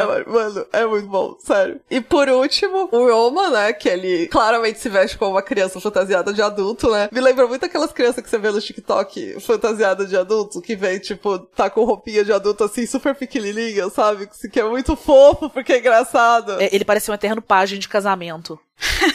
É, 0.00 0.30
mano, 0.30 0.66
é 0.72 0.86
muito 0.86 1.08
bom, 1.08 1.36
sério. 1.38 1.80
E 1.90 2.00
por 2.00 2.28
último, 2.28 2.88
o 2.92 3.10
Roma, 3.10 3.50
né? 3.50 3.72
Que 3.72 3.88
ele 3.88 4.28
claramente 4.28 4.78
se 4.78 4.88
veste 4.88 5.16
como 5.18 5.32
uma 5.32 5.42
criança 5.42 5.80
fantasiada 5.80 6.32
de 6.32 6.42
adulto, 6.42 6.90
né? 6.90 7.08
Me 7.10 7.20
lembra 7.20 7.46
muito 7.46 7.64
aquelas 7.64 7.92
crianças 7.92 8.22
que 8.22 8.28
você 8.28 8.38
vê 8.38 8.50
no 8.50 8.60
TikTok 8.60 9.40
fantasiada 9.40 10.06
de 10.06 10.16
adulto, 10.16 10.60
que 10.60 10.76
vem, 10.76 10.98
tipo, 10.98 11.38
tá 11.38 11.70
com 11.70 11.84
roupinha 11.84 12.24
de 12.24 12.32
adulto 12.32 12.64
assim, 12.64 12.86
super 12.86 13.14
pequenininha, 13.14 13.88
sabe? 13.90 14.28
Que 14.50 14.60
é 14.60 14.64
muito 14.64 14.96
fofo, 14.96 15.48
porque 15.50 15.72
é 15.72 15.78
engraçado. 15.78 16.60
É, 16.60 16.68
ele 16.72 16.84
parece 16.84 17.10
um 17.10 17.14
eterno 17.14 17.42
pajem 17.42 17.78
de 17.78 17.88
casamento. 17.88 18.58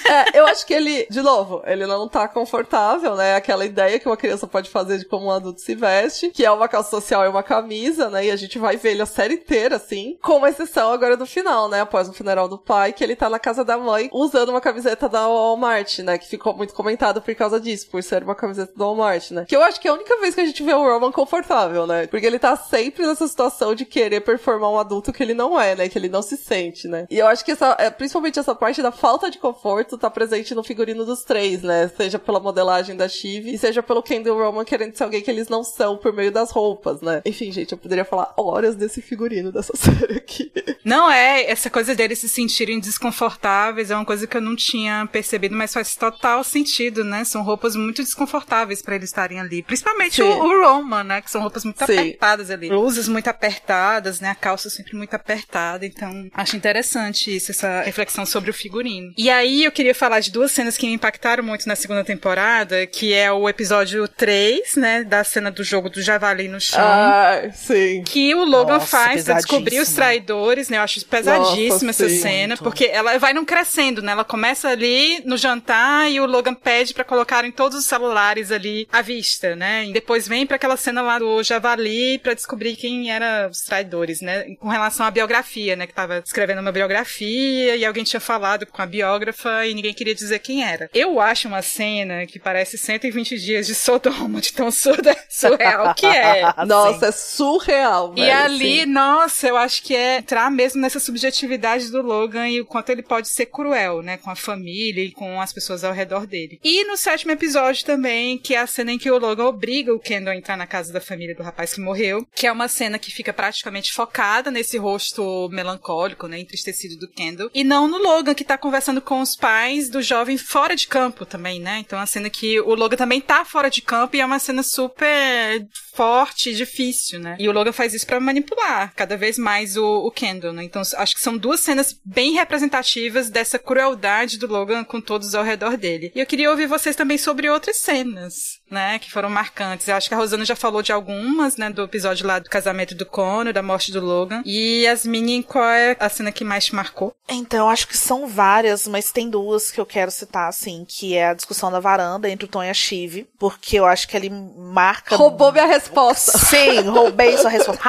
É, 0.09 0.39
eu 0.39 0.47
acho 0.47 0.65
que 0.65 0.73
ele, 0.73 1.05
de 1.09 1.21
novo, 1.21 1.61
ele 1.65 1.85
não 1.85 2.07
tá 2.07 2.27
confortável, 2.27 3.15
né? 3.15 3.35
Aquela 3.35 3.65
ideia 3.65 3.99
que 3.99 4.07
uma 4.07 4.17
criança 4.17 4.47
pode 4.47 4.69
fazer 4.69 4.97
de 4.97 5.05
como 5.05 5.27
um 5.27 5.31
adulto 5.31 5.61
se 5.61 5.75
veste, 5.75 6.29
que 6.29 6.45
é 6.45 6.51
uma 6.51 6.67
calça 6.67 6.89
social 6.89 7.25
e 7.25 7.27
uma 7.27 7.43
camisa, 7.43 8.09
né? 8.09 8.25
E 8.25 8.31
a 8.31 8.35
gente 8.35 8.57
vai 8.57 8.77
ver 8.77 8.91
ele 8.91 9.01
a 9.01 9.05
série 9.05 9.35
inteira, 9.35 9.75
assim, 9.75 10.17
com 10.21 10.45
exceção 10.47 10.91
agora 10.91 11.15
do 11.15 11.25
final, 11.25 11.67
né? 11.67 11.81
Após 11.81 12.09
o 12.09 12.13
funeral 12.13 12.47
do 12.47 12.57
pai, 12.57 12.93
que 12.93 13.03
ele 13.03 13.15
tá 13.15 13.29
na 13.29 13.39
casa 13.39 13.63
da 13.63 13.77
mãe 13.77 14.09
usando 14.11 14.49
uma 14.49 14.61
camiseta 14.61 15.07
da 15.07 15.27
Walmart, 15.27 15.99
né? 15.99 16.17
Que 16.17 16.27
ficou 16.27 16.55
muito 16.55 16.73
comentado 16.73 17.21
por 17.21 17.35
causa 17.35 17.59
disso, 17.59 17.87
por 17.89 18.01
ser 18.01 18.23
uma 18.23 18.35
camiseta 18.35 18.73
da 18.75 18.85
Walmart, 18.85 19.31
né? 19.31 19.45
Que 19.47 19.55
eu 19.55 19.61
acho 19.61 19.79
que 19.79 19.87
é 19.87 19.91
a 19.91 19.93
única 19.93 20.19
vez 20.19 20.35
que 20.35 20.41
a 20.41 20.45
gente 20.45 20.63
vê 20.63 20.73
o 20.73 20.83
Roman 20.83 21.11
confortável, 21.11 21.85
né? 21.85 22.07
Porque 22.07 22.25
ele 22.25 22.39
tá 22.39 22.55
sempre 22.55 23.05
nessa 23.05 23.27
situação 23.27 23.75
de 23.75 23.85
querer 23.85 24.21
performar 24.21 24.71
um 24.71 24.79
adulto 24.79 25.13
que 25.13 25.21
ele 25.21 25.33
não 25.33 25.59
é, 25.59 25.75
né? 25.75 25.89
Que 25.89 25.97
ele 25.97 26.09
não 26.09 26.21
se 26.21 26.37
sente, 26.37 26.87
né? 26.87 27.05
E 27.09 27.19
eu 27.19 27.27
acho 27.27 27.43
que 27.43 27.51
essa, 27.51 27.75
é, 27.79 27.89
principalmente 27.89 28.39
essa 28.39 28.55
parte 28.55 28.81
da 28.81 28.91
falta 28.91 29.29
de 29.29 29.37
conforto 29.53 29.97
tá 29.97 30.09
presente 30.09 30.53
no 30.53 30.63
figurino 30.63 31.05
dos 31.05 31.23
três, 31.23 31.63
né? 31.63 31.91
Seja 31.95 32.19
pela 32.19 32.39
modelagem 32.39 32.95
da 32.95 33.07
Shiv 33.07 33.49
e 33.49 33.57
seja 33.57 33.81
pelo 33.81 34.03
Kendall 34.03 34.37
Roman 34.37 34.63
querendo 34.63 34.95
ser 34.95 35.03
alguém 35.03 35.21
que 35.21 35.31
eles 35.31 35.49
não 35.49 35.63
são 35.63 35.97
por 35.97 36.13
meio 36.13 36.31
das 36.31 36.51
roupas, 36.51 37.01
né? 37.01 37.21
Enfim, 37.25 37.51
gente, 37.51 37.71
eu 37.71 37.77
poderia 37.77 38.05
falar 38.05 38.33
horas 38.37 38.75
desse 38.75 39.01
figurino 39.01 39.51
dessa 39.51 39.73
série 39.77 40.17
aqui. 40.17 40.51
Não 40.85 41.11
é, 41.11 41.49
essa 41.49 41.69
coisa 41.69 41.95
deles 41.95 42.19
se 42.19 42.29
sentirem 42.29 42.79
desconfortáveis 42.79 43.91
é 43.91 43.95
uma 43.95 44.05
coisa 44.05 44.27
que 44.27 44.37
eu 44.37 44.41
não 44.41 44.55
tinha 44.55 45.07
percebido, 45.11 45.55
mas 45.55 45.73
faz 45.73 45.95
total 45.95 46.43
sentido, 46.43 47.03
né? 47.03 47.23
São 47.23 47.43
roupas 47.43 47.75
muito 47.75 48.03
desconfortáveis 48.03 48.81
para 48.81 48.95
eles 48.95 49.09
estarem 49.09 49.39
ali. 49.39 49.63
Principalmente 49.63 50.21
o, 50.21 50.27
o, 50.27 50.63
Roman, 50.63 51.03
né? 51.03 51.21
Que 51.21 51.31
são 51.31 51.41
roupas 51.41 51.65
muito 51.65 51.83
Sim. 51.85 51.93
apertadas 51.93 52.51
ali. 52.51 52.69
Blusas 52.69 53.07
muito 53.07 53.27
apertadas, 53.27 54.19
né? 54.19 54.29
A 54.29 54.35
calça 54.35 54.69
sempre 54.69 54.95
muito 54.95 55.13
apertada. 55.13 55.85
Então, 55.85 56.29
acho 56.33 56.55
interessante 56.55 57.35
isso, 57.35 57.51
essa 57.51 57.81
reflexão 57.81 58.25
sobre 58.25 58.49
o 58.49 58.53
figurino. 58.53 59.11
E 59.17 59.29
aí 59.29 59.38
eu 59.45 59.71
queria 59.71 59.95
falar 59.95 60.19
de 60.19 60.31
duas 60.31 60.51
cenas 60.51 60.77
que 60.77 60.85
me 60.85 60.93
impactaram 60.93 61.43
muito 61.43 61.67
na 61.67 61.75
segunda 61.75 62.03
temporada, 62.03 62.85
que 62.87 63.13
é 63.13 63.31
o 63.31 63.47
episódio 63.47 64.07
3, 64.07 64.75
né, 64.75 65.03
da 65.03 65.23
cena 65.23 65.51
do 65.51 65.63
jogo 65.63 65.89
do 65.89 66.01
javali 66.01 66.47
no 66.47 66.59
chão. 66.59 66.81
Ah, 66.81 67.49
sim. 67.53 68.03
Que 68.03 68.33
o 68.35 68.43
Logan 68.43 68.73
Nossa, 68.75 68.85
faz 68.85 69.23
pra 69.23 69.35
descobrir 69.35 69.79
os 69.79 69.89
traidores, 69.93 70.69
né? 70.69 70.77
Eu 70.77 70.81
acho 70.81 71.03
pesadíssima 71.05 71.87
Nossa, 71.87 72.05
essa 72.05 72.09
sim. 72.09 72.19
cena, 72.21 72.47
Muito. 72.49 72.63
porque 72.63 72.85
ela 72.85 73.17
vai 73.17 73.33
num 73.33 73.45
crescendo, 73.45 74.01
né? 74.01 74.11
Ela 74.11 74.23
começa 74.23 74.69
ali 74.69 75.21
no 75.25 75.37
jantar 75.37 76.11
e 76.11 76.19
o 76.19 76.25
Logan 76.25 76.53
pede 76.53 76.93
pra 76.93 77.03
colocarem 77.03 77.51
todos 77.51 77.77
os 77.77 77.85
celulares 77.85 78.51
ali 78.51 78.87
à 78.91 79.01
vista, 79.01 79.55
né? 79.55 79.85
E 79.85 79.93
depois 79.93 80.27
vem 80.27 80.45
pra 80.45 80.55
aquela 80.55 80.77
cena 80.77 81.01
lá 81.01 81.19
do 81.19 81.41
javali 81.43 82.17
pra 82.19 82.33
descobrir 82.33 82.75
quem 82.75 83.11
eram 83.11 83.49
os 83.49 83.61
traidores, 83.61 84.21
né? 84.21 84.55
Com 84.59 84.67
relação 84.69 85.05
à 85.05 85.11
biografia, 85.11 85.75
né? 85.75 85.87
Que 85.87 85.93
tava 85.93 86.21
escrevendo 86.25 86.61
uma 86.61 86.71
biografia 86.71 87.75
e 87.75 87.85
alguém 87.85 88.03
tinha 88.03 88.19
falado 88.19 88.65
com 88.65 88.81
a 88.81 88.85
biógrafa 88.85 89.28
e 89.67 89.73
ninguém 89.73 89.93
queria 89.93 90.15
dizer 90.15 90.39
quem 90.39 90.63
era. 90.63 90.89
Eu 90.93 91.19
acho 91.19 91.47
uma 91.47 91.61
cena 91.61 92.25
que 92.25 92.39
parece 92.39 92.77
120 92.77 93.37
dias 93.39 93.67
de 93.67 93.75
Sodoma, 93.75 94.41
de 94.41 94.53
tão 94.53 94.71
surda, 94.71 95.15
surreal 95.29 95.93
que 95.95 96.05
é. 96.05 96.41
Nossa, 96.65 97.07
é 97.07 97.11
surreal, 97.11 98.13
E 98.17 98.29
ali, 98.29 98.81
assim. 98.81 98.91
nossa, 98.91 99.47
eu 99.47 99.57
acho 99.57 99.83
que 99.83 99.95
é 99.95 100.17
entrar 100.17 100.49
mesmo 100.51 100.81
nessa 100.81 100.99
subjetividade 100.99 101.89
do 101.91 102.01
Logan 102.01 102.47
e 102.49 102.61
o 102.61 102.65
quanto 102.65 102.89
ele 102.89 103.01
pode 103.03 103.29
ser 103.29 103.45
cruel, 103.47 104.01
né? 104.01 104.17
Com 104.17 104.29
a 104.29 104.35
família 104.35 105.03
e 105.03 105.11
com 105.11 105.39
as 105.41 105.53
pessoas 105.53 105.83
ao 105.83 105.93
redor 105.93 106.25
dele. 106.25 106.59
E 106.63 106.83
no 106.85 106.97
sétimo 106.97 107.31
episódio 107.31 107.85
também, 107.85 108.37
que 108.37 108.55
é 108.55 108.59
a 108.59 108.67
cena 108.67 108.91
em 108.91 108.97
que 108.97 109.09
o 109.09 109.17
Logan 109.17 109.45
obriga 109.45 109.93
o 109.93 109.99
Kendall 109.99 110.33
a 110.33 110.37
entrar 110.37 110.57
na 110.57 110.67
casa 110.67 110.91
da 110.91 111.01
família 111.01 111.35
do 111.35 111.43
rapaz 111.43 111.73
que 111.73 111.81
morreu, 111.81 112.25
que 112.35 112.47
é 112.47 112.51
uma 112.51 112.67
cena 112.67 112.99
que 112.99 113.11
fica 113.11 113.33
praticamente 113.33 113.91
focada 113.93 114.51
nesse 114.51 114.77
rosto 114.77 115.49
melancólico, 115.51 116.27
né? 116.27 116.39
Entristecido 116.39 116.97
do 116.97 117.07
Kendall. 117.09 117.49
E 117.53 117.63
não 117.63 117.87
no 117.87 117.97
Logan, 117.97 118.33
que 118.33 118.43
tá 118.43 118.57
conversando 118.57 119.01
com 119.01 119.18
os 119.21 119.35
pais 119.35 119.89
do 119.89 120.01
jovem 120.01 120.37
fora 120.37 120.75
de 120.75 120.87
campo 120.87 121.25
também, 121.25 121.59
né? 121.59 121.79
Então 121.79 121.99
a 121.99 122.05
cena 122.05 122.29
que 122.29 122.59
o 122.59 122.75
Logan 122.75 122.97
também 122.97 123.21
tá 123.21 123.45
fora 123.45 123.69
de 123.69 123.81
campo 123.81 124.15
e 124.15 124.19
é 124.19 124.25
uma 124.25 124.39
cena 124.39 124.63
super 124.63 125.65
forte, 125.93 126.53
difícil, 126.53 127.19
né? 127.19 127.35
E 127.39 127.49
o 127.49 127.51
Logan 127.51 127.71
faz 127.71 127.93
isso 127.93 128.05
pra 128.05 128.19
manipular 128.19 128.93
cada 128.95 129.17
vez 129.17 129.37
mais 129.37 129.75
o, 129.75 129.85
o 129.85 130.11
Kendall, 130.11 130.53
né? 130.53 130.63
Então 130.63 130.81
acho 130.81 131.15
que 131.15 131.21
são 131.21 131.37
duas 131.37 131.59
cenas 131.59 131.99
bem 132.05 132.33
representativas 132.33 133.29
dessa 133.29 133.59
crueldade 133.59 134.37
do 134.37 134.47
Logan 134.47 134.83
com 134.83 135.01
todos 135.01 135.35
ao 135.35 135.43
redor 135.43 135.77
dele. 135.77 136.11
E 136.15 136.19
eu 136.19 136.25
queria 136.25 136.51
ouvir 136.51 136.67
vocês 136.67 136.95
também 136.95 137.17
sobre 137.17 137.49
outras 137.49 137.77
cenas, 137.77 138.58
né? 138.69 138.99
Que 138.99 139.11
foram 139.11 139.29
marcantes. 139.29 139.87
Eu 139.87 139.95
acho 139.95 140.07
que 140.07 140.13
a 140.13 140.17
Rosana 140.17 140.45
já 140.45 140.55
falou 140.55 140.81
de 140.81 140.91
algumas, 140.91 141.57
né? 141.57 141.69
Do 141.69 141.83
episódio 141.83 142.25
lá 142.27 142.39
do 142.39 142.49
casamento 142.49 142.95
do 142.95 143.05
Conor, 143.05 143.53
da 143.53 143.63
morte 143.63 143.91
do 143.91 143.99
Logan. 143.99 144.41
E 144.45 144.83
Yasmin, 144.83 145.41
qual 145.41 145.65
é 145.65 145.95
a 145.99 146.09
cena 146.09 146.31
que 146.31 146.43
mais 146.43 146.65
te 146.65 146.75
marcou? 146.75 147.13
Então, 147.27 147.69
acho 147.69 147.87
que 147.87 147.97
são 147.97 148.27
várias, 148.27 148.87
mas 148.87 149.11
tem 149.11 149.29
duas 149.29 149.69
que 149.71 149.79
eu 149.79 149.85
quero 149.85 150.09
citar, 150.09 150.49
assim, 150.49 150.85
que 150.87 151.15
é 151.15 151.27
a 151.27 151.33
discussão 151.33 151.71
da 151.71 151.79
varanda 151.79 152.29
entre 152.29 152.45
o 152.45 152.47
Tom 152.47 152.63
e 152.63 152.69
a 152.69 152.73
Chive, 152.73 153.27
porque 153.37 153.79
eu 153.79 153.85
acho 153.85 154.07
que 154.07 154.17
ele 154.17 154.29
marca. 154.29 155.15
Roubou 155.15 155.51
minha 155.51 155.67
resposta. 155.67 156.37
Sim, 156.37 156.81
roubei 156.89 157.37
sua 157.37 157.49
resposta. 157.51 157.83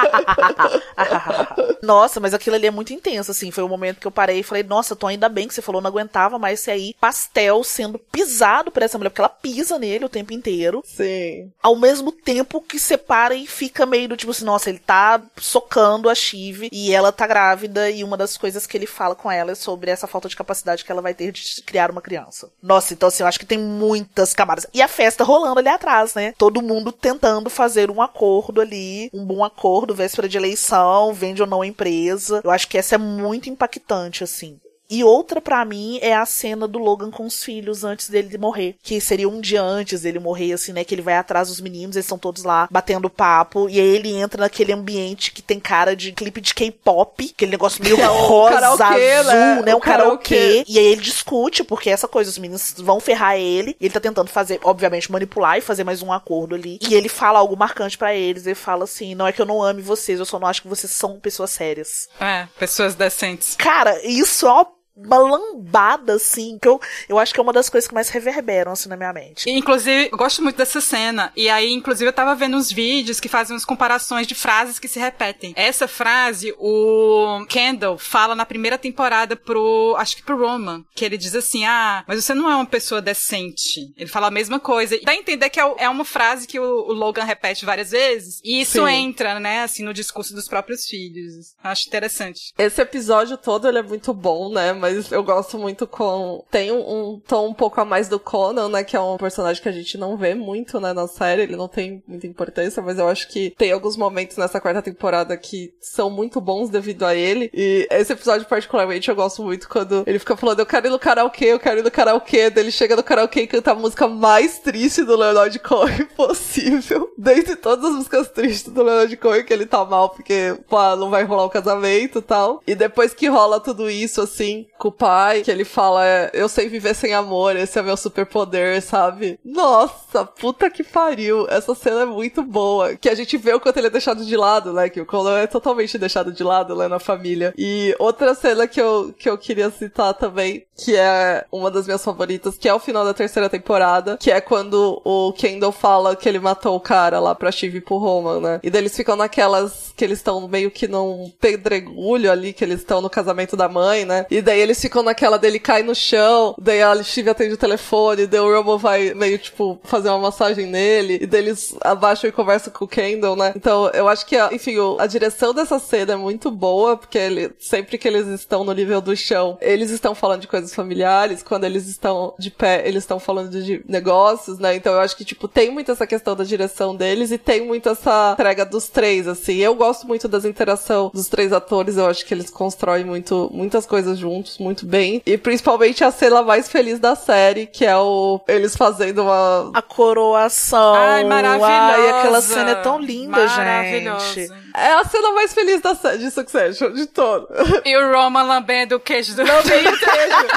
nossa, 1.81 2.19
mas 2.19 2.33
aquilo 2.33 2.55
ali 2.55 2.67
é 2.67 2.71
muito 2.71 2.93
intenso, 2.93 3.31
assim. 3.31 3.49
Foi 3.49 3.63
o 3.63 3.69
momento 3.69 3.99
que 3.99 4.07
eu 4.07 4.11
parei 4.11 4.39
e 4.39 4.43
falei, 4.43 4.63
nossa, 4.63 4.95
Tom, 4.95 5.07
ainda 5.07 5.27
bem 5.27 5.47
que 5.47 5.53
você 5.53 5.61
falou, 5.61 5.81
não 5.81 5.89
aguentava 5.89 6.37
mais 6.37 6.59
esse 6.59 6.69
aí. 6.69 6.95
Pastel 6.99 7.63
sendo 7.63 7.97
pisado 7.97 8.71
por 8.71 8.83
essa 8.83 8.97
mulher, 8.97 9.09
porque 9.09 9.21
ela 9.21 9.29
pisa 9.29 9.79
nele 9.79 10.05
o 10.05 10.09
tempo 10.09 10.33
inteiro. 10.33 10.70
Sim. 10.85 11.51
Ao 11.61 11.75
mesmo 11.75 12.11
tempo 12.11 12.61
que 12.61 12.79
separa 12.79 13.35
e 13.35 13.45
fica 13.45 13.85
meio 13.85 14.09
do 14.09 14.17
tipo 14.17 14.31
assim, 14.31 14.45
nossa, 14.45 14.69
ele 14.69 14.79
tá 14.79 15.21
socando 15.37 16.09
a 16.09 16.15
Chive 16.15 16.69
e 16.71 16.93
ela 16.93 17.11
tá 17.11 17.27
grávida 17.27 17.89
e 17.89 18.03
uma 18.03 18.15
das 18.15 18.37
coisas 18.37 18.65
que 18.65 18.77
ele 18.77 18.85
fala 18.85 19.15
com 19.15 19.31
ela 19.31 19.51
é 19.51 19.55
sobre 19.55 19.91
essa 19.91 20.07
falta 20.07 20.29
de 20.29 20.35
capacidade 20.35 20.85
que 20.85 20.91
ela 20.91 21.01
vai 21.01 21.13
ter 21.13 21.31
de 21.31 21.61
criar 21.63 21.91
uma 21.91 22.01
criança. 22.01 22.49
Nossa, 22.61 22.93
então 22.93 23.07
assim, 23.07 23.23
eu 23.23 23.27
acho 23.27 23.39
que 23.39 23.45
tem 23.45 23.57
muitas 23.57 24.33
camadas. 24.33 24.65
E 24.73 24.81
a 24.81 24.87
festa 24.87 25.23
rolando 25.23 25.59
ali 25.59 25.69
atrás, 25.69 26.13
né? 26.13 26.33
Todo 26.37 26.61
mundo 26.61 26.91
tentando 26.91 27.49
fazer 27.49 27.89
um 27.91 28.01
acordo 28.01 28.61
ali, 28.61 29.09
um 29.13 29.25
bom 29.25 29.43
acordo, 29.43 29.95
véspera 29.95 30.29
de 30.29 30.37
eleição, 30.37 31.13
vende 31.13 31.41
ou 31.41 31.47
não 31.47 31.61
a 31.61 31.67
empresa. 31.67 32.41
Eu 32.43 32.51
acho 32.51 32.67
que 32.67 32.77
essa 32.77 32.95
é 32.95 32.97
muito 32.97 33.49
impactante, 33.49 34.23
assim. 34.23 34.59
E 34.91 35.03
outra 35.05 35.39
pra 35.39 35.63
mim 35.63 35.97
é 36.01 36.13
a 36.13 36.25
cena 36.25 36.67
do 36.67 36.77
Logan 36.77 37.09
com 37.09 37.25
os 37.25 37.41
filhos 37.41 37.85
antes 37.85 38.09
dele 38.09 38.37
morrer, 38.37 38.75
que 38.83 38.99
seria 38.99 39.29
um 39.29 39.39
dia 39.39 39.61
antes 39.61 40.01
dele 40.01 40.19
morrer, 40.19 40.51
assim, 40.51 40.73
né, 40.73 40.83
que 40.83 40.93
ele 40.93 41.01
vai 41.01 41.15
atrás 41.15 41.47
dos 41.47 41.61
meninos, 41.61 41.95
eles 41.95 42.05
estão 42.05 42.17
todos 42.17 42.43
lá 42.43 42.67
batendo 42.69 43.09
papo, 43.09 43.69
e 43.69 43.79
aí 43.79 43.87
ele 43.87 44.13
entra 44.13 44.41
naquele 44.41 44.73
ambiente 44.73 45.31
que 45.31 45.41
tem 45.41 45.59
cara 45.61 45.95
de 45.95 46.11
clipe 46.11 46.41
de 46.41 46.53
K-pop, 46.53 47.31
aquele 47.33 47.51
negócio 47.51 47.81
meio 47.81 47.95
é 48.01 48.05
rosa, 48.05 48.55
karaokê, 48.55 49.11
azul, 49.11 49.33
né? 49.33 49.61
né, 49.61 49.73
O 49.73 49.77
um 49.77 49.79
karaokê. 49.79 50.35
karaokê. 50.35 50.63
E 50.67 50.77
aí 50.77 50.85
ele 50.85 51.01
discute, 51.01 51.63
porque 51.63 51.89
essa 51.89 52.07
coisa, 52.07 52.29
os 52.29 52.37
meninos 52.37 52.73
vão 52.77 52.99
ferrar 52.99 53.37
ele, 53.37 53.75
e 53.79 53.85
ele 53.85 53.93
tá 53.93 53.99
tentando 53.99 54.29
fazer, 54.29 54.59
obviamente, 54.63 55.11
manipular 55.11 55.57
e 55.57 55.61
fazer 55.61 55.85
mais 55.85 56.01
um 56.01 56.11
acordo 56.11 56.55
ali. 56.55 56.77
E 56.81 56.93
ele 56.93 57.07
fala 57.07 57.39
algo 57.39 57.55
marcante 57.55 57.97
pra 57.97 58.13
eles, 58.13 58.45
ele 58.45 58.55
fala 58.55 58.83
assim, 58.83 59.15
não 59.15 59.25
é 59.25 59.31
que 59.31 59.41
eu 59.41 59.45
não 59.45 59.63
ame 59.63 59.81
vocês, 59.81 60.19
eu 60.19 60.25
só 60.25 60.37
não 60.39 60.47
acho 60.47 60.61
que 60.61 60.67
vocês 60.67 60.91
são 60.91 61.19
pessoas 61.19 61.51
sérias. 61.51 62.09
É, 62.19 62.47
pessoas 62.59 62.95
decentes. 62.95 63.55
Cara, 63.55 64.05
isso 64.05 64.45
é 64.45 64.51
uma 64.51 64.67
uma 65.03 65.17
lambada, 65.17 66.13
assim, 66.13 66.57
que 66.61 66.67
eu, 66.67 66.79
eu 67.07 67.19
acho 67.19 67.33
que 67.33 67.39
é 67.39 67.43
uma 67.43 67.53
das 67.53 67.69
coisas 67.69 67.87
que 67.87 67.93
mais 67.93 68.09
reverberam, 68.09 68.71
assim, 68.71 68.89
na 68.89 68.97
minha 68.97 69.13
mente. 69.13 69.49
Inclusive, 69.49 70.09
eu 70.11 70.17
gosto 70.17 70.41
muito 70.41 70.57
dessa 70.57 70.81
cena. 70.81 71.31
E 71.35 71.49
aí, 71.49 71.71
inclusive, 71.71 72.07
eu 72.07 72.13
tava 72.13 72.35
vendo 72.35 72.57
uns 72.57 72.71
vídeos 72.71 73.19
que 73.19 73.29
fazem 73.29 73.53
umas 73.53 73.65
comparações 73.65 74.27
de 74.27 74.35
frases 74.35 74.79
que 74.79 74.87
se 74.87 74.99
repetem. 74.99 75.53
Essa 75.55 75.87
frase, 75.87 76.53
o 76.57 77.45
Kendall 77.47 77.97
fala 77.97 78.35
na 78.35 78.45
primeira 78.45 78.77
temporada 78.77 79.35
pro, 79.35 79.95
acho 79.97 80.15
que 80.15 80.23
pro 80.23 80.37
Roman, 80.37 80.83
que 80.95 81.05
ele 81.05 81.17
diz 81.17 81.35
assim, 81.35 81.65
ah, 81.65 82.03
mas 82.07 82.23
você 82.23 82.33
não 82.33 82.49
é 82.49 82.55
uma 82.55 82.65
pessoa 82.65 83.01
decente. 83.01 83.93
Ele 83.97 84.09
fala 84.09 84.27
a 84.27 84.31
mesma 84.31 84.59
coisa. 84.59 84.95
E 84.95 85.01
dá 85.01 85.11
a 85.11 85.15
entender 85.15 85.49
que 85.49 85.59
é, 85.59 85.73
é 85.77 85.89
uma 85.89 86.05
frase 86.05 86.47
que 86.47 86.59
o, 86.59 86.63
o 86.63 86.93
Logan 86.93 87.23
repete 87.23 87.65
várias 87.65 87.91
vezes. 87.91 88.39
E 88.43 88.61
isso 88.61 88.85
Sim. 88.85 88.93
entra, 88.93 89.39
né, 89.39 89.63
assim, 89.63 89.83
no 89.83 89.93
discurso 89.93 90.33
dos 90.33 90.47
próprios 90.47 90.85
filhos. 90.85 91.55
Acho 91.63 91.87
interessante. 91.87 92.53
Esse 92.57 92.81
episódio 92.81 93.37
todo 93.37 93.67
ele 93.67 93.79
é 93.79 93.83
muito 93.83 94.13
bom, 94.13 94.51
né? 94.51 94.73
Mas 94.73 94.90
eu 95.11 95.23
gosto 95.23 95.57
muito 95.57 95.87
com. 95.87 96.43
Tem 96.49 96.71
um, 96.71 96.79
um 96.79 97.19
tom 97.19 97.49
um 97.49 97.53
pouco 97.53 97.79
a 97.79 97.85
mais 97.85 98.07
do 98.07 98.19
Conan, 98.19 98.69
né? 98.69 98.83
Que 98.83 98.95
é 98.95 98.99
um 98.99 99.17
personagem 99.17 99.61
que 99.61 99.69
a 99.69 99.71
gente 99.71 99.97
não 99.97 100.17
vê 100.17 100.33
muito, 100.33 100.79
né, 100.79 100.93
na 100.93 101.07
série. 101.07 101.43
Ele 101.43 101.55
não 101.55 101.67
tem 101.67 102.03
muita 102.07 102.27
importância, 102.27 102.81
mas 102.81 102.97
eu 102.97 103.07
acho 103.07 103.27
que 103.27 103.51
tem 103.57 103.71
alguns 103.71 103.97
momentos 103.97 104.37
nessa 104.37 104.59
quarta 104.59 104.81
temporada 104.81 105.35
que 105.37 105.73
são 105.79 106.09
muito 106.09 106.39
bons 106.39 106.69
devido 106.69 107.05
a 107.05 107.15
ele. 107.15 107.49
E 107.53 107.87
esse 107.91 108.13
episódio, 108.13 108.47
particularmente, 108.47 109.09
eu 109.09 109.15
gosto 109.15 109.43
muito 109.43 109.67
quando 109.67 110.03
ele 110.05 110.19
fica 110.19 110.35
falando: 110.35 110.59
Eu 110.59 110.65
quero 110.65 110.87
ir 110.87 110.89
no 110.89 110.99
karaokê, 110.99 111.45
eu 111.45 111.59
quero 111.59 111.79
ir 111.79 111.83
no 111.83 111.91
karaokê. 111.91 112.49
Daí 112.49 112.63
ele 112.63 112.71
chega 112.71 112.95
no 112.95 113.03
karaokê 113.03 113.41
e 113.41 113.47
canta 113.47 113.71
a 113.71 113.75
música 113.75 114.07
mais 114.07 114.59
triste 114.59 115.03
do 115.03 115.15
Leonard 115.15 115.57
Cohen 115.59 116.05
possível. 116.15 117.11
Dentre 117.17 117.55
todas 117.55 117.85
as 117.85 117.95
músicas 117.95 118.29
tristes 118.29 118.71
do 118.71 118.83
Leonard 118.83 119.15
Cohen, 119.17 119.43
que 119.43 119.53
ele 119.53 119.65
tá 119.65 119.83
mal 119.85 120.09
porque, 120.09 120.57
pô, 120.69 120.95
não 120.95 121.09
vai 121.09 121.23
rolar 121.23 121.45
o 121.45 121.49
casamento 121.49 122.19
e 122.19 122.21
tal. 122.21 122.61
E 122.65 122.75
depois 122.75 123.13
que 123.13 123.27
rola 123.27 123.59
tudo 123.59 123.89
isso, 123.89 124.21
assim, 124.21 124.67
com 124.81 124.87
o 124.87 124.91
pai, 124.91 125.43
que 125.43 125.51
ele 125.51 125.63
fala, 125.63 126.03
eu 126.33 126.49
sei 126.49 126.67
viver 126.67 126.95
sem 126.95 127.13
amor, 127.13 127.55
esse 127.55 127.77
é 127.77 127.83
meu 127.83 127.95
superpoder, 127.95 128.81
sabe? 128.81 129.39
Nossa, 129.45 130.25
puta 130.25 130.71
que 130.71 130.83
pariu. 130.83 131.45
Essa 131.47 131.75
cena 131.75 132.01
é 132.01 132.05
muito 132.05 132.41
boa. 132.41 132.95
Que 132.95 133.07
a 133.07 133.13
gente 133.13 133.37
vê 133.37 133.53
o 133.53 133.59
quanto 133.59 133.77
ele 133.77 133.87
é 133.87 133.91
deixado 133.91 134.25
de 134.25 134.35
lado, 134.35 134.73
né? 134.73 134.89
Que 134.89 134.99
o 134.99 135.05
Conan 135.05 135.37
é 135.37 135.45
totalmente 135.45 135.99
deixado 135.99 136.33
de 136.33 136.43
lado, 136.43 136.75
né, 136.75 136.87
na 136.87 136.97
família. 136.97 137.53
E 137.55 137.95
outra 137.99 138.33
cena 138.33 138.67
que 138.67 138.81
eu, 138.81 139.13
que 139.15 139.29
eu 139.29 139.37
queria 139.37 139.69
citar 139.69 140.15
também, 140.15 140.65
que 140.75 140.95
é 140.97 141.45
uma 141.51 141.69
das 141.69 141.85
minhas 141.85 142.03
favoritas, 142.03 142.57
que 142.57 142.67
é 142.67 142.73
o 142.73 142.79
final 142.79 143.05
da 143.05 143.13
terceira 143.13 143.47
temporada, 143.47 144.17
que 144.17 144.31
é 144.31 144.41
quando 144.41 144.99
o 145.05 145.31
Kendall 145.33 145.71
fala 145.71 146.15
que 146.15 146.27
ele 146.27 146.39
matou 146.39 146.75
o 146.75 146.79
cara 146.79 147.19
lá 147.19 147.35
pra 147.35 147.51
Steve 147.51 147.77
e 147.77 147.81
pro 147.81 147.97
Roman, 147.97 148.39
né? 148.39 148.59
E 148.63 148.71
daí 148.71 148.81
eles 148.81 148.95
ficam 148.95 149.15
naquelas 149.15 149.93
que 149.95 150.03
eles 150.03 150.17
estão 150.17 150.47
meio 150.47 150.71
que 150.71 150.87
num 150.87 151.31
pedregulho 151.39 152.31
ali, 152.31 152.51
que 152.51 152.63
eles 152.63 152.79
estão 152.79 152.99
no 152.99 153.11
casamento 153.11 153.55
da 153.55 153.69
mãe, 153.69 154.05
né? 154.05 154.25
E 154.31 154.41
daí 154.41 154.70
eles 154.71 154.81
ficam 154.81 155.03
naquela 155.03 155.37
dele 155.37 155.59
cai 155.59 155.83
no 155.83 155.93
chão, 155.93 156.55
daí 156.59 156.81
a 156.81 157.01
Steve 157.03 157.29
atende 157.29 157.53
o 157.53 157.57
telefone, 157.57 158.25
daí 158.27 158.39
o 158.39 158.51
Roman 158.55 158.77
vai 158.77 159.13
meio, 159.13 159.37
tipo, 159.37 159.79
fazer 159.83 160.09
uma 160.09 160.19
massagem 160.19 160.65
nele, 160.65 161.19
e 161.21 161.25
daí 161.27 161.41
eles 161.41 161.75
abaixam 161.81 162.29
e 162.29 162.33
conversam 162.33 162.71
com 162.73 162.85
o 162.85 162.87
Kendall, 162.87 163.35
né? 163.35 163.53
Então, 163.55 163.87
eu 163.89 164.07
acho 164.07 164.25
que, 164.25 164.35
a- 164.37 164.49
enfim, 164.51 164.75
a 164.99 165.05
direção 165.07 165.53
dessa 165.53 165.77
cena 165.79 166.13
é 166.13 166.15
muito 166.15 166.49
boa, 166.49 166.95
porque 166.97 167.17
ele, 167.17 167.51
sempre 167.59 167.97
que 167.97 168.07
eles 168.07 168.27
estão 168.27 168.63
no 168.63 168.71
nível 168.73 169.01
do 169.01 169.15
chão, 169.15 169.57
eles 169.61 169.91
estão 169.91 170.15
falando 170.15 170.41
de 170.41 170.47
coisas 170.47 170.73
familiares, 170.73 171.43
quando 171.43 171.65
eles 171.65 171.87
estão 171.87 172.33
de 172.39 172.49
pé, 172.49 172.83
eles 172.87 173.03
estão 173.03 173.19
falando 173.19 173.49
de 173.61 173.83
negócios, 173.87 174.57
né? 174.59 174.75
Então, 174.75 174.93
eu 174.93 174.99
acho 174.99 175.15
que, 175.17 175.25
tipo, 175.25 175.47
tem 175.47 175.69
muito 175.71 175.91
essa 175.91 176.07
questão 176.07 176.35
da 176.35 176.43
direção 176.43 176.95
deles 176.95 177.31
e 177.31 177.37
tem 177.37 177.65
muito 177.65 177.89
essa 177.89 178.31
entrega 178.33 178.65
dos 178.65 178.87
três, 178.87 179.27
assim. 179.27 179.57
Eu 179.57 179.75
gosto 179.75 180.07
muito 180.07 180.27
das 180.27 180.45
interação 180.45 181.11
dos 181.13 181.27
três 181.27 181.51
atores, 181.53 181.97
eu 181.97 182.05
acho 182.07 182.25
que 182.25 182.33
eles 182.33 182.49
constroem 182.49 183.03
muito, 183.05 183.49
muitas 183.53 183.85
coisas 183.85 184.17
juntos, 184.17 184.57
muito 184.61 184.85
bem. 184.85 185.21
E 185.25 185.37
principalmente 185.37 186.03
a 186.03 186.11
cena 186.11 186.41
mais 186.41 186.69
feliz 186.69 186.99
da 186.99 187.15
série, 187.15 187.65
que 187.65 187.85
é 187.85 187.97
o 187.97 188.39
eles 188.47 188.75
fazendo 188.75 189.23
uma. 189.23 189.71
A 189.73 189.81
coroação. 189.81 190.93
Ai, 190.95 191.23
maravilhosa. 191.23 191.71
Ai, 191.71 192.09
aquela 192.09 192.41
cena 192.41 192.71
é 192.71 192.75
tão 192.75 192.99
linda, 192.99 193.47
gente. 193.47 194.51
É 194.75 194.93
a 194.93 195.03
cena 195.03 195.31
mais 195.31 195.53
feliz 195.53 195.81
da 195.81 195.95
série 195.95 196.19
de 196.19 196.31
Succession, 196.31 196.91
de 196.93 197.05
todo. 197.07 197.47
E 197.83 197.97
o 197.97 198.11
Roman 198.11 198.43
lambendo 198.43 198.95
o 198.95 198.99
queijo 198.99 199.35
do 199.35 199.41
Lambendo 199.41 199.89
o 199.89 199.97
queijo. 199.97 200.47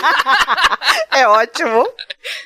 é 1.11 1.27
ótimo. 1.27 1.89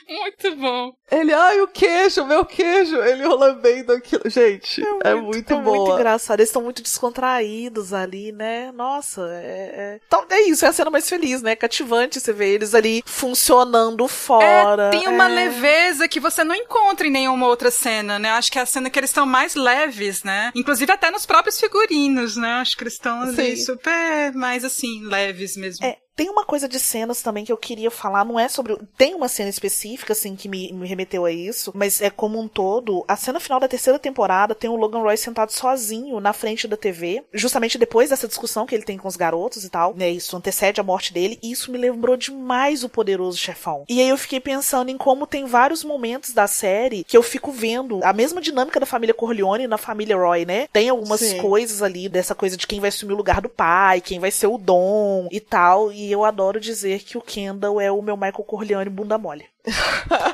Muito 0.08 0.56
bom. 0.56 0.92
Ele, 1.10 1.32
ai, 1.32 1.60
o 1.60 1.68
queijo, 1.68 2.24
meu 2.24 2.44
queijo. 2.44 2.96
Ele 2.96 3.26
lambendo 3.26 3.92
aquilo. 3.92 4.28
Gente, 4.28 4.82
é, 4.82 4.84
muito, 4.84 5.06
é 5.06 5.14
muito 5.14 5.52
é 5.52 5.56
boa. 5.56 5.76
muito 5.76 5.94
engraçado. 5.94 6.40
Eles 6.40 6.48
estão 6.48 6.62
muito 6.62 6.82
descontraídos 6.82 7.92
ali, 7.92 8.32
né? 8.32 8.70
Nossa, 8.72 9.22
é, 9.22 9.74
é... 9.74 10.00
Então, 10.06 10.24
é 10.30 10.42
isso, 10.42 10.64
é 10.64 10.68
a 10.68 10.72
cena 10.72 10.90
mais 10.90 11.08
feliz, 11.08 11.37
né? 11.42 11.56
Cativante 11.56 12.20
você 12.20 12.32
vê 12.32 12.54
eles 12.54 12.74
ali 12.74 13.02
funcionando 13.06 14.06
fora. 14.08 14.84
É, 14.84 14.90
tem 14.90 15.08
uma 15.08 15.26
leveza 15.26 16.08
que 16.08 16.20
você 16.20 16.44
não 16.44 16.54
encontra 16.54 17.06
em 17.06 17.10
nenhuma 17.10 17.46
outra 17.46 17.70
cena, 17.70 18.18
né? 18.18 18.30
Acho 18.30 18.50
que 18.50 18.58
é 18.58 18.62
a 18.62 18.66
cena 18.66 18.90
que 18.90 18.98
eles 18.98 19.10
estão 19.10 19.26
mais 19.26 19.54
leves, 19.54 20.22
né? 20.22 20.50
Inclusive 20.54 20.90
até 20.92 21.10
nos 21.10 21.26
próprios 21.26 21.58
figurinos, 21.58 22.36
né? 22.36 22.54
Acho 22.54 22.76
que 22.76 22.84
eles 22.84 22.94
estão 22.94 23.22
ali 23.22 23.56
Sim. 23.56 23.64
super 23.64 24.32
mais 24.34 24.64
assim, 24.64 25.04
leves 25.04 25.56
mesmo. 25.56 25.84
É, 25.84 25.96
tem 26.18 26.28
uma 26.28 26.44
coisa 26.44 26.68
de 26.68 26.80
cenas 26.80 27.22
também 27.22 27.44
que 27.44 27.52
eu 27.52 27.56
queria 27.56 27.92
falar, 27.92 28.24
não 28.24 28.40
é 28.40 28.48
sobre. 28.48 28.76
Tem 28.96 29.14
uma 29.14 29.28
cena 29.28 29.48
específica, 29.48 30.12
assim, 30.12 30.34
que 30.34 30.48
me, 30.48 30.72
me 30.72 30.84
remeteu 30.84 31.24
a 31.24 31.30
isso, 31.30 31.70
mas 31.76 32.02
é 32.02 32.10
como 32.10 32.40
um 32.40 32.48
todo. 32.48 33.04
A 33.06 33.14
cena 33.14 33.38
final 33.38 33.60
da 33.60 33.68
terceira 33.68 34.00
temporada 34.00 34.52
tem 34.52 34.68
o 34.68 34.74
Logan 34.74 34.98
Roy 34.98 35.16
sentado 35.16 35.52
sozinho 35.52 36.18
na 36.18 36.32
frente 36.32 36.66
da 36.66 36.76
TV, 36.76 37.22
justamente 37.32 37.78
depois 37.78 38.10
dessa 38.10 38.26
discussão 38.26 38.66
que 38.66 38.74
ele 38.74 38.82
tem 38.82 38.98
com 38.98 39.06
os 39.06 39.14
garotos 39.14 39.62
e 39.62 39.70
tal, 39.70 39.94
né? 39.94 40.10
Isso 40.10 40.36
antecede 40.36 40.80
a 40.80 40.84
morte 40.84 41.12
dele, 41.12 41.38
e 41.40 41.52
isso 41.52 41.70
me 41.70 41.78
lembrou 41.78 42.16
demais 42.16 42.82
o 42.82 42.88
poderoso 42.88 43.38
chefão. 43.38 43.84
E 43.88 44.00
aí 44.00 44.08
eu 44.08 44.18
fiquei 44.18 44.40
pensando 44.40 44.90
em 44.90 44.98
como 44.98 45.24
tem 45.24 45.44
vários 45.46 45.84
momentos 45.84 46.32
da 46.32 46.48
série 46.48 47.04
que 47.04 47.16
eu 47.16 47.22
fico 47.22 47.52
vendo 47.52 48.00
a 48.02 48.12
mesma 48.12 48.40
dinâmica 48.40 48.80
da 48.80 48.86
família 48.86 49.14
Corleone 49.14 49.68
na 49.68 49.78
família 49.78 50.16
Roy, 50.16 50.44
né? 50.44 50.66
Tem 50.72 50.88
algumas 50.88 51.20
Sim. 51.20 51.38
coisas 51.38 51.80
ali 51.80 52.08
dessa 52.08 52.34
coisa 52.34 52.56
de 52.56 52.66
quem 52.66 52.80
vai 52.80 52.88
assumir 52.88 53.12
o 53.12 53.16
lugar 53.16 53.40
do 53.40 53.48
pai, 53.48 54.00
quem 54.00 54.18
vai 54.18 54.32
ser 54.32 54.48
o 54.48 54.58
dom 54.58 55.28
e 55.30 55.38
tal. 55.38 55.92
E 55.92 56.07
eu 56.12 56.24
adoro 56.24 56.58
dizer 56.60 57.00
que 57.02 57.16
o 57.18 57.20
Kendall 57.22 57.80
é 57.80 57.90
o 57.90 58.00
meu 58.02 58.16
Michael 58.16 58.44
Corleone 58.44 58.90
bunda 58.90 59.16
mole. 59.18 59.46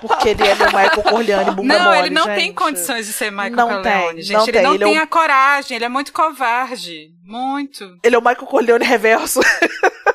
Porque 0.00 0.28
ele 0.30 0.42
é 0.46 0.54
meu 0.54 0.66
Michael 0.66 1.02
Corleone 1.02 1.50
bunda 1.52 1.78
não, 1.78 1.84
mole. 1.86 1.98
ele 1.98 2.10
não 2.10 2.24
gente. 2.24 2.36
tem 2.36 2.52
condições 2.52 3.06
de 3.06 3.12
ser 3.12 3.30
Michael 3.30 3.50
Não 3.56 3.68
Corleone, 3.68 4.14
tem, 4.14 4.22
gente. 4.22 4.32
não 4.32 4.42
ele 4.44 4.52
tem. 4.52 4.62
não 4.62 4.74
Ele 4.74 4.84
é 4.84 4.86
tem 4.86 4.98
um- 4.98 5.02
a 5.02 5.06
coragem, 5.06 5.76
ele 5.76 5.84
é 5.84 5.88
muito 5.88 6.12
covarde. 6.12 7.10
Muito. 7.24 7.98
Ele 8.02 8.14
é 8.14 8.18
o 8.18 8.22
Michael 8.22 8.46
Corleone 8.46 8.84
reverso. 8.84 9.40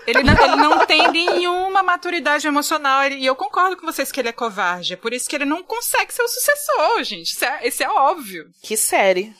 Ele 0.07 0.23
não, 0.23 0.33
ele 0.43 0.55
não 0.55 0.85
tem 0.85 1.07
nenhuma 1.11 1.83
maturidade 1.83 2.47
emocional. 2.47 3.03
ele- 3.03 3.15
e 3.17 3.25
eu 3.25 3.35
concordo 3.35 3.77
com 3.77 3.85
vocês 3.85 4.11
que 4.11 4.19
ele 4.19 4.29
é 4.29 4.31
covarde. 4.31 4.93
É 4.93 4.95
por 4.95 5.13
isso 5.13 5.29
que 5.29 5.35
ele 5.35 5.45
não 5.45 5.61
consegue 5.63 6.11
ser 6.13 6.23
o 6.23 6.27
sucessor, 6.27 7.03
gente. 7.03 7.33
Isso 7.33 7.45
é, 7.45 7.67
isso 7.67 7.83
é 7.83 7.89
óbvio. 7.89 8.49
que 8.61 8.75
série. 8.77 9.33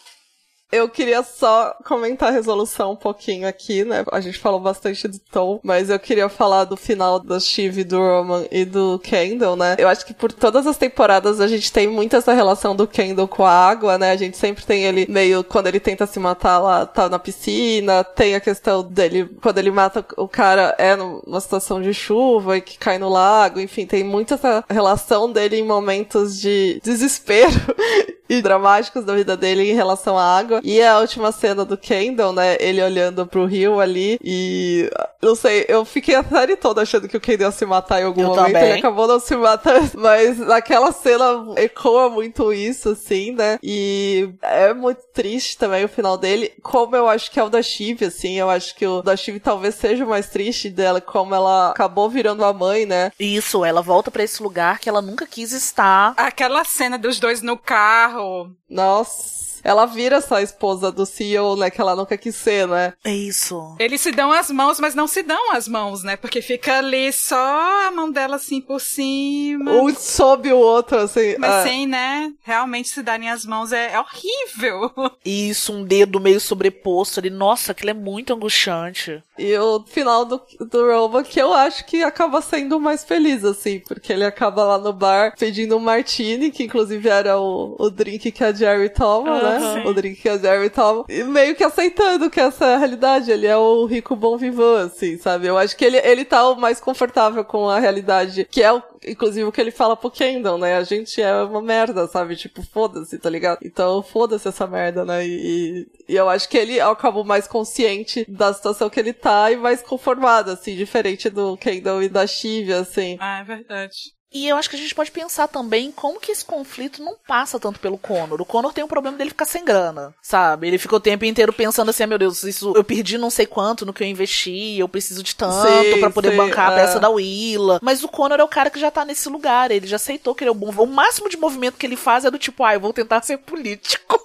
Eu 0.71 0.87
queria 0.87 1.23
só 1.23 1.75
comentar 1.83 2.29
a 2.29 2.31
resolução 2.31 2.91
um 2.91 2.95
pouquinho 2.95 3.47
aqui, 3.47 3.83
né? 3.83 4.05
A 4.11 4.21
gente 4.21 4.37
falou 4.37 4.59
bastante 4.59 5.07
do 5.07 5.17
Tom, 5.31 5.59
mas 5.63 5.89
eu 5.89 5.99
queria 5.99 6.29
falar 6.29 6.65
do 6.65 6.77
final 6.77 7.19
da 7.19 7.39
Shiv, 7.39 7.83
do 7.83 7.97
Roman 7.97 8.45
e 8.51 8.65
do 8.65 8.99
Kendall, 8.99 9.55
né? 9.55 9.75
Eu 9.79 9.87
acho 9.87 10.05
que 10.05 10.13
por 10.13 10.31
todas 10.31 10.67
as 10.67 10.77
temporadas 10.77 11.41
a 11.41 11.47
gente 11.47 11.73
tem 11.73 11.87
muito 11.87 12.15
essa 12.15 12.33
relação 12.33 12.75
do 12.75 12.85
Kendall 12.85 13.27
com 13.27 13.43
a 13.43 13.51
água, 13.51 13.97
né? 13.97 14.11
A 14.11 14.15
gente 14.15 14.37
sempre 14.37 14.63
tem 14.63 14.83
ele 14.83 15.07
meio, 15.09 15.43
quando 15.43 15.65
ele 15.65 15.79
tenta 15.79 16.05
se 16.05 16.19
matar 16.19 16.59
lá, 16.59 16.85
tá 16.85 17.09
na 17.09 17.17
piscina, 17.17 18.03
tem 18.03 18.35
a 18.35 18.39
questão 18.39 18.83
dele, 18.83 19.25
quando 19.41 19.57
ele 19.57 19.71
mata 19.71 20.05
o 20.17 20.27
cara, 20.27 20.75
é 20.77 20.95
numa 20.95 21.41
situação 21.41 21.81
de 21.81 21.95
chuva 21.95 22.57
e 22.57 22.61
que 22.61 22.77
cai 22.77 22.99
no 22.99 23.09
lago, 23.09 23.59
enfim, 23.59 23.87
tem 23.87 24.03
muito 24.03 24.35
essa 24.35 24.63
relação 24.69 25.31
dele 25.31 25.57
em 25.57 25.65
momentos 25.65 26.39
de 26.39 26.79
desespero 26.83 27.59
e 28.29 28.41
dramáticos 28.41 29.03
da 29.03 29.15
vida 29.15 29.35
dele 29.35 29.71
em 29.71 29.73
relação 29.73 30.17
à 30.17 30.37
água. 30.37 30.58
E 30.63 30.81
a 30.81 30.99
última 30.99 31.31
cena 31.31 31.63
do 31.65 31.77
Kendall, 31.77 32.33
né? 32.33 32.57
Ele 32.59 32.81
olhando 32.81 33.25
pro 33.25 33.45
rio 33.45 33.79
ali 33.79 34.19
e. 34.23 34.89
Não 35.21 35.35
sei, 35.35 35.65
eu 35.67 35.83
fiquei 35.83 36.15
a 36.15 36.23
série 36.23 36.55
toda 36.55 36.81
achando 36.81 37.07
que 37.07 37.17
o 37.17 37.19
Kendall 37.21 37.49
ia 37.49 37.51
se 37.51 37.65
matar 37.65 38.01
em 38.01 38.05
algum 38.05 38.21
Eu 38.21 38.27
momento. 38.29 38.45
também. 38.45 38.63
Ele 38.69 38.79
acabou 38.79 39.07
não 39.07 39.19
se 39.19 39.35
matando. 39.35 39.89
Mas 39.99 40.37
naquela 40.37 40.91
cena 40.91 41.25
ecoa 41.57 42.09
muito 42.09 42.53
isso, 42.53 42.89
assim, 42.89 43.31
né? 43.31 43.59
E 43.61 44.29
é 44.41 44.73
muito 44.73 45.01
triste 45.13 45.57
também 45.57 45.83
o 45.83 45.89
final 45.89 46.17
dele. 46.17 46.53
Como 46.63 46.95
eu 46.95 47.07
acho 47.07 47.29
que 47.31 47.39
é 47.39 47.43
o 47.43 47.49
da 47.49 47.61
Shiv, 47.61 48.05
assim. 48.05 48.35
Eu 48.39 48.49
acho 48.49 48.75
que 48.75 48.85
o 48.87 49.01
da 49.01 49.15
Shiv 49.15 49.39
talvez 49.39 49.75
seja 49.75 50.05
o 50.05 50.09
mais 50.09 50.27
triste 50.29 50.69
dela, 50.69 51.01
como 51.01 51.35
ela 51.35 51.71
acabou 51.71 52.09
virando 52.09 52.45
a 52.45 52.53
mãe, 52.53 52.85
né? 52.85 53.11
Isso, 53.19 53.65
ela 53.65 53.81
volta 53.81 54.09
pra 54.09 54.23
esse 54.23 54.41
lugar 54.41 54.79
que 54.79 54.87
ela 54.87 55.01
nunca 55.01 55.25
quis 55.27 55.51
estar. 55.51 56.13
Aquela 56.15 56.63
cena 56.63 56.97
dos 56.97 57.19
dois 57.19 57.41
no 57.41 57.57
carro. 57.57 58.51
Nossa. 58.69 59.48
Ela 59.63 59.85
vira 59.85 60.17
essa 60.17 60.41
esposa 60.41 60.91
do 60.91 61.05
CEO, 61.05 61.55
né? 61.55 61.69
Que 61.69 61.81
ela 61.81 61.95
nunca 61.95 62.17
quis 62.17 62.35
ser, 62.35 62.67
né? 62.67 62.93
É 63.03 63.13
isso. 63.13 63.75
Eles 63.79 64.01
se 64.01 64.11
dão 64.11 64.31
as 64.31 64.49
mãos, 64.49 64.79
mas 64.79 64.95
não 64.95 65.07
se 65.07 65.23
dão 65.23 65.51
as 65.51 65.67
mãos, 65.67 66.03
né? 66.03 66.15
Porque 66.15 66.41
fica 66.41 66.77
ali 66.77 67.11
só 67.11 67.87
a 67.87 67.91
mão 67.91 68.11
dela 68.11 68.35
assim 68.35 68.61
por 68.61 68.79
cima. 68.79 69.71
Um 69.71 69.93
sob 69.93 70.51
o 70.51 70.57
outro, 70.57 70.97
assim. 70.97 71.35
Mas 71.37 71.51
ah. 71.51 71.63
sem, 71.63 71.87
né? 71.87 72.31
Realmente 72.41 72.89
se 72.89 73.01
darem 73.01 73.29
as 73.29 73.45
mãos 73.45 73.71
é, 73.71 73.93
é 73.93 73.99
horrível. 73.99 74.91
Isso, 75.25 75.73
um 75.73 75.83
dedo 75.83 76.19
meio 76.19 76.39
sobreposto 76.39 77.19
ali. 77.19 77.29
Nossa, 77.29 77.71
aquilo 77.71 77.91
é 77.91 77.93
muito 77.93 78.33
angustiante. 78.33 79.23
E 79.37 79.57
o 79.57 79.83
final 79.85 80.25
do, 80.25 80.41
do 80.59 80.91
Roman, 80.91 81.23
que 81.23 81.41
eu 81.41 81.53
acho 81.53 81.85
que 81.85 82.03
acaba 82.03 82.41
sendo 82.41 82.79
mais 82.79 83.03
feliz, 83.03 83.43
assim, 83.45 83.79
porque 83.79 84.11
ele 84.11 84.25
acaba 84.25 84.63
lá 84.63 84.77
no 84.77 84.91
bar 84.91 85.33
pedindo 85.37 85.77
um 85.77 85.79
martini, 85.79 86.51
que 86.51 86.63
inclusive 86.63 87.07
era 87.07 87.39
o, 87.39 87.75
o 87.79 87.89
drink 87.89 88.31
que 88.31 88.43
a 88.43 88.51
Jerry 88.51 88.89
toma, 88.89 89.41
né? 89.41 89.48
Aham. 89.57 89.85
O 89.85 89.93
drink 89.93 90.21
que 90.21 90.29
a 90.29 90.69
toma. 90.69 91.05
E 91.09 91.23
meio 91.23 91.55
que 91.55 91.63
aceitando 91.63 92.29
que 92.29 92.39
essa 92.39 92.65
é 92.65 92.75
a 92.75 92.77
realidade. 92.77 93.31
Ele 93.31 93.47
é 93.47 93.57
o 93.57 93.85
rico 93.85 94.15
bom 94.15 94.37
vivant, 94.37 94.87
assim, 94.87 95.17
sabe? 95.17 95.47
Eu 95.47 95.57
acho 95.57 95.75
que 95.75 95.85
ele, 95.85 95.97
ele 95.97 96.25
tá 96.25 96.49
o 96.49 96.55
mais 96.55 96.79
confortável 96.79 97.43
com 97.43 97.69
a 97.69 97.79
realidade, 97.79 98.47
que 98.49 98.61
é 98.61 98.71
o, 98.71 98.81
inclusive 99.05 99.45
o 99.45 99.51
que 99.51 99.61
ele 99.61 99.71
fala 99.71 99.95
pro 99.95 100.11
Kendall, 100.11 100.57
né? 100.57 100.77
A 100.77 100.83
gente 100.83 101.21
é 101.21 101.33
uma 101.43 101.61
merda, 101.61 102.07
sabe? 102.07 102.35
Tipo, 102.35 102.61
foda-se, 102.61 103.17
tá 103.17 103.29
ligado? 103.29 103.59
Então, 103.63 104.01
foda-se 104.03 104.47
essa 104.47 104.67
merda, 104.67 105.05
né? 105.05 105.25
E, 105.25 105.87
e 106.07 106.15
eu 106.15 106.29
acho 106.29 106.47
que 106.49 106.57
ele 106.57 106.79
acabou 106.79 107.23
mais 107.23 107.47
consciente 107.47 108.25
da 108.27 108.53
situação 108.53 108.89
que 108.89 108.99
ele 108.99 109.13
tá 109.13 109.51
e 109.51 109.55
mais 109.55 109.81
conformado, 109.81 110.51
assim, 110.51 110.75
diferente 110.75 111.29
do 111.29 111.57
Kendall 111.57 112.03
e 112.03 112.09
da 112.09 112.25
Shiv, 112.25 112.71
assim. 112.73 113.17
Ah, 113.19 113.39
é 113.39 113.43
verdade. 113.43 114.18
E 114.31 114.47
eu 114.47 114.57
acho 114.57 114.69
que 114.69 114.75
a 114.75 114.79
gente 114.79 114.93
pode 114.93 115.09
pensar 115.09 115.47
também 115.47 115.91
como 115.91 116.19
que 116.19 116.31
esse 116.31 116.45
conflito 116.45 117.03
não 117.03 117.15
passa 117.27 117.59
tanto 117.59 117.79
pelo 117.79 117.97
Connor. 117.97 118.39
O 118.39 118.45
Connor 118.45 118.71
tem 118.71 118.83
um 118.83 118.87
problema 118.87 119.17
dele 119.17 119.31
ficar 119.31 119.45
sem 119.45 119.65
grana, 119.65 120.13
sabe? 120.21 120.67
Ele 120.67 120.77
ficou 120.77 120.97
o 120.97 121.01
tempo 121.01 121.25
inteiro 121.25 121.51
pensando 121.51 121.89
assim, 121.89 122.03
ah, 122.03 122.07
meu 122.07 122.19
Deus, 122.19 122.43
isso 122.43 122.73
eu 122.75 122.83
perdi 122.83 123.17
não 123.17 123.31
sei 123.31 123.47
quanto 123.47 123.87
no 123.87 123.93
que 123.93 124.03
eu 124.03 124.07
investi, 124.07 124.77
eu 124.77 124.87
preciso 124.87 125.23
de 125.23 125.35
tanto 125.35 125.99
pra 125.99 126.11
poder 126.11 126.35
bancar 126.35 126.69
a 126.69 126.73
é. 126.73 126.75
peça 126.75 126.99
da 126.99 127.09
Willa. 127.09 127.79
Mas 127.81 128.03
o 128.03 128.07
Connor 128.07 128.39
é 128.39 128.43
o 128.43 128.47
cara 128.47 128.69
que 128.69 128.79
já 128.79 128.91
tá 128.91 129.03
nesse 129.03 129.27
lugar, 129.29 129.71
ele 129.71 129.87
já 129.87 129.95
aceitou 129.95 130.35
que 130.35 130.43
ele 130.43 130.49
é 130.49 130.51
o 130.51 130.55
bom. 130.55 130.69
O 130.69 130.87
máximo 130.87 131.27
de 131.27 131.37
movimento 131.37 131.77
que 131.77 131.85
ele 131.85 131.95
faz 131.95 132.23
é 132.23 132.31
do 132.31 132.37
tipo, 132.37 132.63
ah, 132.63 132.75
eu 132.75 132.79
vou 132.79 132.93
tentar 132.93 133.23
ser 133.23 133.37
político. 133.37 134.19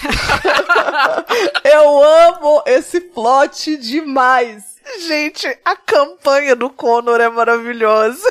Eu 1.64 2.02
amo 2.02 2.62
esse 2.66 3.00
plot 3.00 3.76
demais! 3.76 4.70
Gente, 5.06 5.46
a 5.64 5.76
campanha 5.76 6.56
do 6.56 6.70
Connor 6.70 7.20
é 7.20 7.28
maravilhosa. 7.28 8.28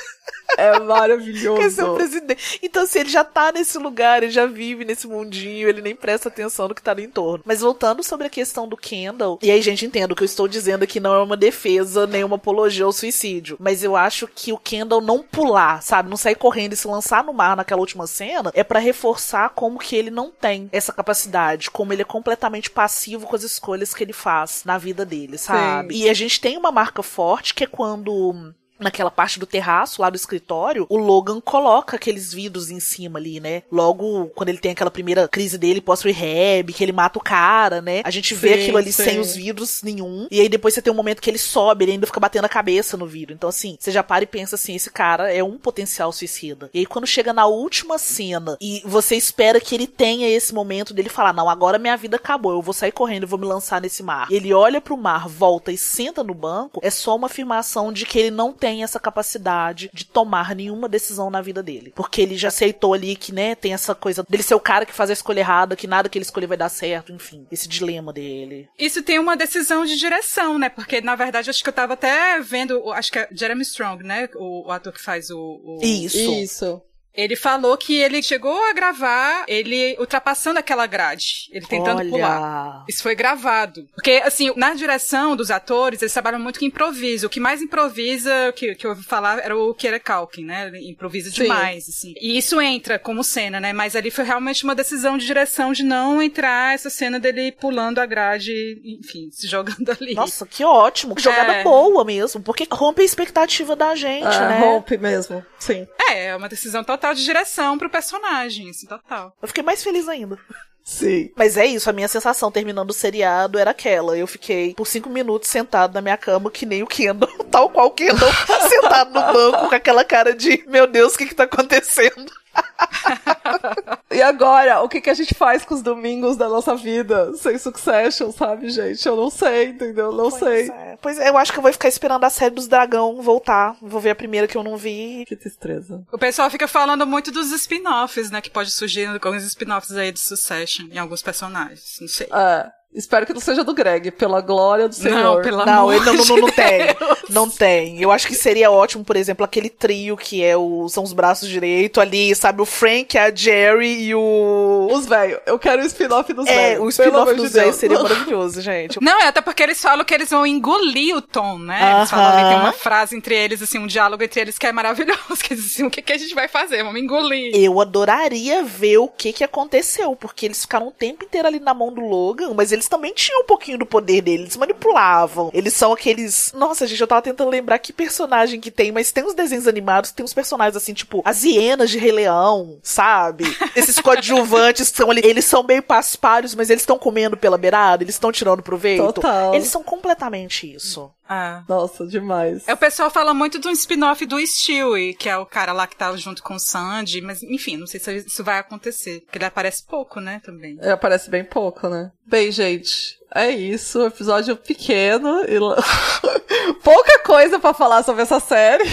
É 0.57 0.79
maravilhoso. 0.79 1.61
Quer 1.61 1.71
ser 1.71 1.83
o 1.83 1.95
presidente. 1.95 2.59
Então, 2.61 2.85
se 2.85 2.99
ele 2.99 3.09
já 3.09 3.23
tá 3.23 3.51
nesse 3.51 3.77
lugar, 3.77 4.23
ele 4.23 4.31
já 4.31 4.45
vive 4.45 4.83
nesse 4.83 5.07
mundinho, 5.07 5.69
ele 5.69 5.81
nem 5.81 5.95
presta 5.95 6.27
atenção 6.27 6.67
no 6.67 6.75
que 6.75 6.81
tá 6.81 6.93
no 6.93 7.01
entorno. 7.01 7.43
Mas 7.45 7.61
voltando 7.61 8.03
sobre 8.03 8.27
a 8.27 8.29
questão 8.29 8.67
do 8.67 8.75
Kendall, 8.75 9.39
e 9.41 9.51
aí, 9.51 9.61
gente, 9.61 9.85
entendo 9.85 10.11
o 10.11 10.15
que 10.15 10.23
eu 10.23 10.25
estou 10.25 10.47
dizendo 10.47 10.83
aqui 10.83 10.99
não 10.99 11.13
é 11.13 11.23
uma 11.23 11.37
defesa, 11.37 12.05
nem 12.05 12.23
uma 12.23 12.35
apologia 12.35 12.85
ao 12.85 12.91
suicídio. 12.91 13.57
Mas 13.59 13.83
eu 13.83 13.95
acho 13.95 14.27
que 14.27 14.51
o 14.51 14.57
Kendall 14.57 15.01
não 15.01 15.23
pular, 15.23 15.81
sabe? 15.81 16.09
Não 16.09 16.17
sair 16.17 16.35
correndo 16.35 16.73
e 16.73 16.77
se 16.77 16.87
lançar 16.87 17.23
no 17.23 17.33
mar 17.33 17.55
naquela 17.55 17.81
última 17.81 18.07
cena, 18.07 18.51
é 18.53 18.63
pra 18.63 18.79
reforçar 18.79 19.49
como 19.51 19.79
que 19.79 19.95
ele 19.95 20.09
não 20.09 20.29
tem 20.29 20.69
essa 20.71 20.91
capacidade, 20.91 21.71
como 21.71 21.93
ele 21.93 22.01
é 22.01 22.05
completamente 22.05 22.69
passivo 22.69 23.27
com 23.27 23.35
as 23.35 23.43
escolhas 23.43 23.93
que 23.93 24.03
ele 24.03 24.13
faz 24.13 24.63
na 24.65 24.77
vida 24.77 25.05
dele, 25.05 25.37
sabe? 25.37 25.95
E 25.95 26.09
a 26.09 26.13
gente 26.13 26.41
tem 26.41 26.57
uma 26.57 26.71
marca 26.71 27.01
forte 27.01 27.53
que 27.53 27.63
é 27.63 27.67
quando 27.67 28.53
naquela 28.79 29.11
parte 29.11 29.39
do 29.39 29.45
terraço, 29.45 30.01
lá 30.01 30.09
do 30.09 30.15
escritório, 30.15 30.85
o 30.89 30.97
Logan 30.97 31.39
coloca 31.41 31.95
aqueles 31.95 32.33
vidros 32.33 32.69
em 32.69 32.79
cima 32.79 33.19
ali, 33.19 33.39
né? 33.39 33.63
Logo, 33.71 34.27
quando 34.35 34.49
ele 34.49 34.57
tem 34.57 34.71
aquela 34.71 34.91
primeira 34.91 35.27
crise 35.27 35.57
dele 35.57 35.81
pós-rehab, 35.81 36.71
que 36.73 36.83
ele 36.83 36.91
mata 36.91 37.19
o 37.19 37.21
cara, 37.21 37.81
né? 37.81 38.01
A 38.03 38.11
gente 38.11 38.33
vê 38.33 38.53
Sim, 38.53 38.61
aquilo 38.61 38.77
ali 38.77 38.91
sim. 38.91 39.03
sem 39.03 39.19
os 39.19 39.35
vidros 39.35 39.83
nenhum. 39.83 40.27
E 40.31 40.39
aí 40.39 40.49
depois 40.49 40.73
você 40.73 40.81
tem 40.81 40.91
um 40.91 40.95
momento 40.95 41.21
que 41.21 41.29
ele 41.29 41.37
sobe, 41.37 41.85
ele 41.85 41.91
ainda 41.93 42.07
fica 42.07 42.19
batendo 42.19 42.45
a 42.45 42.49
cabeça 42.49 42.95
no 42.97 43.05
vidro. 43.05 43.33
Então, 43.33 43.49
assim, 43.49 43.77
você 43.79 43.91
já 43.91 44.03
para 44.03 44.23
e 44.23 44.27
pensa 44.27 44.55
assim: 44.55 44.75
esse 44.75 44.89
cara 44.89 45.31
é 45.33 45.43
um 45.43 45.57
potencial 45.57 46.11
suicida. 46.11 46.69
E 46.73 46.79
aí, 46.79 46.85
quando 46.85 47.07
chega 47.07 47.33
na 47.33 47.45
última 47.45 47.97
cena 47.97 48.57
e 48.61 48.81
você 48.85 49.15
espera 49.15 49.59
que 49.59 49.75
ele 49.75 49.87
tenha 49.87 50.29
esse 50.29 50.53
momento 50.53 50.93
dele 50.93 51.09
falar: 51.09 51.33
não, 51.33 51.49
agora 51.49 51.79
minha 51.79 51.97
vida 51.97 52.17
acabou, 52.17 52.53
eu 52.53 52.61
vou 52.61 52.73
sair 52.73 52.91
correndo, 52.91 53.23
eu 53.23 53.29
vou 53.29 53.39
me 53.39 53.45
lançar 53.45 53.81
nesse 53.81 54.03
mar. 54.03 54.27
E 54.29 54.35
ele 54.35 54.53
olha 54.53 54.79
pro 54.79 54.97
mar, 54.97 55.27
volta 55.27 55.71
e 55.71 55.77
senta 55.77 56.23
no 56.23 56.33
banco, 56.33 56.79
é 56.83 56.89
só 56.89 57.15
uma 57.15 57.27
afirmação 57.27 57.91
de 57.91 58.05
que 58.05 58.19
ele 58.19 58.31
não 58.31 58.53
tem 58.53 58.68
essa 58.83 58.99
capacidade 58.99 59.89
de 59.93 60.05
tomar 60.05 60.55
nenhuma 60.55 60.87
decisão 60.89 61.29
na 61.29 61.41
vida 61.41 61.61
dele. 61.61 61.91
Porque 61.95 62.21
ele 62.21 62.37
já 62.37 62.47
aceitou 62.49 62.93
ali 62.93 63.15
que, 63.15 63.31
né, 63.33 63.55
tem 63.55 63.73
essa 63.73 63.93
coisa 63.93 64.23
dele 64.27 64.43
ser 64.43 64.55
o 64.55 64.59
cara 64.59 64.85
que 64.85 64.93
faz 64.93 65.09
a 65.09 65.13
escolha 65.13 65.39
errada, 65.39 65.75
que 65.75 65.87
nada 65.87 66.07
que 66.09 66.17
ele 66.17 66.25
escolher 66.25 66.47
vai 66.47 66.57
dar 66.57 66.69
certo, 66.69 67.11
enfim, 67.11 67.45
esse 67.51 67.67
dilema 67.67 68.13
dele. 68.13 68.67
Isso 68.77 69.01
tem 69.03 69.19
uma 69.19 69.35
decisão 69.35 69.85
de 69.85 69.95
direção, 69.97 70.57
né? 70.57 70.69
Porque, 70.69 71.01
na 71.01 71.15
verdade, 71.15 71.49
acho 71.49 71.63
que 71.63 71.69
eu 71.69 71.73
tava 71.73 71.93
até 71.93 72.39
vendo, 72.41 72.91
acho 72.91 73.11
que 73.11 73.19
é 73.19 73.27
Jeremy 73.31 73.61
Strong, 73.63 74.03
né? 74.03 74.29
O, 74.35 74.67
o 74.67 74.71
ator 74.71 74.93
que 74.93 75.01
faz 75.01 75.29
o. 75.29 75.37
o- 75.39 75.79
Isso. 75.83 76.17
Isso. 76.17 76.81
Ele 77.19 77.35
falou 77.35 77.75
que 77.77 77.95
ele 77.95 78.21
chegou 78.23 78.63
a 78.69 78.73
gravar 78.73 79.43
ele 79.47 79.95
ultrapassando 79.99 80.59
aquela 80.59 80.85
grade. 80.87 81.49
Ele 81.51 81.65
tentando 81.65 81.99
Olha. 81.99 82.09
pular. 82.09 82.85
Isso 82.87 83.03
foi 83.03 83.15
gravado. 83.15 83.87
Porque, 83.93 84.21
assim, 84.23 84.51
na 84.55 84.73
direção 84.73 85.35
dos 85.35 85.51
atores, 85.51 86.01
eles 86.01 86.13
trabalham 86.13 86.39
muito 86.39 86.59
com 86.59 86.65
improviso. 86.65 87.27
O 87.27 87.29
que 87.29 87.39
mais 87.39 87.61
improvisa, 87.61 88.53
que, 88.55 88.75
que 88.75 88.85
eu 88.85 88.91
ouvi 88.91 89.03
falar, 89.03 89.39
era 89.39 89.57
o 89.57 89.73
Kieran 89.73 89.99
Culkin, 89.99 90.45
né? 90.45 90.67
Ele 90.67 90.89
improvisa 90.89 91.29
Sim. 91.29 91.43
demais, 91.43 91.89
assim. 91.89 92.13
E 92.19 92.37
isso 92.37 92.59
entra 92.61 92.97
como 92.99 93.23
cena, 93.23 93.59
né? 93.59 93.73
Mas 93.73 93.95
ali 93.95 94.09
foi 94.11 94.23
realmente 94.23 94.63
uma 94.63 94.75
decisão 94.75 95.17
de 95.17 95.25
direção 95.25 95.71
de 95.73 95.83
não 95.83 96.21
entrar 96.21 96.73
essa 96.73 96.89
cena 96.89 97.19
dele 97.19 97.51
pulando 97.51 97.99
a 97.99 98.05
grade, 98.05 98.81
enfim, 98.83 99.29
se 99.31 99.47
jogando 99.47 99.89
ali. 99.99 100.13
Nossa, 100.13 100.45
que 100.45 100.63
ótimo. 100.63 101.15
Que 101.15 101.21
jogada 101.23 101.53
É. 101.53 101.63
boa 101.63 102.03
mesmo. 102.05 102.41
Porque 102.41 102.67
rompe 102.71 103.01
a 103.01 103.05
expectativa 103.05 103.75
da 103.75 103.95
gente, 103.95 104.25
É, 104.25 104.39
né? 104.47 104.59
rompe 104.59 104.97
mesmo. 104.97 105.43
Sim. 105.57 105.87
É, 106.09 106.27
é 106.27 106.35
uma 106.35 106.47
decisão 106.49 106.83
total 106.83 107.08
de 107.13 107.23
direção 107.23 107.77
pro 107.77 107.89
personagem, 107.89 108.69
assim, 108.69 108.87
total. 108.87 109.35
Eu 109.41 109.47
fiquei 109.47 109.63
mais 109.63 109.83
feliz 109.83 110.07
ainda. 110.07 110.37
Sim. 110.83 111.29
Mas 111.35 111.55
é 111.55 111.67
isso, 111.67 111.87
a 111.87 111.93
minha 111.93 112.07
sensação 112.07 112.51
terminando 112.51 112.89
o 112.89 112.93
seriado 112.93 113.59
era 113.59 113.71
aquela. 113.71 114.17
Eu 114.17 114.25
fiquei 114.25 114.73
por 114.73 114.87
cinco 114.87 115.07
minutos 115.07 115.47
sentado 115.47 115.93
na 115.93 116.01
minha 116.01 116.17
cama, 116.17 116.49
que 116.49 116.65
nem 116.65 116.81
o 116.81 116.87
Kendall, 116.87 117.29
tal 117.51 117.69
qual 117.69 117.87
o 117.87 117.91
Kendall, 117.91 118.31
sentado 118.67 119.13
no 119.13 119.21
banco 119.33 119.69
com 119.69 119.75
aquela 119.75 120.03
cara 120.03 120.33
de 120.33 120.63
meu 120.67 120.87
Deus, 120.87 121.13
o 121.13 121.17
que 121.17 121.27
que 121.27 121.35
tá 121.35 121.43
acontecendo? 121.43 122.31
E 124.11 124.21
agora, 124.23 124.81
o 124.81 124.89
que, 124.89 124.99
que 124.99 125.09
a 125.09 125.13
gente 125.13 125.35
faz 125.35 125.63
com 125.63 125.75
os 125.75 125.83
domingos 125.83 126.35
da 126.35 126.49
nossa 126.49 126.75
vida 126.75 127.31
sem 127.35 127.57
Succession, 127.57 128.31
sabe, 128.31 128.69
gente? 128.69 129.07
Eu 129.07 129.15
não 129.15 129.29
sei, 129.29 129.67
entendeu? 129.67 130.11
Não 130.11 130.31
sei. 130.31 130.67
Pois 130.67 130.69
é. 130.69 130.97
Pois 131.01 131.19
é, 131.19 131.29
eu 131.29 131.37
acho 131.37 131.53
que 131.53 131.59
eu 131.59 131.61
vou 131.61 131.71
ficar 131.71 131.87
esperando 131.87 132.23
a 132.23 132.29
série 132.29 132.55
dos 132.55 132.67
dragão 132.67 133.21
voltar. 133.21 133.77
Vou 133.81 134.01
ver 134.01 134.09
a 134.09 134.15
primeira 134.15 134.47
que 134.47 134.57
eu 134.57 134.63
não 134.63 134.75
vi. 134.75 135.23
Que 135.27 135.35
tristeza. 135.35 136.03
O 136.11 136.17
pessoal 136.17 136.49
fica 136.49 136.67
falando 136.67 137.05
muito 137.05 137.31
dos 137.31 137.51
spin-offs, 137.51 138.31
né? 138.31 138.41
Que 138.41 138.49
pode 138.49 138.71
surgir 138.71 139.05
alguns 139.05 139.43
spin-offs 139.43 139.95
aí 139.95 140.11
de 140.11 140.19
Succession 140.19 140.87
em 140.91 140.97
alguns 140.97 141.21
personagens. 141.21 141.97
Não 142.01 142.07
sei. 142.07 142.27
É. 142.33 142.78
Espero 142.93 143.23
que 143.25 143.33
não 143.33 143.39
seja 143.39 143.63
do 143.63 143.73
Greg, 143.73 144.09
pela 144.11 144.41
glória 144.41 144.89
do 144.89 144.95
Senhor. 144.95 145.23
Não, 145.23 145.41
pelo 145.41 145.63
Não, 145.63 145.81
amor 145.89 145.93
ele 145.93 146.05
não, 146.05 146.13
não, 146.15 146.23
de 146.35 146.41
não 146.41 146.51
tem. 146.51 146.77
Deus. 146.79 147.19
Não 147.29 147.49
tem. 147.49 148.01
Eu 148.01 148.11
acho 148.11 148.27
que 148.27 148.33
seria 148.33 148.71
ótimo, 148.71 149.05
por 149.05 149.15
exemplo, 149.15 149.45
aquele 149.45 149.69
trio 149.69 150.17
que 150.17 150.43
é 150.43 150.57
o, 150.57 150.89
são 150.89 151.03
os 151.03 151.13
braços 151.13 151.47
direito 151.47 152.01
ali, 152.01 152.33
sabe? 152.35 152.61
O 152.63 152.65
Frank, 152.65 153.15
a 153.15 153.33
Jerry 153.33 154.05
e 154.05 154.15
o. 154.15 154.87
Os 154.91 155.05
velhos. 155.05 155.39
Eu 155.45 155.59
quero 155.59 155.83
o 155.83 155.85
spin-off 155.85 156.33
dos 156.33 156.47
É, 156.47 156.55
velhos. 156.55 156.77
o 156.95 156.97
pelo 156.97 157.09
spin-off 157.09 157.33
dos 157.35 157.53
velhos 157.53 157.75
seria 157.75 157.99
maravilhoso, 158.01 158.59
gente. 158.59 158.99
Não, 159.01 159.21
é 159.21 159.27
até 159.27 159.39
porque 159.41 159.61
eles 159.61 159.79
falam 159.79 160.03
que 160.03 160.13
eles 160.13 160.29
vão 160.31 160.45
engolir 160.45 161.15
o 161.15 161.21
Tom, 161.21 161.59
né? 161.59 161.97
Eles 161.97 162.09
falam 162.09 162.37
ali, 162.39 162.49
tem 162.49 162.59
uma 162.59 162.73
frase 162.73 163.15
entre 163.15 163.35
eles, 163.35 163.61
assim, 163.61 163.77
um 163.77 163.85
diálogo 163.87 164.23
entre 164.23 164.41
eles 164.41 164.57
que 164.57 164.65
é 164.65 164.71
maravilhoso. 164.71 165.19
Que 165.43 165.53
eles 165.53 165.65
assim, 165.73 165.83
o 165.83 165.89
que, 165.91 166.01
que 166.01 166.11
a 166.11 166.17
gente 166.17 166.33
vai 166.35 166.47
fazer? 166.47 166.83
Vamos 166.83 166.99
engolir. 166.99 167.55
Eu 167.55 167.79
adoraria 167.79 168.63
ver 168.63 168.97
o 168.97 169.07
que 169.07 169.31
que 169.31 169.43
aconteceu, 169.43 170.15
porque 170.15 170.45
eles 170.47 170.61
ficaram 170.63 170.87
o 170.87 170.91
tempo 170.91 171.23
inteiro 171.23 171.47
ali 171.47 171.59
na 171.59 171.73
mão 171.73 171.93
do 171.93 172.01
Logan, 172.01 172.53
mas 172.55 172.71
eles 172.71 172.78
também 172.87 173.13
tinham 173.13 173.41
um 173.41 173.45
pouquinho 173.45 173.77
do 173.77 173.85
poder 173.85 174.21
deles, 174.21 174.41
eles 174.41 174.57
manipulavam. 174.57 175.49
Eles 175.53 175.73
são 175.73 175.91
aqueles. 175.91 176.51
Nossa, 176.53 176.87
gente, 176.87 177.01
eu 177.01 177.07
tava 177.07 177.21
tentando 177.21 177.49
lembrar 177.49 177.79
que 177.79 177.91
personagem 177.91 178.59
que 178.59 178.71
tem, 178.71 178.91
mas 178.91 179.11
tem 179.11 179.23
uns 179.23 179.33
desenhos 179.33 179.67
animados, 179.67 180.11
tem 180.11 180.23
uns 180.23 180.33
personagens 180.33 180.75
assim, 180.75 180.93
tipo, 180.93 181.21
as 181.25 181.43
hienas 181.43 181.89
de 181.89 181.97
Rei 181.97 182.11
Leão, 182.11 182.79
sabe? 182.81 183.43
Esses 183.75 183.99
coadjuvantes 184.01 184.87
são 184.89 185.11
ali, 185.11 185.21
eles 185.23 185.45
são 185.45 185.63
meio 185.63 185.83
paspalhos, 185.83 186.55
mas 186.55 186.69
eles 186.69 186.81
estão 186.81 186.97
comendo 186.97 187.37
pela 187.37 187.57
beirada, 187.57 188.03
eles 188.03 188.15
estão 188.15 188.31
tirando 188.31 188.63
proveito. 188.63 189.13
Total. 189.13 189.53
Eles 189.53 189.67
são 189.67 189.83
completamente 189.83 190.73
isso. 190.73 191.11
Ah. 191.29 191.63
Nossa, 191.69 192.07
demais. 192.07 192.67
É, 192.67 192.73
o 192.73 192.77
pessoal 192.77 193.11
fala 193.11 193.35
muito 193.35 193.59
do 193.59 193.69
spin-off 193.69 194.25
do 194.25 194.39
Stewie, 194.45 195.13
que 195.13 195.29
é 195.29 195.37
o 195.37 195.45
cara 195.45 195.71
lá 195.71 195.85
que 195.85 195.95
tava 195.95 196.17
junto 196.17 196.41
com 196.41 196.55
o 196.55 196.59
Sandy, 196.59 197.21
mas 197.21 197.43
enfim, 197.43 197.77
não 197.77 197.85
sei 197.85 197.99
se 197.99 198.15
isso 198.17 198.43
vai 198.43 198.57
acontecer. 198.57 199.21
Porque 199.21 199.37
ele 199.37 199.45
aparece 199.45 199.85
pouco, 199.85 200.19
né, 200.19 200.41
também. 200.43 200.77
É, 200.81 200.89
Aparece 200.89 201.29
bem 201.29 201.43
pouco, 201.45 201.87
né? 201.87 202.11
Bem, 202.25 202.51
gente, 202.51 203.18
é 203.33 203.49
isso. 203.49 204.05
Episódio 204.05 204.55
pequeno 204.55 205.41
e. 205.43 205.59
Pouca 206.83 207.19
coisa 207.19 207.59
pra 207.59 207.73
falar 207.73 208.03
sobre 208.03 208.23
essa 208.23 208.39
série. 208.39 208.83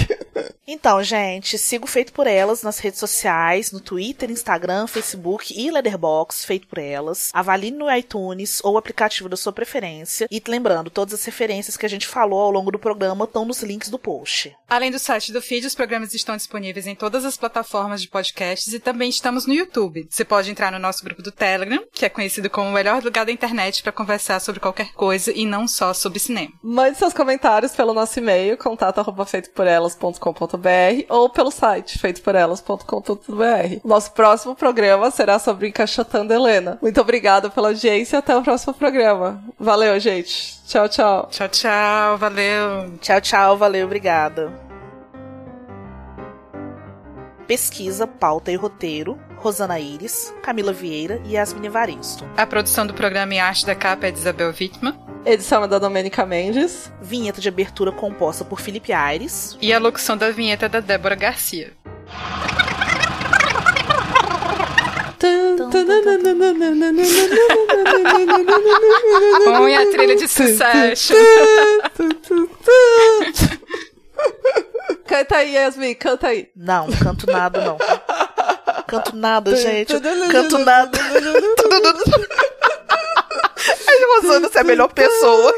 Então, 0.67 1.03
gente, 1.03 1.57
sigo 1.57 1.87
Feito 1.87 2.13
por 2.13 2.27
Elas 2.27 2.63
nas 2.63 2.79
redes 2.79 2.99
sociais, 2.99 3.71
no 3.71 3.81
Twitter, 3.81 4.31
Instagram, 4.31 4.89
Facebook 4.89 5.55
e 5.57 5.71
Letterboxd, 5.71 6.45
Feito 6.45 6.67
por 6.67 6.79
Elas. 6.79 7.31
Avalie 7.33 7.71
no 7.71 7.91
iTunes 7.95 8.61
ou 8.65 8.77
aplicativo 8.77 9.29
da 9.29 9.37
sua 9.37 9.53
preferência. 9.53 10.27
E 10.29 10.43
lembrando, 10.47 10.91
todas 10.91 11.15
as 11.15 11.25
referências 11.25 11.77
que 11.77 11.87
a 11.87 11.89
gente 11.89 12.07
falou 12.07 12.41
ao 12.41 12.51
longo 12.51 12.73
do 12.73 12.79
programa 12.79 13.25
estão 13.25 13.45
nos 13.45 13.63
links 13.63 13.89
do 13.89 13.99
post. 13.99 14.57
Além 14.69 14.91
do 14.91 14.99
site 14.99 15.33
do 15.33 15.41
feed, 15.41 15.67
os 15.67 15.75
programas 15.75 16.13
estão 16.13 16.37
disponíveis 16.37 16.87
em 16.87 16.97
todas 16.97 17.25
as 17.25 17.37
plataformas 17.37 18.03
de 18.03 18.09
podcasts 18.09 18.73
e 18.73 18.81
também 18.81 19.09
estamos 19.09 19.47
no 19.47 19.55
YouTube. 19.55 20.09
Você 20.11 20.25
pode 20.25 20.51
entrar 20.51 20.73
no 20.73 20.81
nosso 20.81 21.05
grupo 21.05 21.23
do 21.23 21.31
Telegram, 21.31 21.85
que 21.93 22.05
é 22.05 22.09
conhecido 22.09 22.51
como 22.51 22.69
o 22.69 22.73
melhor 22.73 23.03
lugar 23.05 23.25
da 23.25 23.33
internet 23.33 23.83
para 23.83 23.93
conversar 23.93 24.26
sobre 24.41 24.61
qualquer 24.61 24.93
coisa 24.93 25.33
e 25.33 25.47
não 25.47 25.69
só 25.69 25.95
sobre 25.95 26.19
cinema. 26.19 26.53
Mande 26.63 26.99
seus 26.99 27.13
comentários 27.13 27.73
pelo 27.73 27.95
nosso 27.95 28.19
e-mail, 28.19 28.59
contato@feitoporelas.com.br 28.59 31.05
ou 31.09 31.31
pelo 31.31 31.51
site 31.51 31.99
feitoporelas.com.br. 31.99 33.81
Nosso 33.85 34.13
próximo 34.13 34.55
programa 34.55 35.11
será 35.11 35.39
sobre 35.39 35.69
Encaixotando 35.69 36.33
Helena. 36.33 36.79
Muito 36.83 37.01
obrigada 37.01 37.51
pela 37.51 37.69
audiência 37.69 38.17
e 38.17 38.19
até 38.19 38.37
o 38.37 38.43
próximo 38.43 38.75
programa. 38.75 39.43
Valeu, 39.59 39.99
gente. 40.01 40.57
Tchau, 40.67 40.89
tchau. 40.89 41.29
Tchau, 41.31 41.49
tchau, 41.49 42.19
valeu. 42.19 42.99
Tchau, 43.01 43.21
tchau, 43.21 43.57
valeu, 43.57 43.87
obrigada. 43.87 44.66
Pesquisa, 47.47 48.09
pauta 48.09 48.51
e 48.51 48.57
roteiro, 48.57 49.17
Rosana 49.37 49.79
Iris, 49.79 50.35
Camila 50.43 50.73
Vieira 50.73 51.21
e 51.25 51.35
Yasmin 51.35 51.67
Evaristo. 51.67 52.29
A 52.37 52.45
produção 52.45 52.85
do 52.85 52.93
programa 52.93 53.35
e 53.35 53.39
arte 53.39 53.65
da 53.65 53.75
capa 53.75 54.09
é 54.09 54.11
de 54.11 54.19
Isabel 54.19 54.49
Wittmann. 54.49 54.99
Edição 55.25 55.63
é 55.63 55.69
da 55.69 55.79
Domênica 55.79 56.27
Mendes. 56.27 56.91
Vinheta 57.01 57.41
de 57.41 57.49
abertura 57.49 57.93
composta 57.93 58.45
por 58.45 58.61
Felipe 58.61 58.93
Aires. 58.93 59.57
E 59.61 59.73
a 59.73 59.79
locução 59.79 60.17
da 60.17 60.31
vinheta 60.31 60.67
é 60.67 60.69
da 60.69 60.81
Débora 60.81 61.15
Garcia. 61.15 61.73
Põe 69.45 69.77
a 69.77 69.91
trilha 69.91 70.17
de 70.17 70.27
sucesso. 70.27 71.15
Canta 75.07 75.37
aí, 75.37 75.55
Yasmin, 75.55 75.95
canta 75.95 76.29
aí. 76.29 76.51
Não, 76.55 76.87
canto 77.03 77.27
nada, 77.31 77.61
não. 77.61 77.79
Canto 78.87 79.17
nada, 79.17 79.55
gente. 79.57 79.93
Canto 80.31 80.59
nada. 80.59 80.99
A 83.89 84.21
Rosana, 84.21 84.49
você 84.49 84.59
é 84.59 84.61
a 84.61 84.65
melhor 84.65 84.89
pessoa. 84.93 85.55